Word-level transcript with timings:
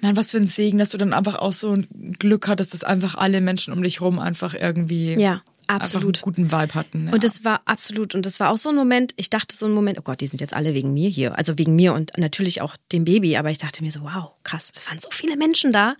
Mann, 0.00 0.16
was 0.16 0.30
für 0.30 0.38
ein 0.38 0.48
Segen, 0.48 0.78
dass 0.78 0.90
du 0.90 0.98
dann 0.98 1.12
einfach 1.12 1.36
auch 1.36 1.52
so 1.52 1.72
ein 1.72 2.16
Glück 2.18 2.48
hattest, 2.48 2.74
dass 2.74 2.84
einfach 2.84 3.16
alle 3.16 3.40
Menschen 3.40 3.72
um 3.72 3.82
dich 3.82 4.00
rum 4.00 4.18
einfach 4.18 4.54
irgendwie 4.54 5.14
Ja, 5.18 5.42
absolut. 5.66 6.18
einen 6.18 6.22
guten 6.22 6.52
Vibe 6.52 6.74
hatten. 6.74 7.06
Ja. 7.06 7.12
Und 7.12 7.24
das 7.24 7.44
war 7.44 7.62
absolut, 7.64 8.14
und 8.14 8.24
das 8.26 8.40
war 8.40 8.50
auch 8.50 8.58
so 8.58 8.68
ein 8.68 8.76
Moment, 8.76 9.12
ich 9.16 9.30
dachte 9.30 9.56
so 9.56 9.66
ein 9.66 9.72
Moment, 9.72 9.98
oh 9.98 10.02
Gott, 10.02 10.20
die 10.20 10.26
sind 10.26 10.40
jetzt 10.40 10.54
alle 10.54 10.74
wegen 10.74 10.94
mir 10.94 11.08
hier. 11.08 11.36
Also 11.36 11.58
wegen 11.58 11.74
mir 11.76 11.94
und 11.94 12.12
natürlich 12.16 12.60
auch 12.62 12.76
dem 12.92 13.04
Baby. 13.04 13.36
Aber 13.36 13.50
ich 13.50 13.58
dachte 13.58 13.82
mir 13.82 13.92
so, 13.92 14.02
wow, 14.02 14.32
krass, 14.44 14.70
das 14.72 14.86
waren 14.88 14.98
so 14.98 15.08
viele 15.10 15.36
Menschen 15.36 15.72
da. 15.72 15.94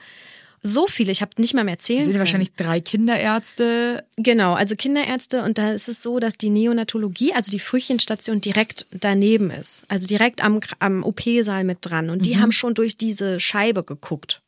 So 0.62 0.86
viele, 0.88 1.12
ich 1.12 1.20
habe 1.22 1.30
nicht 1.38 1.54
mal 1.54 1.64
mehr 1.64 1.78
zählen 1.78 2.00
sind 2.02 2.10
können. 2.12 2.18
wahrscheinlich 2.20 2.52
drei 2.54 2.80
Kinderärzte. 2.80 4.04
Genau, 4.16 4.54
also 4.54 4.74
Kinderärzte 4.76 5.42
und 5.44 5.58
da 5.58 5.70
ist 5.72 5.88
es 5.88 6.02
so, 6.02 6.18
dass 6.18 6.36
die 6.36 6.50
Neonatologie, 6.50 7.32
also 7.34 7.50
die 7.50 7.60
Frühchenstation 7.60 8.40
direkt 8.40 8.86
daneben 8.92 9.50
ist. 9.50 9.82
Also 9.88 10.06
direkt 10.06 10.42
am, 10.42 10.60
am 10.80 11.04
OP-Saal 11.04 11.64
mit 11.64 11.78
dran. 11.82 12.10
Und 12.10 12.26
die 12.26 12.38
haben 12.38 12.52
schon 12.52 12.74
durch 12.74 12.96
diese 12.96 13.38
Scheibe 13.40 13.84
geguckt. 13.84 14.42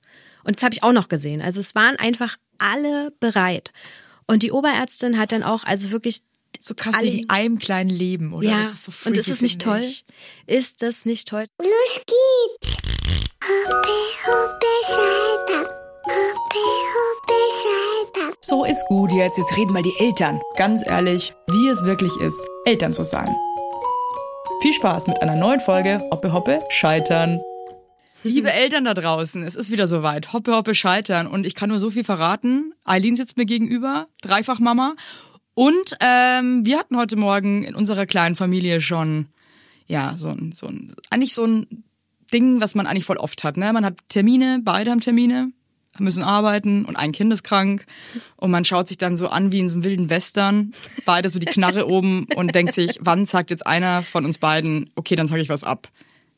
Und 0.45 0.57
das 0.57 0.63
habe 0.63 0.75
ich 0.75 0.83
auch 0.83 0.93
noch 0.93 1.09
gesehen. 1.09 1.43
Also 1.43 1.61
es 1.61 1.75
waren 1.75 1.97
einfach 1.97 2.37
alle 2.59 3.13
bereit. 3.21 3.73
Und 4.27 4.43
die 4.43 4.53
Oberärztin 4.53 5.19
hat 5.19 5.33
dann 5.33 5.43
auch, 5.43 5.65
also 5.65 5.91
wirklich 5.91 6.23
So 6.59 6.75
krass 6.75 6.95
Alle- 6.95 7.07
wegen 7.13 7.31
einem 7.31 7.59
kleinen 7.59 7.91
Leben, 7.91 8.33
oder? 8.35 8.49
ja, 8.49 8.63
Das 8.65 8.73
ist 8.73 8.85
so 8.85 8.93
und 9.09 9.17
ist 9.17 9.25
freaky, 9.27 9.35
es 9.37 9.41
nicht 9.43 9.63
toll? 9.63 9.81
ich. 9.83 10.05
Ist 10.47 10.83
das 10.83 11.05
nicht 11.07 11.29
toll? 11.29 11.47
Los 11.59 12.01
geht's! 12.07 12.77
Hoppe, 13.43 13.89
hoppe, 14.27 14.67
Saltern. 14.89 15.80
Hoppe, 16.11 16.67
hoppe, 16.97 17.35
Saltern. 17.63 18.35
So 18.41 18.65
ist 18.65 18.85
gut 18.89 19.13
jetzt. 19.13 19.39
Jetzt 19.39 19.57
reden 19.57 19.73
mal 19.73 19.83
die 19.83 19.95
Eltern. 20.01 20.41
Ganz 20.57 20.85
ehrlich, 20.85 21.35
wie 21.47 21.69
es 21.69 21.85
wirklich 21.85 22.17
ist, 22.21 22.45
Eltern 22.65 22.93
zu 22.93 23.05
sein. 23.05 23.33
Viel 24.61 24.73
Spaß 24.73 25.07
mit 25.07 25.23
einer 25.23 25.37
neuen 25.37 25.61
Folge 25.61 26.05
Hoppe 26.11 26.33
Hoppe 26.33 26.63
Scheitern. 26.69 27.41
Liebe 28.25 28.53
Eltern 28.53 28.85
da 28.85 28.93
draußen, 28.93 29.45
es 29.45 29.55
ist 29.55 29.71
wieder 29.71 29.87
soweit. 29.87 30.33
Hoppe 30.33 30.55
Hoppe 30.57 30.75
Scheitern. 30.75 31.29
Und 31.29 31.47
ich 31.47 31.55
kann 31.55 31.69
nur 31.69 31.79
so 31.79 31.91
viel 31.91 32.03
verraten. 32.03 32.75
Eileen 32.85 33.15
sitzt 33.15 33.37
mir 33.37 33.47
gegenüber, 33.47 34.09
dreifach 34.21 34.59
Mama. 34.59 34.95
Und 35.55 35.97
ähm, 36.01 36.67
wir 36.67 36.79
hatten 36.79 36.97
heute 36.97 37.15
Morgen 37.15 37.63
in 37.63 37.77
unserer 37.77 38.07
kleinen 38.07 38.35
Familie 38.35 38.81
schon, 38.81 39.27
ja, 39.87 40.17
so 40.19 40.31
ein, 40.31 40.53
so 40.57 40.67
ein, 40.67 40.93
eigentlich 41.11 41.35
so 41.35 41.45
ein 41.45 41.85
Ding, 42.33 42.61
was 42.61 42.75
man 42.75 42.89
eigentlich 42.89 43.05
voll 43.05 43.17
oft 43.17 43.45
hat. 43.45 43.57
Ne? 43.57 43.73
Man 43.73 43.85
hat 43.85 43.95
Termine, 44.09 44.61
beide 44.65 44.91
haben 44.91 45.01
Termine, 45.01 45.53
müssen 45.99 46.23
arbeiten 46.23 46.85
und 46.85 46.97
ein 46.97 47.13
Kind 47.13 47.33
ist 47.33 47.43
krank. 47.43 47.85
Und 48.37 48.51
man 48.51 48.65
schaut 48.65 48.89
sich 48.89 48.99
dann 48.99 49.17
so 49.17 49.29
an 49.29 49.53
wie 49.53 49.59
in 49.59 49.69
so 49.69 49.75
einem 49.75 49.85
wilden 49.85 50.11
Western, 50.11 50.73
beide 51.05 51.31
so 51.31 51.39
die 51.39 51.47
Knarre 51.47 51.87
oben 51.91 52.27
und 52.37 52.55
denkt 52.55 52.75
sich, 52.75 52.99
wann 53.01 53.27
sagt 53.27 53.51
jetzt 53.51 53.67
einer 53.67 54.03
von 54.03 54.25
uns 54.25 54.39
beiden, 54.39 54.91
okay, 54.95 55.17
dann 55.17 55.29
sage 55.29 55.43
ich 55.43 55.49
was 55.49 55.65
ab. 55.65 55.89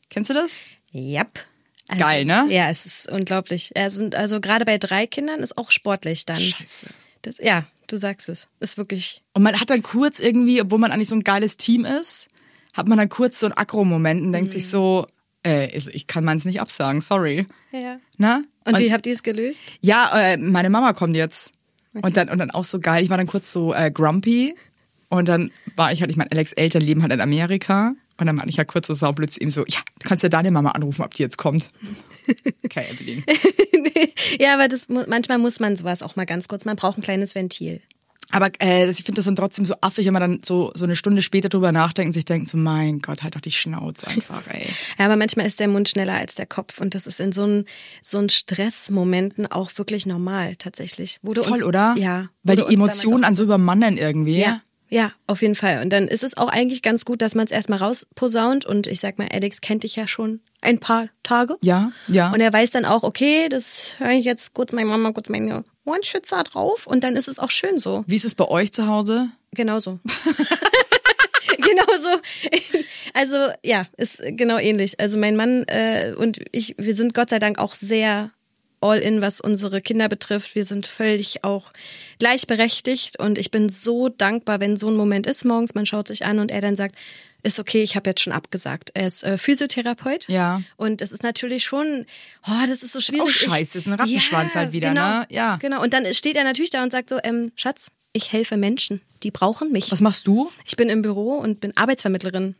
Kennst 0.09 0.29
du 0.29 0.33
das? 0.33 0.61
Yep. 0.93 1.39
Geil, 1.97 2.25
ne? 2.25 2.47
Ja, 2.49 2.69
es 2.69 2.85
ist 2.85 3.11
unglaublich. 3.11 3.71
Es 3.75 3.95
sind 3.95 4.15
also 4.15 4.39
gerade 4.39 4.65
bei 4.65 4.77
drei 4.77 5.05
Kindern 5.05 5.41
ist 5.41 5.57
auch 5.57 5.69
sportlich 5.69 6.25
dann. 6.25 6.39
Scheiße. 6.39 6.87
Das, 7.21 7.37
ja, 7.39 7.65
du 7.87 7.97
sagst 7.97 8.29
es. 8.29 8.47
Ist 8.59 8.77
wirklich. 8.77 9.21
Und 9.33 9.43
man 9.43 9.59
hat 9.59 9.69
dann 9.69 9.83
kurz 9.83 10.19
irgendwie, 10.19 10.61
obwohl 10.61 10.79
man 10.79 10.91
eigentlich 10.91 11.09
so 11.09 11.15
ein 11.15 11.23
geiles 11.23 11.57
Team 11.57 11.85
ist, 11.85 12.27
hat 12.73 12.87
man 12.87 12.97
dann 12.97 13.09
kurz 13.09 13.39
so 13.39 13.45
einen 13.45 13.53
Akro-Moment 13.53 14.21
und 14.21 14.31
denkt 14.31 14.51
sich 14.51 14.67
so, 14.67 15.07
äh, 15.45 15.67
ich 15.75 16.07
kann 16.07 16.23
meins 16.23 16.45
nicht 16.45 16.61
absagen, 16.61 17.01
sorry. 17.01 17.45
Ja. 17.71 17.97
Na? 18.17 18.43
Und, 18.65 18.79
wie 18.79 18.93
habt 18.93 19.05
ihr 19.05 19.13
es 19.13 19.23
gelöst? 19.23 19.61
Ja, 19.81 20.11
äh, 20.13 20.37
meine 20.37 20.69
Mama 20.69 20.93
kommt 20.93 21.15
jetzt. 21.15 21.51
Und 21.93 22.17
dann 22.17 22.29
und 22.29 22.39
dann 22.39 22.49
auch 22.49 22.63
so 22.63 22.79
geil. 22.79 23.03
Ich 23.03 23.09
war 23.09 23.17
dann 23.17 23.27
kurz 23.27 23.51
so 23.51 23.73
äh, 23.73 23.91
grumpy 23.91 24.55
und 25.09 25.27
dann 25.27 25.51
war 25.75 25.91
ich 25.91 26.01
halt, 26.01 26.09
ich 26.09 26.17
meine, 26.17 26.31
Alex 26.31 26.53
Eltern 26.53 26.81
leben 26.81 27.03
halt 27.03 27.11
in 27.11 27.21
Amerika 27.21 27.93
und 28.17 28.25
dann 28.25 28.37
war 28.37 28.47
ich 28.47 28.55
ja 28.55 28.63
kurz 28.63 28.87
so 28.87 28.95
saublöd 28.95 29.29
zu 29.29 29.39
ihm 29.41 29.51
so, 29.51 29.63
ja, 29.67 29.79
du 29.99 30.07
kannst 30.07 30.23
ja 30.23 30.29
deine 30.29 30.49
Mama 30.49 30.71
anrufen, 30.71 31.03
ob 31.03 31.13
die 31.13 31.21
jetzt 31.21 31.37
kommt. 31.37 31.69
Okay, 32.65 32.85
Evelyn. 32.89 33.23
ja, 34.39 34.53
aber 34.53 34.69
das, 34.69 34.87
manchmal 34.87 35.37
muss 35.37 35.59
man 35.59 35.75
sowas 35.75 36.01
auch 36.01 36.15
mal 36.15 36.25
ganz 36.25 36.47
kurz. 36.47 36.63
Man 36.63 36.77
braucht 36.77 36.97
ein 36.97 37.03
kleines 37.03 37.35
Ventil. 37.35 37.81
Aber 38.33 38.49
äh, 38.59 38.89
ich 38.89 38.97
finde 38.97 39.17
das 39.17 39.25
dann 39.25 39.35
trotzdem 39.35 39.63
so 39.63 39.75
affig, 39.81 40.07
wenn 40.07 40.13
man 40.13 40.21
dann 40.21 40.39
so 40.43 40.71
so 40.73 40.85
eine 40.85 40.95
Stunde 40.95 41.21
später 41.21 41.49
drüber 41.49 41.71
nachdenkt 41.71 42.09
und 42.09 42.13
sich 42.13 42.25
denkt 42.25 42.49
so, 42.49 42.57
mein 42.57 42.99
Gott, 42.99 43.21
halt 43.21 43.35
doch 43.35 43.41
die 43.41 43.51
Schnauze 43.51 44.07
einfach, 44.07 44.41
ey. 44.49 44.67
Ja, 44.97 45.05
aber 45.05 45.15
manchmal 45.17 45.45
ist 45.45 45.59
der 45.59 45.67
Mund 45.67 45.87
schneller 45.87 46.15
als 46.15 46.33
der 46.35 46.47
Kopf 46.47 46.81
und 46.81 46.95
das 46.95 47.05
ist 47.05 47.19
in 47.19 47.31
so 47.31 47.43
einen 47.43 47.65
so 48.01 48.17
einen 48.17 48.29
Stressmomenten 48.29 49.45
auch 49.51 49.71
wirklich 49.77 50.07
normal 50.07 50.55
tatsächlich. 50.55 51.19
Wurde 51.21 51.43
Voll, 51.43 51.53
uns, 51.53 51.63
oder? 51.63 51.95
Ja. 51.97 52.29
Weil 52.41 52.55
die 52.55 52.73
Emotionen 52.73 53.23
an 53.23 53.35
so 53.35 53.43
übermannen 53.43 53.97
irgendwie. 53.97 54.39
Ja, 54.39 54.61
ja, 54.93 55.11
auf 55.25 55.41
jeden 55.41 55.55
Fall. 55.55 55.81
Und 55.81 55.89
dann 55.89 56.07
ist 56.07 56.23
es 56.23 56.37
auch 56.37 56.49
eigentlich 56.49 56.83
ganz 56.83 57.03
gut, 57.03 57.23
dass 57.23 57.33
man 57.33 57.45
es 57.45 57.51
erstmal 57.51 57.79
rausposaunt. 57.79 58.63
Und 58.63 58.85
ich 58.85 58.99
sag 58.99 59.17
mal, 59.17 59.27
Alex 59.33 59.59
kennt 59.59 59.81
dich 59.81 59.95
ja 59.95 60.05
schon 60.05 60.39
ein 60.61 60.79
paar 60.79 61.07
Tage. 61.23 61.57
Ja, 61.63 61.91
ja. 62.07 62.31
Und 62.31 62.41
er 62.41 62.53
weiß 62.53 62.69
dann 62.69 62.85
auch, 62.85 63.01
okay, 63.01 63.49
das 63.49 63.93
höre 63.97 64.11
ich 64.11 64.23
jetzt 64.23 64.53
kurz 64.53 64.71
meine 64.71 64.87
Mama, 64.87 65.11
kurz 65.11 65.29
meine 65.29 65.65
Ohrenschützer 65.85 66.43
drauf. 66.43 66.85
Und 66.85 67.03
dann 67.03 67.15
ist 67.15 67.27
es 67.27 67.39
auch 67.39 67.49
schön 67.49 67.79
so. 67.79 68.03
Wie 68.05 68.15
ist 68.15 68.25
es 68.25 68.35
bei 68.35 68.47
euch 68.47 68.71
zu 68.71 68.85
Hause? 68.85 69.29
Genauso. 69.55 69.99
Genauso. 71.57 72.21
Also 73.15 73.35
ja, 73.63 73.85
ist 73.97 74.21
genau 74.21 74.59
ähnlich. 74.59 74.99
Also 74.99 75.17
mein 75.17 75.35
Mann 75.35 75.63
äh, 75.69 76.13
und 76.15 76.39
ich, 76.51 76.75
wir 76.77 76.93
sind 76.93 77.15
Gott 77.15 77.31
sei 77.31 77.39
Dank 77.39 77.57
auch 77.57 77.73
sehr 77.73 78.29
all 78.83 78.97
in, 78.99 79.21
was 79.21 79.41
unsere 79.41 79.81
Kinder 79.81 80.09
betrifft. 80.09 80.53
Wir 80.55 80.65
sind 80.65 80.85
völlig 80.85 81.43
auch 81.43 81.71
gleichberechtigt 82.19 83.19
und 83.19 83.37
ich 83.37 83.51
bin 83.51 83.69
so 83.69 84.09
dankbar, 84.09 84.59
wenn 84.59 84.77
so 84.77 84.89
ein 84.89 84.95
Moment 84.95 85.27
ist 85.27 85.45
morgens, 85.45 85.75
man 85.75 85.85
schaut 85.85 86.07
sich 86.07 86.25
an 86.25 86.39
und 86.39 86.51
er 86.51 86.61
dann 86.61 86.75
sagt, 86.75 86.95
ist 87.45 87.59
okay, 87.59 87.83
ich 87.83 87.95
habe 87.97 88.09
jetzt 88.09 88.21
schon 88.21 88.31
abgesagt. 88.31 88.91
Er 88.93 89.07
ist 89.07 89.23
äh, 89.23 89.37
Physiotherapeut. 89.37 90.25
Ja. 90.29 90.61
Und 90.77 91.01
das 91.01 91.11
ist 91.11 91.23
natürlich 91.23 91.63
schon, 91.65 92.05
oh, 92.47 92.65
das 92.67 92.83
ist 92.83 92.93
so 92.93 93.01
schwierig. 93.01 93.23
Auch 93.23 93.27
Ich- 93.27 93.35
scheiße, 93.35 93.77
ist 93.79 93.87
ein 93.87 93.93
Rattenschwanz 93.93 94.55
halt 94.55 94.71
wieder, 94.71 94.89
genau, 94.89 95.19
ne? 95.19 95.27
Ja. 95.29 95.57
Genau. 95.57 95.81
Und 95.83 95.93
dann 95.93 96.11
steht 96.13 96.37
er 96.37 96.45
natürlich 96.45 96.69
da 96.69 96.81
und 96.83 96.91
sagt 96.91 97.09
so, 97.09 97.19
ähm, 97.23 97.51
Schatz, 97.55 97.91
ich 98.13 98.31
helfe 98.31 98.55
Menschen, 98.57 99.01
die 99.23 99.31
brauchen 99.31 99.71
mich. 99.71 99.91
Was 99.91 99.99
machst 99.99 100.25
du? 100.27 100.49
Ich 100.65 100.75
bin 100.77 100.87
im 100.89 101.01
Büro 101.01 101.33
und 101.33 101.59
bin 101.59 101.75
Arbeitsvermittlerin. 101.75 102.55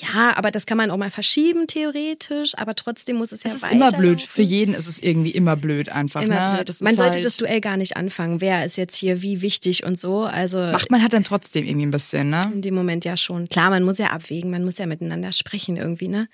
Ja, 0.00 0.36
aber 0.36 0.52
das 0.52 0.64
kann 0.64 0.76
man 0.78 0.92
auch 0.92 0.96
mal 0.96 1.10
verschieben, 1.10 1.66
theoretisch, 1.66 2.56
aber 2.56 2.76
trotzdem 2.76 3.16
muss 3.16 3.32
es 3.32 3.42
ja 3.42 3.50
Es 3.50 3.56
ist 3.56 3.72
immer 3.72 3.90
blöd. 3.90 4.20
Für 4.20 4.42
jeden 4.42 4.74
ist 4.74 4.86
es 4.86 5.00
irgendwie 5.00 5.32
immer 5.32 5.56
blöd 5.56 5.88
einfach. 5.88 6.22
Immer 6.22 6.52
ne? 6.52 6.64
blöd. 6.64 6.80
Man 6.80 6.96
sollte 6.96 7.14
halt, 7.14 7.24
das 7.24 7.36
Duell 7.36 7.60
gar 7.60 7.76
nicht 7.76 7.96
anfangen. 7.96 8.40
Wer 8.40 8.64
ist 8.64 8.76
jetzt 8.76 8.96
hier 8.96 9.22
wie 9.22 9.42
wichtig 9.42 9.84
und 9.84 9.98
so? 9.98 10.22
Also 10.22 10.58
Macht 10.58 10.90
man 10.92 11.02
halt 11.02 11.12
dann 11.12 11.24
trotzdem 11.24 11.64
irgendwie 11.64 11.86
ein 11.86 11.90
bisschen, 11.90 12.30
ne? 12.30 12.48
in 12.52 12.62
dem 12.62 12.74
Moment 12.74 13.04
ja 13.04 13.16
schon. 13.16 13.48
Klar, 13.48 13.70
man 13.70 13.82
muss 13.82 13.98
ja 13.98 14.10
abwägen, 14.10 14.50
man 14.50 14.64
muss 14.64 14.78
ja 14.78 14.86
miteinander 14.86 15.32
sprechen 15.32 15.76
irgendwie, 15.76 16.08
ne? 16.08 16.28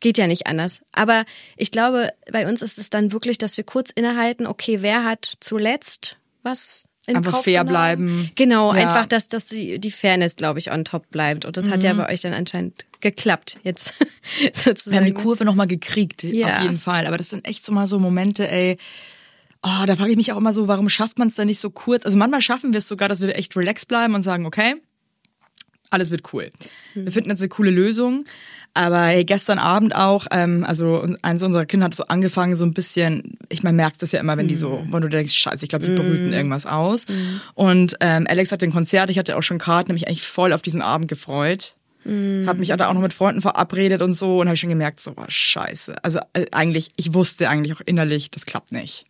Geht 0.00 0.16
ja 0.16 0.26
nicht 0.26 0.46
anders. 0.46 0.80
Aber 0.92 1.24
ich 1.56 1.72
glaube, 1.72 2.10
bei 2.30 2.48
uns 2.48 2.62
ist 2.62 2.78
es 2.78 2.88
dann 2.88 3.12
wirklich, 3.12 3.38
dass 3.38 3.56
wir 3.56 3.64
kurz 3.64 3.90
innehalten, 3.90 4.46
okay, 4.46 4.78
wer 4.80 5.04
hat 5.04 5.36
zuletzt 5.40 6.18
was 6.42 6.87
Einfach 7.16 7.32
Kauf 7.32 7.44
fair 7.44 7.64
genommen? 7.64 7.68
bleiben. 7.68 8.30
Genau, 8.34 8.74
Ja. 8.74 8.82
einfach, 8.86 9.06
dass, 9.06 9.28
dass 9.28 9.46
die, 9.48 9.78
die 9.78 9.90
Fairness, 9.90 10.36
glaube 10.36 10.58
ich, 10.58 10.70
on 10.70 10.84
top 10.84 11.10
bleibt. 11.10 11.44
Und 11.44 11.56
das 11.56 11.70
hat 11.70 11.82
ja 11.82 11.94
Mhm. 11.94 11.98
bei 11.98 12.12
euch 12.12 12.20
dann 12.20 12.34
anscheinend 12.34 12.84
geklappt, 13.00 13.58
jetzt 13.64 13.94
Wir 14.40 14.50
sozusagen. 14.52 14.96
haben 14.98 15.06
die 15.06 15.14
Kurve 15.14 15.44
nochmal 15.44 15.66
gekriegt, 15.66 16.22
Ja. 16.22 16.56
auf 16.58 16.62
jeden 16.62 16.78
Fall. 16.78 17.06
Aber 17.06 17.16
das 17.18 17.30
sind 17.30 17.46
echt 17.48 17.64
so 17.64 17.72
mal 17.72 17.88
so 17.88 17.98
Momente, 17.98 18.48
ey. 18.50 18.76
Oh, 19.62 19.84
da 19.86 19.96
frage 19.96 20.10
ich 20.12 20.16
mich 20.16 20.32
auch 20.32 20.36
immer 20.36 20.52
so, 20.52 20.68
warum 20.68 20.88
schafft 20.88 21.18
man 21.18 21.28
es 21.28 21.34
dann 21.34 21.46
nicht 21.48 21.58
so 21.60 21.70
kurz? 21.70 22.04
Also 22.04 22.16
manchmal 22.16 22.40
schaffen 22.42 22.72
wir 22.72 22.78
es 22.78 22.86
sogar, 22.88 23.08
dass 23.08 23.20
wir 23.20 23.34
echt 23.36 23.56
relaxed 23.56 23.88
bleiben 23.88 24.14
und 24.14 24.22
sagen, 24.22 24.46
okay, 24.46 24.76
alles 25.90 26.10
wird 26.10 26.32
cool. 26.32 26.50
Wir 26.94 27.10
finden 27.10 27.30
jetzt 27.30 27.40
eine 27.40 27.48
coole 27.48 27.70
Lösung. 27.70 28.24
Aber 28.74 29.06
hey, 29.06 29.24
gestern 29.24 29.58
Abend 29.58 29.94
auch, 29.96 30.26
ähm, 30.30 30.64
also 30.64 31.04
eins 31.22 31.42
unserer 31.42 31.66
Kinder 31.66 31.86
hat 31.86 31.94
so 31.94 32.04
angefangen, 32.04 32.54
so 32.54 32.64
ein 32.64 32.74
bisschen, 32.74 33.36
ich 33.48 33.62
man 33.62 33.74
merkt 33.74 34.02
das 34.02 34.12
ja 34.12 34.20
immer, 34.20 34.36
wenn 34.36 34.46
die 34.46 34.54
so, 34.54 34.84
wenn 34.90 35.00
du 35.00 35.08
denkst, 35.08 35.32
scheiße, 35.34 35.64
ich 35.64 35.68
glaube, 35.68 35.86
die 35.86 35.94
brüten 35.96 36.32
irgendwas 36.32 36.64
aus. 36.66 37.06
Und 37.54 37.96
ähm, 38.00 38.26
Alex 38.28 38.52
hat 38.52 38.62
den 38.62 38.70
Konzert, 38.72 39.10
ich 39.10 39.18
hatte 39.18 39.36
auch 39.36 39.42
schon 39.42 39.58
Karten, 39.58 39.88
habe 39.88 39.94
mich 39.94 40.06
eigentlich 40.06 40.22
voll 40.22 40.52
auf 40.52 40.62
diesen 40.62 40.82
Abend 40.82 41.08
gefreut. 41.08 41.74
Hab 42.46 42.56
mich 42.58 42.68
da 42.68 42.88
auch 42.88 42.94
noch 42.94 43.02
mit 43.02 43.12
Freunden 43.12 43.42
verabredet 43.42 44.00
und 44.00 44.14
so 44.14 44.40
und 44.40 44.46
habe 44.46 44.56
schon 44.56 44.70
gemerkt, 44.70 45.00
so, 45.00 45.12
oh, 45.16 45.24
scheiße. 45.26 45.96
Also 46.04 46.20
äh, 46.32 46.46
eigentlich, 46.52 46.92
ich 46.96 47.12
wusste 47.12 47.48
eigentlich 47.50 47.74
auch 47.74 47.82
innerlich, 47.84 48.30
das 48.30 48.46
klappt 48.46 48.72
nicht. 48.72 49.04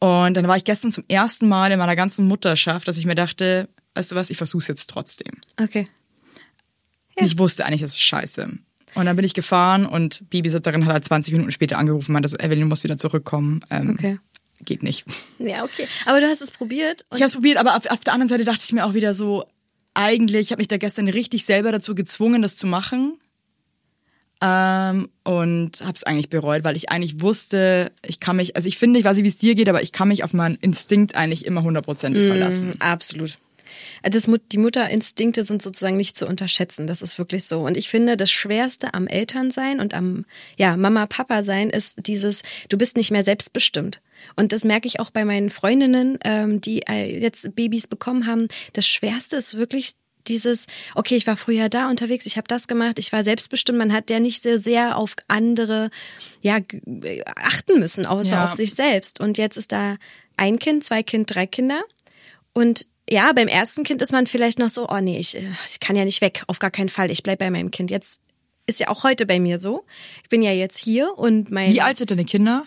Und 0.00 0.34
dann 0.36 0.46
war 0.48 0.56
ich 0.56 0.64
gestern 0.64 0.92
zum 0.92 1.04
ersten 1.08 1.48
Mal 1.48 1.70
in 1.72 1.78
meiner 1.78 1.96
ganzen 1.96 2.26
Mutterschaft, 2.26 2.86
dass 2.86 2.98
ich 2.98 3.06
mir 3.06 3.14
dachte, 3.14 3.68
weißt 3.94 4.12
du 4.12 4.16
was, 4.16 4.28
ich 4.30 4.36
versuch's 4.36 4.66
jetzt 4.66 4.90
trotzdem. 4.90 5.32
Okay. 5.60 5.88
Und 7.16 7.26
Ich 7.26 7.38
wusste 7.38 7.64
eigentlich, 7.64 7.80
das 7.80 7.92
ist 7.92 8.00
scheiße. 8.02 8.48
Und 8.98 9.06
dann 9.06 9.14
bin 9.14 9.24
ich 9.24 9.32
gefahren 9.32 9.86
und 9.86 10.28
Babysitterin 10.28 10.84
hat 10.84 10.92
halt 10.92 11.04
20 11.04 11.32
Minuten 11.32 11.52
später 11.52 11.78
angerufen 11.78 12.10
und 12.10 12.14
meinte 12.14 12.28
so, 12.28 12.36
Evelyn, 12.36 12.62
du 12.62 12.66
musst 12.66 12.82
wieder 12.82 12.98
zurückkommen. 12.98 13.60
Ähm, 13.70 13.90
Okay. 13.90 14.18
Geht 14.64 14.82
nicht. 14.82 15.04
Ja, 15.38 15.62
okay. 15.62 15.86
Aber 16.04 16.20
du 16.20 16.26
hast 16.26 16.42
es 16.42 16.50
probiert 16.50 17.04
Ich 17.10 17.18
habe 17.18 17.26
es 17.26 17.34
probiert, 17.34 17.58
aber 17.58 17.76
auf, 17.76 17.86
auf 17.86 18.00
der 18.00 18.12
anderen 18.12 18.28
Seite 18.28 18.44
dachte 18.44 18.62
ich 18.64 18.72
mir 18.72 18.84
auch 18.84 18.94
wieder 18.94 19.14
so, 19.14 19.44
eigentlich, 19.94 20.46
ich 20.46 20.50
habe 20.50 20.58
mich 20.58 20.66
da 20.66 20.78
gestern 20.78 21.06
richtig 21.06 21.44
selber 21.44 21.70
dazu 21.70 21.94
gezwungen, 21.94 22.42
das 22.42 22.56
zu 22.56 22.66
machen. 22.66 23.16
Ähm, 24.40 25.08
und 25.22 25.80
habe 25.80 25.94
es 25.94 26.02
eigentlich 26.02 26.28
bereut, 26.28 26.64
weil 26.64 26.76
ich 26.76 26.90
eigentlich 26.90 27.20
wusste, 27.20 27.92
ich 28.04 28.18
kann 28.18 28.34
mich, 28.34 28.56
also 28.56 28.66
ich 28.66 28.78
finde, 28.78 28.98
ich 28.98 29.04
weiß 29.04 29.16
nicht, 29.16 29.24
wie 29.24 29.28
es 29.28 29.38
dir 29.38 29.54
geht, 29.54 29.68
aber 29.68 29.80
ich 29.80 29.92
kann 29.92 30.08
mich 30.08 30.24
auf 30.24 30.32
meinen 30.32 30.56
Instinkt 30.56 31.14
eigentlich 31.14 31.46
immer 31.46 31.62
hundertprozentig 31.62 32.26
verlassen. 32.26 32.74
Absolut. 32.80 33.38
Das, 34.02 34.26
Mut- 34.28 34.52
die 34.52 34.58
Mutterinstinkte 34.58 35.44
sind 35.44 35.62
sozusagen 35.62 35.96
nicht 35.96 36.16
zu 36.16 36.26
unterschätzen. 36.26 36.86
Das 36.86 37.02
ist 37.02 37.18
wirklich 37.18 37.44
so. 37.44 37.60
Und 37.60 37.76
ich 37.76 37.88
finde, 37.88 38.16
das 38.16 38.30
Schwerste 38.30 38.94
am 38.94 39.06
Elternsein 39.06 39.80
und 39.80 39.94
am 39.94 40.24
ja, 40.56 40.76
Mama-Papa-Sein 40.76 41.70
ist 41.70 41.96
dieses, 42.06 42.42
du 42.68 42.78
bist 42.78 42.96
nicht 42.96 43.10
mehr 43.10 43.22
selbstbestimmt. 43.22 44.00
Und 44.36 44.52
das 44.52 44.64
merke 44.64 44.88
ich 44.88 45.00
auch 45.00 45.10
bei 45.10 45.24
meinen 45.24 45.50
Freundinnen, 45.50 46.18
ähm, 46.24 46.60
die 46.60 46.82
äh, 46.88 47.20
jetzt 47.20 47.54
Babys 47.54 47.86
bekommen 47.86 48.26
haben. 48.26 48.48
Das 48.72 48.86
Schwerste 48.86 49.36
ist 49.36 49.56
wirklich 49.56 49.94
dieses, 50.26 50.66
okay, 50.94 51.16
ich 51.16 51.26
war 51.26 51.36
früher 51.36 51.70
da 51.70 51.88
unterwegs, 51.88 52.26
ich 52.26 52.36
habe 52.36 52.46
das 52.48 52.68
gemacht, 52.68 52.98
ich 52.98 53.12
war 53.12 53.22
selbstbestimmt, 53.22 53.78
man 53.78 53.94
hat 53.94 54.10
ja 54.10 54.20
nicht 54.20 54.42
so 54.42 54.58
sehr 54.58 54.98
auf 54.98 55.14
andere 55.26 55.88
ja 56.42 56.58
äh, 56.58 57.22
achten 57.36 57.78
müssen, 57.78 58.04
außer 58.04 58.32
Ja. 58.32 58.44
auf 58.44 58.52
sich 58.52 58.74
selbst. 58.74 59.20
Und 59.20 59.38
jetzt 59.38 59.56
ist 59.56 59.72
da 59.72 59.96
ein 60.36 60.58
Kind, 60.58 60.84
zwei 60.84 61.02
Kind, 61.02 61.34
drei 61.34 61.46
Kinder. 61.46 61.82
Und 62.52 62.86
ja, 63.10 63.32
beim 63.32 63.48
ersten 63.48 63.84
Kind 63.84 64.02
ist 64.02 64.12
man 64.12 64.26
vielleicht 64.26 64.58
noch 64.58 64.68
so, 64.68 64.88
oh 64.88 65.00
nee, 65.00 65.18
ich, 65.18 65.36
äh, 65.36 65.52
ich 65.66 65.80
kann 65.80 65.96
ja 65.96 66.04
nicht 66.04 66.20
weg, 66.20 66.44
auf 66.46 66.58
gar 66.58 66.70
keinen 66.70 66.88
Fall, 66.88 67.10
ich 67.10 67.22
bleib 67.22 67.38
bei 67.38 67.50
meinem 67.50 67.70
Kind. 67.70 67.90
Jetzt 67.90 68.20
ist 68.66 68.80
ja 68.80 68.88
auch 68.88 69.02
heute 69.02 69.26
bei 69.26 69.40
mir 69.40 69.58
so. 69.58 69.84
Ich 70.22 70.28
bin 70.28 70.42
ja 70.42 70.52
jetzt 70.52 70.78
hier 70.78 71.16
und 71.16 71.50
mein 71.50 71.72
Wie 71.72 71.80
alt 71.80 71.96
sind 71.98 72.10
deine 72.10 72.24
Kinder? 72.24 72.66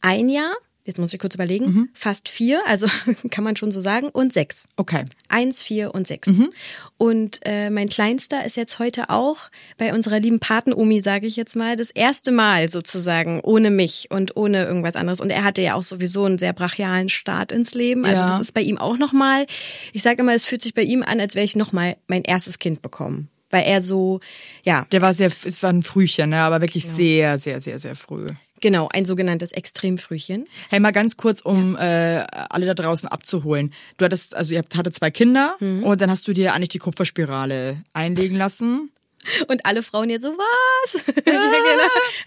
ein 0.00 0.28
Jahr, 0.28 0.52
jetzt 0.88 0.98
muss 0.98 1.12
ich 1.12 1.20
kurz 1.20 1.34
überlegen, 1.34 1.66
Mhm. 1.66 1.88
fast 1.92 2.28
vier, 2.28 2.62
also 2.66 2.86
kann 3.30 3.44
man 3.44 3.54
schon 3.56 3.70
so 3.70 3.80
sagen, 3.80 4.08
und 4.08 4.32
sechs. 4.32 4.66
Okay. 4.76 5.04
Eins, 5.28 5.62
vier 5.62 5.94
und 5.94 6.08
sechs. 6.08 6.28
Mhm. 6.28 6.50
Und 6.96 7.40
äh, 7.44 7.68
mein 7.70 7.88
Kleinster 7.90 8.44
ist 8.44 8.56
jetzt 8.56 8.78
heute 8.78 9.10
auch 9.10 9.36
bei 9.76 9.92
unserer 9.94 10.18
lieben 10.18 10.40
Patenomi, 10.40 11.00
sage 11.00 11.26
ich 11.26 11.36
jetzt 11.36 11.54
mal, 11.56 11.76
das 11.76 11.90
erste 11.90 12.32
Mal 12.32 12.68
sozusagen 12.70 13.40
ohne 13.42 13.70
mich 13.70 14.08
und 14.10 14.36
ohne 14.36 14.64
irgendwas 14.64 14.96
anderes. 14.96 15.20
Und 15.20 15.30
er 15.30 15.44
hatte 15.44 15.60
ja 15.62 15.74
auch 15.74 15.82
sowieso 15.82 16.24
einen 16.24 16.38
sehr 16.38 16.54
brachialen 16.54 17.10
Start 17.10 17.52
ins 17.52 17.74
Leben. 17.74 18.04
Also 18.06 18.22
Ja. 18.22 18.28
das 18.28 18.40
ist 18.40 18.52
bei 18.54 18.62
ihm 18.62 18.78
auch 18.78 18.96
nochmal, 18.98 19.46
ich 19.92 20.02
sage 20.02 20.22
immer, 20.22 20.34
es 20.34 20.46
fühlt 20.46 20.62
sich 20.62 20.72
bei 20.74 20.82
ihm 20.82 21.02
an, 21.02 21.20
als 21.20 21.34
wäre 21.34 21.44
ich 21.44 21.54
nochmal 21.54 21.96
mein 22.08 22.22
erstes 22.24 22.58
Kind 22.58 22.80
bekommen. 22.82 23.28
Weil 23.50 23.64
er 23.64 23.82
so, 23.82 24.20
ja, 24.62 24.86
Der 24.92 25.00
war 25.02 25.14
sehr, 25.14 25.28
es 25.28 25.62
war 25.62 25.70
ein 25.70 25.82
Frühchen, 25.82 26.30
ne? 26.30 26.38
aber 26.38 26.60
wirklich 26.60 26.84
sehr, 26.86 27.38
sehr, 27.38 27.60
sehr, 27.62 27.78
sehr 27.78 27.94
früh. 27.96 28.26
Genau, 28.60 28.88
ein 28.92 29.04
sogenanntes 29.04 29.52
Extremfrühchen. 29.52 30.46
Hey, 30.70 30.80
mal 30.80 30.92
ganz 30.92 31.16
kurz, 31.16 31.40
um 31.40 31.76
äh, 31.76 32.24
alle 32.50 32.66
da 32.66 32.74
draußen 32.74 33.08
abzuholen. 33.08 33.72
Du 33.96 34.04
hattest, 34.04 34.34
also 34.34 34.54
ihr 34.54 34.60
hattet 34.74 34.94
zwei 34.94 35.10
Kinder 35.10 35.56
Mhm. 35.60 35.82
und 35.84 36.00
dann 36.00 36.10
hast 36.10 36.26
du 36.28 36.32
dir 36.32 36.54
eigentlich 36.54 36.68
die 36.70 36.78
Kupferspirale 36.78 37.78
einlegen 37.92 38.36
lassen. 38.36 38.90
Und 39.48 39.64
alle 39.66 39.82
Frauen 39.82 40.10
jetzt 40.10 40.22
so, 40.22 40.28
was? 40.36 41.04
Genau. 41.24 41.40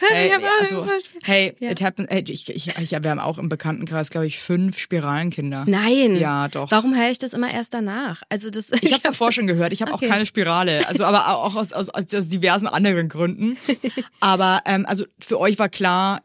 Hey, 0.10 0.32
also, 0.62 0.88
hey, 1.24 1.54
Ja. 1.60 1.72
it 1.72 1.82
happened, 1.82 2.10
hey 2.10 2.24
ich, 2.28 2.50
ich, 2.50 2.68
ich, 2.78 2.92
wir 2.92 3.10
haben 3.10 3.20
auch 3.20 3.38
im 3.38 3.50
Bekanntenkreis, 3.50 4.10
glaube 4.10 4.28
ich, 4.28 4.40
fünf 4.40 4.78
Spiralenkinder. 4.80 5.66
Nein. 5.68 6.18
Ja, 6.18 6.48
doch. 6.48 6.70
Warum 6.72 6.96
höre 6.96 7.10
ich 7.10 7.20
das 7.20 7.34
immer 7.34 7.52
erst 7.52 7.74
danach? 7.74 8.22
Also 8.30 8.50
das. 8.50 8.72
Ich 8.82 8.92
habe 8.94 9.04
davor 9.04 9.32
schon 9.32 9.48
gehört. 9.48 9.74
Ich 9.74 9.82
habe 9.82 9.92
Okay. 9.94 10.06
auch 10.08 10.10
keine 10.12 10.26
Spirale. 10.26 10.88
Also, 10.88 11.06
aber 11.06 11.36
auch 11.36 11.56
aus, 11.56 11.74
aus, 11.74 11.90
aus, 11.90 12.14
aus 12.14 12.28
diversen 12.30 12.68
anderen 12.68 13.10
Gründen. 13.10 13.58
Aber 14.20 14.62
ähm, 14.66 14.86
also 14.86 15.06
für 15.20 15.40
euch 15.40 15.58
war 15.60 15.70
klar, 15.70 16.22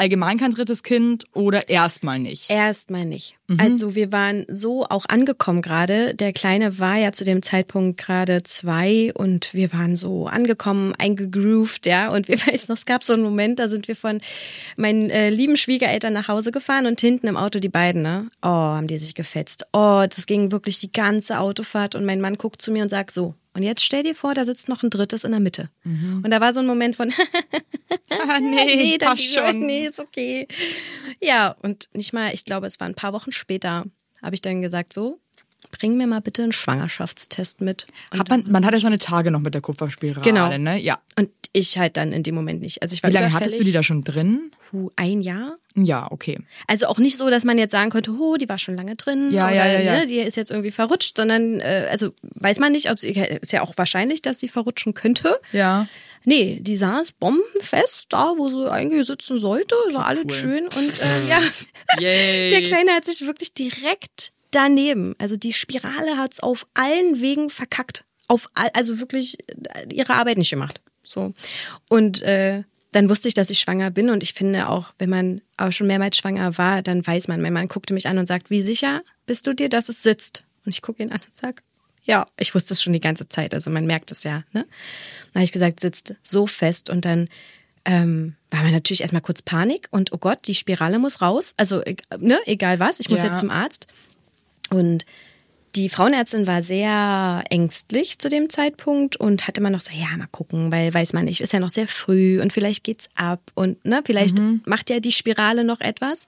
allgemein 0.00 0.38
kein 0.38 0.52
drittes 0.52 0.82
Kind 0.82 1.24
oder 1.34 1.68
erstmal 1.68 2.18
nicht. 2.18 2.50
Erstmal 2.50 3.04
nicht. 3.04 3.36
Mhm. 3.48 3.60
Also 3.60 3.94
wir 3.94 4.10
waren 4.10 4.46
so 4.48 4.86
auch 4.86 5.04
angekommen 5.06 5.60
gerade. 5.60 6.14
Der 6.14 6.32
Kleine 6.32 6.78
war 6.78 6.96
ja 6.96 7.12
zu 7.12 7.24
dem 7.24 7.42
Zeitpunkt 7.42 8.00
gerade 8.00 8.42
zwei 8.42 9.12
und 9.14 9.52
wir 9.52 9.72
waren 9.72 9.96
so 9.96 10.26
angekommen, 10.26 10.94
eingegroovt, 10.98 11.86
ja. 11.86 12.10
Und 12.10 12.28
wir 12.28 12.38
weiß 12.46 12.68
noch, 12.68 12.78
es 12.78 12.86
gab 12.86 13.04
so 13.04 13.12
einen 13.12 13.22
Moment, 13.22 13.58
da 13.58 13.68
sind 13.68 13.88
wir 13.88 13.96
von 13.96 14.20
meinen 14.76 15.10
äh, 15.10 15.28
lieben 15.28 15.56
Schwiegereltern 15.56 16.14
nach 16.14 16.28
Hause 16.28 16.50
gefahren 16.50 16.86
und 16.86 17.00
hinten 17.00 17.26
im 17.26 17.36
Auto 17.36 17.58
die 17.58 17.68
beiden, 17.68 18.02
ne? 18.02 18.28
Oh, 18.42 18.48
haben 18.48 18.86
die 18.86 18.98
sich 18.98 19.14
gefetzt. 19.14 19.66
Oh, 19.72 20.04
das 20.08 20.26
ging 20.26 20.50
wirklich 20.50 20.80
die 20.80 20.92
ganze 20.92 21.40
Autofahrt 21.40 21.94
und 21.94 22.06
mein 22.06 22.20
Mann 22.20 22.36
guckt 22.36 22.62
zu 22.62 22.72
mir 22.72 22.82
und 22.82 22.88
sagt 22.88 23.12
so, 23.12 23.34
und 23.54 23.62
jetzt 23.62 23.84
stell 23.84 24.02
dir 24.02 24.14
vor, 24.14 24.34
da 24.34 24.44
sitzt 24.44 24.68
noch 24.68 24.82
ein 24.82 24.90
drittes 24.90 25.24
in 25.24 25.32
der 25.32 25.40
Mitte. 25.40 25.70
Und 26.24 26.30
da 26.30 26.40
war 26.40 26.52
so 26.52 26.60
ein 26.60 26.66
Moment 26.66 26.96
von, 26.96 27.12
Ah, 28.10 28.38
nee, 28.40 28.98
dann 28.98 29.10
passt 29.10 29.32
schon. 29.34 29.60
Nee, 29.60 29.86
ist 29.86 30.00
okay. 30.00 30.46
Ja, 31.20 31.56
und 31.62 31.88
nicht 31.92 32.12
mal, 32.12 32.32
ich 32.34 32.44
glaube, 32.44 32.66
es 32.66 32.78
war 32.80 32.86
ein 32.88 32.94
paar 32.94 33.12
Wochen 33.12 33.32
später, 33.32 33.84
habe 34.22 34.34
ich 34.34 34.42
dann 34.42 34.62
gesagt, 34.62 34.92
so, 34.92 35.18
bring 35.70 35.96
mir 35.96 36.06
mal 36.06 36.20
bitte 36.20 36.42
einen 36.42 36.52
Schwangerschaftstest 36.52 37.60
mit. 37.60 37.86
Hat 38.16 38.28
man, 38.28 38.44
man 38.48 38.64
hat 38.66 38.72
ja 38.74 38.80
so 38.80 38.86
eine 38.86 38.98
Tage 38.98 39.30
noch 39.30 39.40
mit 39.40 39.54
der 39.54 39.60
Kupferspirale, 39.60 40.22
Genau. 40.24 40.48
ne? 40.56 40.78
Ja. 40.78 40.98
und 41.18 41.30
ich 41.52 41.78
halt 41.78 41.96
dann 41.96 42.12
in 42.12 42.22
dem 42.22 42.34
Moment 42.36 42.60
nicht. 42.60 42.80
Also 42.82 42.94
ich 42.94 43.02
war 43.02 43.10
Wie 43.10 43.14
lange 43.14 43.32
hattest 43.32 43.58
du 43.58 43.64
die 43.64 43.72
da 43.72 43.82
schon 43.82 44.04
drin? 44.04 44.52
Puh, 44.70 44.90
ein 44.94 45.20
Jahr. 45.20 45.56
Ja, 45.74 46.06
okay. 46.10 46.38
Also 46.68 46.86
auch 46.86 46.98
nicht 46.98 47.16
so, 47.16 47.28
dass 47.28 47.44
man 47.44 47.58
jetzt 47.58 47.72
sagen 47.72 47.90
könnte, 47.90 48.12
oh, 48.12 48.36
die 48.36 48.48
war 48.48 48.58
schon 48.58 48.76
lange 48.76 48.94
drin 48.94 49.32
Ja, 49.32 49.46
oder 49.48 49.56
ja, 49.56 49.66
ja, 49.66 49.80
ja. 49.80 49.98
Ne, 50.00 50.06
die 50.06 50.18
ist 50.18 50.36
jetzt 50.36 50.50
irgendwie 50.52 50.70
verrutscht, 50.70 51.16
sondern 51.16 51.58
äh, 51.60 51.88
also 51.90 52.10
weiß 52.22 52.60
man 52.60 52.70
nicht, 52.72 52.88
ob 52.90 52.98
sie 53.00 53.08
ist 53.10 53.52
ja 53.52 53.62
auch 53.62 53.72
wahrscheinlich, 53.76 54.22
dass 54.22 54.38
sie 54.38 54.48
verrutschen 54.48 54.94
könnte. 54.94 55.40
Ja. 55.52 55.88
Nee, 56.24 56.58
die 56.60 56.76
saß 56.76 57.12
bombenfest 57.12 58.06
da, 58.10 58.34
wo 58.36 58.48
sie 58.50 58.70
eigentlich 58.70 59.06
sitzen 59.06 59.38
sollte. 59.38 59.74
War 59.92 60.06
alles 60.06 60.24
cool. 60.26 60.32
schön 60.32 60.64
und 60.66 61.00
äh, 61.02 61.28
ja, 61.28 61.40
Yay. 61.98 62.50
der 62.50 62.62
Kleine 62.62 62.92
hat 62.92 63.06
sich 63.06 63.22
wirklich 63.26 63.54
direkt 63.54 64.32
daneben. 64.50 65.14
Also 65.18 65.36
die 65.36 65.52
Spirale 65.52 66.16
hat's 66.16 66.40
auf 66.40 66.66
allen 66.74 67.20
Wegen 67.20 67.50
verkackt. 67.50 68.04
Auf 68.28 68.48
all, 68.54 68.70
also 68.74 69.00
wirklich 69.00 69.38
äh, 69.48 69.92
ihre 69.92 70.14
Arbeit 70.14 70.38
nicht 70.38 70.50
gemacht. 70.50 70.80
So 71.02 71.32
und 71.88 72.22
äh, 72.22 72.62
dann 72.92 73.08
wusste 73.08 73.28
ich, 73.28 73.34
dass 73.34 73.50
ich 73.50 73.60
schwanger 73.60 73.90
bin 73.90 74.10
und 74.10 74.22
ich 74.22 74.32
finde 74.34 74.68
auch, 74.68 74.92
wenn 74.98 75.10
man 75.10 75.40
auch 75.56 75.70
schon 75.72 75.86
mehrmals 75.86 76.16
schwanger 76.16 76.58
war, 76.58 76.82
dann 76.82 77.06
weiß 77.06 77.28
man. 77.28 77.40
Mein 77.40 77.52
Mann 77.52 77.68
guckte 77.68 77.94
mich 77.94 78.08
an 78.08 78.18
und 78.18 78.26
sagt, 78.26 78.50
wie 78.50 78.62
sicher 78.62 79.02
bist 79.26 79.46
du 79.46 79.54
dir, 79.54 79.68
dass 79.68 79.88
es 79.88 80.02
sitzt? 80.02 80.44
Und 80.66 80.74
ich 80.74 80.82
gucke 80.82 81.02
ihn 81.02 81.12
an 81.12 81.20
und 81.24 81.34
sag, 81.34 81.62
ja, 82.02 82.26
ich 82.38 82.54
wusste 82.54 82.74
es 82.74 82.82
schon 82.82 82.92
die 82.92 83.00
ganze 83.00 83.28
Zeit. 83.28 83.54
Also 83.54 83.70
man 83.70 83.86
merkt 83.86 84.10
es 84.10 84.24
ja. 84.24 84.38
Ne? 84.52 84.66
Dann 85.32 85.34
habe 85.34 85.44
ich 85.44 85.52
gesagt, 85.52 85.80
sitzt 85.80 86.14
so 86.22 86.46
fest 86.46 86.90
und 86.90 87.04
dann 87.04 87.28
ähm, 87.84 88.34
war 88.50 88.62
mir 88.62 88.72
natürlich 88.72 89.00
erstmal 89.02 89.22
kurz 89.22 89.40
Panik 89.42 89.86
und 89.90 90.12
oh 90.12 90.18
Gott, 90.18 90.46
die 90.46 90.54
Spirale 90.54 90.98
muss 90.98 91.20
raus. 91.22 91.54
Also 91.56 91.82
e- 91.84 91.96
ne, 92.18 92.38
egal 92.46 92.80
was, 92.80 93.00
ich 93.00 93.08
muss 93.08 93.20
Ja. 93.20 93.26
jetzt 93.26 93.38
zum 93.38 93.50
Arzt. 93.50 93.86
Und 94.70 95.04
die 95.76 95.88
Frauenärztin 95.88 96.46
war 96.46 96.62
sehr 96.62 97.44
ängstlich 97.48 98.18
zu 98.18 98.28
dem 98.28 98.50
Zeitpunkt 98.50 99.16
und 99.16 99.46
hatte 99.46 99.60
immer 99.60 99.70
noch 99.70 99.80
so, 99.80 99.92
ja, 99.94 100.16
mal 100.16 100.26
gucken, 100.30 100.72
weil 100.72 100.92
weiß 100.92 101.12
man 101.12 101.24
nicht, 101.26 101.40
ist 101.40 101.52
ja 101.52 101.60
noch 101.60 101.70
sehr 101.70 101.86
früh 101.86 102.40
und 102.40 102.52
vielleicht 102.52 102.82
geht's 102.82 103.08
ab 103.14 103.40
und 103.54 103.84
ne, 103.84 104.02
vielleicht 104.04 104.40
macht 104.66 104.90
ja 104.90 104.98
die 104.98 105.12
Spirale 105.12 105.62
noch 105.64 105.80
etwas. 105.80 106.26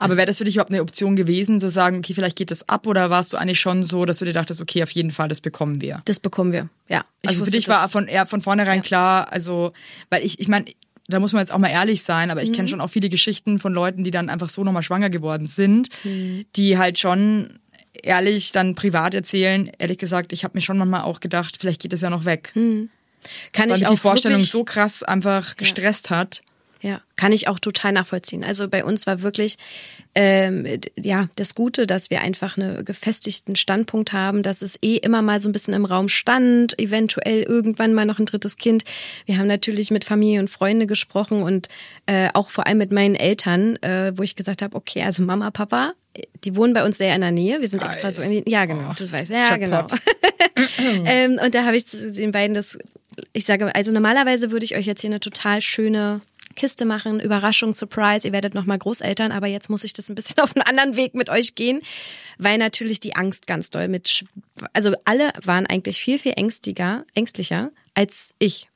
Aber 0.00 0.16
wäre 0.16 0.26
das 0.26 0.38
für 0.38 0.44
dich 0.44 0.54
überhaupt 0.54 0.70
eine 0.70 0.80
Option 0.80 1.16
gewesen, 1.16 1.58
zu 1.58 1.70
sagen, 1.70 1.98
okay, 1.98 2.14
vielleicht 2.14 2.36
geht 2.36 2.52
das 2.52 2.68
ab 2.68 2.86
oder 2.86 3.10
warst 3.10 3.32
du 3.32 3.36
eigentlich 3.36 3.58
schon 3.58 3.82
so, 3.82 4.04
dass 4.04 4.18
du 4.18 4.24
dir 4.24 4.32
dachtest, 4.32 4.60
okay, 4.60 4.82
auf 4.84 4.90
jeden 4.92 5.10
Fall, 5.10 5.28
das 5.28 5.40
bekommen 5.40 5.80
wir? 5.80 6.02
Das 6.04 6.20
bekommen 6.20 6.52
wir. 6.52 6.68
Ja. 6.88 7.04
Ich 7.22 7.30
Also 7.30 7.44
für 7.44 7.50
dich 7.50 7.68
war 7.68 7.88
von, 7.88 8.06
eher 8.06 8.26
von 8.26 8.40
vornherein 8.40 8.76
Ja. 8.76 8.82
klar, 8.82 9.32
also, 9.32 9.72
weil 10.08 10.24
ich, 10.24 10.38
ich 10.38 10.46
meine, 10.46 10.66
da 11.08 11.18
muss 11.20 11.32
man 11.32 11.40
jetzt 11.40 11.52
auch 11.52 11.58
mal 11.58 11.68
ehrlich 11.70 12.02
sein, 12.02 12.30
aber 12.30 12.42
ich 12.42 12.50
Mhm. 12.50 12.54
kenne 12.54 12.68
schon 12.68 12.80
auch 12.80 12.90
viele 12.90 13.08
Geschichten 13.08 13.58
von 13.58 13.72
Leuten, 13.72 14.04
die 14.04 14.10
dann 14.10 14.28
einfach 14.28 14.50
so 14.50 14.62
nochmal 14.62 14.82
schwanger 14.82 15.08
geworden 15.10 15.46
sind, 15.46 15.88
Mhm. 16.04 16.44
die 16.54 16.76
halt 16.78 16.98
schon 16.98 17.58
ehrlich 18.02 18.52
dann 18.52 18.74
privat 18.74 19.14
erzählen, 19.14 19.70
ehrlich 19.78 19.98
gesagt, 19.98 20.32
ich 20.32 20.44
habe 20.44 20.56
mir 20.56 20.60
schon 20.60 20.76
manchmal 20.78 21.02
auch 21.02 21.20
gedacht, 21.20 21.56
vielleicht 21.58 21.80
geht 21.80 21.92
es 21.94 22.02
ja 22.02 22.10
noch 22.10 22.24
weg. 22.26 22.52
kann 22.54 22.60
Weil 22.60 22.68
Mhm. 22.68 22.88
ich 23.74 23.78
mich 23.80 23.86
auch 23.86 23.90
die 23.92 23.96
Vorstellung 23.96 24.42
so 24.42 24.64
krass 24.64 25.02
einfach 25.02 25.56
gestresst 25.56 26.10
hat. 26.10 26.42
Ja, 26.80 27.00
kann 27.16 27.32
ich 27.32 27.48
auch 27.48 27.58
total 27.58 27.92
nachvollziehen. 27.92 28.44
Also 28.44 28.68
bei 28.68 28.84
uns 28.84 29.06
war 29.06 29.22
wirklich 29.22 29.58
ähm, 30.14 30.66
ja 30.96 31.28
das 31.34 31.56
Gute, 31.56 31.86
dass 31.86 32.08
wir 32.10 32.22
einfach 32.22 32.56
einen 32.56 32.84
gefestigten 32.84 33.56
Standpunkt 33.56 34.12
haben, 34.12 34.44
dass 34.44 34.62
es 34.62 34.78
eh 34.80 34.96
immer 34.96 35.20
mal 35.20 35.40
so 35.40 35.48
ein 35.48 35.52
bisschen 35.52 35.74
im 35.74 35.84
Raum 35.84 36.08
stand, 36.08 36.78
eventuell 36.78 37.42
irgendwann 37.42 37.94
mal 37.94 38.04
noch 38.04 38.20
ein 38.20 38.26
drittes 38.26 38.58
Kind. 38.58 38.84
Wir 39.26 39.38
haben 39.38 39.48
natürlich 39.48 39.90
mit 39.90 40.04
Familie 40.04 40.38
und 40.40 40.50
Freunde 40.50 40.86
gesprochen 40.86 41.42
und 41.42 41.68
äh, 42.06 42.28
auch 42.34 42.50
vor 42.50 42.66
allem 42.68 42.78
mit 42.78 42.92
meinen 42.92 43.16
Eltern, 43.16 43.76
äh, 43.82 44.12
wo 44.16 44.22
ich 44.22 44.36
gesagt 44.36 44.62
habe, 44.62 44.76
okay, 44.76 45.02
also 45.02 45.22
Mama, 45.22 45.50
Papa, 45.50 45.94
die 46.44 46.54
wohnen 46.54 46.74
bei 46.74 46.84
uns 46.84 46.98
sehr 46.98 47.14
in 47.14 47.20
der 47.20 47.32
Nähe. 47.32 47.60
Wir 47.60 47.68
sind 47.68 47.82
extra 47.82 48.12
so 48.12 48.22
in 48.22 48.30
die, 48.30 48.50
ja 48.50 48.64
genau, 48.66 48.92
du 48.96 49.10
weißt, 49.10 49.30
ja 49.30 49.56
Jackpot. 49.56 49.58
genau. 49.58 51.04
ähm, 51.06 51.40
und 51.44 51.54
da 51.54 51.64
habe 51.64 51.76
ich 51.76 51.86
zu 51.86 52.12
den 52.12 52.32
beiden 52.32 52.54
das, 52.54 52.78
ich 53.32 53.44
sage, 53.44 53.74
also 53.74 53.90
normalerweise 53.90 54.50
würde 54.50 54.64
ich 54.64 54.76
euch 54.76 54.86
jetzt 54.86 55.00
hier 55.00 55.10
eine 55.10 55.20
total 55.20 55.60
schöne 55.60 56.20
Kiste 56.58 56.84
machen, 56.84 57.20
Überraschung, 57.20 57.72
Surprise, 57.72 58.26
ihr 58.26 58.32
werdet 58.32 58.54
nochmal 58.54 58.78
Großeltern, 58.78 59.32
aber 59.32 59.46
jetzt 59.46 59.70
muss 59.70 59.84
ich 59.84 59.94
das 59.94 60.10
ein 60.10 60.14
bisschen 60.14 60.38
auf 60.42 60.54
einen 60.54 60.66
anderen 60.66 60.96
Weg 60.96 61.14
mit 61.14 61.30
euch 61.30 61.54
gehen, 61.54 61.80
weil 62.36 62.58
natürlich 62.58 63.00
die 63.00 63.16
Angst 63.16 63.46
ganz 63.46 63.70
doll 63.70 63.88
mit, 63.88 64.26
also 64.74 64.92
alle 65.04 65.32
waren 65.42 65.66
eigentlich 65.66 65.98
viel, 65.98 66.18
viel 66.18 66.34
ängstiger, 66.36 67.06
ängstlicher 67.14 67.70
als 67.94 68.34
ich. 68.38 68.68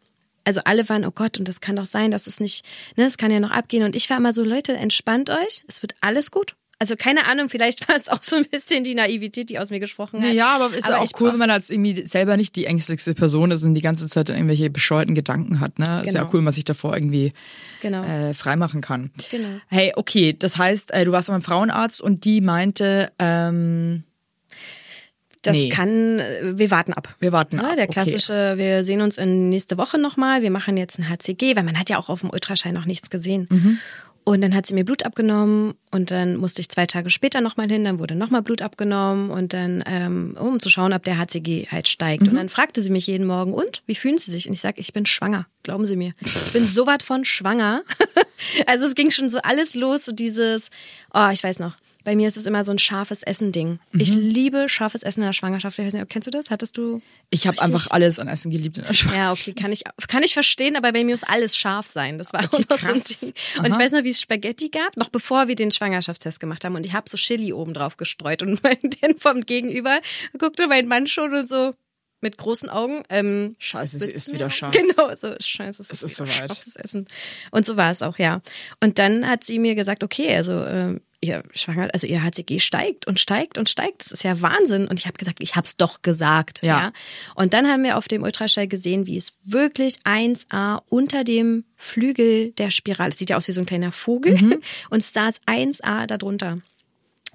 Also 0.44 0.62
alle 0.64 0.88
waren, 0.88 1.04
oh 1.04 1.12
Gott, 1.12 1.38
und 1.38 1.46
das 1.46 1.60
kann 1.60 1.76
doch 1.76 1.86
sein, 1.86 2.10
dass 2.10 2.26
es 2.26 2.40
nicht, 2.40 2.64
ne, 2.96 3.04
es 3.04 3.16
kann 3.18 3.30
ja 3.30 3.38
noch 3.38 3.52
abgehen. 3.52 3.84
Und 3.84 3.94
ich 3.94 4.10
war 4.10 4.16
immer 4.16 4.32
so, 4.32 4.42
Leute, 4.42 4.72
entspannt 4.72 5.30
euch, 5.30 5.62
es 5.68 5.82
wird 5.82 5.94
alles 6.00 6.30
gut. 6.30 6.56
Also 6.82 6.96
keine 6.96 7.26
Ahnung, 7.26 7.48
vielleicht 7.48 7.88
war 7.88 7.94
es 7.94 8.08
auch 8.08 8.24
so 8.24 8.34
ein 8.34 8.44
bisschen 8.44 8.82
die 8.82 8.96
Naivität, 8.96 9.50
die 9.50 9.60
aus 9.60 9.70
mir 9.70 9.78
gesprochen 9.78 10.20
hat. 10.20 10.32
Ja, 10.32 10.56
aber 10.56 10.74
ist 10.76 10.88
ja 10.88 10.98
auch 10.98 11.08
cool, 11.20 11.30
wenn 11.30 11.38
man 11.38 11.52
als 11.52 11.70
irgendwie 11.70 12.04
selber 12.04 12.36
nicht 12.36 12.56
die 12.56 12.64
ängstlichste 12.66 13.14
Person 13.14 13.52
ist 13.52 13.64
und 13.64 13.74
die 13.74 13.80
ganze 13.82 14.08
Zeit 14.08 14.28
irgendwelche 14.30 14.68
bescheuerten 14.68 15.14
Gedanken 15.14 15.60
hat. 15.60 15.78
Ne? 15.78 16.00
Ist 16.00 16.06
ja 16.06 16.12
Genau. 16.12 16.24
auch 16.24 16.32
cool, 16.32 16.38
wenn 16.40 16.44
man 16.46 16.52
sich 16.54 16.64
davor 16.64 16.94
irgendwie 16.96 17.34
Genau. 17.82 18.02
äh, 18.02 18.34
freimachen 18.34 18.80
kann. 18.80 19.10
Genau. 19.30 19.46
Hey, 19.68 19.92
okay, 19.94 20.34
das 20.36 20.56
heißt, 20.56 20.90
äh, 20.92 21.04
du 21.04 21.12
warst 21.12 21.28
beim 21.28 21.40
Frauenarzt 21.42 22.00
und 22.00 22.24
die 22.24 22.40
meinte, 22.40 23.12
ähm, 23.20 24.02
Das 25.44 25.56
Nee. 25.56 25.70
kann, 25.70 26.20
äh, 26.20 26.52
wir 26.56 26.70
warten 26.70 26.92
ab. 26.92 27.16
Wir 27.18 27.32
warten 27.32 27.56
Ja, 27.58 27.62
ab, 27.70 27.74
Der 27.74 27.84
okay. 27.86 27.92
klassische, 27.94 28.54
wir 28.58 28.84
sehen 28.84 29.00
uns 29.00 29.18
in 29.18 29.48
nächste 29.48 29.76
Woche 29.76 29.98
nochmal. 29.98 30.40
Wir 30.42 30.52
machen 30.52 30.76
jetzt 30.76 31.00
ein 31.00 31.08
HCG, 31.08 31.56
weil 31.56 31.64
man 31.64 31.76
hat 31.80 31.90
ja 31.90 31.98
auch 31.98 32.08
auf 32.08 32.20
dem 32.20 32.30
Ultraschall 32.30 32.72
noch 32.72 32.84
nichts 32.84 33.10
gesehen. 33.10 33.48
Mhm. 33.50 33.78
Und 34.24 34.40
dann 34.40 34.54
hat 34.54 34.66
sie 34.66 34.74
mir 34.74 34.84
Blut 34.84 35.04
abgenommen 35.04 35.74
und 35.90 36.12
dann 36.12 36.36
musste 36.36 36.60
ich 36.60 36.68
zwei 36.68 36.86
Tage 36.86 37.10
später 37.10 37.40
nochmal 37.40 37.68
hin, 37.68 37.84
dann 37.84 37.98
wurde 37.98 38.14
nochmal 38.14 38.42
Blut 38.42 38.62
abgenommen 38.62 39.30
und 39.30 39.52
dann, 39.52 39.82
ähm, 39.86 40.36
um 40.38 40.60
zu 40.60 40.70
schauen, 40.70 40.92
ob 40.92 41.02
der 41.02 41.18
HCG 41.18 41.66
halt 41.70 41.88
steigt. 41.88 42.22
Mhm. 42.22 42.28
Und 42.28 42.34
dann 42.36 42.48
fragte 42.48 42.82
sie 42.82 42.90
mich 42.90 43.08
jeden 43.08 43.26
Morgen, 43.26 43.52
und 43.52 43.82
wie 43.86 43.96
fühlen 43.96 44.18
Sie 44.18 44.30
sich? 44.30 44.46
Und 44.46 44.52
ich 44.52 44.60
sage, 44.60 44.80
ich 44.80 44.92
bin 44.92 45.06
schwanger, 45.06 45.46
glauben 45.64 45.86
Sie 45.86 45.96
mir. 45.96 46.12
Ich 46.20 46.52
bin 46.52 46.66
so 46.68 46.86
was 46.86 47.02
von 47.02 47.24
schwanger. 47.24 47.82
also 48.66 48.86
es 48.86 48.94
ging 48.94 49.10
schon 49.10 49.28
so 49.28 49.38
alles 49.42 49.74
los, 49.74 50.04
so 50.04 50.12
dieses, 50.12 50.70
oh, 51.12 51.28
ich 51.32 51.42
weiß 51.42 51.58
noch. 51.58 51.74
Bei 52.04 52.16
mir 52.16 52.26
ist 52.28 52.37
es 52.37 52.47
immer 52.47 52.64
so 52.64 52.73
ein 52.73 52.78
scharfes 52.78 53.23
Essen-Ding. 53.23 53.78
Ich 53.92 54.12
Mhm. 54.14 54.21
liebe 54.21 54.68
scharfes 54.68 55.02
Essen 55.02 55.21
in 55.21 55.26
der 55.26 55.32
Schwangerschaft. 55.32 55.78
Ich 55.78 55.85
weiß 55.87 55.92
nicht, 55.94 56.09
kennst 56.09 56.26
du 56.26 56.30
das? 56.30 56.50
Hattest 56.50 56.76
du? 56.76 57.00
Ich 57.30 57.47
habe 57.47 57.61
einfach 57.62 57.90
alles 57.90 58.18
an 58.18 58.28
Essen 58.28 58.50
geliebt 58.50 58.78
in 58.78 58.85
der 58.85 58.92
Schweiz. 58.94 59.14
Ja, 59.14 59.32
okay, 59.32 59.52
kann 59.52 59.73
ich, 59.73 59.85
kann 60.09 60.23
ich 60.23 60.32
verstehen, 60.35 60.76
aber 60.76 60.92
bei 60.92 61.04
mir 61.04 61.12
muss 61.12 61.23
alles 61.25 61.56
scharf 61.56 61.87
sein. 61.87 62.18
Das 62.18 62.32
war 62.32 62.44
Okay, 62.44 62.64
auch 62.64 62.68
noch 62.71 62.78
so 62.78 62.92
ein. 62.92 63.02
Ding. 63.02 63.32
Und 63.59 63.66
ich 63.68 63.76
weiß 63.78 63.92
noch, 63.92 64.04
wie 64.04 64.11
es 64.11 64.21
Spaghetti 64.21 64.68
gab, 64.68 64.97
noch 64.97 65.09
bevor 65.09 65.49
wir 65.49 65.54
den 65.56 65.71
Schwangerschaftstest 65.73 66.40
gemacht 66.40 66.64
haben. 66.64 66.75
Und 66.76 66.85
ich 66.87 66.92
habe 66.92 67.09
so 67.09 67.16
Chili 67.16 67.52
oben 67.52 67.75
drauf 67.75 67.97
gestreut. 67.97 68.42
Und 68.42 68.61
mein, 68.64 68.78
den 68.82 69.18
vom 69.18 69.40
Gegenüber 69.42 69.99
guckte 70.38 70.66
mein 70.66 70.88
Mann 70.88 71.06
schon 71.06 71.32
und 71.35 71.49
so 71.49 71.75
mit 72.21 72.38
großen 72.38 72.68
Augen. 72.68 73.02
Ähm, 73.09 73.56
Scheiße, 73.59 73.99
sie 73.99 74.11
ist 74.11 74.32
wieder 74.32 74.49
scharf. 74.49 74.73
Genau, 74.73 75.12
so 75.16 75.35
scheiße, 75.40 75.82
es 75.82 75.90
ist, 75.90 76.02
ist 76.04 76.16
soweit. 76.16 76.32
scharfes 76.32 76.76
Essen. 76.76 77.06
Und 77.50 77.66
so 77.66 77.76
war 77.76 77.90
es 77.90 78.00
auch, 78.00 78.16
ja. 78.18 78.40
Und 78.80 78.99
dann 79.00 79.28
hat 79.28 79.42
sie 79.42 79.59
mir 79.59 79.75
gesagt, 79.75 80.04
okay, 80.04 80.35
also 80.37 80.64
ähm, 80.64 81.00
ihr 81.22 81.44
schwanger, 81.54 81.88
also 81.92 82.06
ihr 82.06 82.22
HCG 82.22 82.58
steigt 82.58 83.06
und 83.06 83.20
steigt 83.20 83.56
und 83.56 83.70
steigt. 83.70 84.02
Das 84.02 84.10
ist 84.12 84.24
ja 84.24 84.42
Wahnsinn. 84.42 84.88
Und 84.88 84.98
ich 84.98 85.06
habe 85.06 85.16
gesagt, 85.16 85.38
ich 85.40 85.56
habe 85.56 85.66
es 85.66 85.76
doch 85.76 86.02
gesagt. 86.02 86.62
Ja. 86.62 86.80
Ja. 86.80 86.92
Und 87.34 87.54
dann 87.54 87.66
haben 87.66 87.84
wir 87.84 87.96
auf 87.96 88.08
dem 88.08 88.22
Ultraschall 88.22 88.66
gesehen, 88.66 89.06
wie 89.06 89.16
es 89.16 89.38
wirklich 89.44 90.00
1A 90.04 90.82
unter 90.88 91.24
dem 91.24 91.64
Flügel 91.76 92.50
der 92.52 92.70
Spirale, 92.70 93.10
es 93.10 93.18
sieht 93.18 93.30
ja 93.30 93.36
aus 93.36 93.48
wie 93.48 93.52
so 93.52 93.60
ein 93.60 93.66
kleiner 93.66 93.92
Vogel, 93.92 94.36
Mhm. 94.40 94.60
und 94.90 94.98
es 94.98 95.12
saß 95.12 95.40
1A 95.46 96.06
darunter, 96.06 96.58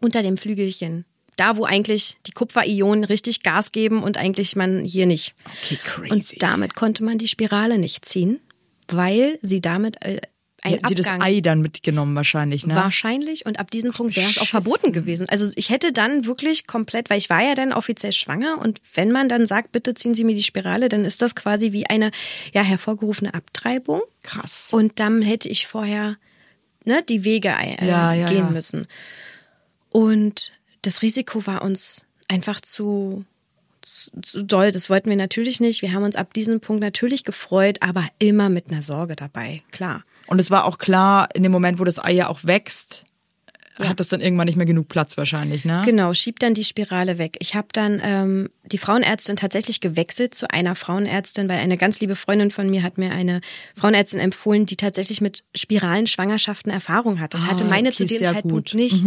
unter 0.02 0.22
dem 0.22 0.38
Flügelchen. 0.38 1.06
Da, 1.38 1.56
wo 1.56 1.66
eigentlich 1.66 2.18
die 2.26 2.32
Kupferionen 2.32 3.04
richtig 3.04 3.44
Gas 3.44 3.72
geben 3.72 4.02
und 4.04 4.18
eigentlich 4.18 4.56
man 4.56 4.84
hier 4.84 5.06
nicht. 5.06 5.36
Okay, 5.46 5.78
crazy. 5.84 6.12
Und 6.12 6.44
damit 6.44 6.74
konnte 6.74 7.04
man 7.04 7.20
die 7.20 7.28
Spirale 7.28 7.78
nicht 7.78 8.06
ziehen, 8.06 8.42
weil 8.88 9.38
sie 9.44 9.62
damit 9.62 10.04
äh, 10.04 10.20
ein 10.64 10.74
Hätten 10.74 10.88
sie 10.88 10.96
das 10.96 11.08
Abgang 11.08 11.28
Ei 11.28 11.42
dann 11.42 11.62
mitgenommen 11.62 12.16
wahrscheinlich, 12.16 12.66
ne? 12.66 12.76
Wahrscheinlich. 12.76 13.46
Und 13.46 13.60
ab 13.60 13.70
diesem 13.72 13.92
Punkt 13.92 14.16
wäre 14.16 14.30
es 14.30 14.40
auch 14.40 14.48
verboten 14.48 14.92
gewesen. 14.92 15.30
Also 15.30 15.52
ich 15.56 15.70
hätte 15.70 15.94
dann 15.94 16.26
wirklich 16.26 16.68
komplett, 16.68 17.10
weil 17.10 17.20
ich 17.20 17.30
war 17.30 17.42
ja 17.42 17.54
dann 17.56 17.74
offiziell 17.74 18.12
schwanger 18.12 18.60
und 18.60 18.82
wenn 18.94 19.12
man 19.12 19.30
dann 19.30 19.48
sagt, 19.48 19.72
bitte 19.72 19.94
ziehen 19.94 20.16
Sie 20.16 20.24
mir 20.24 20.36
die 20.36 20.44
Spirale, 20.44 20.90
dann 20.90 21.06
ist 21.06 21.22
das 21.22 21.36
quasi 21.36 21.72
wie 21.72 21.88
eine 21.88 22.12
ja 22.54 22.64
hervorgerufene 22.64 23.34
Abtreibung. 23.34 24.02
Krass. 24.24 24.70
Und 24.72 25.00
dann 25.00 25.22
hätte 25.22 25.48
ich 25.48 25.68
vorher 25.68 26.18
ne, 26.86 27.04
die 27.08 27.24
Wege 27.24 27.50
äh, 27.50 27.86
Ja, 27.86 28.14
ja, 28.14 28.28
gehen 28.28 28.38
ja. 28.38 28.50
müssen. 28.50 28.88
Und 29.92 30.54
das 30.82 31.02
Risiko 31.02 31.46
war 31.46 31.62
uns 31.62 32.06
einfach 32.28 32.62
zu, 32.62 33.26
zu, 34.22 34.44
doll. 34.44 34.72
Das 34.72 34.90
wollten 34.90 35.10
wir 35.10 35.18
natürlich 35.18 35.60
nicht. 35.60 35.82
Wir 35.82 35.94
haben 35.94 36.04
uns 36.04 36.16
ab 36.16 36.34
diesem 36.34 36.60
Punkt 36.60 36.82
natürlich 36.82 37.24
gefreut, 37.24 37.78
aber 37.82 38.06
immer 38.20 38.50
mit 38.50 38.72
einer 38.72 38.82
Sorge 38.82 39.16
dabei, 39.16 39.62
klar. 39.72 40.04
Und 40.28 40.40
es 40.40 40.52
war 40.52 40.66
auch 40.66 40.78
klar, 40.78 41.30
in 41.34 41.44
dem 41.44 41.52
Moment, 41.52 41.80
wo 41.80 41.84
das 41.84 42.04
Ei 42.04 42.12
ja 42.12 42.28
auch 42.28 42.44
wächst, 42.44 43.06
hat 43.86 44.00
das 44.00 44.08
dann 44.08 44.22
irgendwann 44.22 44.46
nicht 44.48 44.56
mehr 44.56 44.66
genug 44.66 44.88
Platz 44.88 45.18
wahrscheinlich, 45.18 45.66
ne? 45.66 45.82
Genau, 45.86 46.14
schiebt 46.14 46.42
dann 46.44 46.54
die 46.54 46.64
Spirale 46.64 47.18
weg. 47.18 47.38
Ich 47.40 47.56
habe 47.56 47.68
dann 47.74 48.02
ähm, 48.04 48.50
die 48.66 48.78
Frauenärztin 48.78 49.36
tatsächlich 49.36 49.82
gewechselt 49.82 50.34
zu 50.36 50.50
einer 50.50 50.76
Frauenärztin, 50.76 51.48
weil 51.48 51.60
eine 51.60 51.78
ganz 51.78 52.00
liebe 52.00 52.16
Freundin 52.16 52.52
von 52.52 52.70
mir 52.70 52.84
hat 52.84 52.98
mir 52.98 53.12
eine 53.12 53.42
Frauenärztin 53.76 54.20
empfohlen, 54.20 54.66
die 54.66 54.76
tatsächlich 54.76 55.22
mit 55.22 55.44
spiralen 55.56 56.08
Schwangerschaften 56.08 56.72
Erfahrung 56.72 57.20
hat. 57.20 57.34
Das 57.34 57.46
hatte 57.46 57.66
Ah, 57.66 57.70
meine 57.70 57.90
okay, 57.90 57.98
zu 57.98 58.06
dem 58.06 58.20
Zeitpunkt 58.20 58.72
gut. 58.72 58.74
Mhm. 58.74 58.80
nicht. 58.80 59.04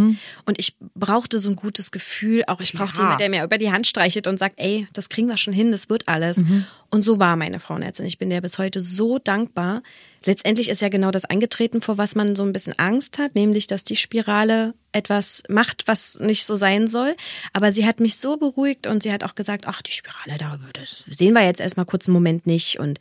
Und 0.47 0.59
ich 0.59 0.77
brauchte 0.95 1.39
so 1.39 1.49
ein 1.51 1.57
gutes 1.57 1.91
Gefühl. 1.91 2.45
Auch 2.47 2.61
ich 2.61 2.73
brauchte 2.73 2.95
Klar. 2.95 3.05
jemanden, 3.07 3.19
der 3.19 3.31
mir 3.31 3.45
über 3.45 3.59
die 3.59 3.73
Hand 3.73 3.87
streichelt 3.87 4.27
und 4.27 4.39
sagt, 4.39 4.55
ey, 4.59 4.87
das 4.93 5.09
kriegen 5.09 5.29
wir 5.29 5.37
schon 5.37 5.53
hin, 5.55 5.73
das 5.73 5.89
wird 5.91 6.09
alles. 6.09 6.39
Mhm. 6.39 6.65
Und 6.91 7.05
so 7.05 7.19
war 7.19 7.37
meine 7.37 7.61
Frauenärztin. 7.61 8.07
Ich 8.07 8.19
bin 8.19 8.31
der 8.31 8.41
bis 8.41 8.59
heute 8.59 8.81
so 8.81 9.19
dankbar. 9.19 9.83
Letztendlich 10.25 10.69
ist 10.69 10.83
ja 10.83 10.89
genau 10.89 11.11
das 11.11 11.25
eingetreten, 11.25 11.81
vor 11.81 11.97
was 11.97 12.15
man 12.15 12.37
so 12.37 12.43
ein 12.43 12.53
bisschen 12.53 12.79
Angst 12.79 13.19
hat, 13.19 13.35
nämlich, 13.35 13.67
dass 13.67 13.85
die 13.85 13.97
Spirale 13.97 14.75
etwas 14.93 15.43
macht, 15.49 15.87
was 15.87 16.19
nicht 16.19 16.45
so 16.45 16.57
sein 16.57 16.89
soll. 16.89 17.17
Aber 17.53 17.73
sie 17.73 17.87
hat 17.87 18.01
mich 18.01 18.17
so 18.17 18.37
beruhigt 18.37 18.87
und 18.87 19.03
sie 19.03 19.13
hat 19.13 19.25
auch 19.25 19.35
gesagt, 19.35 19.67
ach, 19.67 19.83
die 19.83 19.93
Spirale, 19.93 20.37
darüber, 20.39 20.69
das 20.75 21.05
sehen 21.09 21.33
wir 21.33 21.45
jetzt 21.45 21.61
erstmal 21.61 21.87
kurz 21.87 22.07
einen 22.07 22.15
Moment 22.15 22.47
nicht. 22.47 22.79
Und 22.79 22.99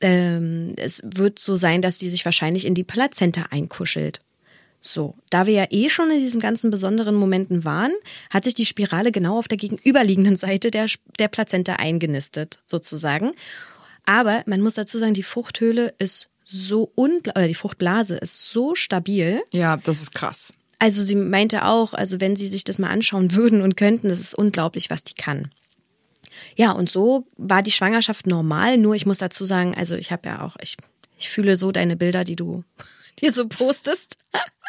ähm, 0.00 0.74
es 0.76 1.02
wird 1.04 1.38
so 1.38 1.56
sein, 1.56 1.82
dass 1.82 1.98
sie 1.98 2.08
sich 2.08 2.24
wahrscheinlich 2.24 2.64
in 2.64 2.74
die 2.74 2.84
Plazenta 2.84 3.46
einkuschelt. 3.50 4.20
So, 4.86 5.14
da 5.30 5.46
wir 5.46 5.54
ja 5.54 5.66
eh 5.70 5.88
schon 5.88 6.10
in 6.10 6.18
diesen 6.18 6.40
ganzen 6.40 6.70
besonderen 6.70 7.14
Momenten 7.14 7.64
waren, 7.64 7.92
hat 8.28 8.44
sich 8.44 8.54
die 8.54 8.66
Spirale 8.66 9.12
genau 9.12 9.38
auf 9.38 9.48
der 9.48 9.56
gegenüberliegenden 9.56 10.36
Seite 10.36 10.70
der, 10.70 10.88
der 11.18 11.28
Plazenta 11.28 11.76
eingenistet, 11.76 12.58
sozusagen. 12.66 13.32
Aber 14.04 14.42
man 14.46 14.60
muss 14.60 14.74
dazu 14.74 14.98
sagen, 14.98 15.14
die 15.14 15.22
Fruchthöhle 15.22 15.94
ist 15.98 16.28
so 16.44 16.92
unglaublich, 16.94 17.36
oder 17.36 17.48
die 17.48 17.54
Fruchtblase 17.54 18.16
ist 18.16 18.50
so 18.50 18.74
stabil. 18.74 19.42
Ja, 19.52 19.76
das 19.76 20.02
ist 20.02 20.14
krass. 20.14 20.52
Also 20.78 21.02
sie 21.02 21.14
meinte 21.14 21.64
auch, 21.64 21.94
also 21.94 22.20
wenn 22.20 22.36
sie 22.36 22.48
sich 22.48 22.64
das 22.64 22.78
mal 22.78 22.90
anschauen 22.90 23.34
würden 23.34 23.62
und 23.62 23.76
könnten, 23.76 24.08
das 24.08 24.20
ist 24.20 24.34
unglaublich, 24.34 24.90
was 24.90 25.04
die 25.04 25.14
kann. 25.14 25.50
Ja, 26.56 26.72
und 26.72 26.90
so 26.90 27.26
war 27.36 27.62
die 27.62 27.70
Schwangerschaft 27.70 28.26
normal, 28.26 28.76
nur 28.76 28.94
ich 28.94 29.06
muss 29.06 29.18
dazu 29.18 29.44
sagen, 29.44 29.74
also 29.74 29.94
ich 29.94 30.12
habe 30.12 30.28
ja 30.28 30.42
auch, 30.42 30.56
ich, 30.60 30.76
ich 31.18 31.30
fühle 31.30 31.56
so 31.56 31.72
deine 31.72 31.96
Bilder, 31.96 32.24
die 32.24 32.36
du 32.36 32.64
die 33.20 33.30
so 33.30 33.48
postest. 33.48 34.16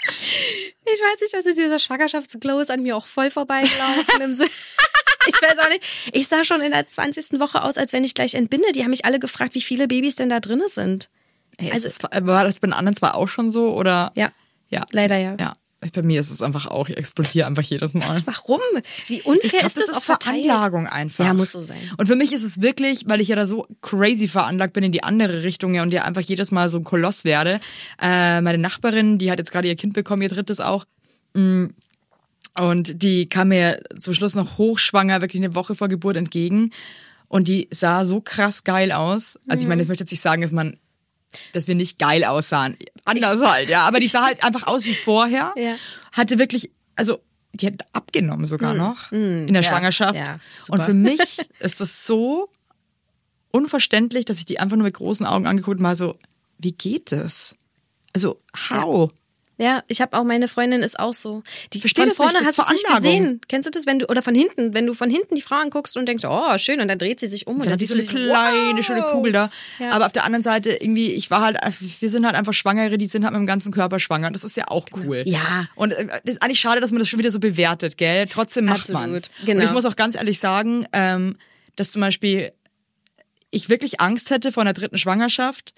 Ich 0.08 1.00
weiß 1.02 1.22
nicht, 1.22 1.36
also 1.36 1.54
dieser 1.54 1.80
Schwangerschaftsglow 1.80 2.60
ist 2.60 2.70
an 2.70 2.84
mir 2.84 2.96
auch 2.96 3.08
voll 3.08 3.32
vorbeigelaufen 3.32 4.22
im 4.22 4.34
Sinne. 4.34 4.50
Ich 5.28 5.42
weiß 5.42 5.58
auch 5.58 5.70
nicht. 5.70 5.82
Ich 6.14 6.28
sah 6.28 6.46
schon 6.46 6.62
in 6.62 6.72
der 6.72 6.88
20. 6.88 7.40
Woche 7.40 7.64
aus, 7.64 7.80
als 7.80 7.94
wenn 7.94 8.04
ich 8.04 8.14
gleich 8.14 8.36
entbinde. 8.36 8.72
Die 8.74 8.84
haben 8.84 8.92
mich 8.92 9.06
alle 9.06 9.18
gefragt, 9.18 9.56
wie 9.56 9.62
viele 9.62 9.88
Babys 9.88 10.16
denn 10.16 10.30
da 10.30 10.40
drin 10.40 10.62
sind. 10.68 11.10
Ey, 11.58 11.72
Also- 11.72 11.88
es, 11.88 12.00
war 12.02 12.44
das 12.44 12.60
bei 12.60 12.68
den 12.68 12.74
anderen 12.74 12.96
zwei 12.96 13.12
auch 13.12 13.28
schon 13.28 13.52
so 13.52 13.74
oder? 13.76 14.12
Ja. 14.16 14.32
Ja. 14.70 14.84
Leider 14.92 15.18
ja. 15.18 15.36
Ja. 15.40 15.54
Bei 15.94 16.02
mir 16.02 16.20
ist 16.20 16.32
es 16.32 16.42
einfach 16.42 16.66
auch, 16.66 16.90
ich 16.90 16.98
explodiere 16.98 17.46
einfach 17.46 17.62
jedes 17.62 17.94
Mal. 17.94 18.08
Was, 18.08 18.26
warum? 18.26 18.60
Wie 19.06 19.22
unfair 19.22 19.44
Ich 19.44 19.52
glaube, 19.52 19.66
ist 19.68 19.78
das 19.78 19.86
das, 19.86 19.98
ist 19.98 20.10
auch? 20.10 20.18
Veranlagung 20.20 20.88
einfach. 20.88 21.24
Ja, 21.24 21.34
muss 21.36 21.52
so 21.52 21.62
sein. 21.62 21.78
Und 21.98 22.08
für 22.08 22.16
mich 22.16 22.34
ist 22.34 22.42
es 22.44 22.62
wirklich, 22.62 23.04
weil 23.08 23.22
ich 23.22 23.28
ja 23.28 23.36
da 23.36 23.46
so 23.46 23.68
crazy 23.82 24.28
veranlagt 24.28 24.74
bin 24.74 24.84
in 24.84 24.92
die 24.92 25.04
andere 25.04 25.44
Richtung 25.44 25.76
ja, 25.76 25.84
und 25.84 25.94
ja 25.94 26.04
einfach 26.04 26.22
jedes 26.22 26.50
Mal 26.50 26.70
so 26.72 26.80
ein 26.80 26.84
Koloss 26.84 27.24
werde. 27.24 27.60
Äh, 28.02 28.42
meine 28.42 28.58
Nachbarin, 28.58 29.20
die 29.20 29.30
hat 29.30 29.38
jetzt 29.38 29.52
gerade 29.52 29.68
ihr 29.68 29.76
Kind 29.76 29.94
bekommen, 29.94 30.24
ihr 30.24 30.30
drittes 30.30 30.60
auch. 30.60 30.86
Mm, 31.36 31.68
Und 32.58 33.04
die 33.04 33.28
kam 33.30 33.50
mir 33.50 33.80
zum 34.00 34.16
Schluss 34.16 34.34
noch 34.34 34.58
hochschwanger, 34.58 35.22
wirklich 35.22 35.44
eine 35.44 35.54
Woche 35.54 35.76
vor 35.76 35.88
Geburt 35.88 36.18
entgegen. 36.18 36.72
Und 37.28 37.48
die 37.48 37.68
sah 37.70 38.06
so 38.06 38.22
krass 38.22 38.64
geil 38.64 38.92
aus. 38.92 39.38
Also 39.48 39.62
ich 39.64 39.68
meine, 39.68 39.82
ich 39.84 39.88
möchte 39.88 40.04
jetzt 40.04 40.12
nicht 40.12 40.22
sagen, 40.22 40.42
dass 40.42 40.52
man, 40.52 40.78
dass 41.54 41.68
wir 41.68 41.76
nicht 41.76 42.00
geil 42.00 42.24
aussahen. 42.24 42.78
Anders 43.06 43.42
halt, 43.42 43.70
ja. 43.70 43.88
Aber 43.88 44.00
die 44.00 44.08
sah 44.08 44.24
halt 44.24 44.44
einfach 44.44 44.68
aus 44.68 44.86
wie 44.86 44.96
vorher. 44.96 45.54
Ja. 45.56 45.76
Hatte 46.12 46.40
wirklich, 46.40 46.72
also 46.96 47.20
die 47.54 47.68
hat 47.68 47.74
abgenommen 47.94 48.46
sogar 48.46 48.74
noch 48.74 49.12
in 49.12 49.48
der 49.48 49.62
ja, 49.62 49.70
Schwangerschaft. 49.70 50.20
ja, 50.20 50.40
und 50.70 50.82
für 50.84 50.94
mich 50.94 51.40
ist 51.60 51.80
das 51.80 52.06
so 52.06 52.50
unverständlich, 53.52 54.26
dass 54.26 54.40
ich 54.40 54.46
die 54.46 54.60
einfach 54.60 54.76
nur 54.76 54.86
mit 54.86 54.96
großen 54.96 55.26
Augen 55.26 55.48
angeguckt 55.48 55.78
und 55.78 55.84
mal 55.84 55.96
so, 55.96 56.16
wie 56.58 56.74
geht 56.74 57.12
das? 57.12 57.56
Also, 58.14 58.42
how? 58.70 59.12
Ja, 59.12 59.18
ich 59.88 60.02
habe 60.02 60.18
auch 60.18 60.24
meine 60.24 60.48
Freundin 60.48 60.82
ist 60.82 61.00
auch 61.00 61.14
so. 61.14 61.44
Die 61.74 61.80
Versteh 61.80 62.02
von 62.02 62.10
das 62.10 62.18
vorne 62.18 62.34
nicht, 62.34 62.46
hast 62.46 62.58
du 62.58 62.74
nicht 62.74 62.88
gesehen. 62.88 63.42
Kennst 63.48 63.68
du 63.68 63.72
das, 63.72 63.86
wenn 63.86 64.00
du 64.00 64.08
oder 64.08 64.22
von 64.22 64.36
hinten, 64.36 64.74
wenn 64.74 64.86
du 64.86 64.94
von 64.94 65.10
hinten 65.10 65.36
die 65.36 65.42
Frau 65.42 65.56
anguckst 65.56 65.96
und 65.98 66.08
denkst, 66.08 66.26
oh 66.26 66.58
schön, 66.58 66.82
und 66.82 66.88
dann 66.88 66.98
dreht 66.98 67.20
sie 67.20 67.28
sich 67.28 67.48
um 67.48 67.56
und 67.56 67.62
Und 67.62 67.66
dann 67.68 67.76
dann 67.78 67.80
siehst 67.80 67.92
du 67.92 67.96
eine 67.96 68.04
kleine, 68.04 68.78
wow. 68.78 68.86
schöne 68.86 69.02
Kugel 69.04 69.32
da. 69.32 69.50
Ja. 69.80 69.92
Aber 69.92 70.06
auf 70.06 70.12
der 70.12 70.24
anderen 70.24 70.44
Seite 70.44 70.72
irgendwie, 70.72 71.14
ich 71.14 71.32
war 71.32 71.42
halt, 71.42 71.58
wir 72.00 72.10
sind 72.10 72.26
halt 72.26 72.36
einfach 72.36 72.54
Schwangere, 72.54 72.98
die 72.98 73.08
sind 73.08 73.24
halt 73.24 73.34
mit 73.34 73.40
dem 73.40 73.48
ganzen 73.48 73.72
Körper 73.72 74.00
schwanger. 74.00 74.32
Das 74.32 74.44
ist 74.44 74.58
ja 74.58 74.66
auch 74.68 74.88
cool. 74.96 75.24
Ja. 75.26 75.68
Und 75.76 75.92
äh, 75.92 76.08
das 76.24 76.36
ist 76.36 76.44
eigentlich 76.44 76.60
schade, 76.60 76.82
dass 76.82 76.92
man 76.92 77.00
das 77.00 77.08
schon 77.08 77.20
wieder 77.20 77.32
so 77.32 77.40
bewertet, 77.40 77.98
gell? 77.98 78.28
Trotzdem 78.28 78.66
macht 78.66 78.90
man's. 78.90 79.30
genau. 79.46 79.62
Und 79.62 79.66
ich 79.66 79.74
muss 79.74 79.86
auch 79.86 79.96
ganz 79.96 80.16
ehrlich 80.16 80.40
sagen, 80.40 80.86
ähm, 80.94 81.38
dass 81.76 81.92
zum 81.92 82.02
Beispiel 82.02 82.52
ich 83.52 83.70
wirklich 83.70 84.02
Angst 84.02 84.30
hätte 84.30 84.52
vor 84.52 84.62
einer 84.62 84.74
dritten 84.74 84.98
Schwangerschaft. 84.98 85.74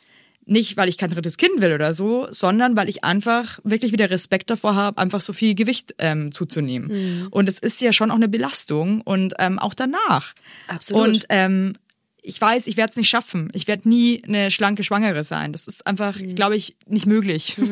Nicht, 0.49 0.77
weil 0.77 0.87
ich 0.89 0.97
kein 0.97 1.09
drittes 1.11 1.37
Kind 1.37 1.59
will 1.61 1.73
oder 1.73 1.93
so, 1.93 2.27
sondern 2.31 2.75
weil 2.77 2.87
ich 2.89 3.03
einfach 3.03 3.59
wirklich 3.63 3.91
wieder 3.91 4.09
Respekt 4.09 4.49
davor 4.49 4.75
habe, 4.75 4.97
einfach 4.99 5.21
so 5.21 5.33
viel 5.33 5.55
Gewicht 5.55 5.93
ähm, 5.99 6.31
zuzunehmen. 6.31 6.87
Mhm. 7.21 7.27
Und 7.31 7.49
es 7.49 7.59
ist 7.59 7.81
ja 7.81 7.91
schon 7.93 8.09
auch 8.11 8.15
eine 8.15 8.29
Belastung 8.29 9.01
und 9.01 9.33
ähm, 9.39 9.59
auch 9.59 9.73
danach. 9.73 10.33
Absolut. 10.67 11.07
Und 11.07 11.25
ähm, 11.29 11.73
ich 12.21 12.39
weiß, 12.41 12.67
ich 12.67 12.75
werde 12.77 12.91
es 12.91 12.97
nicht 12.97 13.09
schaffen. 13.09 13.49
Ich 13.53 13.67
werde 13.67 13.87
nie 13.87 14.21
eine 14.25 14.49
schlanke 14.51 14.83
Schwangere 14.83 15.23
sein. 15.23 15.51
Das 15.53 15.67
ist 15.67 15.85
einfach, 15.85 16.17
Mhm. 16.19 16.35
glaube 16.35 16.55
ich, 16.55 16.75
nicht 16.87 17.05
möglich. 17.05 17.55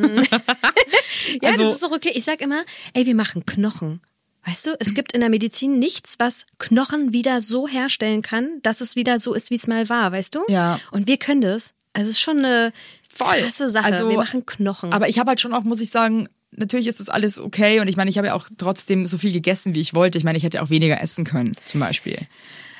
Ja, 1.41 1.49
Also- 1.51 1.63
das 1.63 1.73
ist 1.75 1.83
doch 1.83 1.91
okay. 1.91 2.11
Ich 2.13 2.23
sag 2.23 2.41
immer, 2.41 2.63
ey, 2.93 3.05
wir 3.05 3.15
machen 3.15 3.45
Knochen. 3.45 4.01
Weißt 4.45 4.65
du, 4.67 4.75
es 4.79 4.93
gibt 4.93 5.13
in 5.13 5.21
der 5.21 5.29
Medizin 5.31 5.79
nichts, 5.79 6.15
was 6.19 6.45
Knochen 6.59 7.13
wieder 7.13 7.41
so 7.41 7.67
herstellen 7.67 8.21
kann, 8.21 8.59
dass 8.61 8.79
es 8.79 8.95
wieder 8.95 9.17
so 9.17 9.33
ist, 9.33 9.49
wie 9.49 9.55
es 9.55 9.65
mal 9.65 9.89
war, 9.89 10.11
weißt 10.11 10.35
du? 10.35 10.41
Ja. 10.49 10.79
Und 10.91 11.07
wir 11.07 11.17
können 11.17 11.41
das. 11.41 11.73
Also 11.95 12.09
es 12.09 12.17
ist 12.17 12.21
schon 12.21 12.39
eine 12.39 12.73
Voll. 13.09 13.41
krasse 13.41 13.69
Sache. 13.69 13.85
Also, 13.85 14.09
wir 14.09 14.17
machen 14.17 14.45
Knochen. 14.45 14.93
Aber 14.93 15.07
ich 15.07 15.17
habe 15.17 15.29
halt 15.29 15.41
schon 15.41 15.53
auch, 15.53 15.63
muss 15.63 15.81
ich 15.81 15.89
sagen, 15.89 16.27
natürlich 16.51 16.87
ist 16.87 16.99
das 16.99 17.09
alles 17.09 17.39
okay 17.39 17.79
und 17.79 17.87
ich 17.87 17.95
meine, 17.95 18.09
ich 18.09 18.17
habe 18.17 18.27
ja 18.27 18.33
auch 18.33 18.45
trotzdem 18.57 19.07
so 19.07 19.17
viel 19.17 19.31
gegessen, 19.31 19.73
wie 19.73 19.81
ich 19.81 19.93
wollte. 19.93 20.17
Ich 20.17 20.23
meine, 20.23 20.37
ich 20.37 20.43
hätte 20.43 20.61
auch 20.61 20.69
weniger 20.69 21.01
essen 21.01 21.23
können, 21.25 21.53
zum 21.65 21.79
Beispiel. 21.79 22.17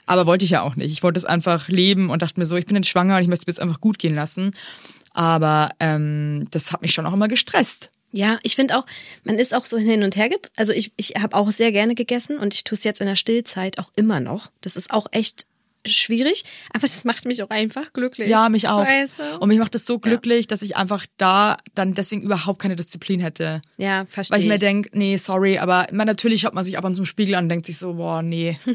Aber 0.06 0.26
wollte 0.26 0.46
ich 0.46 0.52
ja 0.52 0.62
auch 0.62 0.76
nicht. 0.76 0.92
Ich 0.92 1.02
wollte 1.02 1.18
es 1.18 1.26
einfach 1.26 1.68
leben 1.68 2.10
und 2.10 2.22
dachte 2.22 2.40
mir 2.40 2.46
so, 2.46 2.56
ich 2.58 2.66
bin 2.66 2.76
jetzt 2.76 2.90
schwanger 2.90 3.16
und 3.18 3.24
ich 3.24 3.28
möchte 3.28 3.44
es 3.44 3.48
mir 3.48 3.54
jetzt 3.54 3.62
einfach 3.62 3.82
gut 3.82 3.98
gehen 3.98 4.14
lassen. 4.14 4.52
Aber 5.14 5.70
ähm, 5.80 6.48
das 6.52 6.72
hat 6.72 6.82
mich 6.82 6.92
schon 6.92 7.06
auch 7.06 7.14
immer 7.14 7.28
gestresst. 7.28 7.90
Ja, 8.12 8.38
ich 8.44 8.56
finde 8.56 8.78
auch, 8.78 8.86
man 9.24 9.40
ist 9.40 9.54
auch 9.54 9.66
so 9.66 9.78
hin 9.78 10.04
und 10.04 10.16
her. 10.16 10.30
Also 10.56 10.74
ich, 10.74 10.92
ich 10.96 11.14
habe 11.20 11.36
auch 11.36 11.52
sehr 11.52 11.72
gerne 11.72 11.96
gegessen 11.96 12.38
und 12.38 12.54
ich 12.54 12.64
tue 12.64 12.76
es 12.76 12.84
jetzt 12.84 13.02
in 13.02 13.08
der 13.08 13.16
Stillzeit 13.16 13.80
auch 13.80 13.92
immer 13.96 14.20
noch. 14.20 14.52
Das 14.62 14.76
ist 14.76 14.92
auch 14.92 15.08
echt 15.12 15.48
schwierig, 15.86 16.44
aber 16.72 16.82
das 16.82 17.04
macht 17.06 17.26
mich 17.26 17.42
auch 17.44 17.50
einfach 17.50 17.94
glücklich. 17.94 18.30
Ja, 18.30 18.50
mich 18.50 18.68
auch. 18.68 18.86
Weißt 18.86 19.20
du? 19.20 19.40
Und 19.40 19.50
mich 19.50 19.60
macht 19.60 19.76
das 19.76 19.86
so 19.86 20.00
glücklich, 20.00 20.48
dass 20.48 20.62
ich 20.62 20.76
einfach 20.76 21.06
da 21.18 21.58
dann 21.74 21.94
deswegen 21.94 22.22
überhaupt 22.22 22.60
keine 22.60 22.76
Disziplin 22.76 23.20
hätte. 23.20 23.62
ja, 23.78 24.06
verstehe 24.06 24.36
Weil 24.38 24.44
ich 24.44 24.50
mir 24.50 24.60
denke, 24.60 24.90
nee, 24.94 25.18
sorry, 25.18 25.58
aber 25.58 25.88
man, 25.92 26.08
natürlich 26.08 26.42
schaut 26.42 26.54
man 26.54 26.64
sich 26.64 26.78
ab 26.78 26.84
und 26.86 26.96
zum 26.96 27.06
Spiegel 27.06 27.36
an 27.36 27.46
und 27.46 27.50
denkt 27.50 27.66
sich 27.66 27.78
so, 27.78 27.94
boah, 27.94 28.22
nee. 28.22 28.58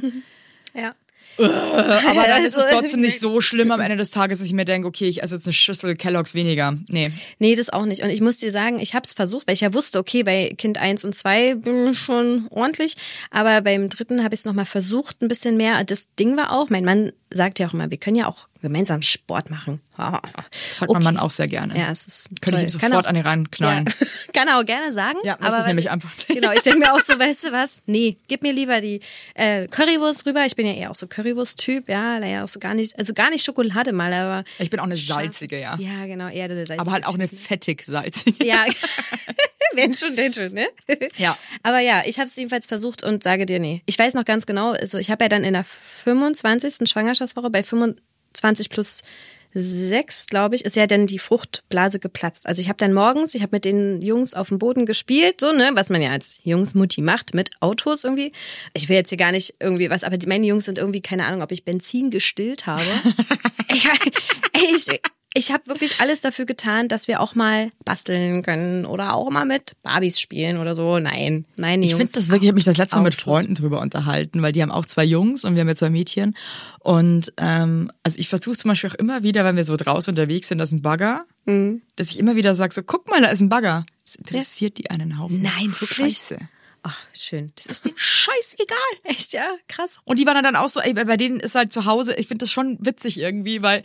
Ja. 0.74 0.94
Aber 1.38 2.24
dann 2.26 2.44
ist 2.46 2.56
es 2.56 2.64
trotzdem 2.70 3.00
nicht 3.00 3.20
so 3.20 3.40
schlimm 3.40 3.70
am 3.70 3.80
Ende 3.80 3.96
des 3.96 4.10
Tages, 4.10 4.38
dass 4.38 4.46
ich 4.46 4.52
mir 4.52 4.64
denke, 4.64 4.86
okay, 4.88 5.08
ich 5.08 5.22
esse 5.22 5.36
jetzt 5.36 5.46
eine 5.46 5.52
Schüssel 5.52 5.96
Kelloggs 5.96 6.34
weniger. 6.34 6.76
Nee. 6.88 7.12
Nee, 7.38 7.56
das 7.56 7.70
auch 7.70 7.86
nicht. 7.86 8.02
Und 8.02 8.10
ich 8.10 8.20
muss 8.20 8.38
dir 8.38 8.50
sagen, 8.50 8.78
ich 8.78 8.94
habe 8.94 9.04
es 9.06 9.12
versucht, 9.12 9.46
weil 9.46 9.54
ich 9.54 9.60
ja 9.60 9.72
wusste, 9.72 9.98
okay, 9.98 10.22
bei 10.22 10.54
Kind 10.56 10.78
1 10.78 11.04
und 11.04 11.14
2 11.14 11.56
bin 11.56 11.92
ich 11.92 11.98
schon 11.98 12.48
ordentlich. 12.50 12.96
Aber 13.30 13.62
beim 13.62 13.88
dritten 13.88 14.22
habe 14.22 14.34
ich 14.34 14.40
es 14.40 14.44
nochmal 14.44 14.66
versucht, 14.66 15.22
ein 15.22 15.28
bisschen 15.28 15.56
mehr. 15.56 15.82
Das 15.84 16.08
Ding 16.18 16.36
war 16.36 16.52
auch, 16.52 16.70
mein 16.70 16.84
Mann 16.84 17.12
sagt 17.32 17.58
ja 17.58 17.68
auch 17.68 17.72
immer, 17.74 17.90
wir 17.90 17.98
können 17.98 18.16
ja 18.16 18.26
auch 18.26 18.48
gemeinsam 18.62 19.02
Sport 19.02 19.50
machen. 19.50 19.80
Das 20.00 20.78
sagt 20.78 20.92
mein 20.92 21.02
Mann 21.02 21.16
auch 21.18 21.30
sehr 21.30 21.46
gerne. 21.46 21.76
Ja, 21.78 21.90
es 21.90 22.06
ist 22.06 22.28
Könnte 22.40 22.52
toll. 22.52 22.58
ich 22.60 22.64
ihm 22.64 22.70
sofort 22.70 23.04
auch- 23.04 23.08
an 23.08 23.14
die 23.14 23.20
reinknallen. 23.20 23.84
Ja. 23.86 24.06
Kann 24.32 24.48
er 24.48 24.58
auch 24.58 24.64
gerne 24.64 24.92
sagen. 24.92 25.18
Ja, 25.24 25.36
aber 25.40 25.60
ich 25.60 25.66
nämlich 25.66 25.90
einfach. 25.90 26.10
Genau, 26.26 26.52
ich 26.52 26.62
denke 26.62 26.78
mir 26.78 26.94
auch 26.94 27.00
so, 27.04 27.12
weißt 27.18 27.44
du 27.44 27.52
was? 27.52 27.82
Nee, 27.84 28.16
gib 28.28 28.42
mir 28.42 28.52
lieber 28.54 28.80
die 28.80 29.00
äh, 29.34 29.68
Currywurst 29.68 30.24
rüber. 30.24 30.46
Ich 30.46 30.56
bin 30.56 30.66
ja 30.66 30.72
eher 30.72 30.90
auch 30.90 30.94
so 30.94 31.06
Currywurst-Typ, 31.06 31.88
ja, 31.90 32.18
naja, 32.18 32.44
auch 32.44 32.48
so 32.48 32.58
gar 32.60 32.72
nicht, 32.72 32.98
also 32.98 33.12
gar 33.12 33.28
nicht 33.28 33.44
Schokolade 33.44 33.92
mal, 33.92 34.10
aber 34.14 34.44
Ich 34.58 34.70
bin 34.70 34.80
auch 34.80 34.84
eine 34.84 34.96
salzige, 34.96 35.60
ja. 35.60 35.76
ja, 35.78 36.06
genau, 36.06 36.28
eher 36.28 36.48
der 36.48 36.56
salzige 36.58 36.80
Aber 36.80 36.92
halt 36.92 37.06
auch 37.06 37.14
eine 37.14 37.28
Typ. 37.28 37.38
fettig 37.38 37.82
salzige. 37.84 38.42
Ja, 38.46 38.64
wenn 39.74 39.94
schon, 39.94 40.16
denn 40.16 40.32
schon, 40.32 40.52
ne? 40.54 40.66
Ja. 41.16 41.36
Aber 41.62 41.78
ja, 41.80 42.02
ich 42.06 42.18
habe 42.18 42.28
es 42.28 42.36
jedenfalls 42.36 42.66
versucht 42.66 43.02
und 43.04 43.22
sage 43.22 43.44
dir, 43.46 43.60
nee. 43.60 43.82
Ich 43.86 43.98
weiß 43.98 44.14
noch 44.14 44.24
ganz 44.24 44.46
genau, 44.46 44.70
also 44.72 44.96
ich 44.98 45.10
habe 45.10 45.24
ja 45.24 45.28
dann 45.28 45.44
in 45.44 45.52
der 45.52 45.64
25. 45.64 46.88
Schwangerschaftswoche 47.20 47.50
bei 47.50 47.62
25 47.62 48.70
plus 48.70 49.02
6, 49.52 50.26
glaube 50.26 50.54
ich, 50.54 50.64
ist 50.64 50.76
ja 50.76 50.86
dann 50.86 51.08
die 51.08 51.18
Fruchtblase 51.18 51.98
geplatzt. 51.98 52.46
Also 52.46 52.62
ich 52.62 52.68
habe 52.68 52.76
dann 52.76 52.92
morgens, 52.92 53.34
ich 53.34 53.42
habe 53.42 53.56
mit 53.56 53.64
den 53.64 54.00
Jungs 54.00 54.32
auf 54.32 54.48
dem 54.48 54.58
Boden 54.58 54.86
gespielt, 54.86 55.40
so, 55.40 55.52
ne, 55.52 55.70
was 55.74 55.90
man 55.90 56.00
ja 56.00 56.10
als 56.12 56.38
Jungsmutti 56.44 57.02
macht, 57.02 57.34
mit 57.34 57.50
Autos 57.58 58.04
irgendwie. 58.04 58.30
Ich 58.74 58.88
will 58.88 58.96
jetzt 58.96 59.08
hier 59.08 59.18
gar 59.18 59.32
nicht 59.32 59.54
irgendwie 59.58 59.90
was, 59.90 60.04
aber 60.04 60.18
die, 60.18 60.28
meine 60.28 60.46
Jungs 60.46 60.66
sind 60.66 60.78
irgendwie, 60.78 61.00
keine 61.00 61.26
Ahnung, 61.26 61.42
ob 61.42 61.50
ich 61.50 61.64
Benzin 61.64 62.10
gestillt 62.10 62.66
habe. 62.66 62.84
ich, 63.68 63.88
ich, 64.54 65.00
ich 65.34 65.52
habe 65.52 65.66
wirklich 65.66 66.00
alles 66.00 66.20
dafür 66.20 66.44
getan, 66.44 66.88
dass 66.88 67.06
wir 67.06 67.20
auch 67.20 67.34
mal 67.34 67.70
basteln 67.84 68.42
können 68.42 68.84
oder 68.84 69.14
auch 69.14 69.30
mal 69.30 69.44
mit 69.44 69.74
Barbies 69.82 70.18
spielen 70.20 70.58
oder 70.58 70.74
so. 70.74 70.98
Nein, 70.98 71.46
nein, 71.56 71.82
Ich 71.82 71.94
finde 71.94 72.10
das 72.12 72.28
wirklich, 72.28 72.44
ich 72.44 72.48
habe 72.48 72.56
mich 72.56 72.64
das 72.64 72.78
letzte 72.78 72.96
Mal 72.96 73.02
mit. 73.04 73.14
Freunden 73.14 73.54
drüber 73.54 73.80
unterhalten, 73.80 74.42
weil 74.42 74.52
die 74.52 74.62
haben 74.62 74.72
auch 74.72 74.86
zwei 74.86 75.04
Jungs 75.04 75.44
und 75.44 75.54
wir 75.54 75.60
haben 75.60 75.68
ja 75.68 75.76
zwei 75.76 75.90
Mädchen. 75.90 76.36
Und 76.80 77.32
ähm, 77.36 77.90
also 78.02 78.18
ich 78.18 78.28
versuche 78.28 78.56
zum 78.56 78.70
Beispiel 78.70 78.90
auch 78.90 78.94
immer 78.94 79.22
wieder, 79.22 79.44
wenn 79.44 79.56
wir 79.56 79.64
so 79.64 79.76
draußen 79.76 80.10
unterwegs 80.12 80.48
sind, 80.48 80.58
das 80.58 80.70
ist 80.70 80.78
ein 80.78 80.82
Bagger, 80.82 81.24
Mhm. 81.46 81.80
dass 81.96 82.10
ich 82.10 82.18
immer 82.18 82.36
wieder 82.36 82.54
sage, 82.54 82.74
so 82.74 82.82
guck 82.82 83.08
mal, 83.08 83.20
da 83.22 83.28
ist 83.28 83.40
ein 83.40 83.48
Bagger. 83.48 83.86
Das 84.04 84.16
interessiert 84.16 84.76
die 84.78 84.90
einen 84.90 85.18
Haufen. 85.18 85.40
Nein, 85.42 85.74
wirklich? 85.78 86.16
Scheiße. 86.18 86.38
Ach, 86.82 86.98
schön. 87.12 87.52
Das 87.56 87.66
ist 87.66 87.84
denen 87.84 87.94
scheißegal. 87.96 88.76
Echt, 89.04 89.32
ja, 89.32 89.46
krass. 89.68 90.00
Und 90.04 90.18
die 90.18 90.26
waren 90.26 90.42
dann 90.42 90.56
auch 90.56 90.68
so, 90.68 90.80
ey, 90.80 90.94
bei 90.94 91.04
bei 91.04 91.16
denen 91.16 91.38
ist 91.40 91.54
halt 91.54 91.72
zu 91.72 91.84
Hause, 91.84 92.14
ich 92.16 92.26
finde 92.28 92.44
das 92.44 92.50
schon 92.52 92.78
witzig 92.80 93.20
irgendwie, 93.20 93.62
weil 93.62 93.82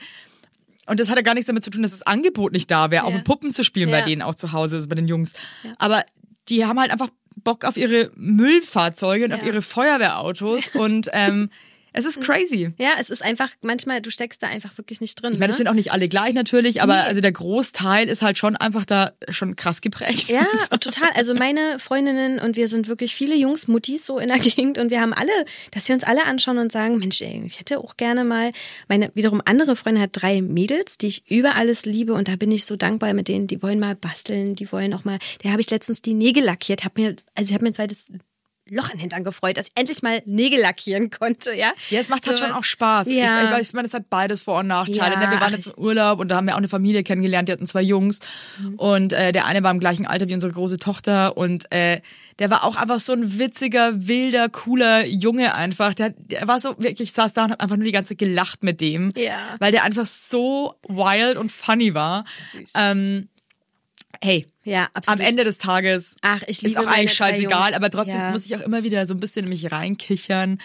und 0.85 0.99
das 0.99 1.09
hat 1.09 1.15
ja 1.17 1.21
gar 1.21 1.33
nichts 1.33 1.47
damit 1.47 1.63
zu 1.63 1.69
tun, 1.69 1.81
dass 1.83 1.91
das 1.91 2.01
Angebot 2.03 2.51
nicht 2.53 2.69
da 2.71 2.91
wäre, 2.91 3.03
auch 3.05 3.09
Ja. 3.09 3.15
mit 3.17 3.25
Puppen 3.25 3.51
zu 3.51 3.63
spielen 3.63 3.89
bei 3.91 3.99
Ja. 3.99 4.05
denen 4.05 4.21
auch 4.21 4.35
zu 4.35 4.51
Hause, 4.51 4.77
ist 4.77 4.87
bei 4.89 4.95
den 4.95 5.07
Jungs. 5.07 5.33
Aber 5.79 6.03
die 6.49 6.65
haben 6.65 6.79
halt 6.79 6.91
einfach 6.91 7.09
Bock 7.37 7.65
auf 7.65 7.75
ihre 7.77 8.11
Müllfahrzeuge 8.15 9.25
und 9.25 9.33
auf 9.33 9.41
Ja. 9.41 9.47
ihre 9.47 9.61
Feuerwehrautos 9.61 10.69
und 10.73 11.09
ähm, 11.13 11.49
es 11.95 12.05
ist 12.05 12.21
crazy. 12.21 12.71
Ja, 12.77 12.91
es 12.99 13.09
ist 13.09 13.23
einfach, 13.23 13.49
manchmal, 13.61 14.01
du 14.01 14.11
steckst 14.11 14.43
da 14.43 14.47
einfach 14.47 14.77
wirklich 14.77 15.01
nicht 15.01 15.21
drin. 15.21 15.33
Ich 15.33 15.39
meine, 15.39 15.51
das 15.51 15.55
ne? 15.55 15.63
sind 15.63 15.67
auch 15.69 15.73
nicht 15.75 15.91
alle 15.91 16.07
gleich 16.09 16.33
natürlich, 16.33 16.81
aber 16.81 16.95
Nee. 16.95 17.07
also 17.07 17.21
der 17.21 17.31
Großteil 17.31 18.07
ist 18.07 18.21
halt 18.21 18.37
schon 18.37 18.55
einfach 18.55 18.85
da 18.85 19.11
schon 19.29 19.55
krass 19.55 19.81
geprägt. 19.81 20.29
Ja, 20.29 20.45
total. 20.79 21.09
Also 21.15 21.33
meine 21.33 21.79
Freundinnen 21.79 22.39
und 22.39 22.55
wir 22.55 22.67
sind 22.67 22.87
wirklich 22.87 23.15
viele 23.15 23.35
Jungs, 23.35 23.67
Muttis 23.67 24.05
so 24.05 24.19
in 24.19 24.29
der 24.29 24.39
Gegend 24.45 24.77
und 24.77 24.91
wir 24.91 25.01
haben 25.01 25.13
alle, 25.13 25.31
dass 25.71 25.87
wir 25.87 25.95
uns 25.95 26.03
alle 26.03 26.25
anschauen 26.25 26.57
und 26.57 26.71
sagen, 26.71 26.97
Mensch, 26.97 27.21
ey, 27.21 27.43
ich 27.45 27.59
hätte 27.59 27.79
auch 27.79 27.97
gerne 27.97 28.23
mal, 28.23 28.51
meine 28.87 29.11
wiederum 29.13 29.41
andere 29.45 29.75
Freundin 29.75 30.03
hat 30.03 30.11
drei 30.13 30.41
Mädels, 30.41 30.97
die 30.97 31.07
ich 31.07 31.29
über 31.29 31.55
alles 31.55 31.85
liebe 31.85 32.13
und 32.13 32.27
da 32.27 32.35
bin 32.35 32.51
ich 32.51 32.65
so 32.65 32.75
dankbar 32.75 33.13
mit 33.13 33.27
denen, 33.27 33.47
die 33.47 33.61
wollen 33.61 33.79
mal 33.79 33.95
basteln, 33.95 34.55
die 34.55 34.71
wollen 34.71 34.93
auch 34.93 35.05
mal, 35.05 35.19
der 35.43 35.51
habe 35.51 35.61
ich 35.61 35.69
letztens 35.69 36.01
die 36.01 36.13
Nägel 36.13 36.43
lackiert, 36.43 36.83
hab 36.83 36.97
mir, 36.97 37.15
also 37.35 37.49
ich 37.49 37.53
habe 37.53 37.63
mir 37.63 37.71
ein 37.71 37.75
zweites 37.75 38.07
Loch 38.67 38.85
in 38.89 38.93
den 38.95 39.01
Hintern 39.01 39.23
gefreut, 39.23 39.57
dass 39.57 39.67
ich 39.67 39.73
endlich 39.75 40.01
mal 40.01 40.23
Nägel 40.25 40.59
lackieren 40.59 41.11
konnte, 41.11 41.53
ja. 41.53 41.71
Ja, 41.91 41.99
es 41.99 42.09
macht 42.09 42.25
halt 42.25 42.35
Sowas. 42.37 42.49
schon 42.49 42.57
auch 42.57 42.63
Spaß. 42.63 43.07
Ja. 43.09 43.43
Ich, 43.53 43.61
ich, 43.61 43.67
ich 43.67 43.73
meine, 43.73 43.87
es 43.87 43.93
hat 43.93 44.09
beides 44.09 44.41
Vor- 44.41 44.59
und 44.61 44.67
Nachteile. 44.67 45.13
Ja, 45.13 45.19
ne? 45.19 45.31
Wir 45.31 45.39
waren 45.39 45.53
jetzt 45.53 45.67
im 45.67 45.73
Urlaub 45.77 46.19
und 46.19 46.29
da 46.29 46.35
haben 46.37 46.45
wir 46.47 46.53
auch 46.55 46.57
eine 46.57 46.67
Familie 46.67 47.03
kennengelernt, 47.03 47.47
die 47.47 47.53
hatten 47.53 47.67
zwei 47.67 47.83
Jungs 47.83 48.19
und 48.77 49.13
äh, 49.13 49.31
der 49.31 49.45
eine 49.45 49.61
war 49.61 49.69
im 49.69 49.79
gleichen 49.79 50.07
Alter 50.07 50.27
wie 50.27 50.33
unsere 50.33 50.51
große 50.51 50.77
Tochter 50.79 51.37
und 51.37 51.71
äh, 51.71 52.01
der 52.39 52.49
war 52.49 52.63
auch 52.63 52.75
einfach 52.75 52.99
so 52.99 53.13
ein 53.13 53.37
witziger, 53.37 54.07
wilder, 54.07 54.49
cooler 54.49 55.05
Junge 55.05 55.53
einfach. 55.53 55.93
Der, 55.93 56.09
der 56.09 56.47
war 56.47 56.59
so 56.59 56.69
wirklich, 56.79 57.01
ich 57.09 57.11
saß 57.13 57.33
da 57.33 57.45
und 57.45 57.51
hab 57.51 57.61
einfach 57.61 57.75
nur 57.77 57.85
die 57.85 57.91
ganze 57.91 58.09
Zeit 58.09 58.17
gelacht 58.17 58.63
mit 58.63 58.81
dem, 58.81 59.11
Ja. 59.15 59.37
weil 59.59 59.71
der 59.73 59.83
einfach 59.83 60.07
so 60.07 60.73
wild 60.87 61.37
und 61.37 61.51
funny 61.51 61.93
war. 61.93 62.25
Süß. 62.51 62.71
Ähm, 62.75 63.29
hey, 64.23 64.47
Ja, 64.65 64.83
am 64.85 64.89
absolut. 64.95 65.21
Ende 65.21 65.43
des 65.45 65.57
Tages 65.57 66.15
Ach, 66.21 66.41
ich 66.43 66.49
ist 66.49 66.61
liebe 66.63 66.79
auch 66.81 66.85
meine 66.85 66.97
eigentlich 66.97 67.13
scheißegal, 67.13 67.73
aber 67.73 67.89
trotzdem 67.89 68.17
Ja. 68.19 68.31
muss 68.31 68.45
ich 68.45 68.55
auch 68.57 68.61
immer 68.61 68.83
wieder 68.83 69.05
so 69.05 69.13
ein 69.13 69.19
bisschen 69.19 69.43
in 69.45 69.49
mich 69.49 69.71
reinkichern, 69.71 70.59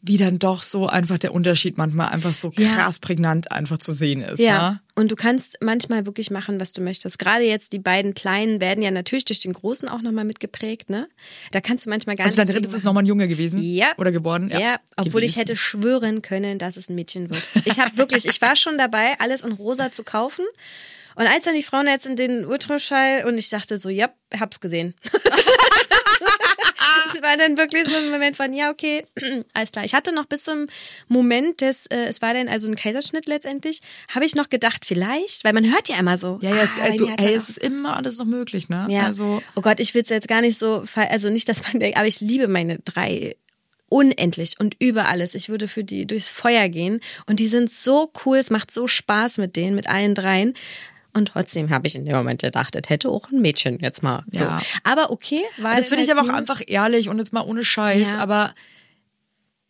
wie 0.00 0.16
dann 0.16 0.38
doch 0.38 0.62
so 0.62 0.86
einfach 0.86 1.18
der 1.18 1.34
Unterschied 1.34 1.76
manchmal 1.76 2.10
einfach 2.10 2.32
so 2.34 2.52
Ja. 2.56 2.68
krass 2.76 2.98
prägnant 3.00 3.50
einfach 3.50 3.78
zu 3.78 3.92
sehen 3.92 4.20
ist. 4.22 4.38
Ja, 4.38 4.70
Ne? 4.72 4.80
und 4.94 5.10
du 5.10 5.16
kannst 5.16 5.58
manchmal 5.60 6.06
wirklich 6.06 6.30
machen, 6.30 6.60
was 6.60 6.70
du 6.72 6.80
möchtest. 6.80 7.18
Gerade 7.18 7.44
jetzt 7.44 7.72
die 7.72 7.80
beiden 7.80 8.14
Kleinen 8.14 8.60
werden 8.60 8.82
ja 8.82 8.90
natürlich 8.92 9.24
durch 9.24 9.40
den 9.40 9.52
Großen 9.52 9.88
auch 9.88 10.00
nochmal 10.02 10.24
mitgeprägt, 10.24 10.88
ne? 10.90 11.08
Da 11.50 11.60
kannst 11.60 11.86
du 11.86 11.90
manchmal 11.90 12.14
gar 12.16 12.26
Also 12.26 12.36
dein 12.36 12.46
nichts 12.46 12.56
drittes 12.56 12.70
gegen 12.72 12.78
ist 12.78 12.84
nochmal 12.84 13.02
ein 13.02 13.06
Junge 13.06 13.26
gewesen? 13.26 13.60
Ja. 13.60 13.88
Oder 13.98 14.12
geworden? 14.12 14.50
Ja, 14.56 14.78
obwohl 14.96 15.24
ich 15.24 15.36
hätte 15.36 15.56
schwören 15.56 16.22
können, 16.22 16.58
dass 16.60 16.76
es 16.76 16.88
ein 16.88 16.94
Mädchen 16.94 17.28
wird. 17.30 17.42
Ich 17.64 17.80
habe 17.80 17.96
wirklich, 17.96 18.24
ich 18.26 18.40
war 18.40 18.54
schon 18.56 18.78
dabei, 18.78 19.14
alles 19.18 19.42
in 19.42 19.52
rosa 19.52 19.90
zu 19.90 20.04
kaufen. 20.04 20.44
Und 21.18 21.26
als 21.26 21.44
dann 21.44 21.54
die 21.54 21.62
Frauenärztin 21.62 22.16
den 22.16 22.44
Ultraschall 22.44 23.24
und 23.26 23.36
ich 23.38 23.48
dachte 23.48 23.76
so, 23.78 23.88
ja, 23.88 24.08
hab's 24.38 24.60
gesehen. 24.60 24.94
Es 27.14 27.22
war 27.22 27.36
dann 27.36 27.56
wirklich 27.58 27.84
so 27.84 27.94
ein 27.96 28.10
Moment 28.10 28.36
von, 28.36 28.52
ja, 28.52 28.70
okay, 28.70 29.02
alles 29.54 29.72
klar. 29.72 29.84
Ich 29.84 29.94
hatte 29.94 30.12
noch 30.14 30.26
bis 30.26 30.44
zum 30.44 30.66
Moment 31.08 31.60
des, 31.60 31.86
äh, 31.86 32.04
es 32.04 32.22
war 32.22 32.32
dann 32.32 32.48
also 32.48 32.68
ein 32.68 32.76
Kaiserschnitt 32.76 33.26
letztendlich, 33.26 33.80
habe 34.08 34.24
ich 34.24 34.34
noch 34.36 34.48
gedacht, 34.48 34.84
vielleicht, 34.84 35.42
weil 35.42 35.52
man 35.52 35.68
hört 35.70 35.88
ja 35.88 35.98
immer 35.98 36.16
so. 36.16 36.38
Ja, 36.42 36.54
ja, 36.54 36.62
es, 36.62 36.70
ah, 36.80 36.86
äh, 36.86 36.96
du, 36.96 37.06
ey, 37.06 37.14
auch- 37.36 37.42
es 37.42 37.48
ist 37.48 37.58
immer 37.58 37.96
alles 37.96 38.18
noch 38.18 38.26
möglich, 38.26 38.68
ne? 38.68 38.86
ja. 38.88 39.06
Also, 39.06 39.42
oh 39.56 39.60
Gott, 39.62 39.80
ich 39.80 39.94
will 39.94 40.02
es 40.02 40.08
jetzt 40.10 40.28
gar 40.28 40.42
nicht 40.42 40.58
so, 40.58 40.84
also 40.94 41.30
nicht, 41.30 41.48
dass 41.48 41.62
man 41.64 41.80
denkt, 41.80 41.98
aber 41.98 42.06
ich 42.06 42.20
liebe 42.20 42.46
meine 42.46 42.78
drei 42.80 43.36
unendlich 43.88 44.54
und 44.60 44.76
über 44.78 45.08
alles. 45.08 45.34
Ich 45.34 45.48
würde 45.48 45.66
für 45.66 45.82
die 45.82 46.06
durchs 46.06 46.28
Feuer 46.28 46.68
gehen 46.68 47.00
und 47.26 47.40
die 47.40 47.48
sind 47.48 47.70
so 47.70 48.12
cool, 48.24 48.36
es 48.36 48.50
macht 48.50 48.70
so 48.70 48.86
Spaß 48.86 49.38
mit 49.38 49.56
denen, 49.56 49.74
mit 49.74 49.88
allen 49.88 50.14
dreien. 50.14 50.54
Und 51.18 51.26
trotzdem 51.28 51.70
habe 51.70 51.86
ich 51.86 51.94
in 51.94 52.04
dem 52.04 52.14
Moment 52.16 52.40
gedacht, 52.42 52.74
das 52.74 52.82
hätte 52.88 53.08
auch 53.10 53.30
ein 53.30 53.40
Mädchen 53.40 53.78
jetzt 53.80 54.02
mal. 54.02 54.24
So. 54.32 54.44
Ja. 54.44 54.60
Aber 54.84 55.10
okay, 55.10 55.42
weil 55.58 55.76
das 55.76 55.88
finde 55.88 56.04
ich 56.04 56.08
halt 56.10 56.18
aber 56.18 56.30
auch 56.30 56.34
einfach 56.34 56.62
ehrlich 56.66 57.08
und 57.08 57.18
jetzt 57.18 57.32
mal 57.32 57.42
ohne 57.42 57.64
Scheiß, 57.64 58.02
Ja. 58.02 58.18
aber 58.18 58.54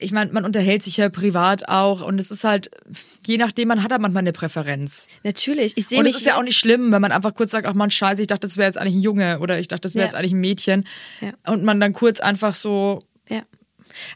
ich 0.00 0.12
meine, 0.12 0.30
man 0.32 0.44
unterhält 0.44 0.84
sich 0.84 0.96
ja 0.96 1.08
privat 1.08 1.68
auch 1.68 2.02
und 2.02 2.20
es 2.20 2.30
ist 2.30 2.44
halt, 2.44 2.70
je 3.26 3.36
nachdem, 3.36 3.66
man 3.66 3.82
hat 3.82 3.90
halt 3.90 4.00
manchmal 4.00 4.20
eine 4.22 4.32
Präferenz. 4.32 5.08
natürlich. 5.24 5.72
Ich 5.76 5.88
sehe 5.88 5.98
Und 5.98 6.06
es 6.06 6.14
ist 6.14 6.24
ja 6.26 6.36
auch 6.36 6.42
nicht 6.44 6.56
schlimm, 6.56 6.92
wenn 6.92 7.02
man 7.02 7.10
einfach 7.10 7.34
kurz 7.34 7.50
sagt, 7.50 7.66
ach 7.66 7.74
man, 7.74 7.90
scheiße, 7.90 8.20
ich 8.22 8.28
dachte, 8.28 8.46
das 8.46 8.56
wäre 8.56 8.68
jetzt 8.68 8.78
eigentlich 8.78 8.94
ein 8.94 9.00
Junge 9.02 9.40
oder 9.40 9.58
ich 9.58 9.66
dachte, 9.66 9.80
das 9.82 9.94
wäre 9.94 10.04
Ja. 10.04 10.06
jetzt 10.06 10.14
eigentlich 10.14 10.32
ein 10.34 10.40
Mädchen. 10.40 10.84
Ja. 11.20 11.32
Und 11.52 11.64
man 11.64 11.80
dann 11.80 11.92
kurz 11.92 12.20
einfach 12.20 12.54
so, 12.54 13.02
Ja. 13.28 13.42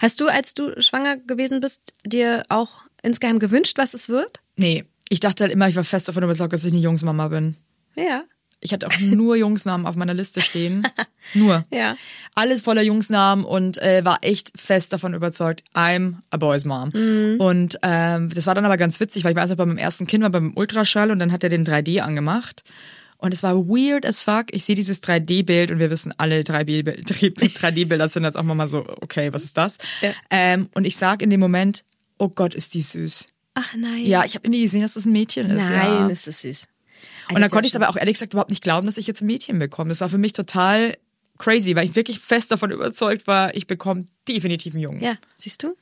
Hast 0.00 0.20
du, 0.20 0.28
als 0.28 0.54
du 0.54 0.80
schwanger 0.80 1.16
gewesen 1.16 1.60
bist, 1.60 1.80
dir 2.06 2.44
auch 2.48 2.82
insgeheim 3.02 3.40
gewünscht, 3.40 3.76
was 3.78 3.94
es 3.94 4.08
wird? 4.08 4.40
nee, 4.56 4.84
ich 5.12 5.20
dachte 5.20 5.44
halt 5.44 5.52
immer, 5.52 5.68
ich 5.68 5.76
war 5.76 5.84
fest 5.84 6.08
davon 6.08 6.22
überzeugt, 6.22 6.54
dass 6.54 6.64
ich 6.64 6.72
eine 6.72 6.80
Jungsmama 6.80 7.28
bin. 7.28 7.54
Ja. 7.96 8.22
Ich 8.62 8.72
hatte 8.72 8.86
auch 8.86 8.98
nur 9.00 9.36
Jungsnamen 9.36 9.86
auf 9.86 9.94
meiner 9.94 10.14
Liste 10.14 10.40
stehen. 10.40 10.86
Nur. 11.34 11.66
Ja. 11.70 11.96
Alles 12.34 12.62
voller 12.62 12.80
Jungsnamen 12.80 13.44
und 13.44 13.76
äh, 13.82 14.04
war 14.04 14.18
echt 14.22 14.58
fest 14.58 14.92
davon 14.92 15.12
überzeugt, 15.12 15.64
I'm 15.74 16.14
a 16.30 16.38
boy's 16.38 16.64
mom. 16.64 16.90
Und 17.38 17.78
ähm, 17.82 18.30
das 18.30 18.46
war 18.46 18.54
dann 18.54 18.64
aber 18.64 18.78
ganz 18.78 19.00
witzig, 19.00 19.24
weil 19.24 19.32
ich 19.32 19.36
weiß 19.36 19.50
noch, 19.50 19.56
bei 19.56 19.66
meinem 19.66 19.78
ersten 19.78 20.06
Kind 20.06 20.22
war 20.22 20.30
beim 20.30 20.52
Ultraschall 20.56 21.10
und 21.10 21.18
dann 21.18 21.30
hat 21.30 21.44
er 21.44 21.50
den 21.50 21.66
3D 21.66 22.00
angemacht. 22.00 22.64
Und 23.18 23.34
es 23.34 23.42
war 23.42 23.54
weird 23.68 24.06
as 24.06 24.24
fuck. 24.24 24.46
Ich 24.50 24.64
sehe 24.64 24.76
dieses 24.76 25.02
3D-Bild 25.02 25.70
und 25.70 25.78
wir 25.78 25.90
wissen 25.90 26.14
alle, 26.16 26.40
3D-Bilder 26.40 28.08
sind 28.08 28.24
jetzt 28.24 28.36
auch 28.36 28.42
mal 28.44 28.68
so, 28.68 28.86
okay, 29.02 29.32
was 29.32 29.44
ist 29.44 29.58
das? 29.58 29.76
Ja. 30.00 30.12
Ähm, 30.30 30.70
und 30.74 30.86
ich 30.86 30.96
sag 30.96 31.20
in 31.20 31.28
dem 31.28 31.40
Moment, 31.40 31.84
oh 32.18 32.28
Gott, 32.28 32.54
ist 32.54 32.72
die 32.74 32.80
süß. 32.80 33.26
Ach 33.54 33.74
nein. 33.76 34.04
Ja, 34.04 34.24
ich 34.24 34.34
habe 34.34 34.46
irgendwie 34.46 34.62
gesehen, 34.62 34.82
dass 34.82 34.94
das 34.94 35.06
ein 35.06 35.12
Mädchen 35.12 35.50
ist. 35.50 35.68
Nein, 35.68 35.92
ja. 35.92 36.08
ist 36.08 36.26
das 36.26 36.42
süß. 36.42 36.66
Und 37.30 37.40
dann 37.40 37.50
konnte 37.50 37.66
ich 37.66 37.72
es 37.72 37.76
aber 37.76 37.88
auch 37.88 37.96
ehrlich 37.96 38.14
gesagt 38.14 38.32
überhaupt 38.32 38.50
nicht 38.50 38.62
glauben, 38.62 38.86
dass 38.86 38.96
ich 38.96 39.06
jetzt 39.06 39.22
ein 39.22 39.26
Mädchen 39.26 39.58
bekomme. 39.58 39.88
Das 39.90 40.00
war 40.00 40.08
für 40.08 40.18
mich 40.18 40.32
total 40.32 40.96
crazy, 41.38 41.74
weil 41.74 41.86
ich 41.86 41.96
wirklich 41.96 42.18
fest 42.18 42.50
davon 42.50 42.70
überzeugt 42.70 43.26
war, 43.26 43.54
ich 43.54 43.66
bekomme 43.66 44.06
definitiv 44.28 44.74
einen 44.74 44.82
Jungen. 44.82 45.00
Ja, 45.00 45.16
siehst 45.36 45.62
du? 45.62 45.74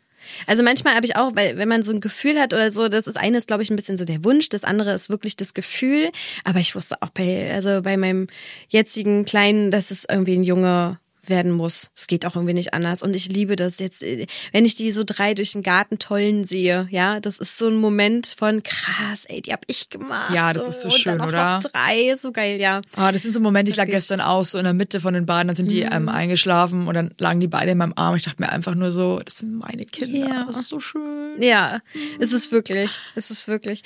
Also 0.46 0.62
manchmal 0.62 0.94
habe 0.94 1.06
ich 1.06 1.16
auch, 1.16 1.34
weil 1.34 1.56
wenn 1.56 1.68
man 1.68 1.82
so 1.82 1.92
ein 1.92 2.00
Gefühl 2.00 2.38
hat 2.38 2.52
oder 2.52 2.70
so, 2.70 2.88
das 2.88 3.06
ist 3.06 3.16
eines, 3.16 3.46
glaube 3.46 3.62
ich, 3.62 3.70
ein 3.70 3.76
bisschen 3.76 3.96
so 3.96 4.04
der 4.04 4.24
Wunsch, 4.24 4.48
das 4.48 4.64
andere 4.64 4.92
ist 4.92 5.08
wirklich 5.08 5.36
das 5.36 5.54
Gefühl. 5.54 6.10
Aber 6.44 6.58
ich 6.58 6.74
wusste 6.74 7.00
auch 7.00 7.10
bei, 7.10 7.52
also 7.52 7.80
bei 7.82 7.96
meinem 7.96 8.26
jetzigen 8.68 9.24
Kleinen, 9.24 9.70
dass 9.70 9.90
es 9.90 10.04
irgendwie 10.08 10.36
ein 10.36 10.44
Junge 10.44 10.98
werden 11.30 11.52
muss. 11.52 11.90
Es 11.96 12.06
geht 12.06 12.26
auch 12.26 12.34
irgendwie 12.36 12.52
nicht 12.54 12.74
anders. 12.74 13.02
Und 13.02 13.16
ich 13.16 13.28
liebe 13.28 13.56
das 13.56 13.78
jetzt, 13.78 14.02
äh, 14.02 14.26
wenn 14.52 14.66
ich 14.66 14.74
die 14.74 14.92
so 14.92 15.02
drei 15.06 15.32
durch 15.32 15.52
den 15.52 15.62
Garten 15.62 15.98
tollen 15.98 16.44
sehe, 16.44 16.86
ja, 16.90 17.20
das 17.20 17.38
ist 17.38 17.56
so 17.56 17.68
ein 17.68 17.76
Moment 17.76 18.34
von 18.36 18.62
krass, 18.62 19.24
ey, 19.26 19.40
die 19.40 19.52
hab 19.52 19.62
ich 19.68 19.88
gemacht. 19.88 20.34
Ja, 20.34 20.52
das 20.52 20.68
ist 20.68 20.82
so 20.82 20.90
schön, 20.90 21.20
oder? 21.22 21.60
Drei, 21.62 22.14
so 22.20 22.32
geil, 22.32 22.60
ja. 22.60 22.82
Ah, 22.96 23.12
das 23.12 23.22
sind 23.22 23.32
so 23.32 23.40
Momente, 23.40 23.70
ich 23.70 23.76
lag 23.76 23.84
Wirklich. 23.86 23.96
gestern 24.02 24.20
auch 24.20 24.44
so 24.44 24.58
in 24.58 24.64
der 24.64 24.74
Mitte 24.74 25.00
von 25.00 25.14
den 25.14 25.24
beiden, 25.24 25.48
dann 25.48 25.56
sind 25.56 25.70
die 25.70 25.84
Mhm. 25.84 25.92
ähm, 25.92 26.08
eingeschlafen 26.10 26.86
und 26.88 26.94
dann 26.94 27.14
lagen 27.18 27.40
die 27.40 27.48
beide 27.48 27.70
in 27.70 27.78
meinem 27.78 27.94
Arm. 27.96 28.14
Ich 28.16 28.24
dachte 28.24 28.42
mir 28.42 28.50
einfach 28.50 28.74
nur 28.74 28.92
so, 28.92 29.20
das 29.24 29.38
sind 29.38 29.54
meine 29.58 29.86
Kinder, 29.86 30.28
Ja. 30.28 30.44
das 30.46 30.58
ist 30.58 30.68
so 30.68 30.80
schön. 30.80 31.40
Ja, 31.40 31.80
es 32.18 32.32
ist 32.32 32.50
wirklich, 32.52 32.90
es 33.14 33.30
ist 33.30 33.46
wirklich. 33.48 33.82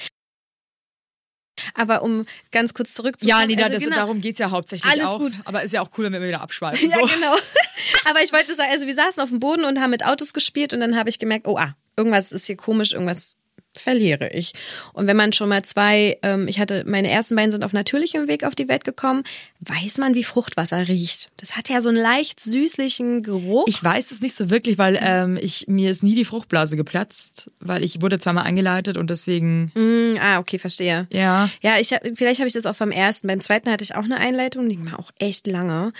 Aber 1.75 2.03
um 2.03 2.27
ganz 2.51 2.75
kurz 2.75 2.95
zurückzukommen. 2.95 3.40
Ja, 3.40 3.47
nee, 3.47 3.61
also 3.62 3.75
das, 3.75 3.85
genau. 3.85 3.97
darum 3.97 4.21
geht's 4.21 4.38
ja 4.38 4.51
hauptsächlich 4.51 4.90
Alles 4.90 5.07
auch. 5.07 5.19
gut. 5.19 5.33
Aber 5.45 5.62
ist 5.62 5.73
ja 5.73 5.83
auch 5.83 5.90
cool, 5.97 6.05
wenn 6.05 6.12
wir 6.12 6.29
wieder 6.29 6.40
abschweifen. 6.40 6.88
Ja, 6.90 6.99
so. 7.01 7.07
genau. 7.07 7.35
Aber 8.11 8.23
ich 8.23 8.33
wollte 8.33 8.55
sagen, 8.55 8.71
also 8.71 8.87
wir 8.87 8.95
saßen 8.95 9.23
auf 9.23 9.29
dem 9.29 9.40
Boden 9.40 9.64
und 9.64 9.81
haben 9.81 9.90
mit 9.90 10.05
Autos 10.05 10.33
gespielt 10.33 10.73
und 10.73 10.81
dann 10.81 10.97
habe 10.97 11.09
ich 11.09 11.19
gemerkt, 11.19 11.47
oh 11.47 11.57
ah, 11.57 11.75
irgendwas 11.97 12.33
ist 12.33 12.47
hier 12.47 12.57
komisch, 12.57 12.93
irgendwas 12.93 13.38
verliere 13.77 14.31
ich. 14.33 14.53
Und 14.93 15.07
wenn 15.07 15.17
man 15.17 15.33
schon 15.33 15.49
mal 15.49 15.63
zwei, 15.63 16.19
ähm, 16.23 16.49
ich 16.49 16.61
hatte, 16.61 16.85
meine 16.87 17.11
ersten 17.11 17.37
beiden 17.37 17.51
sind 17.51 17.65
auf 17.65 17.73
natürlichem 17.73 18.29
Weg 18.29 18.45
auf 18.45 18.55
die 18.55 18.69
Welt 18.69 18.85
gekommen, 18.85 19.25
weiß 19.61 19.99
man, 19.99 20.15
wie 20.15 20.25
Fruchtwasser 20.25 20.89
riecht. 20.89 21.31
Das 21.39 21.57
hat 21.57 21.69
ja 21.69 21.81
so 21.81 21.89
einen 21.89 21.99
leicht 21.99 22.41
süßlichen 22.41 23.23
Geruch. 23.23 23.65
Ich 23.67 23.83
weiß 23.83 24.11
es 24.11 24.21
nicht 24.21 24.35
so 24.35 24.51
wirklich, 24.51 24.79
weil 24.79 24.99
ähm, 25.03 25.39
ich 25.41 25.67
mir 25.69 25.91
ist 25.91 26.03
nie 26.03 26.15
die 26.15 26.25
Fruchtblase 26.25 26.77
geplatzt, 26.77 27.51
weil 27.61 27.83
ich 27.85 28.01
wurde 28.03 28.19
zweimal 28.19 28.45
eingeleitet 28.45 28.97
und 28.97 29.11
deswegen 29.11 29.73
Mm, 29.75 30.19
ah, 30.21 30.39
okay, 30.39 30.59
verstehe. 30.59 31.07
ja. 31.11 31.49
Ja, 31.63 31.79
ich 31.79 31.89
vielleicht 32.15 32.41
habe 32.41 32.49
ich 32.49 32.55
das 32.55 32.67
auch 32.67 32.77
beim 32.77 32.91
ersten. 32.91 33.27
Beim 33.29 33.41
zweiten 33.41 33.71
hatte 33.71 33.85
ich 33.85 33.95
auch 33.95 34.05
eine 34.05 34.19
Einleitung, 34.19 34.69
die 34.69 34.79
war 34.91 34.99
auch 34.99 35.11
echt 35.19 35.47
lange. 35.47 35.93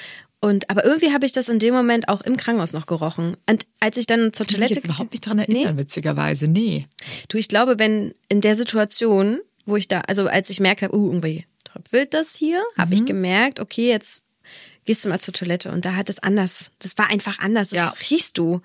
Und 0.45 0.69
aber 0.71 0.85
irgendwie 0.85 1.13
habe 1.13 1.25
ich 1.27 1.33
das 1.33 1.49
in 1.49 1.59
dem 1.59 1.73
Moment 1.75 2.09
auch 2.09 2.21
im 2.21 2.37
Krankenhaus 2.37 2.73
noch 2.73 2.87
gerochen. 2.87 3.37
Und 3.49 3.67
als 3.81 3.97
ich 3.97 4.07
dann 4.07 4.33
zur 4.33 4.45
Kann 4.47 4.55
ich 4.55 4.55
Toilette 4.57 4.75
jetzt 4.75 4.85
überhaupt 4.85 5.13
nicht 5.13 5.27
dran 5.27 5.39
erinnern, 5.39 5.77
witzigerweise. 5.79 6.49
Nee. 6.49 6.87
Du, 7.29 7.39
ich 7.39 7.49
glaube, 7.49 7.79
wenn 7.79 8.13
in 8.29 8.41
der 8.43 8.55
Situation, 8.57 9.41
wo 9.65 9.77
ich 9.77 9.89
da, 9.89 10.01
also 10.03 10.27
als 10.27 10.51
ich 10.51 10.61
merkte, 10.61 10.95
uh, 10.95 11.07
irgendwie 11.13 11.47
tröpfelt 11.65 12.13
das 12.15 12.35
hier, 12.35 12.63
habe 12.77 12.89
Mhm. 12.89 12.93
ich 12.95 13.05
gemerkt, 13.07 13.59
okay, 13.61 13.89
jetzt 13.89 14.23
gehst 14.85 15.05
du 15.05 15.09
mal 15.09 15.21
zur 15.21 15.33
Toilette 15.35 15.71
und 15.73 15.85
da 15.87 15.95
hat 15.97 16.09
es 16.11 16.19
anders. 16.23 16.73
Das 16.79 16.99
war 16.99 17.11
einfach 17.11 17.39
anders. 17.39 17.71
Das 17.71 17.77
Ja. 17.79 17.95
riechst 18.11 18.37
du. 18.39 18.61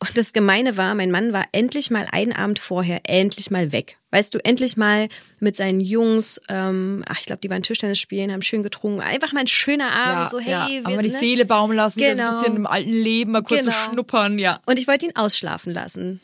Und 0.00 0.16
das 0.16 0.32
Gemeine 0.32 0.76
war, 0.76 0.94
mein 0.94 1.10
Mann 1.10 1.32
war 1.32 1.46
endlich 1.52 1.90
mal 1.90 2.06
einen 2.12 2.32
Abend 2.32 2.58
vorher 2.58 3.00
endlich 3.04 3.50
mal 3.50 3.72
weg. 3.72 3.97
Weißt 4.10 4.32
du, 4.34 4.38
endlich 4.42 4.76
mal 4.78 5.08
mit 5.38 5.54
seinen 5.56 5.80
Jungs, 5.80 6.40
ähm, 6.48 7.04
ach, 7.08 7.18
ich 7.20 7.26
glaube, 7.26 7.40
die 7.40 7.50
waren 7.50 7.62
Tischtennis 7.62 7.98
spielen, 7.98 8.32
haben 8.32 8.40
schön 8.42 8.62
getrunken. 8.62 9.00
Einfach 9.02 9.32
mal 9.32 9.40
ein 9.40 9.46
schöner 9.46 9.92
Abend, 9.92 10.22
Ja, 10.24 10.28
so, 10.30 10.38
hey, 10.40 10.50
ja. 10.50 10.66
wir 10.68 10.86
Aber 10.86 10.96
mal 10.96 11.02
die 11.02 11.10
ne? 11.10 11.18
Seele 11.18 11.44
baumen 11.44 11.76
lassen, 11.76 11.96
wieder 11.98 12.16
so 12.16 12.22
ein 12.22 12.28
Genau. 12.28 12.40
bisschen 12.40 12.56
im 12.56 12.66
alten 12.66 12.90
Leben, 12.92 13.32
mal 13.32 13.42
kurz 13.42 13.60
Genau. 13.64 13.72
so 13.72 13.90
schnuppern, 13.92 14.38
ja. 14.38 14.60
Und 14.64 14.78
ich 14.78 14.88
wollte 14.88 15.04
ihn 15.06 15.14
ausschlafen 15.16 15.74
lassen. 15.74 16.20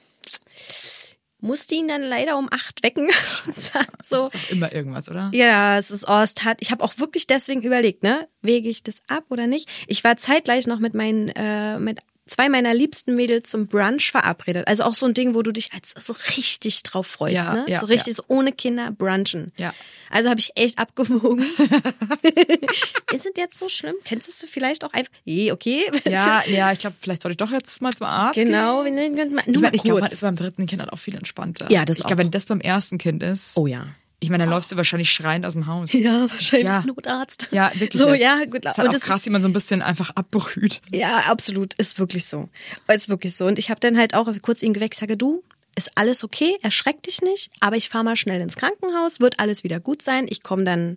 Musste 1.40 1.74
ihn 1.74 1.88
dann 1.88 2.02
leider 2.02 2.38
um 2.38 2.48
acht 2.50 2.82
wecken. 2.82 3.10
Und 3.46 3.60
so, 3.60 3.78
Das 3.98 4.34
ist 4.34 4.44
doch 4.46 4.50
immer 4.50 4.72
irgendwas, 4.72 5.10
oder? 5.10 5.30
Ja, 5.34 5.78
es 5.78 5.90
ist, 5.90 6.08
oh, 6.08 6.20
es 6.20 6.32
tat, 6.32 6.56
ich 6.60 6.70
habe 6.70 6.82
auch 6.82 6.96
wirklich 6.96 7.26
deswegen 7.26 7.60
überlegt, 7.62 8.02
ne, 8.02 8.26
wege 8.40 8.70
ich 8.70 8.82
das 8.82 9.02
ab 9.08 9.24
oder 9.28 9.46
nicht? 9.46 9.68
Ich 9.86 10.02
war 10.04 10.16
zeitgleich 10.16 10.66
noch 10.66 10.78
mit 10.78 10.94
meinen, 10.94 11.28
äh, 11.28 11.78
mit 11.78 11.98
zwei 12.26 12.48
meiner 12.48 12.72
liebsten 12.74 13.14
Mädels 13.16 13.50
zum 13.50 13.66
Brunch 13.66 14.10
verabredet. 14.10 14.66
Also 14.66 14.84
auch 14.84 14.94
so 14.94 15.06
ein 15.06 15.14
Ding, 15.14 15.34
wo 15.34 15.42
du 15.42 15.52
dich 15.52 15.70
als 15.72 15.92
so 15.98 16.14
richtig 16.36 16.82
drauf 16.82 17.06
freust, 17.06 17.34
Ja, 17.36 17.54
ne? 17.54 17.64
ja, 17.68 17.80
so 17.80 17.86
richtig 17.86 18.12
ja. 18.12 18.14
so 18.14 18.24
ohne 18.28 18.52
Kinder 18.52 18.90
brunchen. 18.90 19.52
Ja. 19.56 19.72
Also 20.10 20.30
habe 20.30 20.40
ich 20.40 20.52
echt 20.56 20.78
abgewogen. 20.78 21.44
ist 23.12 23.26
es 23.26 23.32
jetzt 23.36 23.58
so 23.58 23.68
schlimm? 23.68 23.94
Kennst 24.04 24.42
du 24.42 24.46
vielleicht 24.46 24.84
auch 24.84 24.92
einfach? 24.92 25.12
Eh, 25.26 25.52
okay. 25.52 25.84
Ja, 26.04 26.42
ja, 26.48 26.72
ich 26.72 26.78
glaube, 26.78 26.96
vielleicht 27.00 27.22
sollte 27.22 27.32
ich 27.34 27.36
doch 27.48 27.52
jetzt 27.52 27.80
mal 27.82 27.92
zum 27.92 28.06
Arzt 28.06 28.34
genau. 28.34 28.82
gehen. 28.84 28.96
wir 28.96 29.08
nennen- 29.10 29.34
Nur 29.34 29.44
Ich, 29.46 29.54
mal 29.54 29.60
mein, 29.62 29.74
ich 29.74 29.82
glaube, 29.82 30.00
man 30.00 30.10
ist 30.12 30.20
beim 30.20 30.36
dritten 30.36 30.66
Kind 30.66 30.80
halt 30.80 30.92
auch 30.92 30.98
viel 30.98 31.14
entspannter. 31.16 31.70
Ja, 31.70 31.84
das 31.84 31.98
Ich 31.98 32.04
auch. 32.04 32.08
glaube, 32.08 32.22
wenn 32.22 32.30
das 32.30 32.46
beim 32.46 32.60
ersten 32.60 32.98
Kind 32.98 33.22
ist, 33.22 33.56
Oh 33.56 33.66
ja. 33.66 33.86
Ich 34.20 34.30
meine, 34.30 34.44
dann 34.44 34.50
läufst 34.50 34.72
du 34.72 34.76
wahrscheinlich 34.76 35.12
schreiend 35.12 35.44
aus 35.44 35.52
dem 35.52 35.66
Haus. 35.66 35.92
Ja, 35.92 36.30
wahrscheinlich 36.30 36.66
Ja. 36.66 36.82
Notarzt. 36.86 37.48
Ja, 37.50 37.70
wirklich. 37.74 38.00
So, 38.00 38.08
jetzt. 38.10 38.22
ja, 38.22 38.44
gut. 38.46 38.64
Das 38.64 38.72
ist 38.74 38.78
halt 38.78 38.88
auch 38.88 38.94
es 38.94 39.00
krass, 39.00 39.26
wie 39.26 39.30
man 39.30 39.42
so 39.42 39.48
ein 39.48 39.52
bisschen 39.52 39.82
einfach 39.82 40.10
abbrüht. 40.10 40.80
Ja, 40.92 41.18
absolut. 41.26 41.74
Ist 41.74 41.98
wirklich 41.98 42.24
so. 42.26 42.48
Ist 42.88 43.08
wirklich 43.08 43.36
so. 43.36 43.46
Und 43.46 43.58
ich 43.58 43.70
habe 43.70 43.80
dann 43.80 43.98
halt 43.98 44.14
auch 44.14 44.28
kurz 44.40 44.62
ihn 44.62 44.72
geweckt, 44.72 44.94
sage, 44.94 45.16
du, 45.16 45.42
ist 45.76 45.90
alles 45.96 46.24
okay, 46.24 46.56
erschreck 46.62 47.02
dich 47.02 47.20
nicht, 47.20 47.50
aber 47.60 47.76
ich 47.76 47.88
fahre 47.88 48.04
mal 48.04 48.16
schnell 48.16 48.40
ins 48.40 48.56
Krankenhaus, 48.56 49.20
wird 49.20 49.40
alles 49.40 49.64
wieder 49.64 49.80
gut 49.80 50.00
sein. 50.02 50.26
Ich 50.30 50.42
komme 50.42 50.64
dann 50.64 50.96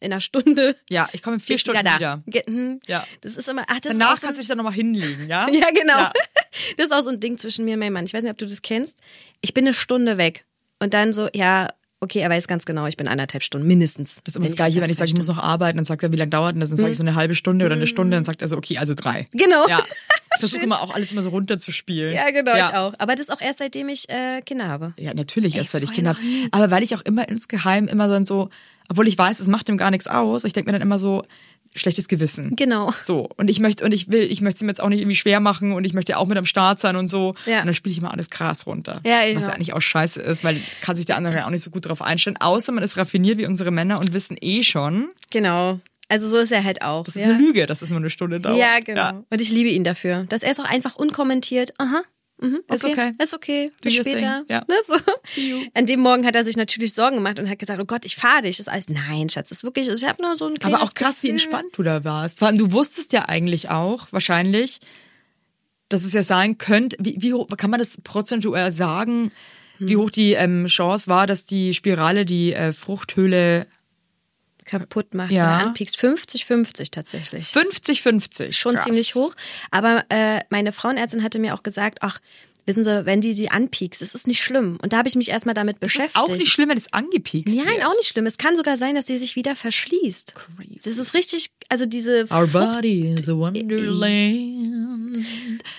in 0.00 0.12
einer 0.12 0.20
Stunde. 0.20 0.76
Ja, 0.90 1.08
ich 1.12 1.22
komme 1.22 1.36
in 1.36 1.40
vier 1.40 1.58
Stunden 1.58 1.80
wieder. 1.80 1.94
wieder. 1.96 2.22
da. 2.26 2.30
Ge- 2.30 2.42
mhm. 2.50 2.80
Ja. 2.86 3.06
Das 3.22 3.36
ist 3.36 3.48
immer, 3.48 3.64
ach, 3.68 3.80
das 3.80 3.92
Danach 3.92 4.06
ist 4.08 4.12
auch 4.12 4.16
so 4.20 4.26
kannst 4.26 4.38
du 4.38 4.42
dich 4.42 4.48
dann 4.48 4.58
nochmal 4.58 4.72
hinlegen, 4.74 5.28
ja? 5.28 5.48
Ja, 5.52 5.70
genau. 5.70 5.98
Ja. 5.98 6.12
Das 6.76 6.86
ist 6.86 6.92
auch 6.92 7.02
so 7.02 7.10
ein 7.10 7.20
Ding 7.20 7.38
zwischen 7.38 7.64
mir 7.64 7.74
und 7.74 7.80
meinem 7.80 7.94
Mann. 7.94 8.04
Ich 8.04 8.12
weiß 8.12 8.22
nicht, 8.22 8.32
ob 8.32 8.38
du 8.38 8.44
das 8.46 8.62
kennst. 8.62 8.98
Ich 9.40 9.54
bin 9.54 9.64
eine 9.64 9.74
Stunde 9.74 10.18
weg. 10.18 10.44
Und 10.80 10.92
dann 10.94 11.12
so, 11.12 11.28
ja, 11.32 11.68
okay, 12.02 12.18
er 12.18 12.28
weiß 12.28 12.48
ganz 12.48 12.64
genau, 12.64 12.86
ich 12.86 12.96
bin 12.96 13.06
anderthalb 13.06 13.44
Stunden, 13.44 13.66
mindestens. 13.66 14.16
Das 14.24 14.34
ist 14.34 14.36
immer 14.36 14.46
das 14.46 14.56
Gleiche, 14.56 14.80
wenn 14.80 14.90
ich 14.90 14.96
sage, 14.96 15.10
ich 15.10 15.16
muss 15.16 15.28
noch 15.28 15.38
arbeiten, 15.38 15.78
dann 15.78 15.84
sagt 15.84 16.02
er, 16.02 16.12
wie 16.12 16.16
lange 16.16 16.30
dauert 16.30 16.54
denn 16.54 16.60
das? 16.60 16.70
Dann 16.70 16.78
sage 16.78 16.90
ich 16.90 16.96
so 16.96 17.04
eine 17.04 17.14
halbe 17.14 17.36
Stunde 17.36 17.64
oder 17.64 17.76
eine 17.76 17.86
Stunde, 17.86 18.16
dann 18.16 18.24
sagt 18.24 18.42
er 18.42 18.48
so, 18.48 18.56
okay, 18.56 18.78
also 18.78 18.94
drei. 18.94 19.28
Genau. 19.32 19.66
Ja. 19.68 19.80
Ich 20.34 20.40
versuche 20.40 20.62
immer 20.64 20.82
auch 20.82 20.92
alles 20.92 21.12
immer 21.12 21.22
so 21.22 21.30
runterzuspielen. 21.30 22.12
Ja, 22.12 22.30
genau, 22.30 22.56
ich 22.56 22.74
auch. 22.74 22.92
Aber 22.98 23.14
das 23.14 23.30
auch 23.30 23.40
erst 23.40 23.60
seitdem 23.60 23.88
ich 23.88 24.08
äh, 24.08 24.42
Kinder 24.42 24.66
habe. 24.66 24.94
Ja, 24.98 25.14
natürlich 25.14 25.54
erst, 25.54 25.72
weil 25.74 25.84
ich 25.84 25.92
Kinder 25.92 26.10
habe. 26.10 26.20
Aber 26.50 26.70
weil 26.72 26.82
ich 26.82 26.94
auch 26.96 27.02
immer 27.02 27.28
insgeheim 27.28 27.86
immer 27.86 28.08
dann 28.08 28.26
so, 28.26 28.50
obwohl 28.88 29.06
ich 29.06 29.16
weiß, 29.16 29.38
es 29.38 29.46
macht 29.46 29.68
ihm 29.68 29.76
gar 29.78 29.92
nichts 29.92 30.08
aus, 30.08 30.44
ich 30.44 30.52
denke 30.52 30.68
mir 30.68 30.72
dann 30.72 30.82
immer 30.82 30.98
so, 30.98 31.22
schlechtes 31.74 32.08
Gewissen. 32.08 32.54
Genau. 32.56 32.92
So. 33.02 33.28
Und 33.36 33.48
ich 33.48 33.60
möchte, 33.60 33.84
und 33.84 33.92
ich 33.92 34.10
will, 34.10 34.22
ich 34.30 34.40
möchte 34.40 34.56
es 34.56 34.62
ihm 34.62 34.68
jetzt 34.68 34.80
auch 34.80 34.88
nicht 34.88 35.00
irgendwie 35.00 35.16
schwer 35.16 35.40
machen 35.40 35.72
und 35.72 35.84
ich 35.84 35.94
möchte 35.94 36.12
ja 36.12 36.18
auch 36.18 36.26
mit 36.26 36.38
am 36.38 36.46
Start 36.46 36.80
sein 36.80 36.96
und 36.96 37.08
so. 37.08 37.34
Ja. 37.46 37.60
Und 37.60 37.66
dann 37.66 37.74
spiele 37.74 37.92
ich 37.92 37.98
immer 37.98 38.12
alles 38.12 38.30
krass 38.30 38.66
runter. 38.66 39.00
Ja, 39.04 39.18
Was 39.20 39.26
genau. 39.26 39.40
ja 39.40 39.48
eigentlich 39.52 39.72
auch 39.72 39.80
scheiße 39.80 40.20
ist, 40.20 40.44
weil 40.44 40.60
kann 40.80 40.96
sich 40.96 41.06
der 41.06 41.16
andere 41.16 41.34
ja 41.34 41.46
auch 41.46 41.50
nicht 41.50 41.62
so 41.62 41.70
gut 41.70 41.88
drauf 41.88 42.02
einstellen. 42.02 42.36
Außer 42.40 42.72
man 42.72 42.84
ist 42.84 42.96
raffiniert 42.96 43.38
wie 43.38 43.46
unsere 43.46 43.70
Männer 43.70 43.98
und 44.00 44.12
wissen 44.12 44.36
eh 44.40 44.62
schon, 44.62 45.10
Genau. 45.30 45.80
Also 46.08 46.28
so 46.28 46.36
ist 46.36 46.52
er 46.52 46.62
halt 46.62 46.82
auch. 46.82 47.04
das 47.04 47.16
ist 47.16 47.22
ja. 47.22 47.28
eine 47.28 47.38
Lüge, 47.38 47.64
dass 47.64 47.80
es 47.80 47.88
nur 47.88 47.98
eine 47.98 48.10
Stunde 48.10 48.38
dauert. 48.38 48.58
Ja, 48.58 48.80
genau. 48.80 49.24
Und 49.30 49.40
ich 49.40 49.50
liebe 49.50 49.70
ihn 49.70 49.82
dafür. 49.82 50.26
Dass 50.28 50.42
er 50.42 50.50
ist 50.50 50.60
auch 50.60 50.68
einfach 50.68 50.94
unkommentiert. 50.96 51.72
Aha. 51.78 52.02
Mhm, 52.42 52.60
okay. 52.66 52.74
Ist 52.74 52.84
okay. 52.84 53.12
Ist 53.18 53.34
okay. 53.34 53.72
Bis 53.80 53.94
später. 53.94 54.44
Ja. 54.48 54.64
Ne, 54.68 54.74
so. 54.86 54.94
An 55.74 55.86
dem 55.86 56.00
Morgen 56.00 56.26
hat 56.26 56.34
er 56.34 56.44
sich 56.44 56.56
natürlich 56.56 56.92
Sorgen 56.92 57.16
gemacht 57.16 57.38
und 57.38 57.48
hat 57.48 57.58
gesagt, 57.58 57.80
oh 57.80 57.84
Gott, 57.84 58.04
ich 58.04 58.16
fahre 58.16 58.42
dich. 58.42 58.56
Das 58.56 58.66
ist 58.66 58.72
alles. 58.72 58.88
Nein, 58.88 59.30
Schatz, 59.30 59.48
das 59.48 59.58
ist 59.58 59.64
wirklich, 59.64 59.88
ich 59.88 60.04
habe 60.04 60.20
nur 60.22 60.36
so 60.36 60.46
ein 60.46 60.56
Aber 60.62 60.82
auch 60.82 60.94
krass, 60.94 61.22
wie 61.22 61.28
Gefühl. 61.28 61.30
entspannt 61.30 61.68
du 61.72 61.82
da 61.82 62.04
warst. 62.04 62.40
Vor 62.40 62.48
allem, 62.48 62.58
du 62.58 62.72
wusstest 62.72 63.12
ja 63.12 63.28
eigentlich 63.28 63.70
auch, 63.70 64.08
wahrscheinlich, 64.10 64.80
dass 65.88 66.04
es 66.04 66.12
ja 66.12 66.22
sein 66.22 66.58
könnte, 66.58 66.96
wie, 67.00 67.16
wie 67.20 67.32
hoch, 67.34 67.48
kann 67.56 67.70
man 67.70 67.78
das 67.78 67.98
prozentuell 68.02 68.72
sagen, 68.72 69.30
wie 69.78 69.96
hoch 69.96 70.10
die 70.10 70.32
ähm, 70.34 70.66
Chance 70.66 71.08
war, 71.08 71.26
dass 71.26 71.44
die 71.44 71.74
Spirale 71.74 72.24
die 72.24 72.52
äh, 72.52 72.72
Fruchthöhle 72.72 73.66
kaputt 74.66 75.14
macht, 75.14 75.30
Ja. 75.32 75.60
ja. 75.60 75.66
anpiekst. 75.66 75.96
50-50 75.98 76.90
tatsächlich. 76.90 77.46
50-50. 77.48 78.52
Schon 78.52 78.74
Krass. 78.74 78.84
ziemlich 78.84 79.14
hoch. 79.14 79.34
Aber 79.70 80.04
äh, 80.08 80.40
meine 80.50 80.72
Frauenärztin 80.72 81.22
hatte 81.22 81.38
mir 81.38 81.54
auch 81.54 81.62
gesagt, 81.62 81.98
ach, 82.02 82.20
wissen 82.64 82.84
Sie, 82.84 83.06
wenn 83.06 83.20
die 83.20 83.34
sie 83.34 83.50
anpiekst, 83.50 84.00
es 84.02 84.14
ist 84.14 84.28
nicht 84.28 84.40
schlimm. 84.40 84.78
Und 84.80 84.92
da 84.92 84.98
habe 84.98 85.08
ich 85.08 85.16
mich 85.16 85.30
erstmal 85.30 85.54
damit 85.54 85.78
Das 85.80 85.88
beschäftigt. 85.88 86.14
ist 86.14 86.20
auch 86.22 86.28
nicht 86.28 86.48
schlimm, 86.48 86.68
wenn 86.68 86.78
es 86.78 86.92
angepiekst 86.92 87.56
Nein, 87.56 87.66
wird. 87.66 87.84
auch 87.84 87.94
nicht 87.96 88.06
schlimm. 88.06 88.24
Es 88.26 88.38
kann 88.38 88.54
sogar 88.54 88.76
sein, 88.76 88.94
dass 88.94 89.06
sie 89.08 89.18
sich 89.18 89.34
wieder 89.34 89.56
verschließt. 89.56 90.34
Crazy. 90.36 90.78
Das 90.84 90.96
ist 90.96 91.12
richtig, 91.14 91.50
also 91.68 91.86
diese 91.86 92.20
Our 92.30 92.46
Frucht- 92.46 92.52
body 92.76 93.14
is 93.14 93.28
a 93.28 93.32
wonderland. 93.36 95.26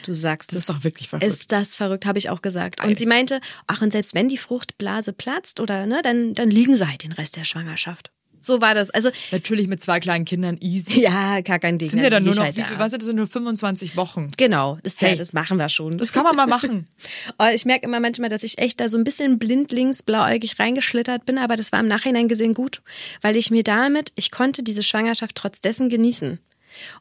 Du 0.06 0.13
sagst 0.13 0.52
Das 0.52 0.60
es. 0.60 0.69
ist 0.69 0.69
doch 0.76 0.84
wirklich 0.84 1.08
verrückt. 1.08 1.26
Ist 1.26 1.52
das 1.52 1.76
verrückt, 1.76 2.06
habe 2.06 2.19
ich 2.19 2.30
auch 2.30 2.41
gesagt. 2.41 2.78
Geil. 2.78 2.89
Und 2.89 2.98
sie 2.98 3.06
meinte, 3.06 3.39
ach, 3.67 3.82
und 3.82 3.91
selbst 3.91 4.13
wenn 4.13 4.28
die 4.30 4.38
Fruchtblase 4.38 5.13
platzt 5.13 5.60
oder 5.62 5.86
ne, 5.86 6.02
dann, 6.04 6.34
dann 6.34 6.50
liegen 6.52 6.76
sie 6.76 6.88
halt 6.88 7.04
den 7.04 7.13
Rest 7.13 7.36
der 7.38 7.46
Schwangerschaft. 7.46 8.12
So 8.46 8.60
war 8.60 8.76
das. 8.76 8.90
Also 8.90 9.10
Natürlich 9.32 9.68
mit 9.68 9.82
zwei 9.82 10.00
kleinen 10.02 10.26
Kindern 10.26 10.58
easy. 10.60 11.00
ja, 11.02 11.40
gar 11.42 11.60
kein 11.60 11.78
Ding. 11.78 11.90
Sind 11.90 12.04
ja 12.04 12.10
dann 12.10 12.24
geh 12.24 12.30
nur 12.30 12.36
noch, 12.36 12.44
halt 12.44 12.58
wie 12.58 12.64
viel, 12.64 12.78
was 12.78 12.92
sind 12.92 13.02
das, 13.02 13.14
nur 13.14 13.26
25 13.28 13.96
Wochen? 13.96 14.32
Genau, 14.36 14.78
das, 14.84 15.00
Hey. 15.02 15.16
das 15.16 15.32
machen 15.32 15.58
wir 15.58 15.70
schon. 15.70 15.98
Das 15.98 16.12
kann 16.12 16.24
man 16.24 16.36
mal 16.36 16.46
machen. 16.48 16.88
Oh, 17.40 17.46
ich 17.54 17.64
merke 17.66 17.86
immer 17.86 18.00
manchmal, 18.02 18.30
dass 18.30 18.44
ich 18.44 18.58
echt 18.58 18.80
da 18.82 18.90
so 18.90 18.98
ein 18.98 19.04
bisschen 19.06 19.40
blindlings 19.40 20.04
blauäugig 20.04 20.60
reingeschlittert 20.60 21.26
bin, 21.26 21.38
aber 21.38 21.56
das 21.56 21.72
war 21.72 21.80
im 21.80 21.88
Nachhinein 21.88 22.28
gesehen 22.28 22.54
gut, 22.54 22.82
weil 23.22 23.36
ich 23.38 23.50
mir 23.50 23.64
damit, 23.64 24.12
ich 24.16 24.30
konnte 24.32 24.62
diese 24.62 24.84
Schwangerschaft 24.84 25.36
trotz 25.36 25.62
dessen 25.62 25.90
genießen. 25.90 26.40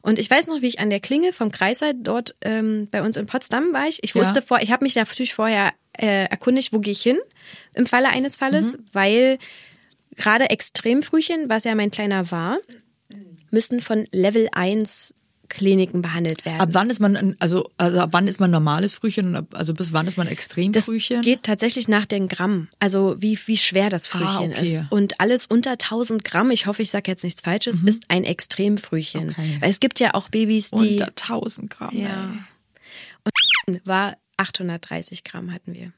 Und 0.01 0.19
ich 0.19 0.29
weiß 0.29 0.47
noch, 0.47 0.61
wie 0.61 0.67
ich 0.67 0.79
an 0.79 0.89
der 0.89 0.99
Klinge 0.99 1.33
vom 1.33 1.51
Kreißsaal 1.51 1.93
dort 1.95 2.35
ähm, 2.41 2.87
bei 2.91 3.01
uns 3.01 3.17
in 3.17 3.25
Potsdam 3.25 3.73
war 3.73 3.87
ich. 3.87 3.99
Ich 4.03 4.15
wusste 4.15 4.39
Ja. 4.39 4.45
vor, 4.45 4.59
ich 4.61 4.71
habe 4.71 4.83
mich 4.85 4.95
natürlich 4.95 5.33
vorher 5.33 5.73
äh, 5.97 6.25
erkundigt, 6.25 6.71
wo 6.73 6.79
gehe 6.79 6.93
ich 6.93 7.01
hin 7.01 7.17
im 7.73 7.85
Falle 7.85 8.09
eines 8.09 8.35
Falles, 8.35 8.77
Mhm. 8.77 8.85
weil 8.93 9.37
gerade 10.15 10.49
Extremfrühchen, 10.49 11.49
was 11.49 11.63
ja 11.63 11.75
mein 11.75 11.91
kleiner 11.91 12.31
war, 12.31 12.57
müssen 13.51 13.81
von 13.81 14.07
Level 14.11 14.47
1 14.51 15.15
Kliniken 15.49 16.01
behandelt 16.01 16.45
werden. 16.45 16.61
Ab 16.61 16.69
wann 16.71 16.89
ist 16.89 16.99
man, 16.99 17.35
also, 17.39 17.69
also 17.77 17.99
ab 17.99 18.09
wann 18.11 18.27
ist 18.27 18.39
man 18.39 18.49
normales 18.49 18.95
Frühchen 18.95 19.27
und 19.27 19.35
ab, 19.35 19.45
also 19.53 19.73
bis 19.75 19.93
wann 19.93 20.07
ist 20.07 20.17
man 20.17 20.25
Das 20.25 20.31
Extremfrühchen? 20.33 21.21
geht 21.21 21.43
tatsächlich 21.43 21.87
nach 21.87 22.07
den 22.07 22.27
Gramm, 22.27 22.69
also 22.79 23.15
wie, 23.19 23.37
wie 23.45 23.57
schwer 23.57 23.91
das 23.91 24.07
Frühchen 24.07 24.27
Ah, 24.53 24.57
okay. 24.57 24.65
ist. 24.65 24.83
Und 24.89 25.19
alles 25.19 25.45
unter 25.45 25.71
1000 25.71 26.23
Gramm, 26.23 26.49
ich 26.49 26.65
hoffe, 26.65 26.81
ich 26.81 26.89
sage 26.89 27.11
jetzt 27.11 27.23
nichts 27.23 27.41
Falsches, 27.41 27.83
ist 27.83 28.05
ein 28.07 28.23
Extremfrühchen. 28.23 29.25
Mhm. 29.25 29.29
Okay. 29.31 29.57
Weil 29.59 29.69
es 29.69 29.79
gibt 29.79 29.99
ja 29.99 30.15
auch 30.15 30.29
Babys, 30.29 30.71
die 30.71 30.93
Unter 30.93 31.07
1000 31.09 31.69
Gramm. 31.69 31.95
Ja. 31.95 32.33
ey. 33.67 33.81
war 33.85 34.15
830 34.37 35.23
Gramm 35.23 35.53
hatten 35.53 35.75
wir. 35.75 35.91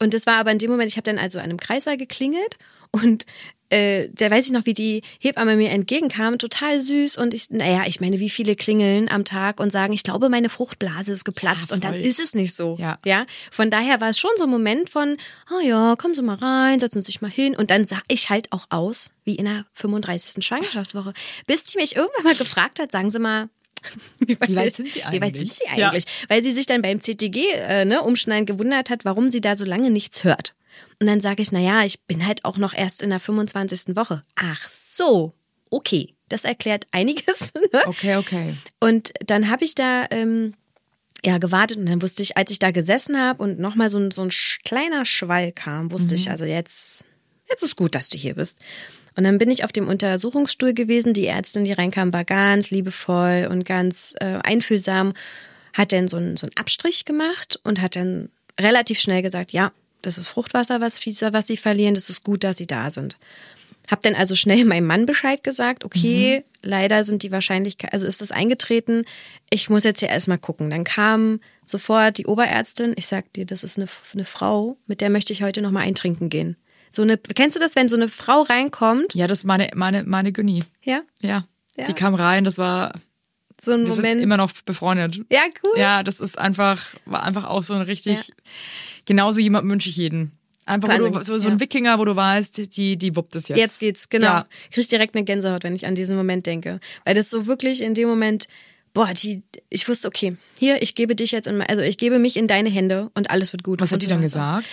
Und 0.00 0.12
das 0.12 0.26
war 0.26 0.34
aber 0.36 0.52
in 0.52 0.58
dem 0.58 0.70
Moment, 0.70 0.90
ich 0.90 0.96
habe 0.96 1.04
dann 1.04 1.18
also 1.18 1.38
an 1.38 1.44
einem 1.44 1.58
Kreißsaal 1.58 1.96
geklingelt 1.96 2.58
und 2.92 3.26
äh, 3.70 4.10
da 4.12 4.30
weiß 4.30 4.44
ich 4.44 4.52
noch, 4.52 4.66
wie 4.66 4.74
die 4.74 5.02
Hebamme 5.18 5.56
mir 5.56 5.70
entgegenkam, 5.70 6.38
total 6.38 6.82
süß 6.82 7.16
und 7.16 7.32
ich, 7.32 7.48
naja, 7.48 7.84
ich 7.86 8.00
meine, 8.00 8.20
wie 8.20 8.28
viele 8.28 8.54
klingeln 8.54 9.08
am 9.08 9.24
Tag 9.24 9.60
und 9.60 9.72
sagen, 9.72 9.94
ich 9.94 10.02
glaube, 10.02 10.28
meine 10.28 10.50
Fruchtblase 10.50 11.10
ist 11.10 11.24
geplatzt 11.24 11.70
Ja, 11.70 11.76
und 11.76 11.84
dann 11.84 11.94
ist 11.94 12.20
es 12.20 12.34
nicht 12.34 12.54
so. 12.54 12.76
Ja. 12.78 12.98
ja. 13.06 13.24
Von 13.50 13.70
daher 13.70 14.02
war 14.02 14.10
es 14.10 14.18
schon 14.18 14.30
so 14.36 14.44
ein 14.44 14.50
Moment 14.50 14.90
von, 14.90 15.16
oh 15.50 15.60
ja, 15.66 15.96
kommen 15.96 16.14
Sie 16.14 16.20
mal 16.20 16.34
rein, 16.36 16.80
setzen 16.80 17.00
Sie 17.00 17.06
sich 17.06 17.22
mal 17.22 17.30
hin 17.30 17.56
und 17.56 17.70
dann 17.70 17.86
sah 17.86 18.02
ich 18.08 18.28
halt 18.28 18.52
auch 18.52 18.66
aus 18.68 19.10
wie 19.24 19.36
in 19.36 19.46
der 19.46 19.64
35. 19.72 20.44
Schwangerschaftswoche. 20.44 21.14
Bis 21.46 21.64
sie 21.64 21.78
mich 21.78 21.96
irgendwann 21.96 22.24
mal 22.24 22.36
gefragt 22.36 22.78
hat, 22.78 22.92
sagen 22.92 23.10
Sie 23.10 23.20
mal, 23.20 23.48
wie 24.18 24.38
weit, 24.38 24.48
Wie 24.50 24.56
weit 24.56 24.74
sind 24.76 24.92
Sie 24.92 25.00
Wie 25.00 25.04
weit 25.22 25.22
eigentlich? 25.22 25.48
sind 25.54 25.58
Sie 25.74 25.80
Ja. 25.80 25.88
eigentlich? 25.88 26.04
Weil 26.28 26.42
sie 26.42 26.52
sich 26.52 26.66
dann 26.66 26.82
beim 26.82 27.00
CTG 27.00 27.46
äh, 27.54 27.84
ne, 27.86 28.02
umschneiden 28.02 28.44
gewundert 28.44 28.90
hat, 28.90 29.06
warum 29.06 29.30
sie 29.30 29.40
da 29.40 29.56
so 29.56 29.64
lange 29.64 29.90
nichts 29.90 30.24
hört. 30.24 30.54
Und 31.00 31.06
dann 31.06 31.20
sage 31.20 31.42
ich, 31.42 31.52
na 31.52 31.60
ja, 31.60 31.84
ich 31.84 32.00
bin 32.04 32.26
halt 32.26 32.44
auch 32.44 32.58
noch 32.58 32.74
erst 32.74 33.02
in 33.02 33.10
der 33.10 33.20
25. 33.20 33.96
Woche. 33.96 34.22
Ach 34.36 34.68
so, 34.70 35.34
okay. 35.70 36.14
Das 36.28 36.44
erklärt 36.44 36.86
einiges. 36.92 37.52
Ne? 37.72 37.82
Okay, 37.86 38.16
okay. 38.16 38.54
Und 38.80 39.12
dann 39.24 39.48
habe 39.48 39.64
ich 39.64 39.74
da 39.74 40.06
ähm, 40.10 40.54
ja 41.24 41.38
gewartet 41.38 41.78
und 41.78 41.86
dann 41.86 42.02
wusste 42.02 42.22
ich, 42.22 42.36
als 42.36 42.50
ich 42.50 42.58
da 42.58 42.70
gesessen 42.70 43.18
habe 43.18 43.42
und 43.42 43.58
nochmal 43.58 43.88
so 43.88 43.98
ein, 43.98 44.10
so 44.10 44.22
ein 44.22 44.30
kleiner 44.64 45.06
Schwall 45.06 45.52
kam, 45.52 45.90
wusste 45.90 46.14
ich, 46.14 46.30
also 46.30 46.44
jetzt, 46.44 47.06
jetzt 47.48 47.62
ist 47.62 47.76
gut, 47.76 47.94
dass 47.94 48.10
du 48.10 48.18
hier 48.18 48.34
bist. 48.34 48.58
Und 49.16 49.24
dann 49.24 49.38
bin 49.38 49.50
ich 49.50 49.64
auf 49.64 49.72
dem 49.72 49.88
Untersuchungsstuhl 49.88 50.74
gewesen. 50.74 51.12
Die 51.12 51.26
Ärztin, 51.26 51.64
die 51.64 51.72
reinkam, 51.72 52.12
war 52.12 52.24
ganz 52.24 52.70
liebevoll 52.70 53.48
und 53.50 53.64
ganz 53.64 54.14
äh, 54.20 54.38
einfühlsam, 54.42 55.12
hat 55.72 55.92
dann 55.92 56.08
so 56.08 56.16
einen, 56.16 56.36
so 56.36 56.46
einen 56.46 56.56
Abstrich 56.56 57.04
gemacht 57.04 57.60
und 57.62 57.80
hat 57.80 57.96
dann 57.96 58.30
relativ 58.60 59.00
schnell 59.00 59.22
gesagt, 59.22 59.52
ja, 59.52 59.72
das 60.02 60.18
ist 60.18 60.28
Fruchtwasser, 60.28 60.80
was, 60.80 61.00
was 61.06 61.46
sie 61.46 61.56
verlieren, 61.56 61.94
das 61.94 62.10
ist 62.10 62.24
gut, 62.24 62.44
dass 62.44 62.58
sie 62.58 62.66
da 62.66 62.90
sind. 62.90 63.16
Hab 63.90 64.02
dann 64.02 64.14
also 64.14 64.34
schnell 64.34 64.64
meinem 64.66 64.86
Mann 64.86 65.06
Bescheid 65.06 65.42
gesagt, 65.42 65.84
okay, 65.84 66.44
leider 66.62 67.04
sind 67.04 67.22
die 67.22 67.32
Wahrscheinlichkeit, 67.32 67.92
also 67.92 68.06
ist 68.06 68.20
das 68.20 68.30
eingetreten, 68.30 69.04
ich 69.50 69.70
muss 69.70 69.84
jetzt 69.84 70.00
hier 70.00 70.08
erstmal 70.08 70.38
gucken. 70.38 70.70
Dann 70.70 70.84
kam 70.84 71.40
sofort 71.64 72.18
die 72.18 72.26
Oberärztin, 72.26 72.94
ich 72.96 73.06
sag 73.06 73.32
dir, 73.32 73.46
das 73.46 73.64
ist 73.64 73.78
eine, 73.78 73.88
eine 74.14 74.24
Frau, 74.24 74.76
mit 74.86 75.00
der 75.00 75.10
möchte 75.10 75.32
ich 75.32 75.42
heute 75.42 75.62
nochmal 75.62 75.84
eintrinken 75.84 76.28
gehen. 76.28 76.56
So 76.90 77.02
eine, 77.02 77.16
kennst 77.16 77.56
du 77.56 77.60
das, 77.60 77.74
wenn 77.74 77.88
so 77.88 77.96
eine 77.96 78.08
Frau 78.08 78.42
reinkommt? 78.42 79.14
Ja, 79.14 79.26
das 79.26 79.38
ist 79.38 79.44
meine, 79.44 79.70
meine, 79.74 80.02
meine 80.02 80.32
Günni. 80.32 80.64
Ja, 80.82 81.02
Ja. 81.20 81.44
Ja. 81.76 81.86
Die 81.86 81.94
kam 81.94 82.14
rein, 82.14 82.44
das 82.44 82.58
war, 82.58 82.92
so 83.64 83.72
ein 83.72 83.80
wir 83.82 83.88
Moment. 83.88 84.04
sind 84.04 84.22
immer 84.22 84.36
noch 84.36 84.52
befreundet. 84.64 85.20
ja, 85.30 85.42
cool. 85.62 85.72
Ja, 85.76 86.02
das 86.02 86.20
ist 86.20 86.38
einfach, 86.38 86.82
war 87.04 87.22
einfach 87.22 87.48
auch 87.48 87.62
so 87.62 87.74
ein 87.74 87.82
richtig, 87.82 88.32
genauso 89.04 89.40
jemand 89.40 89.68
wünsche 89.70 89.88
ich 89.88 89.96
jeden. 89.96 90.32
Einfach 90.64 90.90
wo 90.90 90.98
du, 90.98 91.04
Wahnsinn, 91.04 91.22
so, 91.22 91.38
so 91.38 91.48
ja. 91.48 91.54
ein 91.54 91.60
Wikinger, 91.60 91.98
wo 91.98 92.04
du 92.04 92.14
weißt, 92.14 92.76
die, 92.76 92.96
die 92.96 93.16
wuppt 93.16 93.34
es 93.34 93.48
jetzt. 93.48 93.58
Jetzt 93.58 93.80
geht's, 93.80 94.08
genau. 94.08 94.26
Ja. 94.26 94.46
Krieg 94.70 94.88
direkt 94.88 95.16
eine 95.16 95.24
Gänsehaut, 95.24 95.64
wenn 95.64 95.74
ich 95.74 95.86
an 95.86 95.94
diesen 95.94 96.16
Moment 96.16 96.46
denke. 96.46 96.78
Weil 97.04 97.14
das 97.14 97.30
so 97.30 97.46
wirklich 97.46 97.80
in 97.80 97.94
dem 97.94 98.08
Moment, 98.08 98.46
boah, 98.94 99.12
die, 99.12 99.42
ich 99.70 99.88
wusste, 99.88 100.06
okay, 100.06 100.36
hier, 100.58 100.80
ich 100.80 100.94
gebe 100.94 101.16
dich 101.16 101.32
jetzt 101.32 101.46
in, 101.46 101.60
also 101.62 101.82
ich 101.82 101.98
gebe 101.98 102.18
mich 102.18 102.36
in 102.36 102.46
deine 102.46 102.70
Hände 102.70 103.10
und 103.14 103.30
alles 103.30 103.52
wird 103.52 103.64
gut. 103.64 103.80
Was 103.80 103.90
hat 103.90 104.02
die 104.02 104.06
dann 104.06 104.20
gesagt? 104.20 104.66